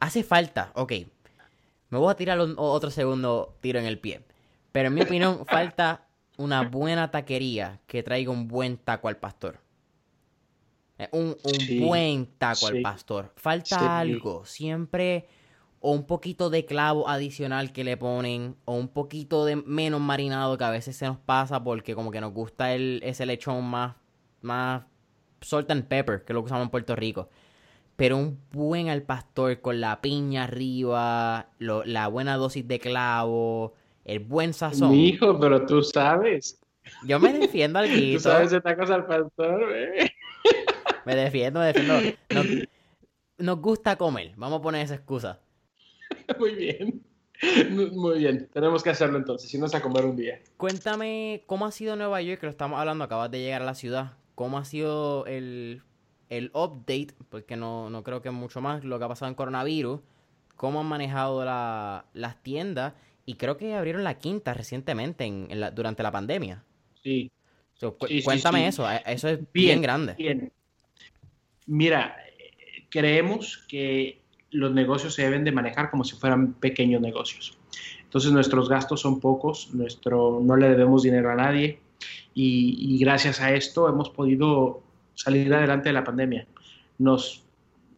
Hace 0.00 0.22
falta, 0.22 0.72
ok. 0.74 0.92
Me 1.90 1.98
voy 1.98 2.10
a 2.10 2.14
tirar 2.14 2.38
otro 2.38 2.90
segundo 2.90 3.56
tiro 3.60 3.78
en 3.78 3.86
el 3.86 3.98
pie. 3.98 4.20
Pero 4.72 4.88
en 4.88 4.94
mi 4.94 5.02
opinión, 5.02 5.44
falta 5.46 6.07
una 6.38 6.62
buena 6.62 7.10
taquería 7.10 7.80
que 7.86 8.02
traiga 8.02 8.30
un 8.30 8.48
buen 8.48 8.78
taco 8.78 9.08
al 9.08 9.18
pastor. 9.18 9.60
Un, 11.12 11.36
buen 11.80 12.26
taco 12.38 12.68
al 12.68 12.80
pastor. 12.80 13.32
Falta 13.36 14.00
algo. 14.00 14.44
Siempre 14.46 15.28
o 15.80 15.92
un 15.92 16.04
poquito 16.04 16.50
de 16.50 16.64
clavo 16.64 17.08
adicional 17.08 17.72
que 17.72 17.84
le 17.84 17.96
ponen, 17.96 18.56
o 18.64 18.74
un 18.74 18.88
poquito 18.88 19.44
de 19.44 19.56
menos 19.56 20.00
marinado 20.00 20.58
que 20.58 20.64
a 20.64 20.70
veces 20.70 20.96
se 20.96 21.06
nos 21.06 21.18
pasa 21.18 21.62
porque 21.62 21.94
como 21.94 22.10
que 22.10 22.20
nos 22.20 22.32
gusta 22.32 22.74
el, 22.74 23.00
ese 23.04 23.26
lechón 23.26 23.64
más, 23.64 23.94
más 24.40 24.82
salt 25.40 25.70
and 25.70 25.84
pepper, 25.84 26.24
que 26.24 26.32
es 26.32 26.34
lo 26.34 26.42
que 26.42 26.46
usamos 26.46 26.64
en 26.64 26.70
Puerto 26.70 26.96
Rico. 26.96 27.28
Pero 27.96 28.16
un 28.16 28.40
buen 28.52 28.88
al 28.88 29.02
pastor 29.02 29.60
con 29.60 29.80
la 29.80 30.00
piña 30.00 30.44
arriba, 30.44 31.50
la 31.58 32.08
buena 32.08 32.36
dosis 32.36 32.66
de 32.66 32.78
clavo, 32.78 33.74
el 34.08 34.20
buen 34.20 34.54
sazón. 34.54 34.90
Mi 34.90 35.10
hijo, 35.10 35.38
pero 35.38 35.66
tú 35.66 35.82
sabes. 35.82 36.58
Yo 37.04 37.20
me 37.20 37.32
defiendo 37.34 37.78
al 37.78 37.88
Tú 38.14 38.18
sabes 38.18 38.50
de 38.50 38.60
tacos 38.60 38.90
al 38.90 39.06
pastor, 39.06 39.70
¿eh? 39.74 40.10
Me 41.04 41.14
defiendo, 41.14 41.60
me 41.60 41.66
defiendo. 41.66 42.64
nos 43.36 43.60
gusta 43.60 43.96
comer, 43.96 44.32
vamos 44.36 44.58
a 44.58 44.62
poner 44.62 44.84
esa 44.84 44.94
excusa. 44.94 45.40
Muy 46.38 46.54
bien. 46.54 47.02
Muy 47.70 48.18
bien, 48.18 48.48
tenemos 48.52 48.82
que 48.82 48.90
hacerlo 48.90 49.16
entonces, 49.16 49.48
si 49.48 49.58
no 49.58 49.66
es 49.66 49.74
a 49.74 49.80
comer 49.80 50.06
un 50.06 50.16
día. 50.16 50.40
Cuéntame 50.56 51.44
cómo 51.46 51.66
ha 51.66 51.70
sido 51.70 51.94
Nueva 51.94 52.20
York, 52.20 52.40
que 52.40 52.46
lo 52.46 52.50
estamos 52.50 52.80
hablando, 52.80 53.04
acabas 53.04 53.30
de 53.30 53.38
llegar 53.38 53.62
a 53.62 53.66
la 53.66 53.74
ciudad. 53.74 54.14
¿Cómo 54.34 54.58
ha 54.58 54.64
sido 54.64 55.24
el, 55.26 55.82
el 56.30 56.50
update? 56.52 57.14
Porque 57.28 57.56
no, 57.56 57.90
no 57.90 58.02
creo 58.02 58.22
que 58.22 58.30
mucho 58.30 58.60
más 58.60 58.82
lo 58.84 58.98
que 58.98 59.04
ha 59.04 59.08
pasado 59.08 59.28
en 59.28 59.34
coronavirus. 59.36 60.00
¿Cómo 60.56 60.80
han 60.80 60.86
manejado 60.86 61.44
las 61.44 62.42
tiendas? 62.42 62.94
Y 63.28 63.34
creo 63.34 63.58
que 63.58 63.74
abrieron 63.74 64.04
la 64.04 64.14
quinta 64.14 64.54
recientemente 64.54 65.24
en, 65.24 65.50
durante 65.74 66.02
la 66.02 66.10
pandemia. 66.10 66.64
Sí. 67.02 67.30
cuéntame 68.24 68.66
eso, 68.66 68.90
eh, 68.90 69.02
eso 69.04 69.28
es 69.28 69.40
bien, 69.52 69.82
grande. 69.82 70.14
Bien. 70.14 70.50
Mira, 71.66 72.16
creemos 72.88 73.66
que 73.68 74.22
los 74.50 74.72
negocios 74.72 75.12
se 75.12 75.24
deben 75.24 75.44
de 75.44 75.52
manejar 75.52 75.90
como 75.90 76.04
si 76.04 76.16
fueran 76.16 76.54
pequeños 76.54 77.02
negocios. 77.02 77.58
Entonces 78.02 78.32
nuestros 78.32 78.70
gastos 78.70 79.02
son 79.02 79.20
pocos, 79.20 79.74
nuestro, 79.74 80.40
no 80.42 80.56
le 80.56 80.70
debemos 80.70 81.02
dinero 81.02 81.30
a 81.30 81.34
nadie 81.34 81.80
y, 82.32 82.98
gracias 82.98 83.42
a 83.42 83.52
esto 83.52 83.90
hemos 83.90 84.08
podido 84.08 84.82
salir 85.14 85.52
adelante 85.52 85.90
de 85.90 85.92
la 85.92 86.04
pandemia. 86.04 86.46
Nos, 86.96 87.44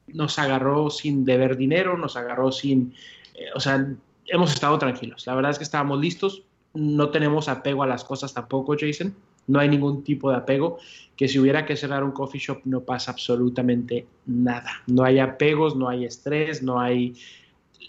nos 0.08 0.40
agarró 0.40 0.90
sin 0.90 1.24
deber 1.24 1.56
dinero, 1.56 1.96
nos 1.96 2.16
agarró 2.16 2.50
sin, 2.50 2.94
eh, 3.34 3.50
o 3.54 3.60
sea, 3.60 3.86
hemos 4.30 4.52
estado 4.52 4.78
tranquilos. 4.78 5.26
La 5.26 5.34
verdad 5.34 5.50
es 5.50 5.58
que 5.58 5.64
estábamos 5.64 6.00
listos, 6.00 6.44
no 6.72 7.10
tenemos 7.10 7.48
apego 7.48 7.82
a 7.82 7.86
las 7.86 8.04
cosas 8.04 8.32
tampoco, 8.32 8.76
Jason. 8.78 9.14
No 9.46 9.58
hay 9.58 9.68
ningún 9.68 10.04
tipo 10.04 10.30
de 10.30 10.36
apego, 10.36 10.78
que 11.16 11.26
si 11.26 11.38
hubiera 11.38 11.66
que 11.66 11.76
cerrar 11.76 12.04
un 12.04 12.12
coffee 12.12 12.40
shop 12.40 12.60
no 12.64 12.80
pasa 12.80 13.10
absolutamente 13.10 14.06
nada. 14.26 14.70
No 14.86 15.02
hay 15.02 15.18
apegos, 15.18 15.74
no 15.74 15.88
hay 15.88 16.04
estrés, 16.04 16.62
no 16.62 16.80
hay... 16.80 17.14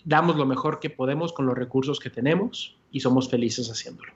Damos 0.04 0.36
lo 0.36 0.46
mejor 0.46 0.80
que 0.80 0.90
podemos 0.90 1.32
con 1.32 1.46
los 1.46 1.56
recursos 1.56 2.00
que 2.00 2.10
tenemos 2.10 2.76
y 2.92 3.02
somos 3.02 3.30
felices 3.30 3.70
haciéndolo. 3.70 4.14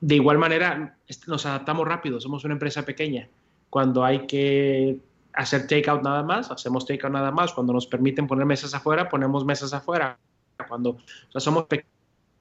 De 0.00 0.16
igual 0.16 0.38
manera, 0.38 0.96
nos 1.28 1.46
adaptamos 1.46 1.86
rápido, 1.86 2.20
somos 2.20 2.44
una 2.44 2.54
empresa 2.54 2.84
pequeña. 2.84 3.28
Cuando 3.68 4.04
hay 4.04 4.26
que 4.26 4.98
hacer 5.34 5.68
takeout 5.68 6.02
nada 6.02 6.24
más, 6.24 6.50
hacemos 6.50 6.86
takeout 6.86 7.12
nada 7.12 7.30
más. 7.30 7.52
Cuando 7.52 7.72
nos 7.72 7.86
permiten 7.86 8.26
poner 8.26 8.46
mesas 8.46 8.74
afuera, 8.74 9.08
ponemos 9.08 9.44
mesas 9.44 9.72
afuera. 9.72 10.18
Cuando 10.66 10.98
somos 11.36 11.66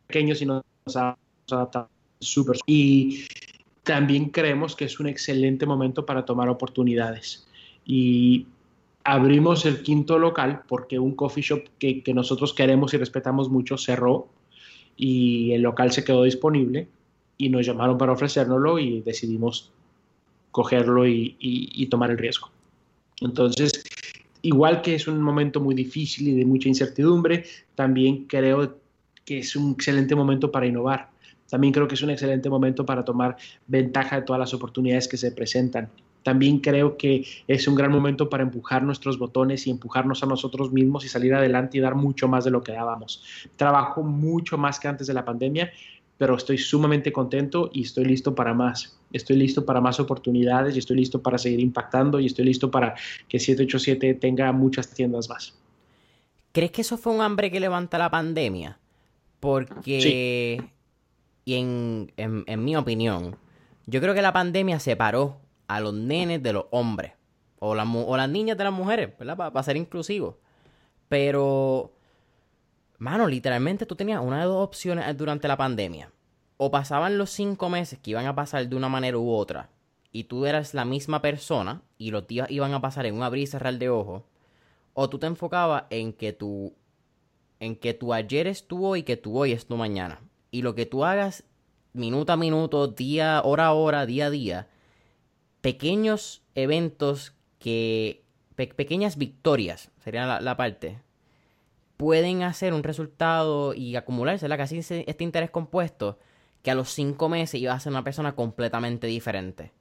pequeños 0.07 0.41
y 0.41 0.45
nos 0.45 0.63
adaptamos 1.51 1.89
súper. 2.20 2.57
Y 2.65 3.26
también 3.84 4.30
creemos 4.30 4.76
que 4.76 4.86
es 4.86 4.99
un 4.99 5.07
excelente 5.07 5.65
momento 5.65 6.05
para 6.05 6.26
tomar 6.26 6.49
oportunidades. 6.49 7.47
Y 7.86 8.45
abrimos 9.03 9.65
el 9.65 9.82
quinto 9.82 10.20
local 10.20 10.61
porque 10.67 10.99
un 10.99 11.15
coffee 11.15 11.43
shop 11.43 11.63
que, 11.80 12.03
nosotros 12.13 12.53
queremos 12.53 12.93
y 12.93 12.97
respetamos 12.97 13.49
mucho 13.49 13.78
cerró 13.78 14.28
y 14.95 15.53
el 15.53 15.61
local 15.61 15.91
se 15.91 16.03
quedó 16.03 16.24
disponible 16.24 16.88
y 17.38 17.49
nos 17.49 17.65
llamaron 17.65 17.97
para 17.97 18.11
ofrecérnoslo 18.11 18.80
y 18.80 19.01
decidimos 19.01 19.72
cogerlo 20.51 21.07
y, 21.07 21.36
y 21.39 21.86
tomar 21.88 22.11
el 22.11 22.17
riesgo. 22.17 22.49
Entonces, 23.22 23.84
igual 24.41 24.81
que 24.81 24.95
es 24.95 25.07
un 25.07 25.21
momento 25.21 25.59
muy 25.59 25.75
difícil 25.75 26.27
y 26.27 26.35
de 26.35 26.45
mucha 26.45 26.67
incertidumbre, 26.67 27.45
también 27.75 28.25
creo 28.25 28.77
que 29.25 29.39
es 29.39 29.55
un 29.55 29.71
excelente 29.71 30.15
momento 30.15 30.51
para 30.51 30.65
innovar 30.65 31.09
también 31.49 31.73
creo 31.73 31.87
que 31.87 31.95
es 31.95 32.01
un 32.01 32.11
excelente 32.11 32.49
momento 32.49 32.85
para 32.85 33.03
tomar 33.03 33.35
ventaja 33.67 34.17
de 34.17 34.21
todas 34.21 34.39
las 34.39 34.53
oportunidades 34.53 35.07
que 35.07 35.17
se 35.17 35.31
presentan. 35.31 35.89
También 36.21 36.59
creo 36.59 36.97
que 36.97 37.25
es 37.47 37.67
un 37.67 37.75
gran 37.75 37.91
momento 37.91 38.29
para 38.29 38.43
empujar 38.43 38.83
nuestros 38.83 39.17
botones 39.17 39.65
y 39.65 39.71
empujarnos 39.71 40.21
a 40.21 40.25
nosotros 40.25 40.71
mismos 40.71 41.05
y 41.05 41.09
salir 41.09 41.33
adelante 41.33 41.77
y 41.77 41.81
dar 41.81 41.95
mucho 41.95 42.27
más 42.27 42.43
de 42.43 42.51
lo 42.51 42.61
que 42.61 42.73
dábamos. 42.73 43.23
Trabajo 43.55 44.03
mucho 44.03 44.57
más 44.57 44.79
que 44.79 44.89
antes 44.89 45.07
de 45.07 45.13
la 45.13 45.25
pandemia, 45.25 45.71
pero 46.20 46.36
estoy 46.36 46.57
sumamente 46.57 47.13
contento 47.13 47.70
y 47.72 47.84
estoy 47.84 48.03
listo 48.03 48.36
para 48.36 48.53
más. 48.53 48.99
Estoy 49.13 49.38
listo 49.38 49.65
para 49.65 49.80
más 49.80 50.01
oportunidades 50.01 50.76
y 50.76 50.80
estoy 50.80 50.97
listo 50.97 51.24
para 51.24 51.38
seguir 51.38 51.61
impactando 51.61 52.20
y 52.20 52.26
estoy 52.26 52.43
listo 52.43 52.70
para 52.70 52.93
que 53.30 53.39
787 53.39 54.15
tenga 54.15 54.51
muchas 54.51 54.93
tiendas 54.93 55.30
más. 55.30 55.57
¿Crees 56.51 56.72
que 56.72 56.82
eso 56.82 56.97
fue 56.97 57.13
un 57.13 57.22
hambre 57.22 57.49
que 57.49 57.61
levanta 57.61 57.97
la 57.97 58.11
pandemia? 58.11 58.78
Porque 59.39 60.61
y 61.45 61.53
en, 61.55 62.11
en, 62.17 62.65
mi 62.65 62.76
opinión, 62.76 63.38
yo 63.88 64.01
creo 64.01 64.13
que 64.13 64.22
la 64.22 64.34
pandemia 64.34 64.78
separó 64.82 65.38
a 65.70 65.80
los 65.80 65.93
nenes 65.93 66.43
de 66.43 66.51
los 66.51 66.65
hombres. 66.72 67.13
O, 67.59 67.70
o 67.72 68.17
las 68.17 68.30
niñas 68.30 68.57
de 68.57 68.65
las 68.65 68.74
mujeres, 68.74 69.17
¿verdad? 69.17 69.38
Para 69.38 69.63
ser 69.63 69.78
inclusivo. 69.78 70.38
Pero, 71.07 71.93
mano, 72.99 73.27
literalmente 73.27 73.85
tú 73.85 73.95
tenías 73.95 74.21
una 74.21 74.39
de 74.39 74.45
dos 74.45 74.63
opciones 74.63 75.17
durante 75.17 75.47
la 75.47 75.57
pandemia. 75.57 76.11
O 76.57 76.69
pasaban 76.69 77.17
los 77.17 77.31
cinco 77.31 77.69
meses 77.69 77.99
que 77.99 78.11
iban 78.11 78.27
a 78.27 78.35
pasar 78.35 78.67
de 78.67 78.75
una 78.75 78.89
manera 78.89 79.17
u 79.17 79.31
otra. 79.31 79.69
Y 80.11 80.25
tú 80.25 80.45
eras 80.45 80.73
la 80.73 80.85
misma 80.85 81.21
persona. 81.21 81.81
Y 81.97 82.11
los 82.11 82.27
días 82.27 82.51
iban 82.51 82.73
a 82.73 82.81
pasar 82.81 83.05
en 83.05 83.15
un 83.15 83.23
abrir 83.23 83.43
y 83.43 83.47
cerrar 83.47 83.77
de 83.77 83.89
ojos. 83.89 84.23
O 84.93 85.09
tú 85.09 85.17
te 85.17 85.27
enfocabas 85.27 85.85
en 85.89 86.13
que 86.13 86.33
tu. 86.33 86.73
En 87.59 87.75
que 87.75 87.93
tu 87.93 88.13
ayer 88.13 88.47
es 88.47 88.67
tu 88.67 88.85
hoy 88.85 88.99
y 88.99 89.03
que 89.03 89.17
tu 89.17 89.37
hoy 89.37 89.51
es 89.51 89.65
tu 89.65 89.75
mañana 89.75 90.21
y 90.51 90.61
lo 90.61 90.75
que 90.75 90.85
tú 90.85 91.05
hagas 91.05 91.43
minuto 91.93 92.33
a 92.33 92.37
minuto, 92.37 92.87
día, 92.87 93.41
hora 93.43 93.67
a 93.67 93.73
hora, 93.73 94.05
día 94.05 94.27
a 94.27 94.29
día, 94.29 94.67
pequeños 95.61 96.43
eventos 96.55 97.33
que, 97.59 98.23
pequeñas 98.55 99.17
victorias, 99.17 99.91
sería 100.03 100.39
la, 100.39 100.57
parte, 100.57 100.99
pueden 101.99 102.43
hacer 102.43 102.73
un 102.73 102.81
resultado 102.81 103.73
y 103.73 103.97
acumularse, 103.97 104.47
la 104.47 104.55
casi 104.55 104.77
este 104.77 105.23
interés 105.23 105.51
compuesto, 105.51 106.17
que 106.61 106.71
a 106.71 106.75
los 106.75 106.93
cinco 106.93 107.27
meses 107.27 107.59
iba 107.59 107.73
a 107.73 107.79
ser 107.81 107.91
una 107.91 108.05
persona 108.05 108.35
completamente 108.35 109.05
diferente. 109.07 109.73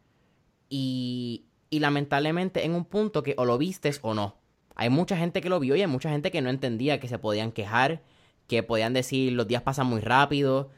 Y, 0.68 1.46
y 1.70 1.78
lamentablemente 1.78 2.64
en 2.64 2.74
un 2.74 2.84
punto 2.84 3.22
que 3.22 3.36
o 3.38 3.44
lo 3.44 3.56
vistes 3.56 4.00
o 4.02 4.14
no. 4.14 4.36
Hay 4.74 4.90
mucha 4.90 5.16
gente 5.16 5.40
que 5.40 5.48
lo 5.48 5.60
vio 5.60 5.76
y 5.76 5.80
hay 5.80 5.86
mucha 5.86 6.10
gente 6.10 6.32
que 6.32 6.42
no 6.42 6.50
entendía 6.50 6.98
que 6.98 7.06
se 7.06 7.20
podían 7.20 7.52
quejar 7.52 8.02
que 8.48 8.64
podían 8.64 8.94
decir 8.94 9.32
los 9.34 9.46
días 9.46 9.62
pasan 9.62 9.86
muy 9.86 10.00
rápido. 10.00 10.70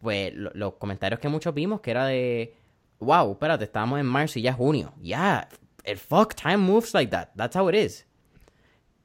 Pues 0.00 0.34
los 0.34 0.74
comentarios 0.74 1.20
que 1.20 1.28
muchos 1.28 1.54
vimos 1.54 1.80
que 1.80 1.92
era 1.92 2.04
de, 2.06 2.54
wow, 2.98 3.32
espérate, 3.32 3.64
estábamos 3.64 3.98
en 4.00 4.06
marzo 4.06 4.38
y 4.38 4.42
ya 4.42 4.50
es 4.50 4.56
junio. 4.56 4.92
Ya, 5.00 5.48
el 5.84 5.96
fuck, 5.96 6.34
time 6.34 6.58
moves 6.58 6.92
like 6.92 7.10
that. 7.12 7.28
That's 7.36 7.56
how 7.56 7.70
it 7.70 7.76
is. 7.76 8.06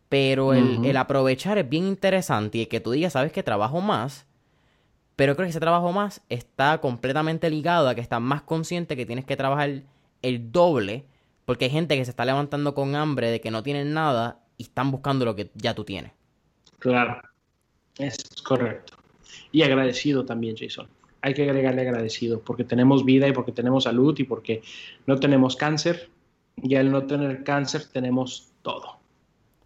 Pero 0.09 0.53
el, 0.53 0.95
aprovechar 0.95 1.57
es 1.57 1.67
bien 1.67 1.85
interesante 1.85 2.59
y 2.59 2.65
que 2.67 2.79
tú 2.79 2.91
digas, 2.91 3.13
sabes 3.13 3.31
que 3.33 3.43
trabajo 3.43 3.81
más, 3.81 4.25
pero 5.17 5.35
creo 5.35 5.45
que 5.45 5.49
ese 5.49 5.59
trabajo 5.59 5.91
más 5.91 6.21
está 6.29 6.79
completamente 6.79 7.49
ligado 7.49 7.89
a 7.89 7.95
que 7.95 8.01
estás 8.01 8.21
más 8.21 8.41
consciente 8.41 8.95
que 8.95 9.05
tienes 9.05 9.25
que 9.25 9.35
trabajar 9.35 9.81
el 10.21 10.51
doble, 10.51 11.03
porque 11.45 11.65
hay 11.65 11.71
gente 11.71 11.97
que 11.97 12.05
se 12.05 12.11
está 12.11 12.23
levantando 12.23 12.73
con 12.73 12.95
hambre 12.95 13.31
de 13.31 13.41
que 13.41 13.51
no 13.51 13.63
tienen 13.63 13.93
nada 13.93 14.39
y 14.57 14.63
están 14.63 14.91
buscando 14.91 15.25
lo 15.25 15.35
que 15.35 15.49
ya 15.55 15.73
tú 15.73 15.83
tienes. 15.83 16.11
Claro. 16.79 17.21
Es 17.97 18.17
correcto. 18.43 18.97
Y 19.51 19.63
agradecido 19.63 20.25
también, 20.25 20.55
Jason. 20.57 20.87
Hay 21.21 21.33
que 21.33 21.43
agregarle 21.43 21.81
agradecido 21.81 22.41
porque 22.41 22.63
tenemos 22.63 23.03
vida 23.03 23.27
y 23.27 23.33
porque 23.33 23.51
tenemos 23.51 23.85
salud 23.85 24.17
y 24.19 24.23
porque 24.23 24.61
no 25.05 25.19
tenemos 25.19 25.55
cáncer. 25.55 26.09
Y 26.57 26.75
al 26.75 26.91
no 26.91 27.05
tener 27.05 27.43
cáncer 27.43 27.85
tenemos 27.91 28.51
todo. 28.61 28.96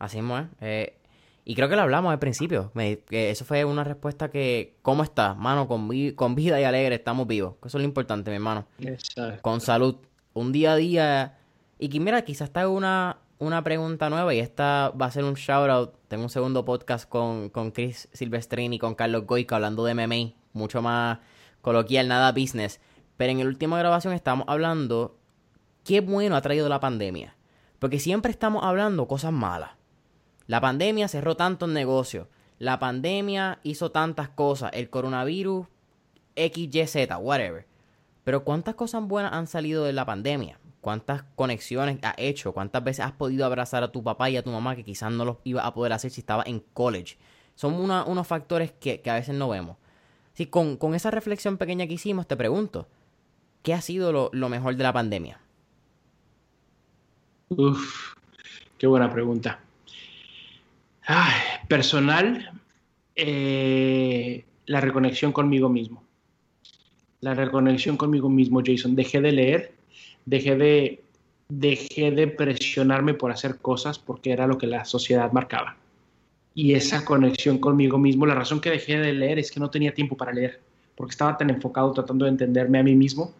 Así 0.01 0.17
es, 0.17 0.25
eh, 0.61 0.97
y 1.45 1.53
creo 1.53 1.69
que 1.69 1.75
lo 1.75 1.83
hablamos 1.83 2.11
al 2.11 2.17
principio. 2.17 2.71
eso 2.75 3.45
fue 3.45 3.65
una 3.65 3.83
respuesta 3.83 4.31
que, 4.31 4.79
¿cómo 4.81 5.03
estás? 5.03 5.37
Mano, 5.37 5.67
con, 5.67 5.87
con 6.15 6.33
vida 6.33 6.59
y 6.59 6.63
alegre 6.63 6.95
estamos 6.95 7.27
vivos. 7.27 7.53
Eso 7.63 7.77
es 7.77 7.83
lo 7.83 7.83
importante, 7.83 8.31
mi 8.31 8.37
hermano. 8.37 8.65
Exacto. 8.79 9.43
Con 9.43 9.61
salud. 9.61 9.97
Un 10.33 10.51
día 10.51 10.73
a 10.73 10.75
día. 10.75 11.37
Y 11.77 11.89
que 11.89 11.99
mira, 11.99 12.23
quizás 12.23 12.47
está 12.47 12.67
una, 12.67 13.17
una 13.37 13.63
pregunta 13.63 14.09
nueva 14.09 14.33
y 14.33 14.39
esta 14.39 14.89
va 14.99 15.05
a 15.05 15.11
ser 15.11 15.23
un 15.23 15.35
shout 15.35 15.69
out. 15.69 15.93
Tengo 16.07 16.23
un 16.23 16.29
segundo 16.31 16.65
podcast 16.65 17.07
con, 17.07 17.49
con 17.49 17.69
Chris 17.69 18.09
Silvestrini 18.11 18.77
y 18.77 18.79
con 18.79 18.95
Carlos 18.95 19.27
Goica 19.27 19.57
hablando 19.57 19.85
de 19.85 19.93
MMA, 19.93 20.33
mucho 20.53 20.81
más 20.81 21.19
coloquial, 21.61 22.07
nada 22.07 22.31
business. 22.31 22.79
Pero 23.17 23.33
en 23.33 23.37
la 23.37 23.45
última 23.45 23.77
grabación 23.77 24.15
estamos 24.15 24.45
hablando 24.47 25.19
qué 25.83 26.01
bueno 26.01 26.35
ha 26.35 26.41
traído 26.41 26.69
la 26.69 26.79
pandemia. 26.79 27.35
Porque 27.77 27.99
siempre 27.99 28.31
estamos 28.31 28.63
hablando 28.63 29.07
cosas 29.07 29.31
malas. 29.31 29.80
La 30.47 30.61
pandemia 30.61 31.07
cerró 31.07 31.35
tantos 31.35 31.69
negocios. 31.69 32.27
La 32.59 32.79
pandemia 32.79 33.59
hizo 33.63 33.91
tantas 33.91 34.29
cosas. 34.29 34.71
El 34.73 34.89
coronavirus, 34.89 35.67
XYZ, 36.35 37.09
whatever. 37.19 37.65
Pero 38.23 38.43
¿cuántas 38.43 38.75
cosas 38.75 39.03
buenas 39.03 39.33
han 39.33 39.47
salido 39.47 39.83
de 39.83 39.93
la 39.93 40.05
pandemia? 40.05 40.59
¿Cuántas 40.81 41.23
conexiones 41.35 41.99
ha 42.03 42.15
hecho? 42.17 42.53
¿Cuántas 42.53 42.83
veces 42.83 43.05
has 43.05 43.11
podido 43.11 43.45
abrazar 43.45 43.83
a 43.83 43.91
tu 43.91 44.03
papá 44.03 44.29
y 44.29 44.37
a 44.37 44.43
tu 44.43 44.51
mamá 44.51 44.75
que 44.75 44.83
quizás 44.83 45.11
no 45.11 45.25
los 45.25 45.37
iba 45.43 45.65
a 45.65 45.73
poder 45.73 45.93
hacer 45.93 46.11
si 46.11 46.21
estaba 46.21 46.43
en 46.45 46.59
college? 46.73 47.17
Son 47.55 47.73
unos 47.75 48.27
factores 48.27 48.71
que, 48.71 49.01
a 49.05 49.13
veces 49.13 49.35
no 49.35 49.49
vemos. 49.49 49.77
Si 50.33 50.47
con, 50.47 50.77
esa 50.95 51.11
reflexión 51.11 51.57
pequeña 51.57 51.85
que 51.85 51.93
hicimos, 51.93 52.27
te 52.27 52.35
pregunto, 52.35 52.87
¿qué 53.61 53.73
ha 53.73 53.81
sido 53.81 54.31
lo, 54.31 54.49
mejor 54.49 54.75
de 54.75 54.83
la 54.83 54.93
pandemia? 54.93 55.39
Uf, 57.49 58.15
qué 58.77 58.87
buena 58.87 59.11
pregunta. 59.11 59.59
Personal, 61.67 62.51
eh, 63.15 64.45
la 64.65 64.81
reconexión 64.81 65.31
conmigo 65.31 65.69
mismo. 65.69 66.03
La 67.19 67.33
reconexión 67.33 67.97
conmigo 67.97 68.29
mismo, 68.29 68.61
Jason. 68.65 68.95
Dejé 68.95 69.21
de 69.21 69.31
leer, 69.31 69.73
dejé 70.25 70.55
de, 70.55 71.03
dejé 71.49 72.11
de 72.11 72.27
presionarme 72.27 73.13
por 73.13 73.31
hacer 73.31 73.57
cosas 73.57 73.99
porque 73.99 74.31
era 74.31 74.47
lo 74.47 74.57
que 74.57 74.67
la 74.67 74.85
sociedad 74.85 75.31
marcaba 75.31 75.77
y 76.53 76.73
esa 76.73 77.05
conexión 77.05 77.57
conmigo 77.57 77.97
mismo. 77.97 78.25
La 78.25 78.35
razón 78.35 78.59
que 78.59 78.69
dejé 78.69 78.97
de 78.97 79.13
leer 79.13 79.39
es 79.39 79.51
que 79.51 79.59
no 79.59 79.69
tenía 79.69 79.93
tiempo 79.93 80.17
para 80.17 80.33
leer, 80.33 80.59
porque 80.95 81.11
estaba 81.11 81.37
tan 81.37 81.49
enfocado 81.49 81.91
tratando 81.93 82.25
de 82.25 82.31
entenderme 82.31 82.79
a 82.79 82.83
mí 82.83 82.95
mismo, 82.95 83.33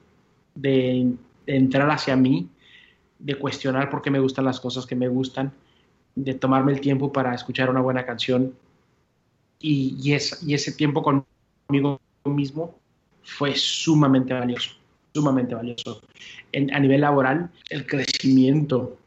de, 0.56 1.14
entrar 1.46 1.90
hacia 1.90 2.16
mí, 2.16 2.50
de 3.20 3.36
cuestionar 3.36 3.90
por 3.90 4.02
qué 4.02 4.10
me 4.10 4.20
gustan 4.20 4.46
las 4.46 4.60
cosas 4.60 4.86
que 4.86 4.96
me 4.96 5.08
gustan, 5.08 5.52
de 6.16 6.34
tomarme 6.34 6.74
el 6.74 6.82
tiempo 6.82 7.12
para 7.12 7.34
escuchar 7.34 7.70
una 7.70 7.82
buena 7.82 8.06
canción. 8.06 8.54
Y, 9.60 9.96
y, 10.02 10.18
y 10.48 10.54
ese 10.54 10.72
tiempo 10.74 11.04
conmigo 11.04 12.00
mismo 12.26 12.76
fue 13.24 13.56
sumamente 13.56 14.34
valioso, 14.34 14.72
sumamente 15.14 15.56
valioso. 15.56 16.02
a 16.54 16.80
nivel 16.80 17.02
laboral, 17.02 17.50
el 17.70 17.86
crecimiento, 17.86 18.98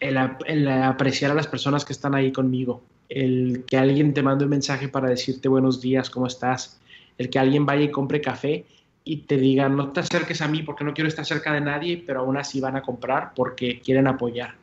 el, 0.00 0.18
el 0.46 0.68
apreciar 0.68 1.30
a 1.30 1.34
las 1.34 1.46
personas 1.46 1.84
que 1.84 1.92
están 1.92 2.14
ahí 2.14 2.32
conmigo, 2.32 2.82
el 3.08 3.64
que 3.66 3.76
alguien 3.76 4.12
te 4.14 4.22
mande 4.22 4.44
un 4.44 4.50
mensaje 4.50 4.88
para 4.88 5.08
decirte 5.08 5.48
buenos 5.48 5.80
días, 5.80 6.10
¿cómo 6.10 6.26
estás? 6.26 6.80
El 7.18 7.30
que 7.30 7.38
alguien 7.38 7.64
vaya 7.64 7.84
y 7.84 7.90
compre 7.90 8.20
café 8.20 8.64
y 9.04 9.18
te 9.18 9.36
diga, 9.36 9.68
no 9.68 9.92
te 9.92 10.00
acerques 10.00 10.40
a 10.40 10.48
mí 10.48 10.62
porque 10.62 10.84
no 10.84 10.92
quiero 10.92 11.08
estar 11.08 11.24
cerca 11.24 11.52
de 11.52 11.60
nadie, 11.60 12.02
pero 12.04 12.20
aún 12.20 12.36
así 12.36 12.60
van 12.60 12.76
a 12.76 12.82
comprar 12.82 13.32
porque 13.34 13.80
quieren 13.80 14.08
apoyar. 14.08 14.54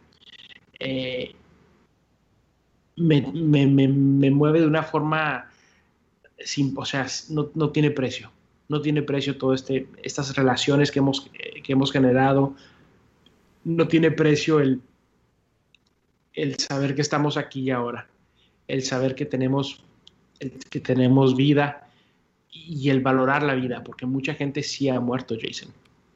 Eh, 0.79 1.33
me, 2.95 3.21
mueve 4.31 4.61
de 4.61 4.67
una 4.67 4.83
forma, 4.83 5.49
sin, 6.39 6.73
o 6.77 6.85
sea, 6.85 7.07
no, 7.29 7.69
tiene 7.69 7.91
precio. 7.91 8.31
No 8.69 8.81
tiene 8.81 9.01
precio 9.01 9.37
todo 9.37 9.53
este, 9.53 9.87
estas 10.01 10.35
relaciones 10.35 10.91
que 10.91 10.99
hemos, 10.99 11.29
que 11.63 11.73
hemos 11.73 11.91
generado. 11.91 12.55
No 13.63 13.87
tiene 13.87 14.11
precio 14.11 14.59
el, 14.59 14.81
el 16.33 16.57
saber 16.57 16.95
que 16.95 17.01
estamos 17.01 17.37
aquí 17.37 17.61
y 17.61 17.71
ahora. 17.71 18.07
El 18.67 18.83
saber 18.83 19.15
que 19.15 19.25
tenemos, 19.25 19.83
que 20.69 20.79
tenemos 20.79 21.35
vida 21.35 21.87
y 22.51 22.89
el 22.89 23.01
valorar 23.01 23.43
la 23.43 23.55
vida, 23.55 23.83
porque 23.83 24.05
mucha 24.05 24.33
gente 24.35 24.63
sí 24.63 24.89
ha 24.89 24.99
muerto, 24.99 25.35
Jason, 25.39 25.69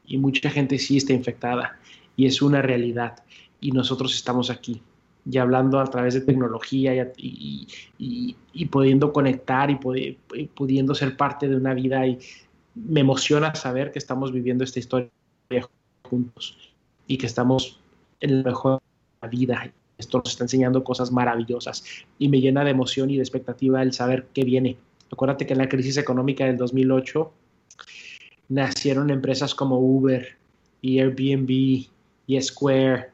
y 0.06 0.18
mucha 0.18 0.50
gente 0.50 0.78
sí 0.78 0.96
está 0.96 1.12
infectada, 1.12 1.78
y 2.16 2.26
es 2.26 2.40
una 2.40 2.62
realidad, 2.62 3.22
y 3.60 3.72
nosotros 3.72 4.14
estamos 4.14 4.48
aquí, 4.48 4.80
y 5.30 5.38
hablando 5.38 5.78
a 5.78 5.84
través 5.84 6.14
de 6.14 6.22
tecnología 6.22 7.12
y, 7.16 7.66
y, 7.98 8.66
pudiendo 8.66 9.12
conectar 9.12 9.70
y, 9.70 9.76
pudiendo 10.54 10.94
ser 10.94 11.16
parte 11.16 11.48
de 11.48 11.56
una 11.56 11.74
vida, 11.74 12.06
y 12.06 12.18
me 12.74 13.00
emociona 13.00 13.54
saber 13.54 13.90
que 13.92 13.98
estamos 13.98 14.32
viviendo 14.32 14.64
esta 14.64 14.78
historia 14.78 15.10
juntos, 16.02 16.56
y 17.06 17.18
que 17.18 17.26
estamos 17.26 17.80
en 18.20 18.38
la 18.38 18.50
mejor 18.50 18.80
vida 19.30 19.70
esto 19.98 20.18
nos 20.18 20.30
está 20.30 20.44
enseñando 20.44 20.84
cosas 20.84 21.10
maravillosas 21.10 21.84
y 22.18 22.28
me 22.28 22.40
llena 22.40 22.64
de 22.64 22.70
emoción 22.70 23.10
y 23.10 23.16
de 23.16 23.22
expectativa 23.22 23.82
el 23.82 23.92
saber 23.92 24.28
qué 24.32 24.44
viene. 24.44 24.76
Acuérdate 25.10 25.44
que 25.44 25.54
en 25.54 25.58
la 25.58 25.68
crisis 25.68 25.96
económica 25.96 26.44
del 26.44 26.56
2008 26.56 27.32
nacieron 28.48 29.10
empresas 29.10 29.54
como 29.54 29.78
Uber 29.78 30.36
y 30.80 31.00
Airbnb 31.00 31.50
y 32.26 32.40
Square. 32.40 33.10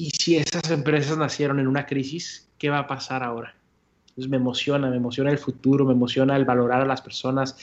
Y 0.00 0.12
si 0.12 0.38
esas 0.38 0.70
empresas 0.70 1.18
nacieron 1.18 1.60
en 1.60 1.66
una 1.66 1.84
crisis, 1.84 2.48
¿qué 2.56 2.70
va 2.70 2.78
a 2.78 2.86
pasar 2.86 3.22
ahora? 3.22 3.54
Entonces 4.08 4.30
me 4.30 4.38
emociona, 4.38 4.88
me 4.88 4.96
emociona 4.96 5.30
el 5.30 5.36
futuro, 5.36 5.84
me 5.84 5.92
emociona 5.92 6.38
el 6.38 6.46
valorar 6.46 6.80
a 6.80 6.86
las 6.86 7.02
personas, 7.02 7.54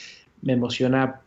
me 0.44 0.54
emociona 0.54 1.22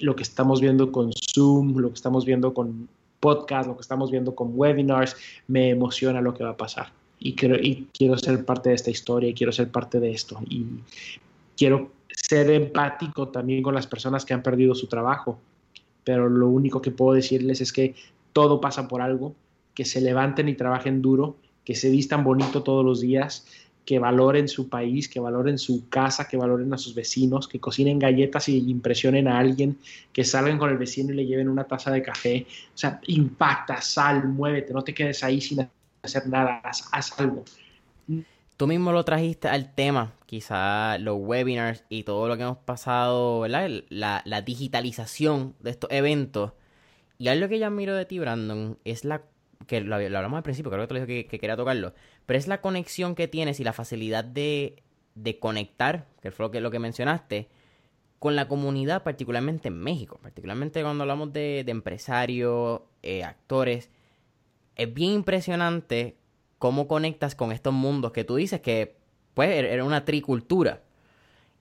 lo 0.00 0.16
que 0.16 0.24
estamos 0.24 0.60
viendo 0.60 0.90
con 0.90 1.12
Zoom, 1.12 1.76
lo 1.76 1.90
que 1.90 1.94
estamos 1.94 2.24
viendo 2.24 2.52
con 2.52 2.88
podcast, 3.20 3.68
lo 3.68 3.76
que 3.76 3.82
estamos 3.82 4.10
viendo 4.10 4.34
con 4.34 4.58
webinars, 4.58 5.16
me 5.46 5.70
emociona 5.70 6.20
lo 6.20 6.34
que 6.34 6.42
va 6.42 6.50
a 6.50 6.56
pasar. 6.56 6.88
Y 7.20 7.36
quiero, 7.36 7.54
y 7.54 7.86
quiero 7.96 8.18
ser 8.18 8.44
parte 8.44 8.70
de 8.70 8.74
esta 8.74 8.90
historia 8.90 9.30
y 9.30 9.34
quiero 9.34 9.52
ser 9.52 9.70
parte 9.70 10.00
de 10.00 10.10
esto. 10.10 10.40
Y 10.48 10.66
quiero 11.56 11.92
ser 12.08 12.50
empático 12.50 13.28
también 13.28 13.62
con 13.62 13.72
las 13.72 13.86
personas 13.86 14.24
que 14.24 14.34
han 14.34 14.42
perdido 14.42 14.74
su 14.74 14.88
trabajo. 14.88 15.38
Pero 16.02 16.28
lo 16.28 16.48
único 16.48 16.82
que 16.82 16.90
puedo 16.90 17.14
decirles 17.14 17.60
es 17.60 17.72
que 17.72 17.94
todo 18.32 18.60
pasa 18.60 18.88
por 18.88 19.00
algo, 19.00 19.32
que 19.76 19.84
se 19.84 20.00
levanten 20.00 20.48
y 20.48 20.54
trabajen 20.54 21.02
duro, 21.02 21.36
que 21.62 21.74
se 21.74 21.90
vistan 21.90 22.24
bonito 22.24 22.62
todos 22.62 22.82
los 22.82 23.02
días, 23.02 23.46
que 23.84 23.98
valoren 23.98 24.48
su 24.48 24.68
país, 24.68 25.06
que 25.08 25.20
valoren 25.20 25.58
su 25.58 25.88
casa, 25.88 26.26
que 26.26 26.38
valoren 26.38 26.72
a 26.72 26.78
sus 26.78 26.94
vecinos, 26.94 27.46
que 27.46 27.60
cocinen 27.60 27.98
galletas 27.98 28.48
y 28.48 28.56
impresionen 28.70 29.28
a 29.28 29.38
alguien, 29.38 29.78
que 30.12 30.24
salgan 30.24 30.58
con 30.58 30.70
el 30.70 30.78
vecino 30.78 31.12
y 31.12 31.16
le 31.16 31.26
lleven 31.26 31.48
una 31.48 31.64
taza 31.64 31.92
de 31.92 32.02
café. 32.02 32.46
O 32.74 32.76
sea, 32.76 33.00
impacta, 33.06 33.82
sal, 33.82 34.26
muévete, 34.26 34.72
no 34.72 34.82
te 34.82 34.94
quedes 34.94 35.22
ahí 35.22 35.40
sin 35.42 35.68
hacer 36.02 36.26
nada, 36.26 36.62
haz, 36.64 37.20
algo. 37.20 37.44
Tú 38.56 38.66
mismo 38.66 38.92
lo 38.92 39.04
trajiste 39.04 39.48
al 39.48 39.74
tema, 39.74 40.14
quizá 40.24 40.96
los 40.98 41.18
webinars 41.20 41.84
y 41.90 42.04
todo 42.04 42.28
lo 42.28 42.36
que 42.38 42.44
hemos 42.44 42.58
pasado, 42.58 43.40
¿verdad? 43.40 43.70
La, 43.90 44.22
la 44.24 44.40
digitalización 44.40 45.54
de 45.60 45.70
estos 45.70 45.90
eventos. 45.92 46.52
Y 47.18 47.28
algo 47.28 47.48
que 47.48 47.58
yo 47.58 47.66
admiro 47.66 47.94
de 47.94 48.06
ti, 48.06 48.18
Brandon, 48.18 48.78
es 48.84 49.04
la 49.04 49.22
que 49.66 49.80
lo, 49.80 49.96
hablamos 49.96 50.36
al 50.36 50.42
principio, 50.42 50.70
creo 50.70 50.82
que 50.82 50.88
te 50.88 50.94
lo 50.94 51.06
dije 51.06 51.26
que, 51.26 51.38
quería 51.38 51.56
tocarlo, 51.56 51.94
pero 52.26 52.38
es 52.38 52.46
la 52.46 52.60
conexión 52.60 53.14
que 53.14 53.28
tienes 53.28 53.60
y 53.60 53.64
la 53.64 53.72
facilidad 53.72 54.24
de, 54.24 54.82
de 55.14 55.38
conectar, 55.38 56.06
que 56.20 56.30
fue 56.30 56.48
lo 56.60 56.70
que, 56.70 56.78
mencionaste, 56.78 57.48
con 58.18 58.36
la 58.36 58.48
comunidad, 58.48 59.02
particularmente 59.02 59.68
en 59.68 59.78
México, 59.78 60.18
particularmente 60.22 60.82
cuando 60.82 61.02
hablamos 61.02 61.32
de, 61.32 61.62
de 61.64 61.70
empresarios, 61.70 62.82
eh, 63.02 63.24
actores, 63.24 63.90
es 64.74 64.92
bien 64.92 65.12
impresionante 65.12 66.16
cómo 66.58 66.88
conectas 66.88 67.34
con 67.34 67.52
estos 67.52 67.72
mundos 67.72 68.12
que 68.12 68.24
tú 68.24 68.36
dices 68.36 68.60
que, 68.60 68.96
pues, 69.34 69.50
er, 69.50 69.64
era 69.66 69.84
una 69.84 70.04
tricultura. 70.04 70.82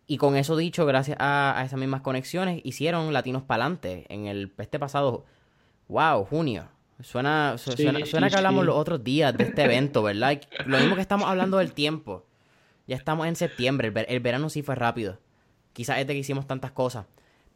Y 0.08 0.18
con 0.18 0.36
eso 0.36 0.56
dicho, 0.56 0.86
gracias 0.86 1.18
a, 1.20 1.60
a 1.60 1.66
esas 1.66 1.80
mismas 1.80 2.02
conexiones, 2.02 2.62
hicieron 2.64 3.12
Latinos 3.12 3.44
Palante 3.44 4.06
en 4.10 4.28
el 4.28 4.54
este 4.58 4.80
pasado, 4.80 5.26
wow, 5.88 6.24
junio. 6.26 6.70
Suena, 7.02 7.58
suena, 7.58 8.30
que 8.30 8.36
hablamos 8.38 8.66
los 8.66 8.76
otros 8.76 9.04
días 9.04 9.36
de 9.36 9.44
este 9.46 9.64
evento, 9.64 10.02
¿verdad? 10.02 10.40
Lo 10.66 10.78
mismo 10.78 10.96
que 10.96 11.02
estamos 11.02 11.28
hablando 11.28 11.58
del 11.58 11.74
tiempo. 11.74 12.26
Ya 12.88 12.96
estamos 12.96 13.28
en 13.28 13.36
septiembre, 13.36 13.92
el, 14.08 14.20
verano 14.22 14.50
sí 14.50 14.62
fue 14.62 14.76
rápido. 14.76 15.20
Quizás 15.74 16.00
es 16.00 16.08
de 16.08 16.14
que 16.14 16.20
hicimos 16.20 16.48
tantas 16.48 16.72
cosas. 16.72 17.06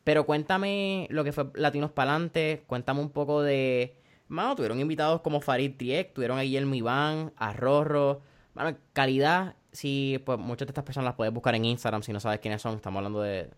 Pero 0.03 0.25
cuéntame 0.25 1.07
lo 1.09 1.23
que 1.23 1.31
fue 1.31 1.47
Latinos 1.53 1.91
Palante, 1.91 2.63
cuéntame 2.67 2.99
un 2.99 3.11
poco 3.11 3.41
de... 3.41 3.95
Mano, 4.27 4.55
tuvieron 4.55 4.79
invitados 4.79 5.21
como 5.21 5.39
Farid 5.39 5.75
Triek, 5.77 6.13
tuvieron 6.13 6.37
a 6.37 6.41
Guillermo 6.41 6.75
Iván, 6.75 7.31
a 7.37 7.53
Rorro. 7.53 8.21
Mano, 8.53 8.77
calidad, 8.93 9.55
sí, 9.71 10.21
pues 10.25 10.37
muchas 10.37 10.67
de 10.67 10.71
estas 10.71 10.83
personas 10.83 11.05
las 11.05 11.15
puedes 11.15 11.33
buscar 11.33 11.55
en 11.55 11.65
Instagram 11.65 12.03
si 12.03 12.11
no 12.11 12.19
sabes 12.19 12.39
quiénes 12.39 12.61
son. 12.61 12.75
Estamos 12.75 12.97
hablando 12.97 13.21
de 13.21 13.49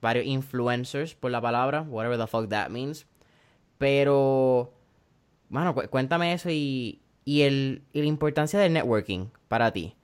varios 0.00 0.26
influencers 0.26 1.14
por 1.14 1.30
la 1.30 1.40
palabra, 1.40 1.82
whatever 1.82 2.18
the 2.18 2.26
fuck 2.26 2.48
that 2.48 2.70
means. 2.70 3.06
Pero 3.78 4.72
Mano, 5.50 5.74
cuéntame 5.74 6.32
eso 6.32 6.50
y, 6.50 7.00
el, 7.26 7.82
la 7.92 8.04
importancia 8.04 8.58
del 8.58 8.72
networking 8.72 9.26
para 9.48 9.72
ti. 9.72 9.94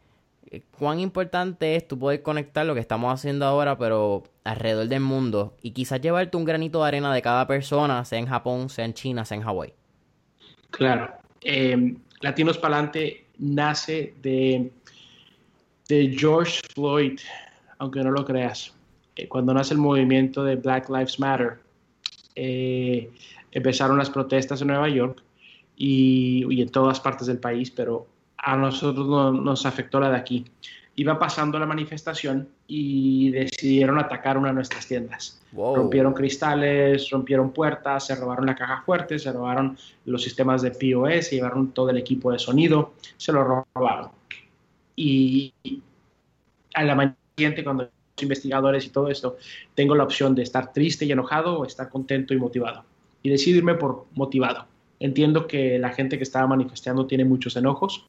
Eh, 0.51 0.63
¿Cuán 0.79 1.01
importante 1.01 1.77
es 1.77 1.87
tú 1.87 1.99
poder 1.99 2.23
conectar 2.23 2.65
lo 2.65 2.75
que 2.75 2.81
estamos 2.81 3.13
haciendo 3.13 3.45
ahora, 3.47 3.77
pero 3.77 4.25
alrededor 4.45 4.89
del 4.89 5.01
mundo? 5.01 5.55
Y 5.63 5.73
quizás 5.73 6.01
llevarte 6.01 6.37
un 6.37 6.45
granito 6.45 6.81
de 6.83 6.89
arena 6.89 7.13
de 7.15 7.23
cada 7.23 7.47
persona, 7.47 8.05
sea 8.05 8.19
en 8.19 8.27
Japón, 8.27 8.69
sea 8.69 8.85
en 8.85 8.95
China, 8.95 9.25
sea 9.25 9.37
en 9.37 9.43
Hawái. 9.43 9.73
Claro. 10.71 11.13
Em, 11.41 11.99
Latinos 12.21 12.59
Palante 12.59 13.27
nace 13.39 14.15
de, 14.23 14.71
de 15.89 16.17
George 16.17 16.61
Floyd, 16.75 17.21
aunque 17.79 18.01
no 18.01 18.11
lo 18.11 18.25
creas. 18.25 18.75
Eh, 19.17 19.29
cuando 19.29 19.53
nace 19.55 19.75
el 19.75 19.81
movimiento 19.81 20.43
de 20.43 20.57
Black 20.57 20.89
Lives 20.89 21.21
Matter, 21.21 21.59
eh, 22.35 23.11
empezaron 23.53 23.99
las 23.99 24.11
protestas 24.11 24.61
en 24.61 24.69
Nueva 24.69 24.89
York 24.89 25.23
y, 25.77 26.61
en 26.61 26.69
todas 26.71 27.01
partes 27.01 27.27
del 27.27 27.39
país, 27.39 27.71
pero 27.71 28.07
a 28.37 28.57
nosotros 28.57 29.07
no, 29.07 29.33
nos 29.33 29.67
afectó 29.67 30.01
la 30.01 30.11
de 30.11 30.17
aquí. 30.17 30.45
Iba 30.97 31.19
pasando 31.19 31.59
la 31.59 31.67
manifestación 31.67 32.49
y 32.69 33.31
decidieron 33.31 33.99
atacar 33.99 34.39
una 34.39 34.49
de 34.49 34.55
nuestras 34.55 34.87
tiendas. 34.87 35.41
Rompieron 35.53 36.15
cristales, 36.15 37.11
rompieron 37.11 37.51
puertas, 37.51 38.07
se 38.07 38.15
robaron 38.15 38.47
la 38.47 38.55
caja 38.55 38.83
fuerte, 38.83 39.19
se 39.19 39.33
robaron 39.33 39.77
los 40.05 40.23
sistemas 40.23 40.63
de 40.63 40.71
POS, 40.71 41.27
se 41.27 41.37
llevaron 41.37 41.73
todo 41.73 41.91
el 41.91 41.97
equipo 41.97 42.31
de 42.31 42.39
sonido, 42.39 42.93
se 43.17 43.33
lo 43.33 43.65
robaron. 43.75 44.11
Y 44.95 45.53
a 46.75 46.85
la 46.85 46.95
mañana 46.95 47.17
siguiente, 47.37 47.65
cuando 47.65 47.85
los 47.85 48.23
investigadores 48.23 48.87
y 48.87 48.91
todo 48.91 49.09
esto, 49.09 49.37
tengo 49.75 49.97
la 49.97 50.05
opción 50.05 50.37
de 50.37 50.43
estar 50.43 50.73
triste 50.73 51.05
y 51.05 51.13
enojado 51.13 51.59
o 51.59 51.65
estar 51.65 51.89
contento 51.89 52.35
y 52.35 52.37
motivado. 52.37 52.85
Y 53.23 53.31
decidirme 53.31 53.75
por 53.75 54.07
motivado. 54.15 54.67
Entiendo 55.05 55.47
que 55.47 55.79
la 55.79 55.91
gente 55.91 56.17
que 56.17 56.23
estaba 56.23 56.47
manifestando 56.47 57.07
tiene 57.07 57.27
muchos 57.27 57.55
enojos 57.57 58.07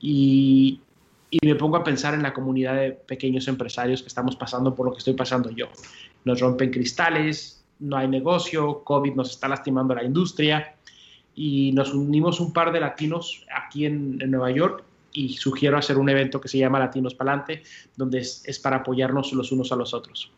y, 0.00 0.80
y 1.30 1.38
me 1.46 1.54
pongo 1.54 1.76
a 1.76 1.84
pensar 1.84 2.12
en 2.12 2.24
la 2.24 2.34
comunidad 2.34 2.74
de 2.74 2.90
pequeños 2.90 3.46
empresarios 3.46 4.02
que 4.02 4.08
estamos 4.08 4.34
pasando 4.34 4.74
por 4.74 4.84
lo 4.84 4.90
que 4.90 4.98
estoy 4.98 5.14
pasando 5.14 5.50
yo. 5.50 5.68
Nos 6.24 6.40
rompen 6.40 6.72
cristales, 6.72 7.64
no 7.78 7.96
hay 7.96 8.08
negocio, 8.08 8.82
COVID 8.82 9.14
nos 9.14 9.30
está 9.30 9.46
lastimando 9.46 9.94
la 9.94 10.02
industria 10.02 10.74
y 11.36 11.70
nos 11.70 11.94
unimos 11.94 12.40
un 12.40 12.52
par 12.52 12.72
de 12.72 12.80
latinos 12.80 13.46
aquí 13.56 13.86
en, 13.86 14.18
en 14.20 14.32
Nueva 14.32 14.50
York 14.50 14.82
y 15.12 15.34
sugiero 15.34 15.78
hacer 15.78 15.98
un 15.98 16.08
evento 16.08 16.40
que 16.40 16.48
se 16.48 16.58
llama 16.58 16.80
Latinos 16.80 17.14
Palante, 17.14 17.62
donde 17.96 18.18
es, 18.18 18.58
para 18.60 18.78
apoyarnos 18.78 19.32
los 19.34 19.52
unos 19.52 19.70
a 19.70 19.76
los 19.76 19.94
otros. 19.94 20.32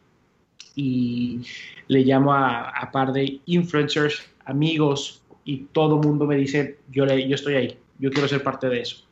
Y 0.75 1.41
le 1.89 2.01
llamo 2.01 2.35
a, 2.35 2.69
a 2.69 2.93
par 2.93 3.15
de 3.15 3.41
influencers, 3.47 4.23
amigos, 4.45 5.23
y 5.47 5.69
todo 5.73 5.97
mundo 5.99 6.27
me 6.27 6.37
dice, 6.37 6.81
yo, 6.91 7.07
le, 7.07 7.27
yo 7.27 7.37
estoy 7.37 7.55
ahí, 7.55 7.79
yo 7.99 8.11
quiero 8.11 8.29
ser 8.29 8.43
parte 8.43 8.69
de 8.69 8.81
eso. 8.81 9.07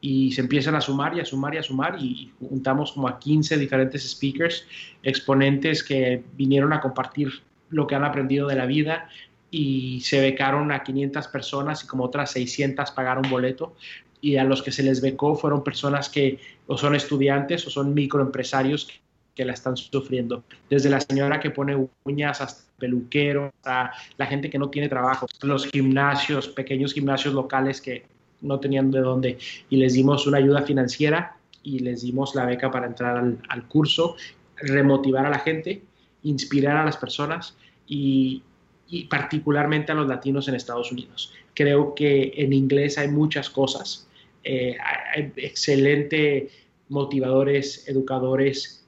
Y 0.00 0.32
se 0.32 0.40
empiezan 0.40 0.74
a 0.74 0.80
sumar 0.80 1.16
y 1.16 1.20
a 1.20 1.24
sumar 1.24 1.54
y 1.54 1.58
a 1.58 1.62
sumar 1.62 1.96
y 2.00 2.32
juntamos 2.40 2.92
como 2.92 3.06
a 3.06 3.18
15 3.18 3.58
diferentes 3.58 4.10
speakers, 4.10 4.66
exponentes 5.02 5.84
que 5.84 6.24
vinieron 6.36 6.72
a 6.72 6.80
compartir 6.80 7.42
lo 7.68 7.86
que 7.86 7.94
han 7.94 8.04
aprendido 8.04 8.48
de 8.48 8.56
la 8.56 8.66
vida 8.66 9.08
y 9.50 10.00
se 10.00 10.20
becaron 10.20 10.72
a 10.72 10.82
500 10.82 11.28
personas 11.28 11.84
y 11.84 11.86
como 11.86 12.04
otras 12.04 12.32
600 12.32 12.90
pagaron 12.90 13.28
boleto 13.30 13.76
y 14.20 14.36
a 14.36 14.44
los 14.44 14.62
que 14.62 14.72
se 14.72 14.82
les 14.82 15.02
becó 15.02 15.36
fueron 15.36 15.62
personas 15.62 16.08
que 16.08 16.38
o 16.66 16.78
son 16.78 16.94
estudiantes 16.94 17.66
o 17.66 17.70
son 17.70 17.92
microempresarios 17.92 18.88
que, 19.34 19.44
la 19.44 19.52
están 19.52 19.76
sufriendo. 19.76 20.44
Desde 20.68 20.90
la 20.90 21.00
señora 21.00 21.40
que 21.40 21.50
pone 21.50 21.88
uñas 22.04 22.40
hasta 22.40 22.62
peluquero, 22.78 23.46
hasta 23.46 23.92
la 24.16 24.26
gente 24.26 24.50
que 24.50 24.58
no 24.58 24.70
tiene 24.70 24.88
trabajo, 24.88 25.26
los 25.42 25.66
gimnasios, 25.66 26.48
pequeños 26.48 26.92
gimnasios 26.92 27.34
locales 27.34 27.80
que 27.80 28.04
no 28.40 28.60
tenían 28.60 28.90
de 28.90 29.00
dónde 29.00 29.38
y 29.70 29.76
les 29.76 29.94
dimos 29.94 30.26
una 30.26 30.38
ayuda 30.38 30.62
financiera 30.62 31.36
y 31.62 31.78
les 31.78 32.02
dimos 32.02 32.34
la 32.34 32.44
beca 32.44 32.70
para 32.70 32.86
entrar 32.86 33.16
al, 33.16 33.38
al 33.48 33.68
curso, 33.68 34.16
remotivar 34.56 35.24
a 35.24 35.30
la 35.30 35.38
gente, 35.38 35.82
inspirar 36.24 36.76
a 36.76 36.84
las 36.84 36.96
personas 36.96 37.56
y, 37.86 38.42
y 38.88 39.04
particularmente 39.04 39.92
a 39.92 39.94
los 39.94 40.08
latinos 40.08 40.48
en 40.48 40.56
Estados 40.56 40.92
Unidos. 40.92 41.32
Creo 41.54 41.94
que 41.94 42.32
en 42.36 42.52
inglés 42.52 42.98
hay 42.98 43.08
muchas 43.08 43.48
cosas 43.48 44.08
eh, 44.44 44.76
hay 45.14 45.32
excelentes 45.36 46.52
motivadores, 46.90 47.88
educadores, 47.88 48.83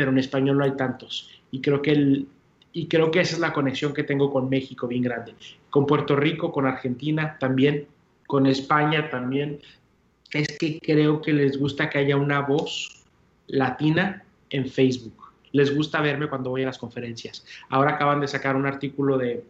pero 0.00 0.12
en 0.12 0.18
español 0.18 0.56
no 0.56 0.64
hay 0.64 0.70
tantos. 0.78 1.28
Y 1.50 1.60
creo 1.60 1.82
que 1.82 1.90
el, 1.90 2.26
y 2.72 2.86
creo 2.86 3.10
que 3.10 3.20
esa 3.20 3.34
es 3.34 3.38
la 3.38 3.52
conexión 3.52 3.92
que 3.92 4.02
tengo 4.02 4.32
con 4.32 4.48
México 4.48 4.88
bien 4.88 5.02
grande, 5.02 5.34
con 5.68 5.84
Puerto 5.84 6.16
Rico, 6.16 6.50
con 6.52 6.66
Argentina 6.66 7.36
también, 7.38 7.86
con 8.26 8.46
España 8.46 9.10
también. 9.10 9.60
Es 10.32 10.56
que 10.56 10.78
creo 10.80 11.20
que 11.20 11.34
les 11.34 11.58
gusta 11.58 11.90
que 11.90 11.98
haya 11.98 12.16
una 12.16 12.40
voz 12.40 13.04
latina 13.46 14.24
en 14.48 14.68
Facebook. 14.68 15.34
Les 15.52 15.76
gusta 15.76 16.00
verme 16.00 16.30
cuando 16.30 16.48
voy 16.48 16.62
a 16.62 16.66
las 16.66 16.78
conferencias. 16.78 17.44
Ahora 17.68 17.96
acaban 17.96 18.22
de 18.22 18.28
sacar 18.28 18.56
un 18.56 18.64
artículo 18.64 19.18
de, 19.18 19.44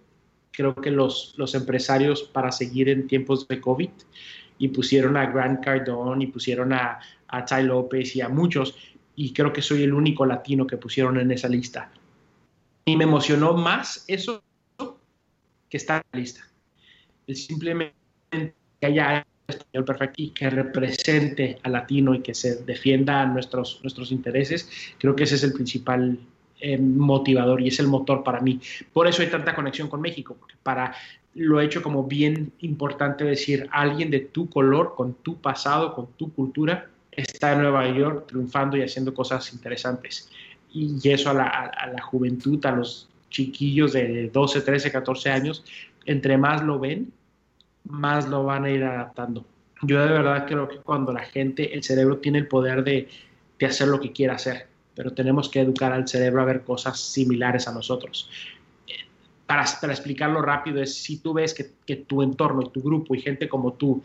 creo 0.50 0.74
que 0.74 0.90
los, 0.90 1.34
los 1.36 1.54
empresarios 1.54 2.24
para 2.24 2.50
seguir 2.50 2.88
en 2.88 3.06
tiempos 3.06 3.46
de 3.46 3.60
COVID 3.60 3.90
y 4.58 4.66
pusieron 4.66 5.16
a 5.16 5.26
Grant 5.26 5.64
Cardone 5.64 6.24
y 6.24 6.26
pusieron 6.26 6.72
a, 6.72 6.98
a 7.28 7.44
Ty 7.44 7.62
López 7.62 8.16
y 8.16 8.20
a 8.20 8.28
muchos, 8.28 8.74
y 9.20 9.34
creo 9.34 9.52
que 9.52 9.60
soy 9.60 9.82
el 9.82 9.92
único 9.92 10.24
latino 10.24 10.66
que 10.66 10.78
pusieron 10.78 11.20
en 11.20 11.30
esa 11.30 11.46
lista. 11.46 11.90
Y 12.86 12.96
me 12.96 13.04
emocionó 13.04 13.52
más 13.52 14.02
eso 14.08 14.42
que 15.68 15.76
estar 15.76 16.00
en 16.00 16.08
la 16.12 16.20
lista. 16.20 16.48
El 17.26 17.36
simplemente 17.36 17.94
que 18.30 18.86
haya 18.86 19.26
español 19.46 19.84
perfecto 19.84 20.22
y 20.22 20.30
que 20.30 20.48
represente 20.48 21.58
al 21.62 21.72
latino 21.72 22.14
y 22.14 22.20
que 22.20 22.32
se 22.32 22.64
defienda 22.64 23.26
nuestros, 23.26 23.80
nuestros 23.82 24.10
intereses, 24.10 24.70
creo 24.98 25.14
que 25.14 25.24
ese 25.24 25.34
es 25.34 25.44
el 25.44 25.52
principal 25.52 26.18
eh, 26.58 26.78
motivador 26.78 27.60
y 27.60 27.68
es 27.68 27.78
el 27.78 27.88
motor 27.88 28.24
para 28.24 28.40
mí. 28.40 28.58
Por 28.90 29.06
eso 29.06 29.20
hay 29.20 29.28
tanta 29.28 29.54
conexión 29.54 29.88
con 29.88 30.00
México, 30.00 30.34
porque 30.40 30.54
para 30.62 30.94
lo 31.34 31.60
he 31.60 31.66
hecho 31.66 31.82
como 31.82 32.04
bien 32.04 32.52
importante 32.60 33.24
decir, 33.24 33.68
alguien 33.70 34.10
de 34.10 34.20
tu 34.20 34.48
color, 34.48 34.94
con 34.96 35.12
tu 35.12 35.36
pasado, 35.42 35.94
con 35.94 36.06
tu 36.14 36.32
cultura, 36.32 36.88
está 37.12 37.52
en 37.52 37.62
Nueva 37.62 37.88
York 37.88 38.26
triunfando 38.28 38.76
y 38.76 38.82
haciendo 38.82 39.14
cosas 39.14 39.52
interesantes. 39.52 40.30
Y 40.72 40.96
eso 41.10 41.30
a 41.30 41.34
la, 41.34 42.02
juventud, 42.02 42.64
a 42.64 42.72
los 42.72 43.08
chiquillos 43.28 43.92
de 43.92 44.30
12, 44.32 44.60
13, 44.60 44.92
14 44.92 45.30
años, 45.30 45.64
entre 46.06 46.38
más 46.38 46.62
lo 46.62 46.78
ven, 46.78 47.12
más 47.84 48.28
lo 48.28 48.44
van 48.44 48.64
a 48.64 48.70
ir 48.70 48.84
adaptando. 48.84 49.44
Yo 49.82 50.00
de 50.00 50.12
verdad 50.12 50.46
creo 50.46 50.68
que 50.68 50.78
cuando 50.78 51.12
la 51.12 51.24
gente, 51.24 51.74
el 51.74 51.82
cerebro 51.82 52.18
tiene 52.18 52.38
el 52.38 52.46
poder 52.46 52.84
de, 52.84 53.08
de 53.58 53.66
hacer 53.66 53.88
lo 53.88 53.98
que 54.00 54.12
quiera 54.12 54.34
hacer, 54.34 54.68
pero 54.94 55.12
tenemos 55.12 55.48
que 55.48 55.60
educar 55.60 55.92
al 55.92 56.06
cerebro 56.06 56.42
a 56.42 56.44
ver 56.44 56.62
cosas 56.62 57.00
similares 57.00 57.66
a 57.66 57.72
nosotros 57.72 58.28
para, 59.50 59.92
explicarlo 59.92 60.42
rápido, 60.42 60.80
es 60.80 60.94
si 60.94 61.16
tú 61.16 61.32
ves 61.32 61.54
que, 61.54 61.96
tu 61.96 62.22
entorno 62.22 62.62
y 62.62 62.70
tu 62.70 62.80
grupo 62.80 63.16
y 63.16 63.20
gente 63.20 63.48
como 63.48 63.72
tú 63.72 64.00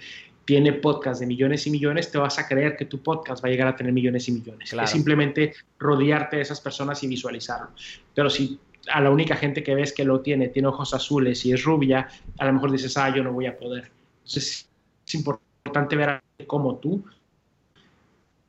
tiene 0.45 0.73
podcast 0.73 1.19
de 1.19 1.27
millones 1.27 1.65
y 1.67 1.72
millones, 1.72 2.11
te 2.11 2.17
vas 2.17 2.39
a 2.39 2.47
creer 2.47 2.77
que 2.77 2.85
tu 2.85 3.01
podcast 3.01 3.43
va 3.43 3.49
a 3.49 3.51
llegar 3.51 3.67
a 3.67 3.76
tener 3.76 3.91
millones 3.91 4.27
y 4.30 4.31
millones. 4.31 4.72
Es 4.72 4.89
simplemente 4.89 5.53
rodearte 5.80 6.38
de 6.38 6.43
esesas 6.43 6.61
personas 6.61 7.03
y 7.03 7.07
visualizarlo. 7.07 7.69
Pero 8.13 8.30
si 8.30 8.59
a 8.91 9.01
la 9.01 9.09
única 9.09 9.35
gente 9.35 9.63
que 9.63 9.73
ves 9.73 9.91
que 9.91 10.05
lo 10.05 10.22
tiene, 10.22 10.49
tiene 10.49 10.67
ojos 10.67 10.93
azules 10.93 11.43
y 11.45 11.53
es 11.53 11.63
rubia, 11.63 12.07
a 12.38 12.45
lo 12.45 12.53
mejor 12.53 12.72
dices, 12.72 12.95
ah, 12.97 13.13
yo 13.15 13.23
no 13.23 13.34
voy 13.34 13.47
a 13.47 13.57
poder. 13.57 13.91
Entonces 14.17 14.69
es 15.05 15.15
importante 15.15 15.95
ver 15.95 16.22
cómo 16.45 16.77
tú 16.77 17.03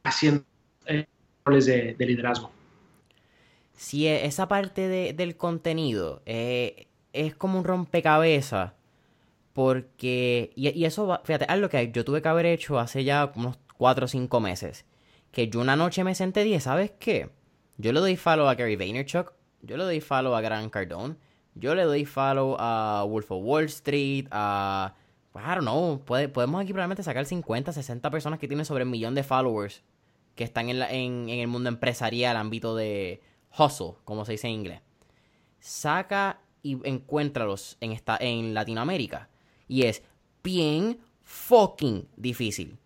haciendo 0.05 0.45
eh, 0.87 1.07
roles 1.45 1.67
de 1.67 1.97
liderazgo 1.99 2.51
si 3.77 4.07
e, 4.07 4.27
esa 4.27 4.49
parte 4.49 5.13
del 5.13 5.37
contenido 5.37 6.23
eh, 6.27 6.89
es 7.13 7.35
como 7.35 7.59
un 7.59 7.65
rompecabezas, 7.65 8.73
porque, 9.57 10.53
y, 10.55 10.85
eso, 10.85 11.07
va, 11.07 11.23
fíjate, 11.25 11.47
algo 11.47 11.71
que 11.71 11.91
yo 11.91 12.05
tuve 12.05 12.21
que 12.21 12.29
haber 12.29 12.45
hecho 12.45 12.79
hace 12.79 13.05
ya 13.05 13.33
unos 13.37 13.57
4 13.79 14.05
o 14.05 14.09
5 14.09 14.39
meses, 14.39 14.85
que 15.33 15.49
yo 15.49 15.63
una 15.63 15.77
noche 15.77 16.05
me 16.05 16.15
senté 16.15 16.43
y 16.43 16.49
dije, 16.49 16.61
¿sabes 16.61 16.93
qué? 16.99 17.31
Yo 17.79 17.95
le 17.95 18.01
doy 18.01 18.17
follow 18.17 18.49
a 18.49 18.55
Gary 18.55 18.77
Vaynerchuk, 18.77 19.33
yo 19.63 19.79
le 19.79 19.85
doy 19.85 20.03
follow 20.03 20.37
a 20.37 20.43
Grant 20.43 20.71
Cardone, 20.71 21.17
yo 21.55 21.75
le 21.75 21.85
doy 21.85 22.05
follow 22.05 22.55
a 22.59 23.07
Wolf 23.09 23.31
of 23.31 23.43
Wall 23.43 23.65
Street, 23.65 24.27
a... 24.31 24.95
Pues, 25.33 25.43
I 25.43 25.55
don't 25.55 25.63
know, 25.63 26.03
podemos 26.05 26.61
aquí 26.61 26.75
probablemente 26.75 27.03
sacar 27.03 27.25
50, 27.25 27.73
60 27.73 28.11
personas 28.11 28.39
que 28.39 28.49
tienen 28.49 28.67
sobre 28.67 28.85
un 28.85 28.91
millón 28.91 29.15
de 29.15 29.23
followers 29.23 29.83
que 30.35 30.45
están 30.45 30.69
en, 30.69 30.83
en, 30.83 31.31
en 31.31 31.39
el 31.39 31.49
mundo 31.49 31.71
empresarial, 31.71 32.37
ámbito 32.37 32.77
de, 32.77 33.23
hustle, 33.59 33.95
como 34.05 34.27
se 34.27 34.33
dice 34.33 34.49
en 34.49 34.53
inglés. 34.53 34.83
Saca 35.61 36.41
y 36.63 36.79
encuéntralos 36.87 37.79
en, 37.81 37.93
esta, 37.93 38.19
en 38.21 38.53
Latinoamérica. 38.53 39.31
Y 39.69 39.83
es 39.83 40.03
bien 40.43 40.99
fucking 41.23 42.09
difícil. 42.17 42.79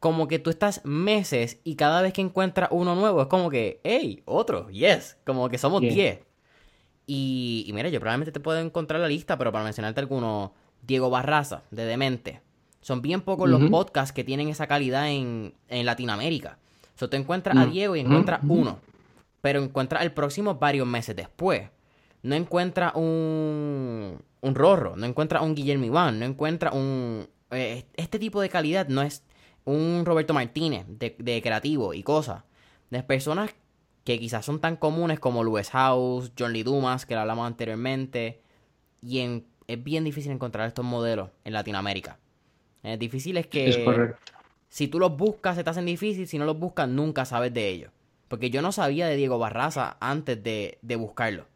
Como 0.00 0.28
que 0.28 0.38
tú 0.38 0.50
estás 0.50 0.84
meses 0.84 1.60
y 1.64 1.76
cada 1.76 2.02
vez 2.02 2.12
que 2.12 2.20
encuentras 2.20 2.68
uno 2.72 2.94
nuevo 2.94 3.22
es 3.22 3.28
como 3.28 3.50
que, 3.50 3.80
hey, 3.84 4.22
otro, 4.26 4.68
yes. 4.70 5.16
Como 5.24 5.48
que 5.48 5.58
somos 5.58 5.80
10. 5.80 6.20
Y, 7.06 7.70
mira, 7.74 7.88
yo 7.88 8.00
probablemente 8.00 8.32
te 8.32 8.40
puedo 8.40 8.58
encontrar 8.58 9.00
la 9.00 9.08
lista, 9.08 9.36
pero 9.36 9.52
para 9.52 9.64
mencionarte 9.64 10.00
alguno, 10.00 10.54
Diego 10.82 11.10
Barraza, 11.10 11.62
de 11.70 11.84
Demente. 11.84 12.40
Son 12.80 13.00
bien 13.00 13.22
pocos 13.22 13.48
los 13.48 13.70
podcasts 13.70 14.12
que 14.12 14.24
tienen 14.24 14.48
esa 14.48 14.66
calidad 14.66 15.10
en, 15.10 15.54
Latinoamérica. 15.68 16.58
O 16.94 16.98
sea, 16.98 17.08
tú 17.08 17.16
encuentras 17.16 17.56
a 17.56 17.66
Diego 17.66 17.96
y 17.96 18.00
encuentras 18.00 18.40
uno 18.46 18.78
pero 19.44 19.62
encuentra 19.62 20.02
el 20.02 20.10
próximo 20.10 20.54
varios 20.54 20.86
meses 20.86 21.14
después. 21.14 21.68
No 22.22 22.34
encuentra 22.34 22.92
un, 22.94 24.22
un 24.44 24.54
Rorro, 24.54 24.94
no 24.94 25.06
encuentra 25.06 25.40
un 25.40 25.54
Guillermo 25.54 25.86
Iván, 25.86 26.20
no 26.20 26.26
encuentra 26.26 26.70
un... 26.72 27.26
Eh, 27.50 27.86
este 27.94 28.18
tipo 28.18 28.40
de 28.42 28.50
calidad 28.50 28.88
no 28.88 29.00
es 29.00 29.24
un 29.64 30.04
Roberto 30.04 30.34
Martínez 30.34 30.84
de, 30.86 31.40
creativo 31.42 31.94
y 31.94 32.02
cosas. 32.02 32.42
De 32.90 33.02
personas 33.02 33.50
que 34.04 34.18
quizás 34.20 34.44
son 34.44 34.60
tan 34.60 34.76
comunes 34.76 35.18
como 35.18 35.42
Luis 35.42 35.70
House, 35.70 36.32
John 36.38 36.52
Lee 36.52 36.62
Dumas, 36.62 37.06
que 37.06 37.14
lo 37.14 37.20
hablamos 37.20 37.46
anteriormente. 37.46 38.42
Y 39.00 39.20
en 39.20 39.46
es 39.66 39.82
bien 39.82 40.04
difícil 40.04 40.30
encontrar 40.30 40.68
estos 40.68 40.84
modelos 40.84 41.30
en 41.44 41.54
Latinoamérica. 41.54 42.18
Es 42.82 42.98
difícil 42.98 43.38
es 43.38 43.46
que... 43.46 43.68
Es 43.70 43.78
correcto. 43.78 44.32
Si 44.68 44.88
tú 44.88 44.98
los 44.98 45.16
buscas, 45.16 45.56
se 45.56 45.64
te 45.64 45.70
hacen 45.70 45.86
difícil. 45.86 46.28
Si 46.28 46.36
no 46.36 46.44
los 46.44 46.58
buscas, 46.58 46.86
nunca 46.86 47.24
sabes 47.24 47.54
de 47.54 47.68
ellos. 47.68 47.92
Porque 48.28 48.50
yo 48.50 48.60
no 48.60 48.72
sabía 48.72 49.06
de 49.06 49.16
Diego 49.16 49.38
Barraza 49.38 49.96
antes 50.00 50.42
de, 50.42 50.78
de 50.82 50.96
buscarlo. 50.96 51.46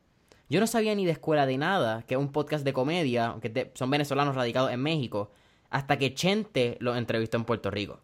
Yo 0.48 0.60
no 0.60 0.66
sabía 0.66 0.94
ni 0.94 1.04
de 1.04 1.12
Escuela 1.12 1.46
de 1.46 1.58
Nada, 1.58 2.02
que 2.02 2.14
es 2.14 2.20
un 2.20 2.32
podcast 2.32 2.64
de 2.64 2.72
comedia, 2.72 3.26
aunque 3.26 3.70
son 3.74 3.90
venezolanos 3.90 4.34
radicados 4.34 4.70
en 4.70 4.80
México, 4.80 5.30
hasta 5.70 5.98
que 5.98 6.14
Chente 6.14 6.76
lo 6.80 6.96
entrevistó 6.96 7.36
en 7.36 7.44
Puerto 7.44 7.70
Rico. 7.70 8.00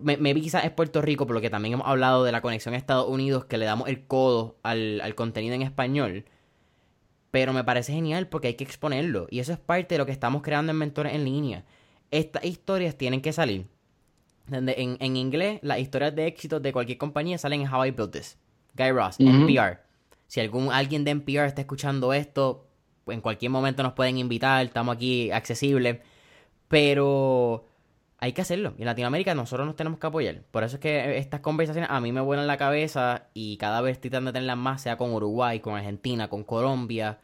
me, 0.00 0.16
me 0.16 0.34
visa 0.34 0.60
es 0.60 0.70
Puerto 0.70 1.02
Rico, 1.02 1.26
por 1.26 1.34
lo 1.34 1.40
que 1.40 1.50
también 1.50 1.74
hemos 1.74 1.86
hablado 1.86 2.24
de 2.24 2.32
la 2.32 2.40
conexión 2.40 2.74
a 2.74 2.76
Estados 2.76 3.08
Unidos, 3.08 3.46
que 3.46 3.58
le 3.58 3.64
damos 3.64 3.88
el 3.88 4.06
codo 4.06 4.56
al, 4.62 5.00
al 5.00 5.14
contenido 5.14 5.54
en 5.54 5.62
español. 5.62 6.24
Pero 7.30 7.52
me 7.52 7.64
parece 7.64 7.92
genial 7.92 8.28
porque 8.28 8.48
hay 8.48 8.54
que 8.54 8.62
exponerlo. 8.64 9.26
Y 9.28 9.40
eso 9.40 9.52
es 9.52 9.58
parte 9.58 9.96
de 9.96 9.98
lo 9.98 10.06
que 10.06 10.12
estamos 10.12 10.42
creando 10.42 10.70
en 10.70 10.78
Mentores 10.78 11.14
en 11.14 11.24
Línea. 11.24 11.64
Estas 12.12 12.44
historias 12.44 12.96
tienen 12.96 13.20
que 13.20 13.32
salir 13.32 13.66
en, 14.50 14.96
en 15.00 15.16
inglés, 15.16 15.58
las 15.62 15.78
historias 15.78 16.14
de 16.14 16.26
éxito 16.26 16.60
de 16.60 16.72
cualquier 16.72 16.98
compañía 16.98 17.38
salen 17.38 17.62
en 17.62 17.72
How 17.72 17.86
I 17.86 17.90
Built 17.90 18.12
This. 18.12 18.38
Guy 18.76 18.90
Ross, 18.90 19.16
NPR. 19.18 19.83
Si 20.34 20.40
algún, 20.40 20.72
alguien 20.72 21.04
de 21.04 21.12
NPR 21.12 21.46
está 21.46 21.60
escuchando 21.60 22.12
esto, 22.12 22.66
en 23.06 23.20
cualquier 23.20 23.52
momento 23.52 23.84
nos 23.84 23.92
pueden 23.92 24.18
invitar, 24.18 24.66
estamos 24.66 24.96
aquí 24.96 25.30
accesibles. 25.30 26.00
Pero 26.66 27.66
hay 28.18 28.32
que 28.32 28.42
hacerlo. 28.42 28.74
Y 28.76 28.82
en 28.82 28.86
Latinoamérica 28.86 29.36
nosotros 29.36 29.64
nos 29.64 29.76
tenemos 29.76 30.00
que 30.00 30.08
apoyar. 30.08 30.42
Por 30.50 30.64
eso 30.64 30.74
es 30.74 30.80
que 30.80 31.18
estas 31.18 31.38
conversaciones 31.38 31.88
a 31.88 32.00
mí 32.00 32.10
me 32.10 32.20
vuelan 32.20 32.48
la 32.48 32.56
cabeza 32.56 33.28
y 33.32 33.58
cada 33.58 33.80
vez 33.80 33.92
estoy 33.92 34.10
tratando 34.10 34.32
de 34.32 34.40
tenerlas 34.40 34.56
más, 34.56 34.82
sea 34.82 34.96
con 34.96 35.12
Uruguay, 35.12 35.60
con 35.60 35.76
Argentina, 35.76 36.28
con 36.28 36.42
Colombia. 36.42 37.20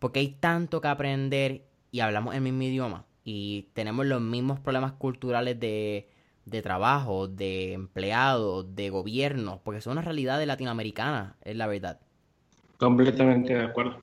Porque 0.00 0.18
hay 0.18 0.30
tanto 0.30 0.80
que 0.80 0.88
aprender 0.88 1.68
y 1.92 2.00
hablamos 2.00 2.34
el 2.34 2.40
mismo 2.40 2.64
idioma. 2.64 3.06
Y 3.22 3.68
tenemos 3.72 4.04
los 4.04 4.20
mismos 4.20 4.58
problemas 4.58 4.94
culturales 4.94 5.60
de 5.60 6.08
trabajo, 6.64 7.28
de 7.28 7.74
empleados, 7.74 8.74
de 8.74 8.90
gobierno, 8.90 9.60
porque 9.62 9.80
son 9.80 9.92
una 9.92 10.02
realidad 10.02 10.40
de 10.40 10.46
latinoamericana, 10.46 11.36
es 11.42 11.54
la 11.54 11.68
verdad. 11.68 12.00
Completamente 12.82 13.54
de 13.54 13.62
acuerdo. 13.62 14.00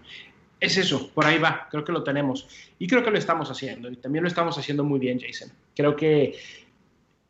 Es 0.58 0.78
eso, 0.78 1.12
por 1.14 1.26
ahí 1.26 1.38
va, 1.38 1.68
creo 1.70 1.84
que 1.84 1.92
lo 1.92 2.02
tenemos. 2.02 2.48
Y 2.80 2.88
creo 2.88 3.04
que 3.04 3.12
lo 3.12 3.18
estamos 3.18 3.52
haciendo, 3.52 3.92
y 3.92 3.98
también 3.98 4.24
lo 4.24 4.30
estamos 4.30 4.58
haciendo 4.58 4.86
muy 4.86 5.00
bien, 5.00 5.20
Jason. 5.20 5.52
Creo 5.76 5.98
que, 5.98 6.38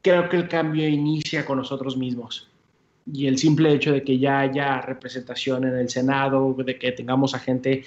creo 0.04 0.30
que 0.30 0.38
el 0.38 0.48
cambio 0.48 0.88
inicia 0.88 1.44
con 1.48 1.58
nosotros 1.58 1.98
mismos. 1.98 2.52
Y 3.12 3.26
el 3.26 3.40
simple 3.40 3.74
hecho 3.74 3.92
de 3.92 4.04
que 4.04 4.20
ya 4.20 4.42
haya 4.42 4.80
representación 4.82 5.64
en 5.64 5.76
el 5.76 5.90
Senado, 5.90 6.54
de 6.54 6.78
que 6.78 6.92
tengamos 6.92 7.34
a 7.34 7.40
gente 7.40 7.84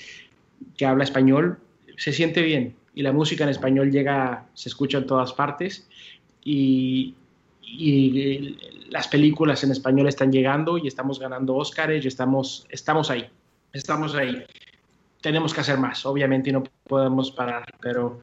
que 0.76 0.84
habla 0.84 1.04
español, 1.04 1.56
se 1.96 2.12
siente 2.12 2.42
bien. 2.42 2.74
Y 2.96 3.02
la 3.02 3.12
música 3.12 3.44
en 3.44 3.50
español 3.50 3.92
llega, 3.92 4.44
se 4.54 4.70
escucha 4.70 4.98
en 4.98 5.06
todas 5.06 5.32
partes 5.34 5.88
y, 6.44 7.14
las 8.90 9.08
películas 9.08 9.64
en 9.64 9.70
español 9.70 10.08
están 10.08 10.30
llegando 10.30 10.76
y 10.76 10.86
estamos 10.88 11.18
ganando 11.18 11.54
Óscares 11.54 12.04
y 12.04 12.08
estamos, 12.08 12.66
estamos 12.68 13.08
ahí, 13.10 13.26
estamos 13.72 14.14
ahí. 14.14 14.44
Tenemos 15.20 15.54
que 15.54 15.60
hacer 15.60 15.78
más, 15.78 16.04
obviamente, 16.04 16.50
y 16.50 16.52
no 16.52 16.64
podemos 16.84 17.30
parar, 17.30 17.64
pero 17.80 18.20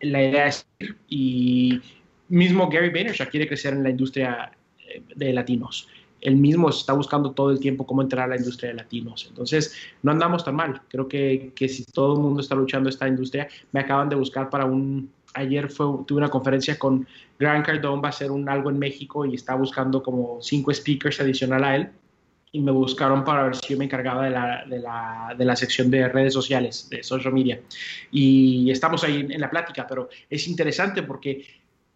la 0.00 0.22
idea 0.22 0.46
es 0.46 0.66
y 1.08 1.80
mismo 2.28 2.68
Gary 2.68 2.90
Vaynerchuk 2.90 3.28
quiere 3.28 3.46
crecer 3.46 3.74
en 3.74 3.82
la 3.82 3.90
industria 3.90 4.52
eh, 4.78 5.02
de 5.14 5.32
latinos. 5.32 5.88
Él 6.20 6.36
mismo 6.36 6.70
está 6.70 6.94
buscando 6.94 7.32
todo 7.32 7.50
el 7.50 7.60
tiempo 7.60 7.86
cómo 7.86 8.00
entrar 8.00 8.24
a 8.24 8.28
la 8.28 8.36
industria 8.36 8.70
de 8.70 8.76
latinos. 8.76 9.26
Entonces, 9.28 9.74
no 10.02 10.12
andamos 10.12 10.42
tan 10.42 10.56
mal. 10.56 10.80
Creo 10.88 11.06
que, 11.06 11.52
que 11.54 11.68
si 11.68 11.84
todo 11.84 12.14
el 12.14 12.20
mundo 12.20 12.40
está 12.40 12.54
luchando 12.54 12.88
esta 12.88 13.06
industria, 13.06 13.46
me 13.72 13.80
acaban 13.80 14.08
de 14.08 14.16
buscar 14.16 14.48
para 14.48 14.64
un, 14.64 15.10
ayer 15.34 15.68
fue, 15.68 15.86
tuve 16.06 16.18
una 16.18 16.30
conferencia 16.30 16.78
con 16.78 17.06
Grant 17.38 17.66
Cardone, 17.66 18.00
va 18.00 18.08
a 18.08 18.10
hacer 18.10 18.30
un 18.30 18.48
algo 18.48 18.70
en 18.70 18.78
México 18.78 19.26
y 19.26 19.34
está 19.34 19.54
buscando 19.54 20.02
como 20.02 20.38
cinco 20.40 20.72
speakers 20.72 21.20
adicional 21.20 21.64
a 21.64 21.76
él. 21.76 21.90
Y 22.54 22.60
me 22.60 22.70
buscaron 22.70 23.24
para 23.24 23.42
ver 23.42 23.56
si 23.56 23.72
yo 23.72 23.78
me 23.78 23.86
encargaba 23.86 24.24
de 24.24 24.30
la, 24.30 24.64
de 24.64 24.78
la, 24.78 25.34
de 25.36 25.44
la 25.44 25.56
sección 25.56 25.90
de 25.90 26.08
redes 26.08 26.32
sociales, 26.32 26.88
de 26.88 27.02
social 27.02 27.34
media. 27.34 27.60
Y 28.12 28.70
estamos 28.70 29.02
ahí 29.02 29.26
en, 29.28 29.40
la 29.40 29.50
plática, 29.50 29.84
pero 29.88 30.08
es 30.30 30.46
interesante 30.46 31.02
porque 31.02 31.44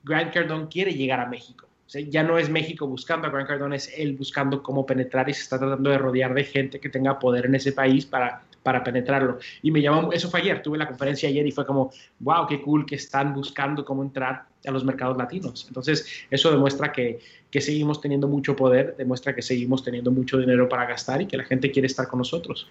Grant 0.02 0.34
Cardone 0.34 0.66
quiere 0.66 0.92
llegar 0.94 1.20
a 1.20 1.26
México. 1.26 1.68
ya 2.10 2.24
no 2.24 2.38
es 2.38 2.50
México 2.50 2.88
buscando 2.88 3.28
a 3.28 3.30
Grant 3.30 3.46
Cardone, 3.46 3.76
es 3.76 3.92
él 3.96 4.16
buscando 4.16 4.60
cómo 4.60 4.84
penetrar 4.84 5.28
y 5.30 5.34
se 5.34 5.42
está 5.42 5.60
tratando 5.60 5.90
de 5.90 5.98
rodear 5.98 6.34
de 6.34 6.42
gente 6.42 6.80
que 6.80 6.88
tenga 6.88 7.20
poder 7.20 7.46
en 7.46 7.54
ese 7.54 7.70
país 7.70 8.04
para 8.04 8.42
para 8.68 8.84
penetrarlo. 8.84 9.38
Y 9.62 9.70
me 9.70 9.80
llamó, 9.80 10.12
eso 10.12 10.28
fue 10.28 10.40
ayer, 10.40 10.60
tuve 10.60 10.76
la 10.76 10.86
conferencia 10.86 11.26
ayer 11.26 11.46
y 11.46 11.52
fue 11.52 11.64
como, 11.64 11.90
wow, 12.18 12.46
qué 12.46 12.60
cool 12.60 12.84
que 12.84 12.96
están 12.96 13.32
buscando 13.32 13.82
cómo 13.82 14.02
entrar 14.02 14.44
a 14.66 14.70
los 14.70 14.84
mercados 14.84 15.16
latinos. 15.16 15.64
Entonces, 15.68 16.06
eso 16.30 16.50
demuestra 16.50 16.92
que, 16.92 17.18
que 17.50 17.62
seguimos 17.62 17.98
teniendo 18.02 18.28
mucho 18.28 18.54
poder, 18.54 18.94
demuestra 18.98 19.34
que 19.34 19.40
seguimos 19.40 19.82
teniendo 19.82 20.10
mucho 20.10 20.36
dinero 20.36 20.68
para 20.68 20.84
gastar 20.84 21.22
y 21.22 21.26
que 21.26 21.38
la 21.38 21.44
gente 21.44 21.70
quiere 21.70 21.86
estar 21.86 22.08
con 22.08 22.18
nosotros. 22.18 22.68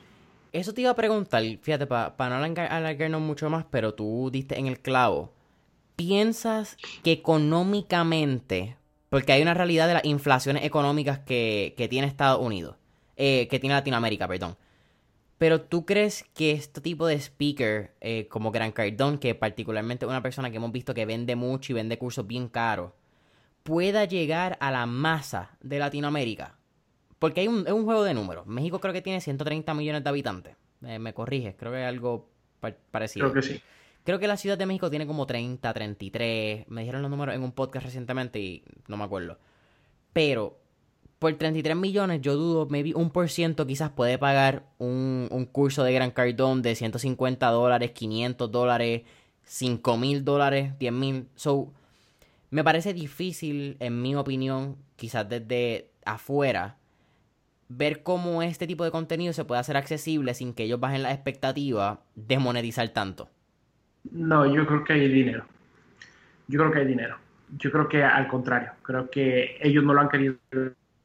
Eso 0.53 0.71
te 0.71 0.81
iba 0.81 0.91
a 0.91 0.95
preguntar, 0.95 1.41
fíjate, 1.63 1.87
para 1.87 2.13
no 2.29 2.61
alargarnos 2.69 3.21
mucho 3.21 3.49
más, 3.49 3.65
pero 3.71 3.95
tú 3.95 4.29
diste 4.31 4.59
en 4.59 4.67
el 4.67 4.79
clavo. 4.79 5.33
¿Piensas 5.95 6.77
que 7.03 7.11
económicamente, 7.11 8.77
porque 9.09 9.31
hay 9.31 9.41
una 9.41 9.55
realidad 9.55 9.87
de 9.87 9.95
las 9.95 10.05
inflaciones 10.05 10.63
económicas 10.63 11.17
que, 11.17 11.73
que 11.75 11.87
tiene 11.87 12.05
Estados 12.05 12.39
Unidos, 12.39 12.75
eh, 13.15 13.47
que 13.49 13.57
tiene 13.57 13.73
Latinoamérica, 13.73 14.27
perdón, 14.27 14.57
pero 15.37 15.61
tú 15.61 15.85
crees 15.85 16.25
que 16.33 16.51
este 16.51 16.81
tipo 16.81 17.05
de 17.05 17.15
speaker, 17.15 17.95
eh, 18.01 18.27
como 18.27 18.51
Gran 18.51 18.71
Cardone, 18.71 19.19
que 19.19 19.35
particularmente 19.35 20.05
es 20.05 20.09
una 20.09 20.23
persona 20.23 20.49
que 20.49 20.57
hemos 20.57 20.71
visto 20.71 20.93
que 20.93 21.05
vende 21.05 21.35
mucho 21.35 21.71
y 21.71 21.75
vende 21.75 21.99
cursos 21.99 22.25
bien 22.25 22.47
caros, 22.47 22.91
pueda 23.63 24.05
llegar 24.05 24.57
a 24.61 24.71
la 24.71 24.85
masa 24.85 25.57
de 25.61 25.77
Latinoamérica? 25.77 26.57
Porque 27.19 27.41
hay 27.41 27.47
un, 27.47 27.67
es 27.67 27.73
un 27.73 27.85
juego 27.85 28.03
de 28.03 28.13
números. 28.13 28.47
México 28.47 28.79
creo 28.79 28.93
que 28.93 29.01
tiene 29.01 29.21
130 29.21 29.73
millones 29.73 30.03
de 30.03 30.09
habitantes. 30.09 30.55
Eh, 30.83 30.99
me 30.99 31.13
corriges, 31.13 31.55
creo 31.57 31.71
que 31.71 31.81
es 31.81 31.87
algo 31.87 32.29
parecido. 32.91 33.31
Creo 33.31 33.41
que 33.41 33.47
sí. 33.47 33.61
Creo 34.03 34.19
que 34.19 34.27
la 34.27 34.37
Ciudad 34.37 34.57
de 34.57 34.65
México 34.65 34.89
tiene 34.89 35.05
como 35.05 35.27
30, 35.27 35.73
33. 35.73 36.67
Me 36.69 36.81
dijeron 36.81 37.01
los 37.01 37.11
números 37.11 37.35
en 37.35 37.43
un 37.43 37.51
podcast 37.51 37.85
recientemente 37.85 38.39
y 38.39 38.63
no 38.87 38.95
me 38.95 39.03
acuerdo. 39.03 39.37
Pero 40.13 40.57
por 41.19 41.33
33 41.33 41.75
millones, 41.75 42.21
yo 42.21 42.35
dudo, 42.35 42.67
maybe 42.69 42.93
un 42.93 43.09
por 43.09 43.29
ciento 43.29 43.65
quizás 43.65 43.89
puede 43.89 44.17
pagar 44.17 44.63
un, 44.77 45.27
un 45.31 45.45
curso 45.45 45.83
de 45.83 45.93
Gran 45.93 46.11
Cardón 46.11 46.61
de 46.61 46.75
150 46.75 47.47
dólares, 47.49 47.91
500 47.91 48.51
dólares, 48.51 49.03
5 49.43 49.97
mil 49.97 50.23
dólares, 50.23 50.77
10 50.77 50.93
mil. 50.93 51.27
So, 51.35 51.71
me 52.51 52.63
parece 52.63 52.93
difícil, 52.93 53.77
en 53.79 54.01
mi 54.01 54.15
opinión, 54.15 54.77
quizás 54.95 55.27
desde 55.27 55.89
afuera, 56.05 56.77
ver 57.69 58.03
cómo 58.03 58.41
este 58.41 58.67
tipo 58.67 58.83
de 58.83 58.91
contenido 58.91 59.33
se 59.33 59.45
puede 59.45 59.59
hacer 59.59 59.77
accesible 59.77 60.33
sin 60.33 60.53
que 60.53 60.63
ellos 60.63 60.79
bajen 60.79 61.03
la 61.03 61.11
expectativa 61.11 62.01
de 62.15 62.37
monetizar 62.37 62.87
tanto. 62.89 63.29
No, 64.11 64.45
yo 64.45 64.65
creo 64.65 64.83
que 64.83 64.93
hay 64.93 65.07
dinero. 65.09 65.45
Yo 66.47 66.59
creo 66.59 66.71
que 66.71 66.79
hay 66.79 66.87
dinero. 66.87 67.17
Yo 67.57 67.71
creo 67.71 67.87
que 67.87 68.03
al 68.03 68.27
contrario, 68.27 68.71
creo 68.81 69.09
que 69.09 69.57
ellos 69.61 69.83
no 69.83 69.93
lo 69.93 70.01
han 70.01 70.09
querido 70.09 70.35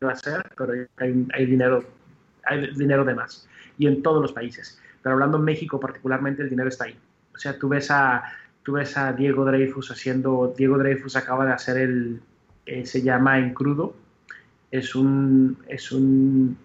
hacer, 0.09 0.43
pero 0.57 0.73
hay, 0.97 1.47
dinero, 1.47 1.85
hay 2.45 2.75
dinero 2.75 3.05
de 3.05 3.15
más. 3.15 3.49
Y 3.79 3.87
en 3.87 4.03
todos 4.03 4.23
los 4.23 4.33
países. 4.33 4.81
Pero 5.03 5.15
hablando 5.15 5.39
en 5.39 5.45
México 5.45 5.81
particularmente, 5.81 6.43
el 6.43 6.51
dinero 6.51 6.69
está 6.69 6.85
ahí. 6.85 6.97
O 7.35 7.39
sea, 7.39 7.59
tú 7.59 7.69
ves 7.69 7.91
a, 7.91 8.25
tú 8.63 8.73
ves 8.73 8.97
a 8.97 9.13
Diego 9.13 9.45
Dreyfus 9.45 9.91
haciendo, 9.91 10.55
Diego 10.57 10.79
Dreyfus 10.79 11.17
acaba 11.17 11.47
de 11.47 11.53
hacer 11.53 11.79
el, 11.79 12.21
eh, 12.67 12.87
se 12.87 13.03
llama 13.03 13.39
En 13.39 13.55
Crudo, 13.55 13.95
es 14.71 14.95
un, 14.95 15.59
es 15.69 15.93
un, 15.93 16.57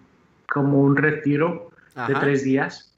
como 0.48 0.80
un 0.80 0.96
retiro 0.96 1.70
de 2.06 2.14
tres 2.14 2.44
días 2.44 2.94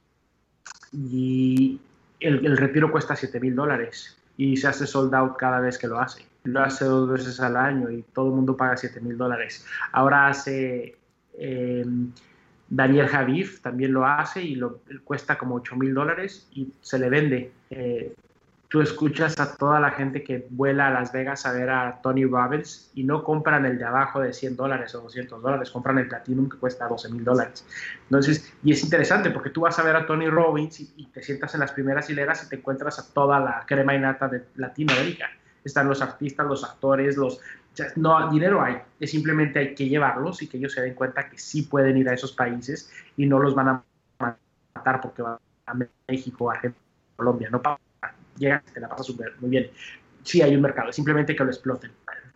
y 0.92 1.80
el, 2.20 2.44
el 2.44 2.56
retiro 2.58 2.92
cuesta 2.92 3.16
7 3.16 3.40
mil 3.40 3.54
dólares 3.54 4.18
y 4.36 4.56
se 4.58 4.68
hace 4.68 4.86
sold 4.86 5.14
out 5.14 5.36
cada 5.36 5.60
vez 5.60 5.78
que 5.78 5.88
lo 5.88 5.98
hace 5.98 6.30
lo 6.44 6.60
hace 6.60 6.84
dos 6.84 7.08
veces 7.10 7.40
al 7.40 7.56
año 7.56 7.90
y 7.90 8.02
todo 8.02 8.26
el 8.26 8.34
mundo 8.34 8.56
paga 8.56 8.76
7 8.76 9.00
mil 9.00 9.16
dólares. 9.16 9.66
Ahora 9.92 10.28
hace 10.28 10.96
eh, 11.34 11.84
Daniel 12.68 13.08
Javif, 13.08 13.60
también 13.60 13.92
lo 13.92 14.06
hace 14.06 14.42
y 14.42 14.54
lo, 14.54 14.80
cuesta 15.04 15.36
como 15.36 15.56
8 15.56 15.76
mil 15.76 15.94
dólares 15.94 16.48
y 16.52 16.72
se 16.80 16.98
le 16.98 17.10
vende. 17.10 17.52
Eh, 17.70 18.14
tú 18.68 18.80
escuchas 18.80 19.38
a 19.40 19.56
toda 19.56 19.80
la 19.80 19.90
gente 19.90 20.22
que 20.22 20.46
vuela 20.50 20.86
a 20.86 20.90
Las 20.90 21.12
Vegas 21.12 21.44
a 21.44 21.52
ver 21.52 21.68
a 21.70 22.00
Tony 22.00 22.24
Robbins 22.24 22.92
y 22.94 23.02
no 23.02 23.24
compran 23.24 23.66
el 23.66 23.76
de 23.78 23.84
abajo 23.84 24.20
de 24.20 24.32
100 24.32 24.54
dólares 24.54 24.94
o 24.94 25.00
200 25.00 25.42
dólares, 25.42 25.70
compran 25.70 25.98
el 25.98 26.06
Platinum 26.06 26.48
que 26.48 26.56
cuesta 26.56 26.86
12 26.86 27.10
mil 27.10 27.24
dólares. 27.24 27.66
Entonces, 28.04 28.54
y 28.62 28.70
es 28.70 28.82
interesante 28.84 29.30
porque 29.30 29.50
tú 29.50 29.62
vas 29.62 29.76
a 29.80 29.82
ver 29.82 29.96
a 29.96 30.06
Tony 30.06 30.28
Robbins 30.28 30.78
y, 30.80 30.92
y, 30.96 31.06
te 31.06 31.20
sientas 31.20 31.52
en 31.54 31.60
las 31.60 31.72
primeras 31.72 32.08
hileras 32.08 32.44
y 32.44 32.48
te 32.48 32.56
encuentras 32.56 33.00
a 33.00 33.12
toda 33.12 33.40
la 33.40 33.64
crema 33.66 33.94
y 33.94 33.98
nata 33.98 34.28
de 34.28 34.44
Latinoamérica 34.54 35.30
están 35.64 35.88
los 35.88 36.02
artistas, 36.02 36.46
los 36.46 36.64
actores, 36.64 37.16
los... 37.16 37.40
no, 37.96 38.30
dinero 38.30 38.62
hay, 38.62 38.78
es 38.98 39.10
simplemente 39.10 39.58
hay 39.58 39.74
que 39.74 39.88
llevarlos 39.88 40.42
y 40.42 40.48
que 40.48 40.56
ellos 40.56 40.72
se 40.72 40.82
den 40.82 40.94
cuenta 40.94 41.28
que 41.28 41.38
sí 41.38 41.62
pueden 41.62 41.96
ir 41.96 42.08
a 42.08 42.14
esos 42.14 42.32
países 42.32 42.90
y 43.16 43.26
no 43.26 43.38
los 43.38 43.54
van 43.54 43.68
a 43.68 43.84
matar 44.74 45.00
porque 45.00 45.22
van 45.22 45.38
a 45.66 45.74
México, 46.08 46.50
Argentina, 46.50 46.84
Colombia, 47.16 47.48
no 47.50 47.60
pasa, 47.60 47.80
llegas, 48.36 48.64
te 48.64 48.80
la 48.80 48.88
pasas 48.88 49.06
súper, 49.06 49.34
muy 49.40 49.50
bien. 49.50 49.70
Sí 50.22 50.42
hay 50.42 50.54
un 50.54 50.62
mercado, 50.62 50.92
simplemente 50.92 51.34
que 51.34 51.44
lo 51.44 51.50
exploten. 51.50 51.90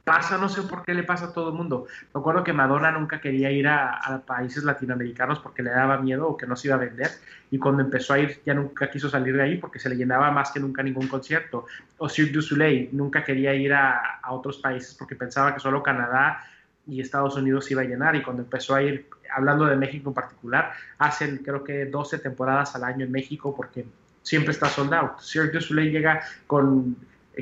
Pasa, 0.05 0.37
no 0.37 0.51
sé 0.51 0.61
por 0.63 0.85
qué 0.85 0.93
le 0.93 1.03
pasa 1.03 1.27
a 1.27 1.33
todo 1.33 1.49
el 1.49 1.55
mundo. 1.55 1.87
Me 2.13 2.21
acuerdo 2.21 2.45
que 2.45 2.53
Madonna 2.53 2.91
nunca 2.93 3.23
quería 3.23 3.51
ir 3.51 3.67
a, 3.67 4.23
países 4.27 4.63
latinoamericanos 4.63 5.41
porque 5.41 5.63
le 5.63 5.71
daba 5.71 5.97
miedo 5.97 6.29
o 6.29 6.37
que 6.37 6.47
no 6.47 6.57
se 6.57 6.69
iba 6.69 6.77
a 6.77 6.79
vender. 6.79 7.11
Y 7.51 7.59
cuando 7.59 7.83
empezó 7.83 8.13
a 8.13 8.19
ir, 8.19 8.39
ya 8.45 8.53
nunca 8.53 8.91
quiso 8.91 9.09
salir 9.09 9.35
de 9.35 9.43
ahí 9.43 9.57
porque 9.57 9.79
se 9.79 9.89
le 9.89 9.97
llenaba 9.97 10.31
más 10.31 10.51
que 10.53 10.61
nunca 10.61 10.83
ningún 10.83 11.09
concierto. 11.09 11.65
O 11.97 12.11
Cirque 12.11 12.35
du 12.35 12.43
Soleil 12.43 12.91
nunca 12.93 13.25
quería 13.25 13.55
ir 13.55 13.73
a, 13.73 14.21
otros 14.29 14.59
países 14.59 14.95
porque 14.95 15.17
pensaba 15.17 15.55
que 15.55 15.61
solo 15.61 15.83
Canadá 15.83 16.45
y 16.87 17.01
Estados 17.01 17.37
Unidos 17.37 17.71
iba 17.71 17.81
a 17.81 17.87
llenar. 17.87 18.15
Y 18.15 18.23
cuando 18.23 18.43
empezó 18.43 18.75
a 18.75 18.83
ir, 18.83 19.09
hablando 19.35 19.65
de 19.65 19.77
México 19.77 20.11
en 20.11 20.15
particular, 20.15 20.73
hacen 20.99 21.39
creo 21.39 21.65
que 21.65 21.87
12 21.87 22.19
temporadas 22.19 22.77
al 22.77 22.85
año 22.85 23.07
en 23.07 23.11
México 23.11 23.55
porque 23.57 23.87
siempre 24.23 24.53
está 24.53 24.69
soldado. 24.69 25.17
Cirque 25.19 25.57
du 25.57 25.61
Soleil 25.63 25.91
llega 25.91 26.21
con, 26.47 26.95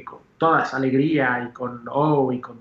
con 0.05 0.21
todas, 0.39 0.75
alegría 0.75 1.47
y 1.49 1.53
con 1.53 1.83
oh 1.89 2.33
y 2.33 2.41
con 2.41 2.61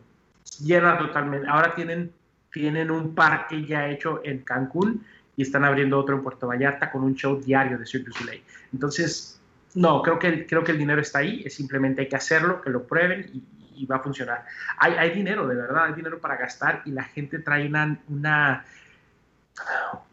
llena 0.59 0.97
totalmente. 0.97 1.47
Ahora 1.47 1.73
tienen, 1.75 2.11
tienen 2.51 2.91
un 2.91 3.15
parque 3.15 3.65
ya 3.65 3.87
hecho 3.87 4.21
en 4.23 4.39
Cancún 4.39 5.03
y 5.35 5.43
están 5.43 5.63
abriendo 5.63 5.97
otro 5.97 6.15
en 6.15 6.23
Puerto 6.23 6.47
Vallarta 6.47 6.91
con 6.91 7.03
un 7.03 7.15
show 7.15 7.41
diario 7.41 7.77
de 7.77 7.85
Cirque 7.85 8.07
du 8.07 8.13
Soleil. 8.13 8.43
Entonces, 8.73 9.39
no, 9.73 10.01
creo 10.01 10.19
que, 10.19 10.45
creo 10.45 10.63
que 10.63 10.73
el 10.73 10.77
dinero 10.77 11.01
está 11.01 11.19
ahí, 11.19 11.41
es 11.45 11.55
simplemente 11.55 12.01
hay 12.01 12.09
que 12.09 12.15
hacerlo, 12.15 12.61
que 12.61 12.69
lo 12.69 12.83
prueben 12.83 13.29
y, 13.33 13.41
va 13.87 13.95
a 13.95 13.99
funcionar. 13.99 14.45
Hay, 14.77 14.93
hay, 14.93 15.09
dinero, 15.09 15.47
de 15.47 15.55
verdad, 15.55 15.85
hay 15.85 15.93
dinero 15.93 16.19
para 16.19 16.37
gastar 16.37 16.83
y 16.85 16.91
la 16.91 17.03
gente 17.03 17.39
trae 17.39 17.67
una, 17.67 18.63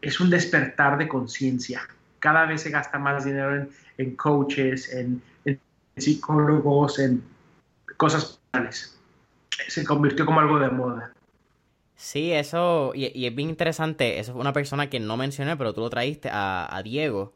es 0.01 0.19
un 0.19 0.31
despertar 0.31 0.97
de 0.97 1.07
conciencia. 1.07 1.81
Cada 2.17 2.47
vez 2.47 2.61
se 2.61 2.71
gasta 2.71 2.97
más 2.97 3.25
dinero 3.25 3.55
en, 3.55 3.69
en 3.99 4.15
coaches, 4.15 4.91
en, 4.91 5.21
psicólogos, 6.01 6.99
en 6.99 7.23
cosas 7.97 8.39
personales. 8.51 8.97
Se 9.67 9.83
convirtió 9.85 10.25
como 10.25 10.39
algo 10.39 10.59
de 10.59 10.69
moda. 10.69 11.13
Sí, 11.95 12.31
eso, 12.31 12.93
y, 12.95 13.25
es 13.25 13.35
bien 13.35 13.49
interesante, 13.49 14.19
eso 14.19 14.31
fue 14.31 14.41
una 14.41 14.53
persona 14.53 14.89
que 14.89 15.01
no 15.01 15.17
mencioné, 15.17 15.57
pero 15.57 15.73
tú 15.73 15.81
lo 15.81 15.89
traíste 15.89 16.29
a, 16.31 16.81
Diego. 16.83 17.33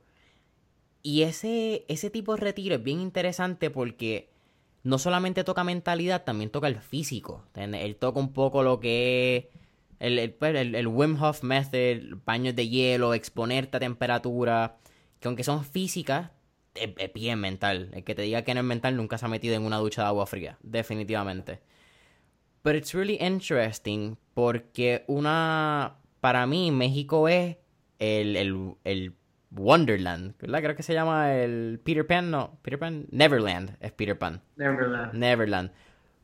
Y 1.01 1.23
ese, 1.23 1.85
ese 1.89 2.09
tipo 2.09 2.33
de 2.33 2.41
retiro 2.41 2.75
es 2.75 2.83
bien 2.83 3.01
interesante 3.01 3.69
porque 3.69 4.29
no 4.83 4.99
solamente 4.99 5.43
toca 5.43 5.65
mentalidad, 5.65 6.23
también 6.23 6.49
toca 6.49 6.67
el 6.67 6.79
físico. 6.79 7.43
Él 7.55 7.95
toca 7.97 8.19
un 8.19 8.31
poco 8.31 8.63
lo 8.63 8.79
que 8.79 9.35
es 9.37 9.45
el, 10.03 10.19
el, 10.19 10.33
pues, 10.33 10.55
el, 10.55 10.87
Wim 10.87 11.21
Hof 11.21 11.43
Method, 11.43 12.19
baños 12.25 12.55
de 12.55 12.67
hielo, 12.67 13.13
exponerte 13.13 13.77
a 13.77 13.79
temperatura, 13.79 14.77
que 15.19 15.29
aunque 15.29 15.45
son 15.45 15.63
físicas, 15.63 16.31
es, 16.75 17.13
bien 17.13 17.39
mental. 17.39 17.89
El 17.93 18.03
que 18.03 18.15
te 18.15 18.21
diga 18.23 18.43
que 18.43 18.53
no 18.53 18.61
es 18.61 18.65
mental 18.65 18.97
nunca 18.97 19.17
se 19.17 19.25
ha 19.25 19.29
metido 19.29 19.55
en 19.55 19.63
una 19.63 19.77
ducha 19.77 20.01
de 20.03 20.07
agua 20.07 20.25
fría, 20.25 20.57
definitivamente. 20.61 21.59
Pero 22.61 22.77
it's 22.77 22.93
really 22.93 23.17
interesting 23.19 24.15
porque 24.33 25.03
una, 25.07 25.97
para 26.21 26.45
mí 26.47 26.71
México 26.71 27.27
es 27.27 27.57
el, 27.99 28.35
el, 28.35 28.75
el 28.83 29.13
Wonderland, 29.51 30.35
¿verdad? 30.39 30.61
Creo 30.61 30.75
que 30.75 30.83
se 30.83 30.93
llama 30.93 31.33
el 31.35 31.79
Peter 31.83 32.07
Pan, 32.07 32.31
no, 32.31 32.57
Peter 32.61 32.79
Pan, 32.79 33.05
Neverland 33.11 33.77
es 33.79 33.91
Peter 33.91 34.17
Pan. 34.17 34.41
Neverland. 34.55 35.13
Neverland. 35.13 35.71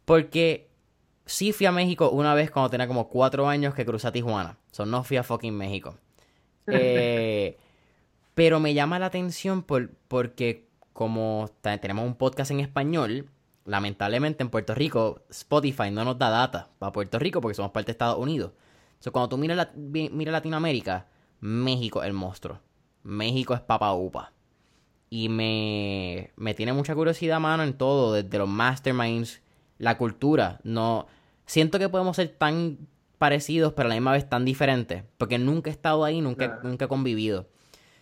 Porque 0.05 0.69
sí 1.25 1.51
fui 1.51 1.67
a 1.67 1.71
México 1.71 2.09
una 2.09 2.33
vez 2.33 2.49
cuando 2.49 2.69
tenía 2.69 2.87
como 2.87 3.09
cuatro 3.09 3.47
años 3.47 3.75
que 3.75 3.85
crucé 3.85 4.07
a 4.07 4.11
Tijuana. 4.11 4.57
So 4.71 4.85
no 4.85 5.03
fui 5.03 5.17
a 5.17 5.23
fucking 5.23 5.55
México. 5.55 5.97
Eh, 6.71 7.57
pero 8.39 8.61
me 8.61 8.73
llama 8.73 8.99
la 8.99 9.07
atención 9.07 9.63
por, 9.63 9.89
porque 10.07 10.69
como 10.93 11.49
tenemos 11.61 12.05
un 12.05 12.15
podcast 12.15 12.51
en 12.51 12.61
español, 12.61 13.29
lamentablemente 13.65 14.43
en 14.43 14.49
Puerto 14.49 14.73
Rico 14.73 15.23
Spotify 15.29 15.91
no 15.91 16.05
nos 16.05 16.17
da 16.17 16.29
data 16.29 16.69
para 16.79 16.93
Puerto 16.93 17.19
Rico 17.19 17.41
porque 17.41 17.55
somos 17.55 17.73
parte 17.73 17.87
de 17.87 17.91
Estados 17.91 18.17
Unidos. 18.17 18.53
So, 19.01 19.11
cuando 19.11 19.27
tú 19.27 19.37
miras, 19.37 19.67
mira 19.75 20.31
Latinoamérica, 20.31 21.07
México 21.41 22.01
es 22.01 22.07
el 22.07 22.13
monstruo. 22.13 22.61
México 23.03 23.53
es 23.53 23.59
papa 23.59 23.91
upa. 23.91 24.31
Y 25.09 25.27
me, 25.27 26.31
me 26.37 26.53
tiene 26.53 26.71
mucha 26.71 26.95
curiosidad, 26.95 27.41
mano, 27.41 27.63
en 27.63 27.73
todo, 27.73 28.13
desde 28.13 28.37
los 28.37 28.47
masterminds, 28.47 29.41
la 29.79 29.97
cultura. 29.97 30.61
No, 30.63 31.07
siento 31.45 31.77
que 31.77 31.89
podemos 31.89 32.15
ser 32.15 32.29
tan 32.29 32.87
parecidos, 33.17 33.73
pero 33.73 33.87
a 33.87 33.89
la 33.89 33.95
misma 33.95 34.13
vez 34.13 34.29
tan 34.29 34.45
diferentes. 34.45 35.03
Porque 35.17 35.37
nunca 35.37 35.69
he 35.69 35.73
estado 35.73 36.05
ahí, 36.05 36.21
nunca, 36.21 36.61
nunca 36.63 36.85
he 36.85 36.87
convivido. 36.87 37.49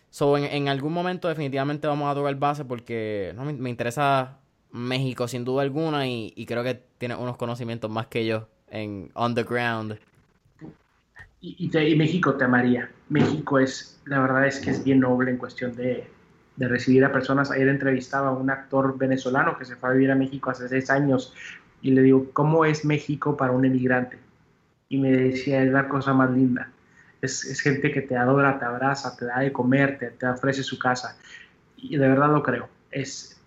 So, 0.10 0.38
en, 0.38 0.68
algún 0.68 0.94
momento 0.94 1.28
definitivamente 1.28 1.88
vamos 1.88 2.10
a 2.10 2.16
tocar 2.16 2.36
base 2.36 2.66
porque 2.66 3.34
no, 3.36 3.46
me, 3.46 3.70
interesa 3.70 4.40
México 4.72 5.28
sin 5.28 5.44
duda 5.44 5.64
alguna 5.64 6.08
y, 6.08 6.46
creo 6.48 6.64
que 6.64 6.82
tiene 6.98 7.16
unos 7.16 7.38
conocimientos 7.38 7.92
más 7.92 8.08
que 8.08 8.26
yo 8.26 8.48
en 8.70 9.12
on 9.14 9.36
the 9.36 9.44
ground. 9.44 9.98
Y, 11.42 11.70
y, 11.74 11.96
México 11.96 12.36
te 12.36 12.46
amaría. 12.46 12.90
México 13.10 13.60
es, 13.60 14.02
la 14.06 14.20
verdad 14.20 14.48
es 14.48 14.60
que 14.60 14.72
es 14.72 14.84
bien 14.84 15.02
noble 15.02 15.32
en 15.32 15.38
cuestión 15.38 15.76
de, 15.76 16.08
de 16.58 16.68
recibir 16.68 17.06
a 17.06 17.12
personas. 17.12 17.52
Ayer 17.52 17.68
entrevistaba 17.68 18.30
a 18.30 18.32
un 18.32 18.50
actor 18.50 18.98
venezolano 18.98 19.58
que 19.58 19.66
se 19.66 19.76
fue 19.76 19.90
a 19.90 19.94
vivir 19.94 20.12
a 20.12 20.16
México 20.16 20.50
hace 20.50 20.68
seis 20.68 20.90
años 20.90 21.34
y 21.82 21.92
le 21.92 22.02
digo, 22.02 22.32
¿cómo 22.34 22.66
es 22.66 22.84
México 22.84 23.38
para 23.38 23.54
un 23.54 23.66
emigrante? 23.66 24.18
Y 24.90 24.98
me 24.98 25.12
decía, 25.12 25.64
es 25.64 25.72
la 25.72 25.88
cosa 25.88 26.14
más 26.14 26.32
linda. 26.32 26.72
Es, 27.22 27.46
es 27.46 27.62
gente 27.62 27.92
que 27.92 28.02
te 28.02 28.16
adora, 28.16 28.60
te 28.60 28.66
abraza, 28.66 29.16
te 29.16 29.26
da 29.26 29.40
de 29.40 29.52
comer, 29.52 29.98
te, 29.98 30.12
te, 30.12 30.28
ofrece 30.28 30.64
su 30.64 30.78
casa. 30.78 31.18
Y 31.78 31.98
de 31.98 32.08
verdad 32.08 32.30
lo 32.30 32.44
creo. 32.44 32.70
Es, 32.92 33.42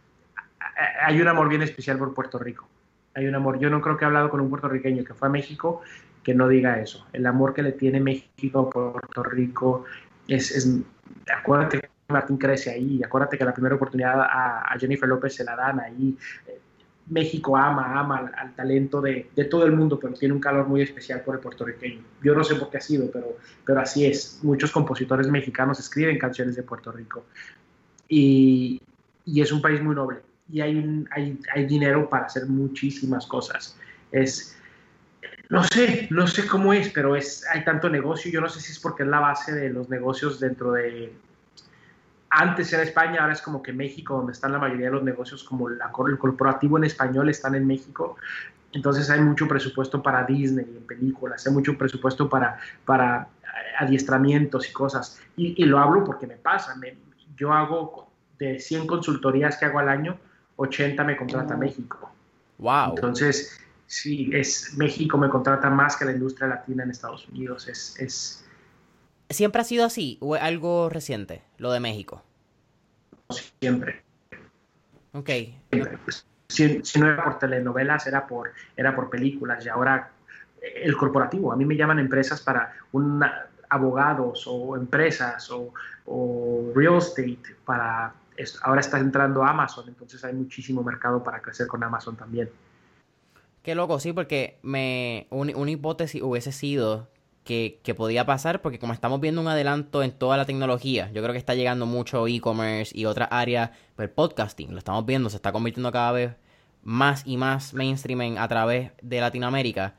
hay 1.03 1.21
un 1.21 1.29
amor 1.29 1.49
bien 1.49 1.63
especial 1.63 1.99
por 1.99 2.15
Puerto 2.15 2.39
Rico. 2.39 2.69
Hay 3.15 3.27
un 3.27 3.35
amor. 3.35 3.59
Yo 3.59 3.71
no 3.71 3.81
creo 3.81 3.97
que 3.97 4.05
he 4.05 4.07
hablado 4.07 4.31
con 4.31 4.41
un 4.41 4.51
puertorriqueño 4.51 5.05
que 5.05 5.15
fue 5.15 5.29
a 5.29 5.31
México 5.31 5.83
que 6.23 6.35
no 6.35 6.49
diga 6.49 6.81
eso. 6.81 7.07
El 7.13 7.27
amor 7.27 7.55
que 7.55 7.63
le 7.63 7.73
tiene 7.73 8.01
México 8.01 8.61
a 8.61 8.71
Puerto 8.71 9.23
Rico 9.23 9.85
es, 10.29 10.51
es 10.51 10.79
acuérdate 11.35 11.81
que 11.81 11.89
Martín 12.09 12.37
crece 12.37 12.71
ahí, 12.71 13.03
acuérdate 13.03 13.39
que 13.39 13.45
la 13.45 13.55
primera 13.55 13.75
oportunidad 13.75 14.21
a, 14.21 14.73
a 14.73 14.79
Jennifer 14.79 15.09
López 15.09 15.35
se 15.35 15.45
la 15.45 15.57
dan 15.57 15.81
ahí. 15.81 16.17
México 17.11 17.57
ama, 17.57 17.99
ama 17.99 18.31
al, 18.37 18.55
talento 18.55 19.01
de, 19.01 19.29
todo 19.51 19.67
el 19.67 19.73
mundo, 19.73 19.99
pero 19.99 20.15
tiene 20.15 20.33
un 20.33 20.41
calor 20.41 20.67
muy 20.67 20.81
especial 20.81 21.23
por 21.23 21.35
el 21.35 21.41
puertorriqueño. 21.41 22.01
Yo 22.23 22.35
no 22.35 22.45
sé 22.45 22.55
por 22.55 22.71
qué 22.71 22.79
ha 22.79 22.81
sido, 22.81 23.11
pero, 23.11 23.37
pero 23.67 23.81
así 23.81 24.07
es. 24.07 24.39
Muchos 24.43 24.71
compositores 24.71 25.29
mexicanos 25.29 25.81
escriben 25.81 26.19
canciones 26.19 26.55
de 26.57 26.63
Puerto 26.63 26.93
Rico. 26.93 27.25
Y, 28.09 28.81
es 29.27 29.53
un 29.53 29.61
país 29.61 29.83
muy 29.83 29.95
noble. 29.95 30.21
Y 30.53 30.61
hay, 30.61 31.05
hay, 31.11 31.39
hay 31.53 31.67
dinero 31.67 32.09
para 32.09 32.27
hacer 32.27 32.47
muchísimas 32.47 33.27
cosas. 33.27 33.77
Es, 34.13 34.57
no 35.49 35.65
sé, 35.65 36.07
no 36.11 36.29
sé 36.29 36.47
cómo 36.47 36.73
es, 36.73 36.91
pero 36.91 37.17
es, 37.17 37.45
hay 37.53 37.65
tanto 37.65 37.91
negocio. 37.91 38.31
Yo 38.31 38.41
no 38.41 38.49
sé 38.49 38.61
si 38.61 38.71
es 38.71 38.79
porque 38.79 39.03
es 39.03 39.09
la 39.09 39.19
base 39.19 39.53
de 39.53 39.71
los 39.71 39.89
negocios 39.89 40.39
dentro 40.39 40.73
de, 40.73 41.13
antes 42.31 42.73
era 42.73 42.83
España, 42.85 43.21
ahora 43.21 43.33
es 43.33 43.43
como 43.43 43.63
que 43.63 43.73
México, 43.73 44.17
donde 44.17 44.33
están 44.33 44.53
la 44.53 44.59
mayoría 44.59 44.87
de 44.87 44.93
los 44.93 45.03
negocios, 45.03 45.43
como 45.43 45.69
el 45.69 46.19
corporativo 46.19 46.79
en 46.79 46.85
español, 46.85 47.29
están 47.29 47.57
en 47.57 47.67
México. 47.67 48.17
Entonces 48.73 49.11
hay 49.11 49.21
mucho 49.21 49.49
presupuesto 49.49 50.01
para 50.01 50.25
Disney 50.25 50.65
en 50.65 50.87
películas, 50.87 51.45
hay 51.47 51.53
mucho 51.53 51.77
presupuesto 51.77 52.29
para, 52.29 52.59
para 52.85 53.29
adiestramientos 53.79 54.69
y 54.69 54.73
cosas. 54.73 55.21
Y, 55.37 55.65
lo 55.65 55.79
hablo 55.79 56.05
porque 56.05 56.27
me 56.27 56.37
pasa. 56.37 56.75
yo 57.37 57.53
hago 57.53 58.11
de 58.39 58.59
100 58.61 58.87
consultorías 58.87 59.57
que 59.57 59.65
hago 59.67 59.81
al 59.81 59.89
año, 59.89 60.17
80 60.57 61.03
me 61.05 61.17
contrata 61.17 61.57
México. 61.57 62.13
Wow. 62.59 62.91
Entonces, 62.91 63.61
sí, 63.87 64.31
es, 64.33 64.77
México 64.77 65.19
me 65.19 65.29
contrata 65.29 65.69
más 65.69 65.97
que 65.97 66.05
la 66.05 66.13
industria 66.13 66.47
latina 66.47 66.85
en 66.85 66.91
Estados 66.91 67.29
Unidos. 67.29 67.67
Es, 67.69 67.99
es, 67.99 68.45
¿Siempre 69.31 69.63
ha 69.63 69.65
sido 69.65 69.85
así 69.85 70.19
o 70.21 70.35
es 70.35 70.43
algo 70.43 70.89
reciente, 70.89 71.43
lo 71.57 71.71
de 71.71 71.79
México? 71.79 72.23
Siempre. 73.61 74.03
Ok. 75.13 75.31
Si, 76.49 76.83
no 76.99 77.07
era 77.07 77.23
por 77.23 77.39
telenovelas, 77.39 78.09
era 78.09 78.27
por, 78.27 78.53
era 78.77 78.95
por 78.95 79.09
películas 79.09 79.65
y 79.65 79.69
ahora 79.69 80.11
eh, 80.61 80.83
el 80.83 80.97
corporativo. 80.97 81.53
A 81.53 81.57
mí 81.57 81.65
me 81.65 81.77
llaman 81.77 82.01
empresas 82.01 82.41
para 82.41 82.75
un 82.91 83.25
abogados 83.69 84.45
o 84.49 84.77
empresas 84.77 85.49
o, 85.51 86.73
real 86.75 86.99
estate 86.99 87.39
para 87.65 88.13
ahora 88.63 88.81
está 88.81 88.99
entrando 88.99 89.45
Amazon, 89.45 89.87
entonces 89.87 90.25
hay 90.25 90.33
muchísimo 90.33 90.83
mercado 90.83 91.23
para 91.23 91.41
crecer 91.41 91.69
con 91.69 91.85
Amazon 91.85 92.17
también. 92.17 92.51
Qué 93.63 93.75
loco, 93.77 94.01
sí, 94.01 94.13
porque 94.13 94.59
me 94.63 95.29
una 95.31 95.71
hipótesis 95.71 96.21
hubiese 96.21 96.51
sido 96.51 97.07
que, 97.83 97.95
podía 97.97 98.25
pasar, 98.25 98.63
porque 98.63 98.79
como 98.79 98.93
estamos 98.93 99.21
viendo 99.21 99.41
un 99.41 99.49
adelanto 99.49 100.05
en 100.05 100.13
toda 100.13 100.37
la 100.37 100.45
tecnología, 100.45 101.11
yo 101.13 101.21
creo 101.21 101.33
que 101.33 101.39
está 101.39 101.57
llegando 101.57 101.85
mucho 101.85 102.29
e-commerce 102.29 102.97
y 102.97 103.07
otras 103.07 103.29
áreas, 103.33 103.71
pues 103.97 104.09
el 104.09 104.15
podcasting, 104.15 104.71
lo 104.71 104.79
estamos 104.79 105.05
viendo, 105.05 105.29
se 105.31 105.37
está 105.37 105.51
convirtiendo 105.51 105.91
cada 105.91 106.13
vez 106.13 106.37
más 106.83 107.25
y 107.27 107.37
más 107.37 107.75
mainstream 107.75 108.39
a 108.39 108.47
través 108.47 108.93
de 109.03 109.21
Latinoamérica. 109.21 109.97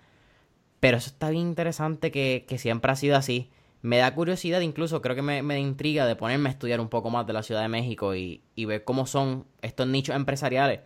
Pero 0.80 0.98
eso 0.98 1.10
está 1.10 1.30
bien 1.30 1.48
interesante 1.48 2.10
que, 2.10 2.46
siempre 2.58 2.92
ha 2.92 2.96
sido 2.96 3.18
así. 3.18 3.52
me 3.82 3.98
da 3.98 4.16
curiosidad, 4.16 4.62
incluso 4.62 5.02
creo 5.02 5.16
que 5.16 5.22
me, 5.22 5.44
me 5.44 5.60
intriga 5.60 6.06
de 6.06 6.16
ponerme 6.16 6.50
a 6.50 6.54
estudiar 6.54 6.80
un 6.80 6.88
poco 6.88 7.10
más 7.10 7.28
de 7.28 7.34
la 7.34 7.44
Ciudad 7.44 7.62
de 7.64 7.68
México 7.68 8.16
y, 8.16 8.44
y 8.56 8.66
ver 8.66 8.86
cómo 8.86 9.06
son 9.06 9.46
estos 9.62 9.88
nichos 9.88 10.16
empresariales, 10.16 10.82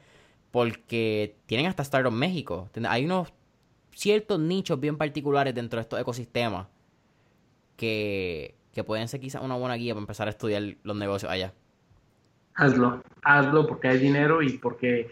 porque 0.51 1.37
tienen 1.45 1.67
hasta 1.67 1.83
Startup 1.83 2.11
México. 2.11 2.69
Hay 2.87 3.05
unos 3.05 3.33
ciertos 3.95 4.39
nichos 4.39 4.79
bien 4.79 4.97
particulares 4.97 5.55
dentro 5.55 5.77
de 5.77 5.81
estos 5.81 5.99
ecosistemas 5.99 6.67
que, 7.77 8.53
que 8.73 8.83
pueden 8.83 9.07
ser 9.07 9.19
quizás 9.19 9.41
una 9.41 9.55
buena 9.55 9.75
guía 9.75 9.93
para 9.93 10.01
empezar 10.01 10.27
a 10.27 10.31
estudiar 10.31 10.75
los 10.83 10.95
negocios 10.95 11.31
allá. 11.31 11.53
Hazlo, 12.53 13.01
hazlo 13.23 13.67
porque 13.67 13.87
hay 13.87 13.97
dinero 13.97 14.41
y 14.41 14.57
porque 14.57 15.09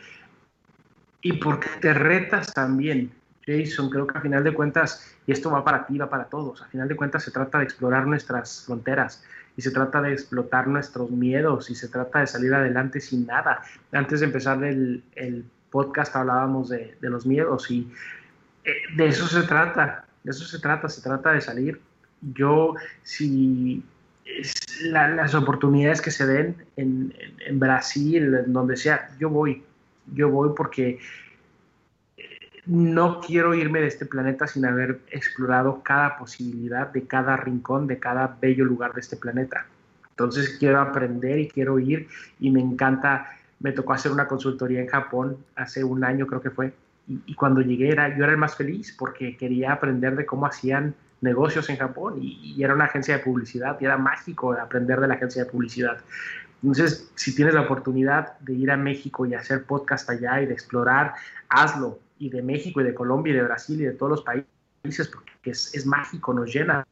y 1.21 1.33
porque 1.33 1.69
te 1.79 1.93
retas 1.93 2.53
también. 2.53 3.11
Jason, 3.45 3.89
creo 3.89 4.07
que 4.07 4.17
a 4.17 4.21
final 4.21 4.43
de 4.43 4.53
cuentas, 4.53 5.17
y 5.27 5.33
esto 5.33 5.51
va 5.51 5.65
para 5.65 5.85
ti, 5.85 5.97
va 5.97 6.09
para 6.09 6.25
todos, 6.25 6.61
a 6.61 6.67
final 6.67 6.87
de 6.87 6.95
cuentas 6.95 7.23
se 7.23 7.31
trata 7.31 7.57
de 7.57 7.65
explorar 7.65 8.07
nuestras 8.07 8.63
fronteras 8.65 9.23
y 9.57 9.61
se 9.61 9.71
trata 9.71 10.01
de 10.01 10.13
explotar 10.13 10.67
nuestros 10.67 11.11
miedos 11.11 11.69
y 11.69 11.75
se 11.75 11.89
trata 11.89 12.19
de 12.19 12.27
salir 12.27 12.53
adelante 12.53 13.01
sin 13.01 13.25
nada. 13.25 13.61
Antes 13.91 14.21
de 14.21 14.27
empezar 14.27 14.63
el, 14.63 15.03
el 15.15 15.45
podcast 15.71 16.15
hablábamos 16.15 16.69
de, 16.69 16.97
de, 17.01 17.09
los 17.09 17.25
miedos 17.25 17.69
y 17.69 17.91
de 18.95 19.07
eso 19.07 19.27
se 19.27 19.43
trata, 19.43 20.05
de 20.23 20.31
eso 20.31 20.45
se 20.45 20.59
trata, 20.59 20.89
se 20.89 21.01
trata 21.01 21.33
de 21.33 21.41
salir. 21.41 21.81
Yo, 22.21 22.75
si 23.03 23.83
la, 24.85 25.09
las 25.09 25.35
oportunidades 25.35 26.01
que 26.01 26.11
se 26.11 26.25
den 26.25 26.55
en, 26.77 27.13
Brasil, 27.59 28.33
en 28.33 28.53
donde 28.53 28.77
sea, 28.77 29.09
yo 29.19 29.29
voy, 29.29 29.63
yo 30.13 30.29
voy 30.29 30.51
porque 30.55 30.99
no 32.65 33.19
quiero 33.19 33.53
irme 33.53 33.81
de 33.81 33.87
este 33.87 34.05
planeta 34.05 34.47
sin 34.47 34.65
haber 34.65 35.01
explorado 35.11 35.81
cada 35.83 36.17
posibilidad 36.17 36.87
de 36.87 37.05
cada 37.05 37.35
rincón, 37.35 37.87
de 37.87 37.99
cada 37.99 38.37
bello 38.41 38.63
lugar 38.63 38.93
de 38.93 39.01
este 39.01 39.17
planeta. 39.17 39.65
Entonces 40.11 40.57
quiero 40.59 40.79
aprender 40.79 41.39
y 41.39 41.49
quiero 41.49 41.79
ir 41.79 42.07
y 42.39 42.51
me 42.51 42.61
encanta, 42.61 43.37
me 43.59 43.73
tocó 43.73 43.93
hacer 43.93 44.11
una 44.11 44.27
consultoría 44.27 44.79
en 44.79 44.87
Japón 44.87 45.37
hace 45.55 45.83
un 45.83 46.03
año 46.05 46.25
creo 46.27 46.41
que 46.41 46.51
fue 46.51 46.73
y, 47.07 47.35
cuando 47.35 47.61
llegué 47.61 47.89
era, 47.89 48.15
yo 48.15 48.23
era 48.23 48.31
el 48.31 48.37
más 48.37 48.55
feliz 48.55 48.95
porque 48.97 49.35
quería 49.35 49.73
aprender 49.73 50.15
de 50.15 50.25
cómo 50.25 50.45
hacían 50.45 50.95
negocios 51.21 51.69
en 51.69 51.77
Japón 51.77 52.19
y, 52.21 52.61
era 52.63 52.73
una 52.73 52.85
agencia 52.85 53.17
de 53.17 53.23
publicidad 53.23 53.77
y 53.79 53.85
era 53.85 53.97
mágico 53.97 54.53
aprender 54.53 54.99
de 54.99 55.07
la 55.07 55.15
agencia 55.15 55.43
de 55.43 55.51
publicidad. 55.51 55.97
Entonces, 56.61 57.11
si 57.15 57.35
tienes 57.35 57.53
la 57.53 57.61
oportunidad 57.61 58.39
de 58.39 58.53
ir 58.53 58.71
a 58.71 58.77
México 58.77 59.25
y 59.25 59.33
hacer 59.33 59.65
podcast 59.65 60.09
allá 60.09 60.41
y 60.41 60.45
de 60.45 60.53
explorar, 60.53 61.13
hazlo 61.49 61.99
y 62.19 62.29
de 62.29 62.41
México 62.41 62.79
y 62.79 62.85
de 62.85 62.93
Colombia 62.93 63.33
y 63.33 63.35
de 63.35 63.43
Brasil 63.43 63.81
y 63.81 63.85
de 63.85 63.91
todos 63.91 64.11
los 64.11 64.21
países, 64.21 65.07
porque 65.09 65.51
es, 65.51 65.73
es 65.75 65.85
mágico, 65.85 66.33
nos 66.33 66.53
llena. 66.53 66.87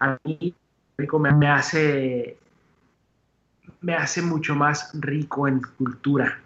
A 0.00 0.18
mí 0.24 0.54
me, 0.98 1.32
me, 1.32 1.48
hace, 1.48 2.36
me 3.80 3.94
hace 3.94 4.20
mucho 4.20 4.54
más 4.54 4.90
rico 5.00 5.48
en 5.48 5.62
cultura, 5.78 6.38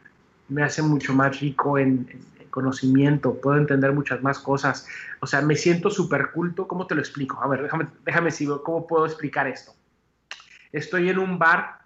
me 0.49 0.63
hace 0.63 0.83
mucho 0.83 1.15
más 1.15 1.41
rico 1.41 1.77
en, 1.77 2.07
en 2.09 2.21
conocimiento, 2.53 3.41
puedo 3.41 3.57
entender 3.57 3.93
muchas 3.93 4.23
más 4.23 4.39
cosas. 4.39 4.87
O 5.21 5.27
sea, 5.27 5.41
me 5.41 5.57
siento 5.57 5.91
súper 5.91 6.31
culto. 6.31 6.69
¿Cómo 6.69 6.87
te 6.87 6.95
lo 6.95 7.01
explico? 7.01 7.43
A 7.43 7.49
ver, 7.49 7.63
déjame, 7.63 7.89
déjame 8.05 8.31
si 8.31 8.47
cómo 8.63 8.87
puedo 8.87 9.07
explicar 9.07 9.49
esto. 9.49 9.73
Estoy 10.71 11.09
en 11.09 11.19
un 11.19 11.39
bar 11.39 11.79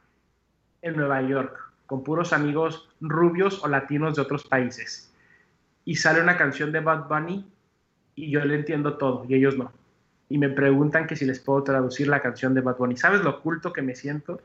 en 0.82 0.96
Nueva 0.96 1.22
York 1.22 1.56
con 1.86 2.02
puros 2.02 2.32
amigos 2.32 2.88
rubios 3.00 3.62
o 3.64 3.68
latinos 3.68 4.16
de 4.16 4.22
otros 4.22 4.44
países 4.44 5.12
y 5.84 5.94
sale 5.94 6.20
una 6.20 6.36
canción 6.36 6.72
de 6.72 6.80
Bad 6.80 7.08
Bunny 7.08 7.48
y 8.16 8.30
yo 8.30 8.44
le 8.44 8.56
entiendo 8.56 8.98
todo 8.98 9.24
y 9.28 9.34
ellos 9.34 9.56
no. 9.56 9.72
Y 10.28 10.38
me 10.38 10.48
preguntan 10.48 11.06
que 11.06 11.14
si 11.14 11.24
les 11.24 11.38
puedo 11.38 11.62
traducir 11.62 12.08
la 12.08 12.20
canción 12.20 12.54
de 12.54 12.60
Bad 12.60 12.76
Bunny. 12.76 12.96
¿Sabes 12.96 13.20
lo 13.20 13.40
culto 13.40 13.72
que 13.72 13.82
me 13.82 13.94
siento? 13.94 14.42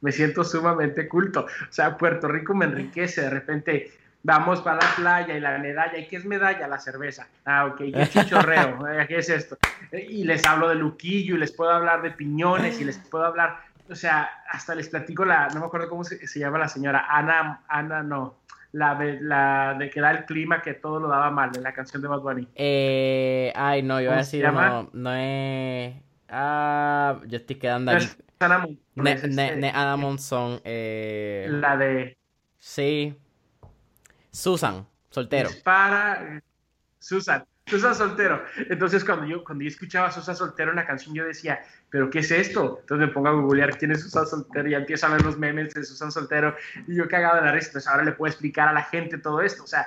Me 0.00 0.12
siento 0.12 0.44
sumamente 0.44 1.08
culto. 1.08 1.40
O 1.40 1.72
sea, 1.72 1.98
Puerto 1.98 2.28
Rico 2.28 2.54
me 2.54 2.66
enriquece. 2.66 3.22
De 3.22 3.30
repente 3.30 3.90
vamos 4.24 4.62
para 4.62 4.80
la 4.80 4.94
playa 4.96 5.36
y 5.36 5.40
la 5.40 5.56
medalla. 5.58 5.96
¿Y 5.96 6.08
qué 6.08 6.16
es 6.16 6.24
medalla? 6.24 6.66
La 6.66 6.80
cerveza. 6.80 7.28
Ah, 7.44 7.66
ok. 7.66 7.76
¿Qué 7.76 8.08
chichorreo? 8.10 8.78
¿Qué 9.08 9.18
es 9.18 9.28
esto? 9.28 9.56
Y 9.92 10.24
les 10.24 10.44
hablo 10.44 10.68
de 10.68 10.74
Luquillo 10.74 11.36
y 11.36 11.38
les 11.38 11.52
puedo 11.52 11.70
hablar 11.70 12.02
de 12.02 12.10
piñones 12.10 12.80
y 12.80 12.84
les 12.84 12.98
puedo 12.98 13.24
hablar, 13.24 13.60
o 13.88 13.94
sea, 13.94 14.28
hasta 14.50 14.74
les 14.74 14.88
platico 14.88 15.24
la, 15.24 15.48
no 15.48 15.60
me 15.60 15.66
acuerdo 15.66 15.88
cómo 15.88 16.02
se, 16.02 16.26
se 16.26 16.40
llama 16.40 16.58
la 16.58 16.68
señora, 16.68 17.06
Ana, 17.08 17.62
Ana, 17.68 18.02
no, 18.02 18.38
la 18.72 18.94
de, 18.96 19.20
la 19.20 19.76
de 19.78 19.90
que 19.90 20.00
da 20.00 20.10
el 20.10 20.24
clima 20.24 20.62
que 20.62 20.74
todo 20.74 20.98
lo 20.98 21.08
daba 21.08 21.30
mal 21.30 21.50
en 21.54 21.62
la 21.62 21.72
canción 21.72 22.02
de 22.02 22.08
Bad 22.08 22.20
Bunny. 22.20 22.48
Eh, 22.56 23.52
ay, 23.54 23.82
no, 23.82 24.00
yo 24.00 24.08
voy 24.08 24.16
a 24.16 24.18
decir, 24.18 24.44
no, 24.50 24.90
no 24.92 25.14
es. 25.14 25.94
Ah, 26.28 27.20
yo 27.26 27.36
estoy 27.36 27.56
quedando 27.56 27.92
aquí. 27.92 28.08
Ana 28.40 28.66
ne, 28.96 29.12
este, 29.12 29.28
ne, 29.28 29.56
ne, 29.56 29.70
Ana 29.70 29.96
Monzón. 29.96 30.60
Eh... 30.64 31.46
La 31.50 31.76
de. 31.76 32.16
Sí. 32.58 33.16
Susan, 34.34 34.84
soltero. 35.10 35.48
Para. 35.62 36.42
Susan. 36.98 37.44
Susan 37.66 37.94
Soltero. 37.94 38.44
Entonces, 38.68 39.04
cuando 39.04 39.24
yo, 39.24 39.42
cuando 39.42 39.64
yo 39.64 39.68
escuchaba 39.68 40.08
a 40.08 40.10
Susan 40.10 40.36
Soltero 40.36 40.70
en 40.70 40.76
la 40.76 40.86
canción, 40.86 41.14
yo 41.14 41.24
decía, 41.24 41.60
¿pero 41.88 42.10
qué 42.10 42.18
es 42.18 42.30
esto? 42.30 42.78
Entonces 42.80 43.08
me 43.08 43.12
pongo 43.12 43.28
a 43.28 43.32
googlear 43.32 43.78
quién 43.78 43.90
es 43.90 44.02
Susan 44.02 44.26
Soltero 44.26 44.68
y 44.68 44.74
empiezo 44.74 45.06
a 45.06 45.10
ver 45.10 45.22
los 45.22 45.38
memes 45.38 45.72
de 45.72 45.82
Susan 45.82 46.12
Soltero 46.12 46.54
y 46.86 46.94
yo 46.96 47.08
cagado 47.08 47.36
de 47.36 47.42
la 47.42 47.52
risa. 47.52 47.68
Entonces, 47.68 47.90
ahora 47.90 48.04
le 48.04 48.12
puedo 48.12 48.30
explicar 48.30 48.68
a 48.68 48.74
la 48.74 48.82
gente 48.82 49.16
todo 49.16 49.40
esto. 49.40 49.64
O 49.64 49.66
sea, 49.66 49.86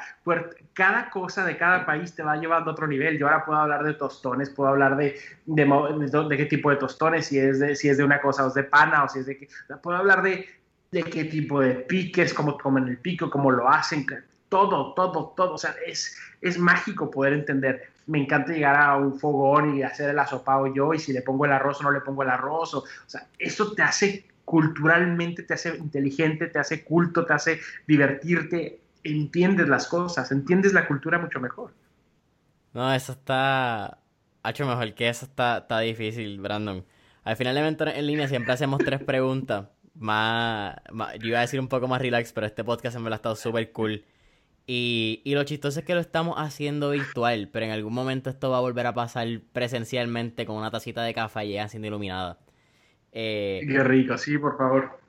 cada 0.74 1.12
cosa 1.12 1.46
de 1.46 1.56
cada 1.56 1.86
país 1.86 2.16
te 2.16 2.24
va 2.24 2.36
llevando 2.38 2.72
a 2.72 2.74
otro 2.74 2.88
nivel. 2.88 3.20
Yo 3.20 3.28
ahora 3.28 3.46
puedo 3.46 3.60
hablar 3.60 3.84
de 3.84 3.94
tostones, 3.94 4.50
puedo 4.50 4.72
hablar 4.72 4.98
de, 4.98 5.20
de, 5.46 5.66
de, 5.66 6.28
de 6.30 6.38
qué 6.38 6.46
tipo 6.46 6.72
de 6.72 6.78
tostones, 6.78 7.28
si 7.28 7.38
es 7.38 7.60
de, 7.60 7.76
si 7.76 7.90
es 7.90 7.98
de 7.98 8.04
una 8.04 8.20
cosa 8.20 8.44
o 8.44 8.48
es 8.48 8.56
de 8.56 8.64
pana 8.64 9.04
o 9.04 9.10
si 9.10 9.20
es 9.20 9.28
de 9.28 9.38
qué. 9.38 9.50
Puedo 9.84 10.00
hablar 10.00 10.24
de, 10.24 10.48
de 10.92 11.04
qué 11.04 11.26
tipo 11.26 11.62
de 11.62 11.76
piques, 11.76 12.34
cómo 12.34 12.58
comen 12.58 12.88
el 12.88 12.98
pico, 12.98 13.30
cómo 13.30 13.52
lo 13.52 13.70
hacen, 13.70 14.04
todo, 14.50 14.94
todo, 14.94 15.34
todo. 15.36 15.54
O 15.54 15.58
sea, 15.58 15.76
es, 15.86 16.16
es 16.42 16.58
mágico 16.58 17.12
poder 17.12 17.34
entender. 17.34 17.90
Me 18.06 18.20
encanta 18.20 18.54
llegar 18.54 18.76
a 18.76 18.96
un 18.96 19.20
fogón 19.20 19.78
y 19.78 19.84
hacer 19.84 20.10
el 20.10 20.20
asopado 20.20 20.74
yo, 20.74 20.94
y 20.94 21.00
si 21.00 21.14
le 21.14 21.22
pongo 21.22 21.46
el 21.46 21.52
arroz 21.52 21.82
o 21.82 21.84
no 21.84 21.92
le 21.92 22.02
pongo 22.02 22.24
el 22.24 22.30
arroz. 22.30 22.74
O, 22.74 22.80
o 22.80 22.86
sea, 23.06 23.28
eso 23.38 23.74
te 23.74 23.82
hace 23.84 24.26
culturalmente, 24.46 25.44
te 25.44 25.56
hace 25.56 25.76
inteligente, 25.76 26.48
te 26.48 26.58
hace 26.58 26.86
culto, 26.86 27.26
te 27.26 27.34
hace 27.34 27.60
divertirte, 27.86 28.80
entiendes 29.04 29.68
las 29.68 29.88
cosas, 29.88 30.32
entiendes 30.32 30.72
la 30.72 30.88
cultura 30.88 31.20
mucho 31.20 31.42
mejor. 31.42 31.74
No, 32.74 32.94
eso 32.94 33.12
está. 33.12 33.98
hecho 34.48 34.66
mejor 34.66 34.94
que 34.94 35.10
eso 35.10 35.26
está, 35.26 35.58
está 35.58 35.80
difícil, 35.80 36.40
Brandon. 36.40 36.86
Al 37.24 37.36
final 37.36 37.56
de 37.56 37.62
Mentores 37.62 37.98
en 37.98 38.08
línea 38.08 38.28
siempre 38.28 38.54
hacemos 38.54 38.80
tres 38.80 39.04
preguntas. 39.04 39.68
Más, 40.00 40.76
más, 40.92 41.16
yo 41.18 41.30
iba 41.30 41.40
a 41.40 41.42
decir 41.42 41.60
un 41.60 41.68
poco 41.68 41.88
más 41.88 42.00
relax, 42.00 42.32
pero 42.32 42.46
este 42.46 42.64
podcast 42.64 43.00
me 43.00 43.10
lo 43.10 43.16
ha 43.16 43.18
estado 43.18 43.36
súper 43.36 43.72
cool. 43.72 44.06
Y, 44.70 45.22
y, 45.24 45.34
lo 45.34 45.46
chistoso 45.46 45.80
es 45.80 45.86
que 45.86 45.96
lo 45.96 46.02
estamos 46.02 46.36
haciendo 46.38 46.90
virtual, 46.90 47.48
pero 47.54 47.66
en 47.66 47.72
algún 47.72 47.94
momento 47.94 48.30
esto 48.30 48.50
va 48.50 48.58
a 48.58 48.62
volver 48.62 48.86
a 48.86 48.94
pasar 48.94 49.26
presencialmente 49.54 50.46
con 50.46 50.58
una 50.58 50.70
tacita 50.70 51.04
de 51.04 51.14
café 51.14 51.46
y 51.46 51.70
siendo 51.70 51.88
iluminada. 51.88 52.38
Eh, 53.14 53.62
Qué 53.66 53.82
rico, 53.82 54.18
sí, 54.18 54.38
por 54.38 54.58
favor. 54.58 55.00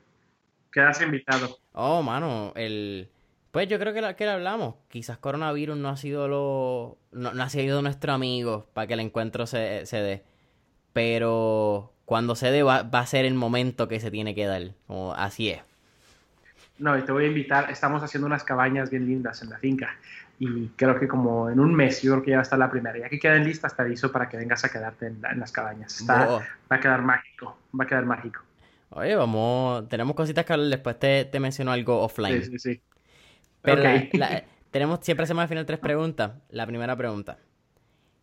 Quedas 0.71 1.01
invitado. 1.01 1.59
Oh, 1.73 2.01
mano, 2.01 2.53
el... 2.55 3.09
Pues 3.51 3.67
yo 3.67 3.79
creo 3.79 3.93
que 3.93 4.01
lo, 4.01 4.15
que 4.15 4.25
lo 4.25 4.31
hablamos. 4.31 4.75
Quizás 4.87 5.17
coronavirus 5.17 5.75
no 5.75 5.89
ha 5.89 5.97
sido 5.97 6.29
lo... 6.29 6.97
No, 7.11 7.33
no 7.33 7.43
ha 7.43 7.49
sido 7.49 7.81
nuestro 7.81 8.13
amigo 8.13 8.69
para 8.73 8.87
que 8.87 8.93
el 8.93 9.01
encuentro 9.01 9.45
se, 9.45 9.85
se 9.85 9.97
dé. 9.97 10.23
Pero 10.93 11.93
cuando 12.05 12.35
se 12.35 12.49
dé 12.49 12.63
va, 12.63 12.83
va 12.83 12.99
a 12.99 13.05
ser 13.05 13.25
el 13.25 13.33
momento 13.33 13.87
que 13.89 13.99
se 13.99 14.09
tiene 14.09 14.33
que 14.33 14.45
dar. 14.45 14.71
Como 14.87 15.13
así 15.13 15.49
es. 15.49 15.61
No, 16.79 16.97
y 16.97 17.03
te 17.03 17.11
voy 17.11 17.25
a 17.25 17.27
invitar, 17.27 17.69
estamos 17.69 18.01
haciendo 18.01 18.25
unas 18.25 18.43
cabañas 18.43 18.89
bien 18.89 19.05
lindas 19.05 19.41
en 19.41 19.49
la 19.49 19.57
finca 19.57 19.97
y 20.39 20.69
creo 20.69 20.97
que 20.97 21.07
como 21.07 21.49
en 21.49 21.59
un 21.59 21.75
mes 21.75 22.01
yo 22.01 22.13
creo 22.13 22.23
que 22.23 22.31
ya 22.31 22.37
va 22.37 22.41
a 22.41 22.43
estar 22.43 22.57
la 22.57 22.71
primera. 22.71 22.97
Ya 22.97 23.09
que 23.09 23.19
queden 23.19 23.43
listas 23.43 23.75
te 23.75 23.81
aviso 23.81 24.09
para 24.09 24.29
que 24.29 24.37
vengas 24.37 24.63
a 24.63 24.69
quedarte 24.71 25.07
en, 25.07 25.21
la, 25.21 25.31
en 25.31 25.41
las 25.41 25.51
cabañas. 25.51 25.99
Está. 25.99 26.39
Va 26.71 26.75
a 26.77 26.79
quedar 26.79 27.01
mágico, 27.01 27.57
va 27.77 27.83
a 27.83 27.87
quedar 27.87 28.05
mágico. 28.05 28.41
Oye, 28.91 29.15
vamos, 29.15 29.87
tenemos 29.89 30.15
cositas 30.15 30.45
que 30.45 30.55
después 30.55 30.97
te, 30.97 31.25
te 31.25 31.39
menciono 31.41 31.71
algo 31.71 32.01
offline. 32.01 32.41
Sí, 32.41 32.51
sí, 32.51 32.59
sí. 32.59 32.81
Pero 33.61 33.81
okay. 33.81 34.09
la, 34.13 34.29
la, 34.29 34.43
tenemos, 34.71 34.99
siempre 35.01 35.25
hacemos 35.25 35.41
al 35.41 35.49
final 35.49 35.65
tres 35.65 35.79
preguntas. 35.79 36.31
La 36.49 36.65
primera 36.65 36.95
pregunta. 36.95 37.37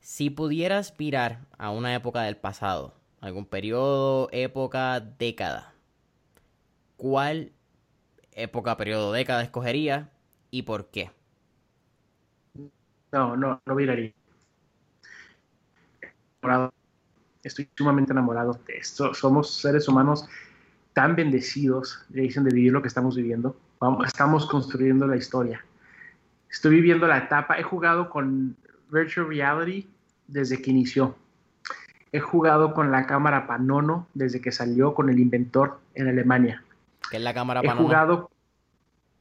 Si 0.01 0.31
pudieras 0.31 0.95
mirar 0.99 1.41
a 1.59 1.71
una 1.71 1.95
época 1.95 2.23
del 2.23 2.39
pasado, 2.39 2.95
algún 3.21 3.45
periodo, 3.45 4.31
época, 4.33 5.01
década, 5.01 5.75
¿cuál 6.97 7.53
época, 8.37 8.77
periodo, 8.77 9.13
década 9.13 9.43
escogería 9.43 10.11
y 10.51 10.63
por 10.63 10.91
qué? 10.91 11.11
No, 13.11 13.37
no, 13.37 13.61
no 13.65 13.75
miraría. 13.75 14.13
Estoy 17.43 17.69
sumamente 17.75 18.13
enamorado 18.13 18.61
de 18.67 18.77
esto. 18.77 19.15
Somos 19.15 19.57
seres 19.57 19.89
humanos 19.89 20.29
tan 20.93 21.17
bendecidos, 21.17 22.05
dicen, 22.09 22.45
de 22.45 22.55
vivir 22.55 22.73
lo 22.73 22.83
que 22.83 22.89
estamos 22.89 23.17
viviendo. 23.17 23.57
Estamos 24.05 24.47
construyendo 24.47 25.07
la 25.07 25.17
historia. 25.17 25.65
Estoy 26.51 26.77
viviendo 26.77 27.07
la 27.07 27.19
etapa. 27.19 27.59
He 27.59 27.63
jugado 27.63 28.11
con 28.11 28.57
virtual 28.91 29.29
reality 29.29 29.89
desde 30.29 30.61
que 30.61 30.71
inició. 30.71 31.17
he 32.13 32.21
jugado 32.21 32.73
con 32.73 32.91
la 32.91 33.07
cámara 33.07 33.47
Panono 33.47 34.09
desde 34.15 34.41
que 34.41 34.53
salió 34.53 34.95
con 34.95 35.11
el 35.11 35.19
inventor 35.19 35.81
en 35.95 36.09
Alemania. 36.09 36.65
¿Qué 37.11 37.17
es 37.17 37.23
la 37.23 37.35
cámara 37.35 37.63
Panono? 37.63 37.81
He 37.81 37.85
jugado. 37.85 38.31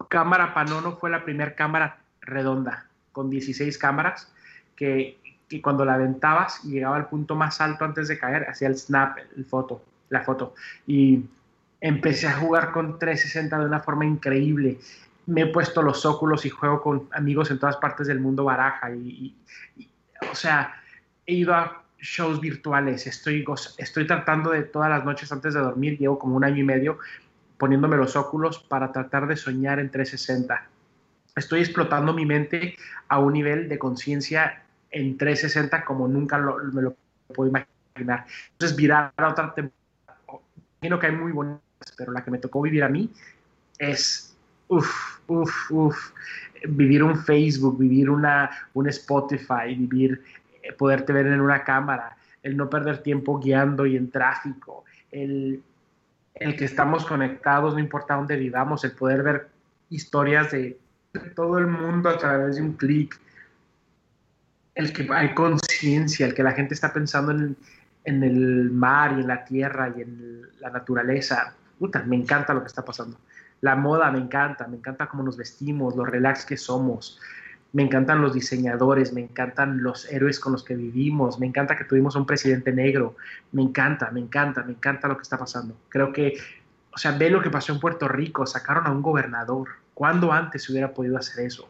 Cámara 0.09 0.53
Panono 0.53 0.97
fue 0.97 1.09
la 1.09 1.23
primera 1.23 1.55
cámara 1.55 1.99
redonda, 2.21 2.87
con 3.11 3.29
16 3.29 3.77
cámaras, 3.77 4.31
que, 4.75 5.19
que, 5.47 5.61
cuando 5.61 5.85
la 5.85 5.95
aventabas 5.95 6.63
y 6.65 6.71
llegaba 6.71 6.97
al 6.97 7.07
punto 7.07 7.35
más 7.35 7.61
alto 7.61 7.85
antes 7.85 8.07
de 8.07 8.19
caer, 8.19 8.47
hacía 8.49 8.67
el 8.67 8.77
snap, 8.77 9.17
el 9.35 9.45
foto, 9.45 9.83
la 10.09 10.21
foto. 10.21 10.53
Y 10.85 11.23
empecé 11.81 12.27
a 12.27 12.33
jugar 12.33 12.71
con 12.71 12.99
360 12.99 13.59
de 13.59 13.65
una 13.65 13.79
forma 13.79 14.05
increíble. 14.05 14.79
Me 15.27 15.41
he 15.41 15.47
puesto 15.47 15.81
los 15.81 16.05
óculos 16.05 16.45
y 16.45 16.49
juego 16.49 16.81
con 16.81 17.07
amigos 17.11 17.51
en 17.51 17.59
todas 17.59 17.77
partes 17.77 18.07
del 18.07 18.19
mundo 18.19 18.43
baraja. 18.43 18.91
Y, 18.91 19.35
o 20.31 20.35
sea, 20.35 20.75
he 21.25 21.33
ido 21.33 21.53
a 21.53 21.83
shows 21.99 22.39
virtuales, 22.39 23.07
estoy, 23.07 23.43
estoy 23.77 24.05
tratando 24.05 24.51
de 24.51 24.63
todas 24.63 24.89
las 24.89 25.05
noches 25.05 25.31
antes 25.31 25.53
de 25.53 25.59
dormir, 25.59 25.97
llevo 25.97 26.19
como 26.19 26.35
un 26.35 26.43
año 26.43 26.57
y 26.57 26.63
medio 26.63 26.99
poniéndome 27.57 27.97
los 27.97 28.15
óculos 28.15 28.59
para 28.59 28.91
tratar 28.91 29.27
de 29.27 29.37
soñar 29.37 29.79
en 29.79 29.89
360. 29.89 30.67
Estoy 31.35 31.61
explotando 31.61 32.13
mi 32.13 32.25
mente 32.25 32.75
a 33.07 33.19
un 33.19 33.33
nivel 33.33 33.69
de 33.69 33.77
conciencia 33.77 34.63
en 34.91 35.17
360 35.17 35.83
como 35.83 36.07
nunca 36.07 36.37
me 36.37 36.81
lo 36.81 36.95
puedo 37.33 37.49
imaginar. 37.49 38.25
Entonces, 38.51 38.75
virar 38.77 39.11
a 39.17 39.29
otra 39.29 39.53
temporada, 39.53 40.41
imagino 40.79 40.99
que 40.99 41.07
hay 41.07 41.13
muy 41.13 41.31
bonitas, 41.31 41.93
pero 41.97 42.11
la 42.11 42.23
que 42.23 42.31
me 42.31 42.37
tocó 42.37 42.61
vivir 42.61 42.83
a 42.83 42.89
mí 42.89 43.11
es, 43.77 44.35
uff, 44.67 45.19
uff, 45.27 45.71
uff, 45.71 46.11
vivir 46.67 47.03
un 47.03 47.17
Facebook, 47.17 47.77
vivir 47.77 48.09
una, 48.09 48.49
un 48.73 48.87
Spotify, 48.89 49.75
vivir, 49.75 50.23
eh, 50.63 50.73
poderte 50.73 51.13
ver 51.13 51.27
en 51.27 51.41
una 51.41 51.63
cámara, 51.63 52.17
el 52.43 52.55
no 52.55 52.69
perder 52.69 53.03
tiempo 53.03 53.39
guiando 53.39 53.85
y 53.85 53.97
en 53.97 54.11
tráfico, 54.11 54.85
el 55.11 55.61
el 56.35 56.57
que 56.57 56.65
estamos 56.65 57.05
conectados, 57.05 57.73
no 57.73 57.79
importa 57.79 58.15
dónde 58.15 58.35
vivamos, 58.35 58.83
el 58.83 58.91
poder 58.91 59.23
ver 59.23 59.47
historias 59.89 60.51
de, 60.51 60.79
todo 61.33 61.57
el 61.57 61.67
mundo 61.67 62.09
a 62.09 62.17
través 62.17 62.57
de 62.57 62.61
un 62.61 62.73
clic, 62.73 63.17
el 64.75 64.91
que 64.91 65.07
hay 65.13 65.33
conciencia, 65.33 66.25
el 66.25 66.33
que 66.33 66.43
la 66.43 66.51
gente 66.51 66.73
está 66.73 66.91
pensando 66.91 67.31
en, 67.31 67.55
el 68.03 68.69
mar 68.71 69.13
y 69.17 69.21
en 69.21 69.27
la 69.27 69.45
tierra 69.45 69.93
y 69.95 70.01
en 70.01 70.41
la 70.59 70.69
naturaleza. 70.69 71.55
Puta, 71.79 72.03
me 72.03 72.17
encanta 72.17 72.53
lo 72.53 72.61
que 72.61 72.67
está 72.67 72.83
pasando. 72.83 73.17
La 73.61 73.77
moda 73.77 74.11
me 74.11 74.19
encanta, 74.19 74.67
me 74.67 74.75
encanta 74.75 75.07
cómo 75.07 75.23
nos 75.23 75.37
vestimos, 75.37 75.95
los 75.95 76.07
relax 76.07 76.45
que 76.45 76.57
somos, 76.57 77.19
me 77.75 77.83
encantan 77.83 78.21
los 78.21 78.33
diseñadores, 78.33 79.11
me 79.11 79.19
encantan 79.19 79.83
los 79.83 80.09
héroes 80.09 80.39
con 80.39 80.53
los 80.53 80.63
que 80.63 80.77
vivimos, 80.77 81.41
me 81.41 81.45
encanta 81.45 81.75
que 81.75 81.83
tuvimos 81.83 82.15
un 82.15 82.25
presidente 82.25 82.71
negro, 82.71 83.17
me 83.51 83.63
encanta, 83.63 84.11
me 84.11 84.21
encanta, 84.21 84.63
me 84.63 84.71
encanta 84.71 85.09
lo 85.09 85.17
que 85.17 85.23
está 85.23 85.37
pasando. 85.37 85.75
Creo 85.89 86.13
que, 86.13 86.37
o 86.93 86.97
sea, 86.97 87.11
ve 87.17 87.29
lo 87.29 87.41
que 87.41 87.49
pasó 87.49 87.73
en 87.73 87.81
Puerto 87.81 88.07
Rico, 88.07 88.45
sacaron 88.45 88.87
a 88.87 88.91
un 88.91 89.01
gobernador. 89.01 89.67
¿Cuándo 89.93 90.31
antes 90.31 90.63
se 90.63 90.71
hubiera 90.71 90.93
podido 90.93 91.17
hacer 91.17 91.45
eso? 91.45 91.69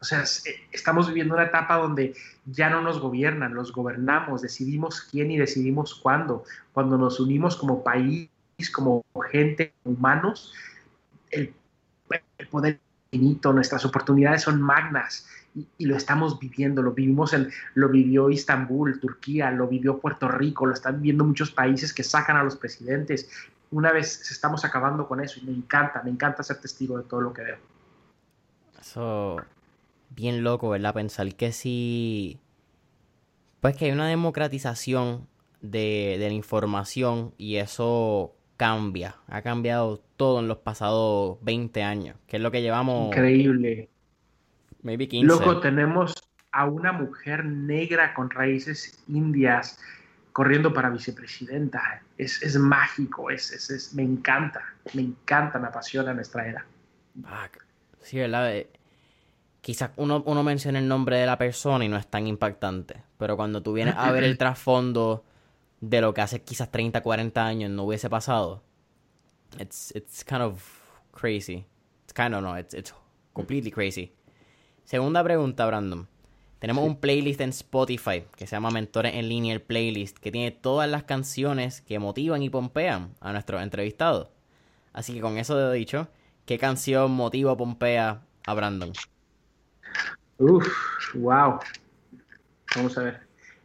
O 0.00 0.04
sea, 0.04 0.20
eh, 0.20 0.54
estamos 0.70 1.08
viviendo 1.08 1.34
una 1.34 1.46
etapa 1.46 1.74
donde 1.74 2.14
ya 2.46 2.70
no 2.70 2.80
nos 2.80 3.00
gobiernan, 3.00 3.54
los 3.54 3.72
gobernamos, 3.72 4.42
decidimos 4.42 5.00
quién 5.00 5.32
y 5.32 5.38
decidimos 5.38 5.96
cuándo. 5.96 6.44
Cuando 6.72 6.96
nos 6.96 7.18
unimos 7.18 7.56
como 7.56 7.82
país, 7.82 8.30
como 8.72 9.04
gente, 9.32 9.74
humanos, 9.82 10.54
el, 11.32 11.52
el 12.38 12.46
poder 12.46 12.78
nuestras 13.12 13.84
oportunidades 13.84 14.42
son 14.42 14.60
magnas 14.60 15.26
y, 15.54 15.86
lo 15.86 15.96
estamos 15.96 16.38
viviendo, 16.38 16.82
lo 16.82 16.92
vivimos 16.92 17.32
en, 17.32 17.50
lo 17.74 17.88
vivió 17.88 18.30
Istambul, 18.30 19.00
Turquía, 19.00 19.50
lo 19.50 19.66
vivió 19.66 19.98
Puerto 19.98 20.28
Rico, 20.28 20.66
lo 20.66 20.74
están 20.74 20.96
viviendo 20.96 21.24
muchos 21.24 21.50
países 21.50 21.92
que 21.92 22.04
sacan 22.04 22.36
a 22.36 22.44
los 22.44 22.56
presidentes. 22.56 23.30
Una 23.70 23.92
vez 23.92 24.30
estamos 24.30 24.64
acabando 24.64 25.08
con 25.08 25.20
eso 25.20 25.40
y 25.40 25.44
me 25.44 25.52
encanta, 25.52 26.02
me 26.02 26.10
encanta 26.10 26.42
ser 26.42 26.58
testigo 26.58 26.98
de 26.98 27.04
todo 27.04 27.20
lo 27.20 27.32
que 27.32 27.42
veo. 27.42 27.56
Eso, 28.80 29.36
bien 30.10 30.44
loco, 30.44 30.68
¿verdad? 30.68 30.94
Pensar 30.94 31.34
que 31.34 31.52
si, 31.52 32.38
pues 33.60 33.76
que 33.76 33.86
hay 33.86 33.92
una 33.92 34.06
democratización 34.06 35.26
de, 35.60 36.16
de 36.18 36.28
la 36.28 36.34
información 36.34 37.34
y 37.36 37.56
eso 37.56 38.34
cambia, 38.58 39.14
ha 39.28 39.40
cambiado 39.40 40.02
todo 40.16 40.40
en 40.40 40.48
los 40.48 40.58
pasados 40.58 41.38
20 41.42 41.82
años, 41.82 42.16
que 42.26 42.36
es 42.36 42.42
lo 42.42 42.50
que 42.50 42.60
llevamos. 42.60 43.06
Increíble. 43.06 43.88
Maybe 44.82 45.08
15. 45.08 45.26
Loco, 45.26 45.60
tenemos 45.60 46.12
a 46.52 46.66
una 46.66 46.92
mujer 46.92 47.44
negra 47.44 48.12
con 48.14 48.28
raíces 48.28 49.02
indias 49.08 49.78
corriendo 50.32 50.74
para 50.74 50.90
vicepresidenta. 50.90 52.02
Es, 52.18 52.42
es 52.42 52.58
mágico, 52.58 53.30
es, 53.30 53.52
es, 53.52 53.94
me 53.94 54.02
encanta, 54.02 54.62
me 54.92 55.02
encanta, 55.02 55.58
me 55.58 55.68
apasiona 55.68 56.12
nuestra 56.12 56.46
era. 56.46 56.66
Sí, 58.02 58.18
¿verdad? 58.18 58.56
Eh, 58.56 58.68
quizás 59.60 59.90
uno, 59.96 60.22
uno 60.26 60.42
menciona 60.42 60.80
el 60.80 60.88
nombre 60.88 61.18
de 61.18 61.26
la 61.26 61.38
persona 61.38 61.84
y 61.84 61.88
no 61.88 61.96
es 61.96 62.08
tan 62.08 62.26
impactante, 62.26 63.02
pero 63.18 63.36
cuando 63.36 63.62
tú 63.62 63.72
vienes 63.72 63.94
a 63.96 64.10
ver 64.10 64.24
el 64.24 64.36
trasfondo 64.38 65.24
de 65.80 66.00
lo 66.00 66.12
que 66.14 66.20
hace 66.20 66.42
quizás 66.42 66.70
30, 66.70 67.02
40 67.02 67.44
años 67.44 67.70
no 67.70 67.84
hubiese 67.84 68.10
pasado, 68.10 68.62
it's, 69.58 69.94
it's 69.94 70.24
kind 70.24 70.42
of 70.42 70.62
crazy. 71.12 71.64
It's 72.04 72.12
kind 72.12 72.34
of 72.34 72.42
no, 72.42 72.56
it's, 72.56 72.74
it's 72.74 72.94
completely 73.32 73.70
crazy. 73.70 74.12
Segunda 74.84 75.22
pregunta, 75.22 75.66
Brandon. 75.66 76.08
Tenemos 76.58 76.84
un 76.84 76.96
playlist 76.96 77.40
en 77.40 77.50
Spotify 77.50 78.24
que 78.36 78.46
se 78.46 78.56
llama 78.56 78.70
Mentores 78.70 79.14
en 79.14 79.28
Línea, 79.28 79.54
el 79.54 79.62
playlist, 79.62 80.18
que 80.18 80.32
tiene 80.32 80.50
todas 80.50 80.90
las 80.90 81.04
canciones 81.04 81.82
que 81.82 82.00
motivan 82.00 82.42
y 82.42 82.50
pompean 82.50 83.14
a 83.20 83.32
nuestros 83.32 83.62
entrevistados. 83.62 84.28
Así 84.92 85.14
que 85.14 85.20
con 85.20 85.38
eso 85.38 85.56
de 85.56 85.76
dicho, 85.76 86.08
¿qué 86.46 86.58
canción 86.58 87.12
motiva 87.12 87.52
o 87.52 87.56
pompea 87.56 88.22
a 88.44 88.54
Brandon? 88.54 88.92
Uf, 90.38 90.66
wow. 91.14 91.60
Vamos 92.74 92.98
a 92.98 93.02
ver. 93.02 93.20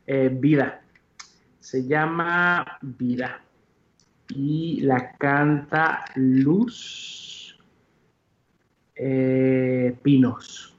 Eh, 0.06 0.30
vida. 0.32 0.83
Se 1.74 1.88
llama 1.88 2.78
Vida 2.84 3.42
y 4.30 4.82
la 4.82 5.18
canta 5.18 6.06
Luz 6.14 7.58
eh, 8.94 9.98
Pinos. 10.04 10.76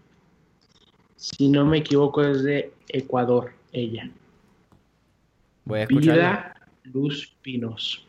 Si 1.16 1.48
no 1.48 1.66
me 1.66 1.78
equivoco 1.78 2.22
es 2.22 2.44
de 2.44 2.72
Ecuador, 2.86 3.54
ella. 3.72 4.08
Voy 5.64 5.80
a 5.80 5.82
escucharla. 5.82 6.54
Luz 6.84 7.36
Pinos. 7.42 8.06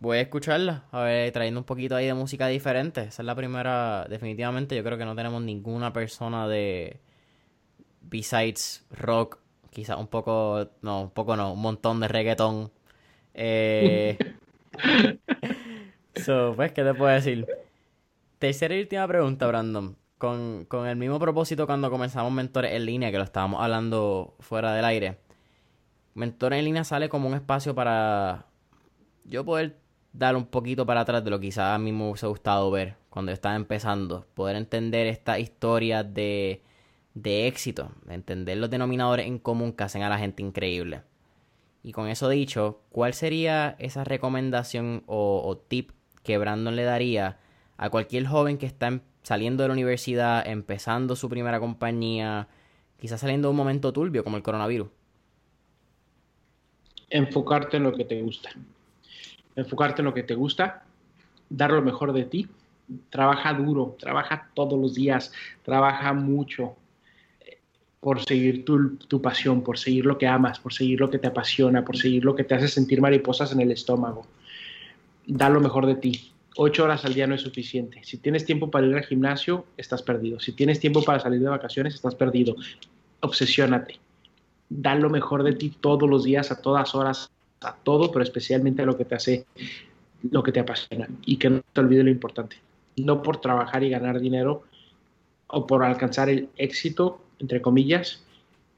Voy 0.00 0.16
a 0.16 0.20
escucharla, 0.22 0.84
a 0.90 1.02
ver, 1.02 1.30
trayendo 1.32 1.60
un 1.60 1.66
poquito 1.66 1.96
ahí 1.96 2.06
de 2.06 2.14
música 2.14 2.48
diferente. 2.48 3.02
Esa 3.02 3.20
es 3.20 3.26
la 3.26 3.34
primera, 3.34 4.06
definitivamente 4.08 4.74
yo 4.74 4.82
creo 4.82 4.96
que 4.96 5.04
no 5.04 5.14
tenemos 5.14 5.42
ninguna 5.42 5.92
persona 5.92 6.48
de 6.48 6.98
besides 8.00 8.86
rock, 8.90 9.43
quizás 9.74 9.98
un 9.98 10.06
poco, 10.06 10.68
no, 10.82 11.02
un 11.02 11.10
poco 11.10 11.36
no, 11.36 11.52
un 11.52 11.60
montón 11.60 12.00
de 12.00 12.08
reggaetón 12.08 12.70
eh, 13.34 14.16
so, 16.24 16.54
pues, 16.54 16.72
¿qué 16.72 16.84
te 16.84 16.94
puedo 16.94 17.12
decir? 17.12 17.46
Tercera 18.38 18.74
y 18.76 18.80
última 18.80 19.06
pregunta, 19.08 19.46
Brandon. 19.46 19.96
Con, 20.18 20.64
con 20.66 20.86
el 20.86 20.96
mismo 20.96 21.18
propósito 21.18 21.66
cuando 21.66 21.90
comenzamos 21.90 22.32
Mentores 22.32 22.72
en 22.72 22.86
línea, 22.86 23.10
que 23.10 23.18
lo 23.18 23.24
estábamos 23.24 23.60
hablando 23.60 24.36
fuera 24.38 24.72
del 24.72 24.84
aire. 24.84 25.18
Mentores 26.14 26.60
en 26.60 26.64
línea 26.64 26.84
sale 26.84 27.08
como 27.08 27.28
un 27.28 27.34
espacio 27.34 27.74
para 27.74 28.46
yo 29.24 29.44
poder 29.44 29.76
dar 30.12 30.36
un 30.36 30.46
poquito 30.46 30.86
para 30.86 31.00
atrás 31.00 31.24
de 31.24 31.30
lo 31.30 31.40
que 31.40 31.46
quizás 31.46 31.74
a 31.74 31.78
mí 31.78 31.90
me 31.90 32.04
hubiese 32.04 32.28
gustado 32.28 32.70
ver 32.70 32.96
cuando 33.10 33.30
yo 33.30 33.34
estaba 33.34 33.56
empezando. 33.56 34.26
Poder 34.34 34.56
entender 34.56 35.08
esta 35.08 35.38
historia 35.40 36.04
de, 36.04 36.62
de 37.14 37.46
éxito, 37.46 37.92
entender 38.08 38.58
los 38.58 38.70
denominadores 38.70 39.26
en 39.26 39.38
común 39.38 39.72
que 39.72 39.84
hacen 39.84 40.02
a 40.02 40.08
la 40.08 40.18
gente 40.18 40.42
increíble. 40.42 41.02
Y 41.82 41.92
con 41.92 42.08
eso 42.08 42.28
dicho, 42.28 42.80
¿cuál 42.90 43.14
sería 43.14 43.76
esa 43.78 44.04
recomendación 44.04 45.04
o, 45.06 45.62
tip 45.68 45.90
que 46.22 46.38
Brandon 46.38 46.74
le 46.74 46.82
daría 46.82 47.38
a 47.76 47.90
cualquier 47.90 48.26
joven 48.26 48.58
que 48.58 48.66
está 48.66 48.88
em, 48.88 49.00
saliendo 49.22 49.62
de 49.62 49.68
la 49.68 49.74
universidad, 49.74 50.46
empezando 50.46 51.14
su 51.14 51.28
primera 51.28 51.60
compañía, 51.60 52.48
quizás 52.98 53.20
saliendo 53.20 53.48
de 53.48 53.50
un 53.50 53.56
momento 53.56 53.92
turbio 53.92 54.24
como 54.24 54.36
el 54.36 54.42
coronavirus? 54.42 54.88
Enfocarte 57.10 57.76
en 57.76 57.84
lo 57.84 57.92
que 57.92 58.04
te 58.04 58.20
gusta. 58.22 58.50
Enfocarte 59.54 60.00
en 60.00 60.06
lo 60.06 60.14
que 60.14 60.22
te 60.22 60.34
gusta, 60.34 60.84
dar 61.48 61.70
lo 61.70 61.82
mejor 61.82 62.12
de 62.12 62.24
ti. 62.24 62.48
Trabaja 63.10 63.52
duro, 63.52 63.96
trabaja 63.98 64.50
todos 64.54 64.78
los 64.80 64.94
días, 64.94 65.32
trabaja 65.62 66.12
mucho, 66.12 66.76
por 68.04 68.22
seguir 68.22 68.66
tu, 68.66 69.22
pasión, 69.22 69.62
por 69.62 69.78
seguir 69.78 70.04
lo 70.04 70.18
que 70.18 70.26
amas, 70.26 70.58
por 70.60 70.74
seguir 70.74 71.00
lo 71.00 71.08
que 71.08 71.18
te 71.18 71.26
apasiona, 71.26 71.86
por 71.86 71.96
seguir 71.96 72.22
lo 72.22 72.34
que 72.34 72.44
te 72.44 72.54
hace 72.54 72.68
sentir 72.68 73.00
mariposas 73.00 73.50
en 73.52 73.62
el 73.62 73.72
estómago. 73.72 74.26
Da 75.26 75.48
lo 75.48 75.58
mejor 75.58 75.86
de 75.86 75.94
ti. 75.94 76.30
Ocho 76.56 76.84
horas 76.84 77.06
al 77.06 77.14
día 77.14 77.26
no 77.26 77.34
es 77.34 77.40
suficiente. 77.40 78.02
Si 78.04 78.18
tienes 78.18 78.44
tiempo 78.44 78.70
para 78.70 78.86
ir 78.86 78.94
al 78.94 79.04
gimnasio, 79.04 79.64
estás 79.78 80.02
perdido. 80.02 80.38
Si 80.38 80.52
tienes 80.52 80.80
tiempo 80.80 81.02
para 81.02 81.18
salir 81.18 81.40
de 81.40 81.48
vacaciones, 81.48 81.94
estás 81.94 82.14
perdido. 82.14 82.56
Obsesiónate. 83.20 83.98
da 84.68 84.94
lo 84.96 85.08
mejor 85.08 85.42
de 85.42 85.54
ti 85.54 85.74
todos 85.80 86.06
los 86.06 86.24
días, 86.24 86.52
a 86.52 86.60
todas 86.60 86.94
horas, 86.94 87.30
a 87.62 87.74
todo, 87.74 88.12
pero 88.12 88.22
especialmente 88.22 88.82
a 88.82 88.84
lo 88.84 88.98
que 88.98 89.06
te 89.06 89.14
hace, 89.14 89.46
lo 90.30 90.42
que 90.42 90.52
te 90.52 90.60
apasiona 90.60 91.08
y 91.24 91.38
que 91.38 91.48
no 91.48 91.62
te 91.72 91.80
olvides 91.80 92.04
lo 92.04 92.10
importante. 92.10 92.58
No 92.96 93.22
por 93.22 93.38
trabajar 93.38 93.82
y 93.82 93.88
ganar 93.88 94.20
dinero 94.20 94.64
o 95.46 95.66
por 95.66 95.82
alcanzar 95.84 96.28
el 96.28 96.50
éxito, 96.58 97.23
entre 97.38 97.60
comillas, 97.60 98.22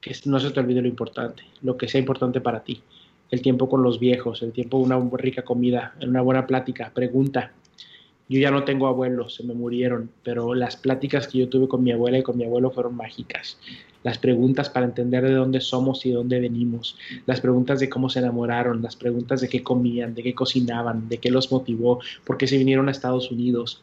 que 0.00 0.14
no 0.24 0.38
se 0.38 0.50
te 0.50 0.60
olvide 0.60 0.82
lo 0.82 0.88
importante, 0.88 1.42
lo 1.62 1.76
que 1.76 1.88
sea 1.88 1.98
importante 1.98 2.40
para 2.40 2.62
ti. 2.62 2.82
El 3.30 3.42
tiempo 3.42 3.68
con 3.68 3.82
los 3.82 3.98
viejos, 3.98 4.42
el 4.42 4.52
tiempo 4.52 4.78
de 4.78 4.84
una 4.84 5.16
rica 5.16 5.42
comida, 5.42 5.94
una 6.00 6.22
buena 6.22 6.46
plática, 6.46 6.92
pregunta. 6.94 7.52
Yo 8.28 8.40
ya 8.40 8.50
no 8.50 8.64
tengo 8.64 8.86
abuelos, 8.88 9.34
se 9.34 9.44
me 9.44 9.54
murieron, 9.54 10.10
pero 10.22 10.54
las 10.54 10.76
pláticas 10.76 11.28
que 11.28 11.38
yo 11.38 11.48
tuve 11.48 11.68
con 11.68 11.82
mi 11.82 11.92
abuela 11.92 12.18
y 12.18 12.22
con 12.22 12.36
mi 12.36 12.44
abuelo 12.44 12.70
fueron 12.70 12.96
mágicas. 12.96 13.58
Las 14.02 14.18
preguntas 14.18 14.68
para 14.68 14.86
entender 14.86 15.24
de 15.24 15.34
dónde 15.34 15.60
somos 15.60 16.04
y 16.06 16.10
de 16.10 16.16
dónde 16.16 16.40
venimos, 16.40 16.96
las 17.26 17.40
preguntas 17.40 17.80
de 17.80 17.88
cómo 17.88 18.08
se 18.08 18.20
enamoraron, 18.20 18.82
las 18.82 18.96
preguntas 18.96 19.40
de 19.40 19.48
qué 19.48 19.62
comían, 19.62 20.14
de 20.14 20.22
qué 20.22 20.34
cocinaban, 20.34 21.08
de 21.08 21.18
qué 21.18 21.30
los 21.30 21.50
motivó, 21.50 22.00
por 22.24 22.36
qué 22.36 22.46
se 22.46 22.58
vinieron 22.58 22.88
a 22.88 22.92
Estados 22.92 23.30
Unidos. 23.30 23.82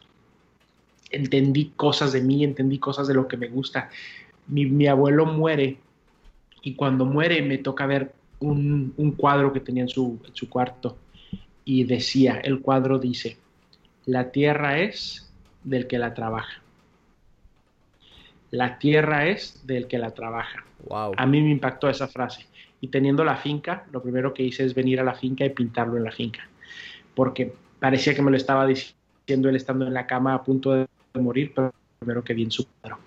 Entendí 1.10 1.72
cosas 1.76 2.12
de 2.12 2.22
mí, 2.22 2.44
entendí 2.44 2.78
cosas 2.78 3.08
de 3.08 3.14
lo 3.14 3.28
que 3.28 3.36
me 3.36 3.48
gusta. 3.48 3.90
Mi, 4.46 4.66
mi 4.66 4.86
abuelo 4.86 5.26
muere 5.26 5.78
y 6.62 6.74
cuando 6.74 7.04
muere 7.04 7.42
me 7.42 7.58
toca 7.58 7.86
ver 7.86 8.12
un, 8.40 9.14
cuadro 9.16 9.52
que 9.52 9.60
tenía 9.60 9.82
en 9.82 9.88
su, 9.88 10.20
en 10.26 10.34
su 10.34 10.48
cuarto 10.48 10.96
y 11.64 11.84
decía, 11.84 12.40
el 12.42 12.60
cuadro 12.60 12.98
dice, 12.98 13.38
la 14.06 14.30
tierra 14.30 14.78
es 14.78 15.32
del 15.62 15.86
que 15.86 15.98
la 15.98 16.14
trabaja. 16.14 16.62
La 18.50 18.78
tierra 18.78 19.26
es 19.26 19.66
del 19.66 19.88
que 19.88 19.98
la 19.98 20.12
trabaja. 20.12 20.64
Wow. 20.88 21.12
A 21.16 21.26
mí 21.26 21.40
me 21.40 21.50
impactó 21.50 21.88
esa 21.88 22.06
frase. 22.06 22.46
Y 22.80 22.88
teniendo 22.88 23.24
la 23.24 23.36
finca, 23.36 23.86
lo 23.92 24.02
primero 24.02 24.34
que 24.34 24.42
hice 24.42 24.64
es 24.64 24.74
venir 24.74 25.00
a 25.00 25.04
la 25.04 25.14
finca 25.14 25.44
y 25.44 25.50
pintarlo 25.50 25.96
en 25.96 26.04
la 26.04 26.12
finca. 26.12 26.48
Porque 27.14 27.52
parecía 27.80 28.14
que 28.14 28.22
me 28.22 28.30
lo 28.30 28.36
estaba 28.36 28.66
diciendo 28.66 29.48
él 29.48 29.56
estando 29.56 29.86
en 29.86 29.94
la 29.94 30.06
cama 30.06 30.34
a 30.34 30.44
punto 30.44 30.72
de 30.72 30.86
morir, 31.14 31.52
pero 31.54 31.72
primero 31.98 32.22
que 32.22 32.34
vi 32.34 32.44
en 32.44 32.50
su 32.50 32.66
cuadro. 32.66 32.98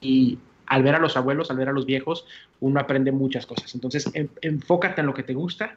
Y 0.00 0.38
al 0.68 0.82
ver 0.82 0.94
a 0.94 0.98
los 0.98 1.16
abuelos, 1.16 1.50
al 1.50 1.56
ver 1.56 1.68
a 1.70 1.72
los 1.72 1.86
viejos, 1.86 2.26
uno 2.60 2.78
aprende 2.78 3.10
muchas 3.10 3.46
cosas. 3.46 3.74
Entonces, 3.74 4.10
enfócate 4.42 5.00
en 5.00 5.06
lo 5.06 5.14
que 5.14 5.22
te 5.22 5.34
gusta, 5.34 5.76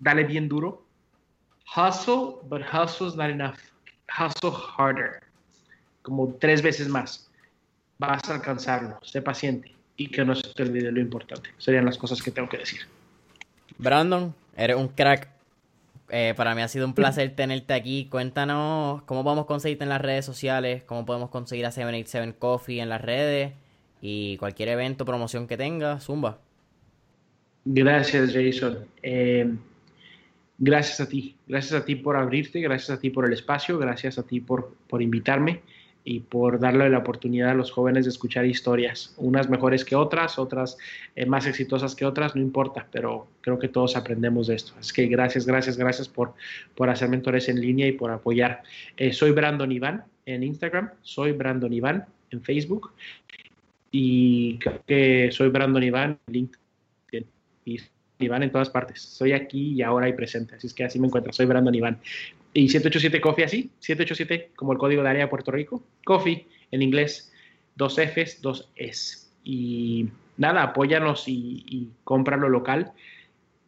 dale 0.00 0.24
bien 0.24 0.48
duro. 0.48 0.84
Hustle, 1.76 2.38
but 2.48 2.62
hustle 2.62 3.08
is 3.08 3.16
not 3.16 3.28
enough. 3.28 3.58
Hustle 4.08 4.52
harder. 4.76 5.22
Como 6.02 6.34
tres 6.40 6.62
veces 6.62 6.88
más. 6.88 7.30
Vas 7.98 8.28
a 8.28 8.34
alcanzarlo. 8.34 8.98
Sé 9.02 9.20
paciente 9.20 9.74
y 9.96 10.08
que 10.08 10.24
no 10.24 10.34
se 10.34 10.48
te 10.54 10.62
olvide 10.62 10.90
lo 10.92 11.00
importante. 11.00 11.50
Serían 11.58 11.84
las 11.84 11.98
cosas 11.98 12.22
que 12.22 12.30
tengo 12.30 12.48
que 12.48 12.58
decir. 12.58 12.80
Brandon, 13.78 14.34
eres 14.56 14.76
un 14.76 14.88
crack. 14.88 15.28
Eh, 16.08 16.34
para 16.36 16.54
mí 16.54 16.62
ha 16.62 16.68
sido 16.68 16.86
un 16.86 16.94
placer 16.94 17.34
tenerte 17.34 17.74
aquí. 17.74 18.06
Cuéntanos 18.10 19.02
cómo 19.02 19.24
podemos 19.24 19.44
conseguirte 19.46 19.84
en 19.84 19.90
las 19.90 20.00
redes 20.00 20.24
sociales, 20.24 20.84
cómo 20.84 21.04
podemos 21.04 21.30
conseguir 21.30 21.66
a 21.66 21.72
787 21.72 22.38
Coffee 22.38 22.80
en 22.80 22.88
las 22.88 23.02
redes 23.02 23.52
y 24.00 24.36
cualquier 24.36 24.70
evento, 24.70 25.04
promoción 25.04 25.46
que 25.46 25.56
tenga, 25.56 26.00
zumba. 26.00 26.38
Gracias, 27.64 28.32
Jason. 28.32 28.78
Eh, 29.02 29.52
gracias 30.58 31.00
a 31.00 31.08
ti. 31.08 31.36
Gracias 31.46 31.80
a 31.80 31.84
ti 31.84 31.96
por 31.96 32.16
abrirte, 32.16 32.60
gracias 32.60 32.96
a 32.96 33.00
ti 33.00 33.10
por 33.10 33.26
el 33.26 33.32
espacio, 33.32 33.78
gracias 33.78 34.18
a 34.18 34.22
ti 34.22 34.40
por, 34.40 34.74
por 34.88 35.02
invitarme 35.02 35.62
y 36.04 36.20
por 36.20 36.60
darle 36.60 36.88
la 36.88 36.98
oportunidad 36.98 37.50
a 37.50 37.54
los 37.54 37.72
jóvenes 37.72 38.04
de 38.04 38.10
escuchar 38.10 38.46
historias, 38.46 39.12
unas 39.16 39.50
mejores 39.50 39.84
que 39.84 39.96
otras, 39.96 40.38
otras 40.38 40.78
eh, 41.16 41.26
más 41.26 41.48
exitosas 41.48 41.96
que 41.96 42.04
otras, 42.04 42.36
no 42.36 42.40
importa, 42.40 42.86
pero 42.92 43.26
creo 43.40 43.58
que 43.58 43.66
todos 43.66 43.96
aprendemos 43.96 44.46
de 44.46 44.54
esto. 44.54 44.72
Así 44.78 44.92
que 44.92 45.06
gracias, 45.08 45.46
gracias, 45.46 45.76
gracias 45.76 46.08
por, 46.08 46.34
por 46.76 46.90
hacer 46.90 47.08
mentores 47.08 47.48
en 47.48 47.60
línea 47.60 47.88
y 47.88 47.92
por 47.92 48.12
apoyar. 48.12 48.62
Eh, 48.96 49.12
soy 49.12 49.32
Brandon 49.32 49.72
Iván 49.72 50.04
en 50.26 50.44
Instagram, 50.44 50.90
soy 51.02 51.32
Brandon 51.32 51.72
Iván 51.72 52.06
en 52.30 52.40
Facebook 52.40 52.92
y 53.98 54.58
creo 54.58 54.82
que 54.86 55.30
soy 55.32 55.48
Brandon 55.48 55.82
Iván, 55.82 56.18
LinkedIn 56.26 57.26
y 57.64 57.80
Iván 58.18 58.42
en 58.42 58.52
todas 58.52 58.68
partes. 58.68 59.00
Soy 59.00 59.32
aquí 59.32 59.72
y 59.72 59.80
ahora 59.80 60.06
y 60.06 60.12
presente, 60.12 60.54
así 60.54 60.66
es 60.66 60.74
que 60.74 60.84
así 60.84 61.00
me 61.00 61.06
encuentro. 61.06 61.32
Soy 61.32 61.46
Brandon 61.46 61.74
Iván. 61.74 61.98
Y 62.52 62.68
787 62.68 63.22
Coffee 63.22 63.46
así, 63.46 63.70
787 63.78 64.50
como 64.54 64.72
el 64.72 64.78
código 64.78 65.02
de 65.02 65.08
área 65.08 65.22
de 65.24 65.28
Puerto 65.28 65.50
Rico. 65.50 65.82
Coffee 66.04 66.46
en 66.72 66.82
inglés, 66.82 67.32
dos 67.74 67.98
Fs, 67.98 68.42
dos 68.42 68.70
S. 68.76 69.28
Y 69.44 70.10
nada, 70.36 70.62
apóyanos 70.62 71.26
y, 71.26 71.64
y 71.66 71.88
cómpralo 72.04 72.50
local 72.50 72.92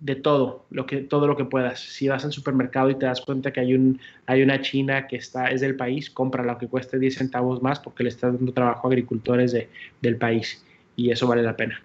de 0.00 0.14
todo, 0.14 0.64
lo 0.70 0.86
que, 0.86 0.98
todo 0.98 1.26
lo 1.26 1.36
que 1.36 1.44
puedas. 1.44 1.80
Si 1.80 2.08
vas 2.08 2.24
al 2.24 2.32
supermercado 2.32 2.90
y 2.90 2.94
te 2.94 3.06
das 3.06 3.20
cuenta 3.20 3.52
que 3.52 3.60
hay, 3.60 3.74
un, 3.74 4.00
hay 4.26 4.42
una 4.42 4.60
china 4.60 5.06
que 5.06 5.16
está, 5.16 5.50
es 5.50 5.60
del 5.60 5.76
país, 5.76 6.10
compra 6.10 6.44
lo 6.44 6.56
que 6.56 6.68
cueste 6.68 6.98
10 6.98 7.14
centavos 7.14 7.62
más 7.62 7.80
porque 7.80 8.04
le 8.04 8.10
está 8.10 8.30
dando 8.30 8.52
trabajo 8.52 8.86
a 8.86 8.90
agricultores 8.90 9.52
de, 9.52 9.68
del 10.00 10.16
país 10.16 10.64
y 10.96 11.10
eso 11.10 11.26
vale 11.26 11.42
la 11.42 11.56
pena. 11.56 11.82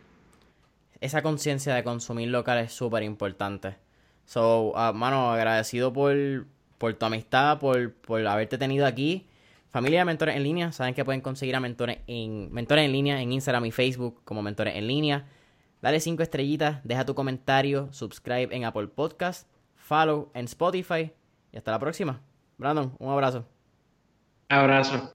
Esa 1.02 1.22
conciencia 1.22 1.74
de 1.76 1.84
consumir 1.84 2.30
local 2.30 2.60
es 2.60 2.72
súper 2.72 3.04
importante. 3.04 3.76
So, 4.26 4.74
uh, 4.74 4.94
mano, 4.94 5.32
agradecido 5.32 5.92
por, 5.92 6.16
por 6.78 6.94
tu 6.94 7.06
amistad, 7.06 7.60
por, 7.60 7.94
por 7.94 8.26
haberte 8.26 8.58
tenido 8.58 8.86
aquí. 8.86 9.28
Familia 9.70 10.00
de 10.00 10.06
Mentores 10.06 10.36
en 10.36 10.44
Línea, 10.44 10.72
saben 10.72 10.94
que 10.94 11.04
pueden 11.04 11.22
conseguir 11.22 11.56
a 11.56 11.60
mentores 11.60 11.98
en, 12.06 12.54
mentores 12.54 12.86
en 12.86 12.92
línea 12.92 13.20
en 13.20 13.34
Instagram 13.34 13.66
y 13.66 13.72
Facebook 13.72 14.22
como 14.24 14.44
Mentores 14.44 14.76
en 14.76 14.88
Línea. 14.88 15.26
Dale 15.84 16.00
5 16.00 16.24
estrellitas, 16.24 16.80
deja 16.86 17.06
tu 17.06 17.14
comentario, 17.14 17.92
subscribe 17.92 18.56
en 18.56 18.64
Apple 18.64 18.88
Podcast, 18.88 19.50
follow 19.76 20.32
en 20.34 20.46
Spotify 20.46 21.12
y 21.52 21.58
hasta 21.58 21.72
la 21.72 21.80
próxima. 21.80 22.22
Brandon, 22.58 22.96
un 23.00 23.12
abrazo. 23.12 23.44
Abrazo. 24.48 25.14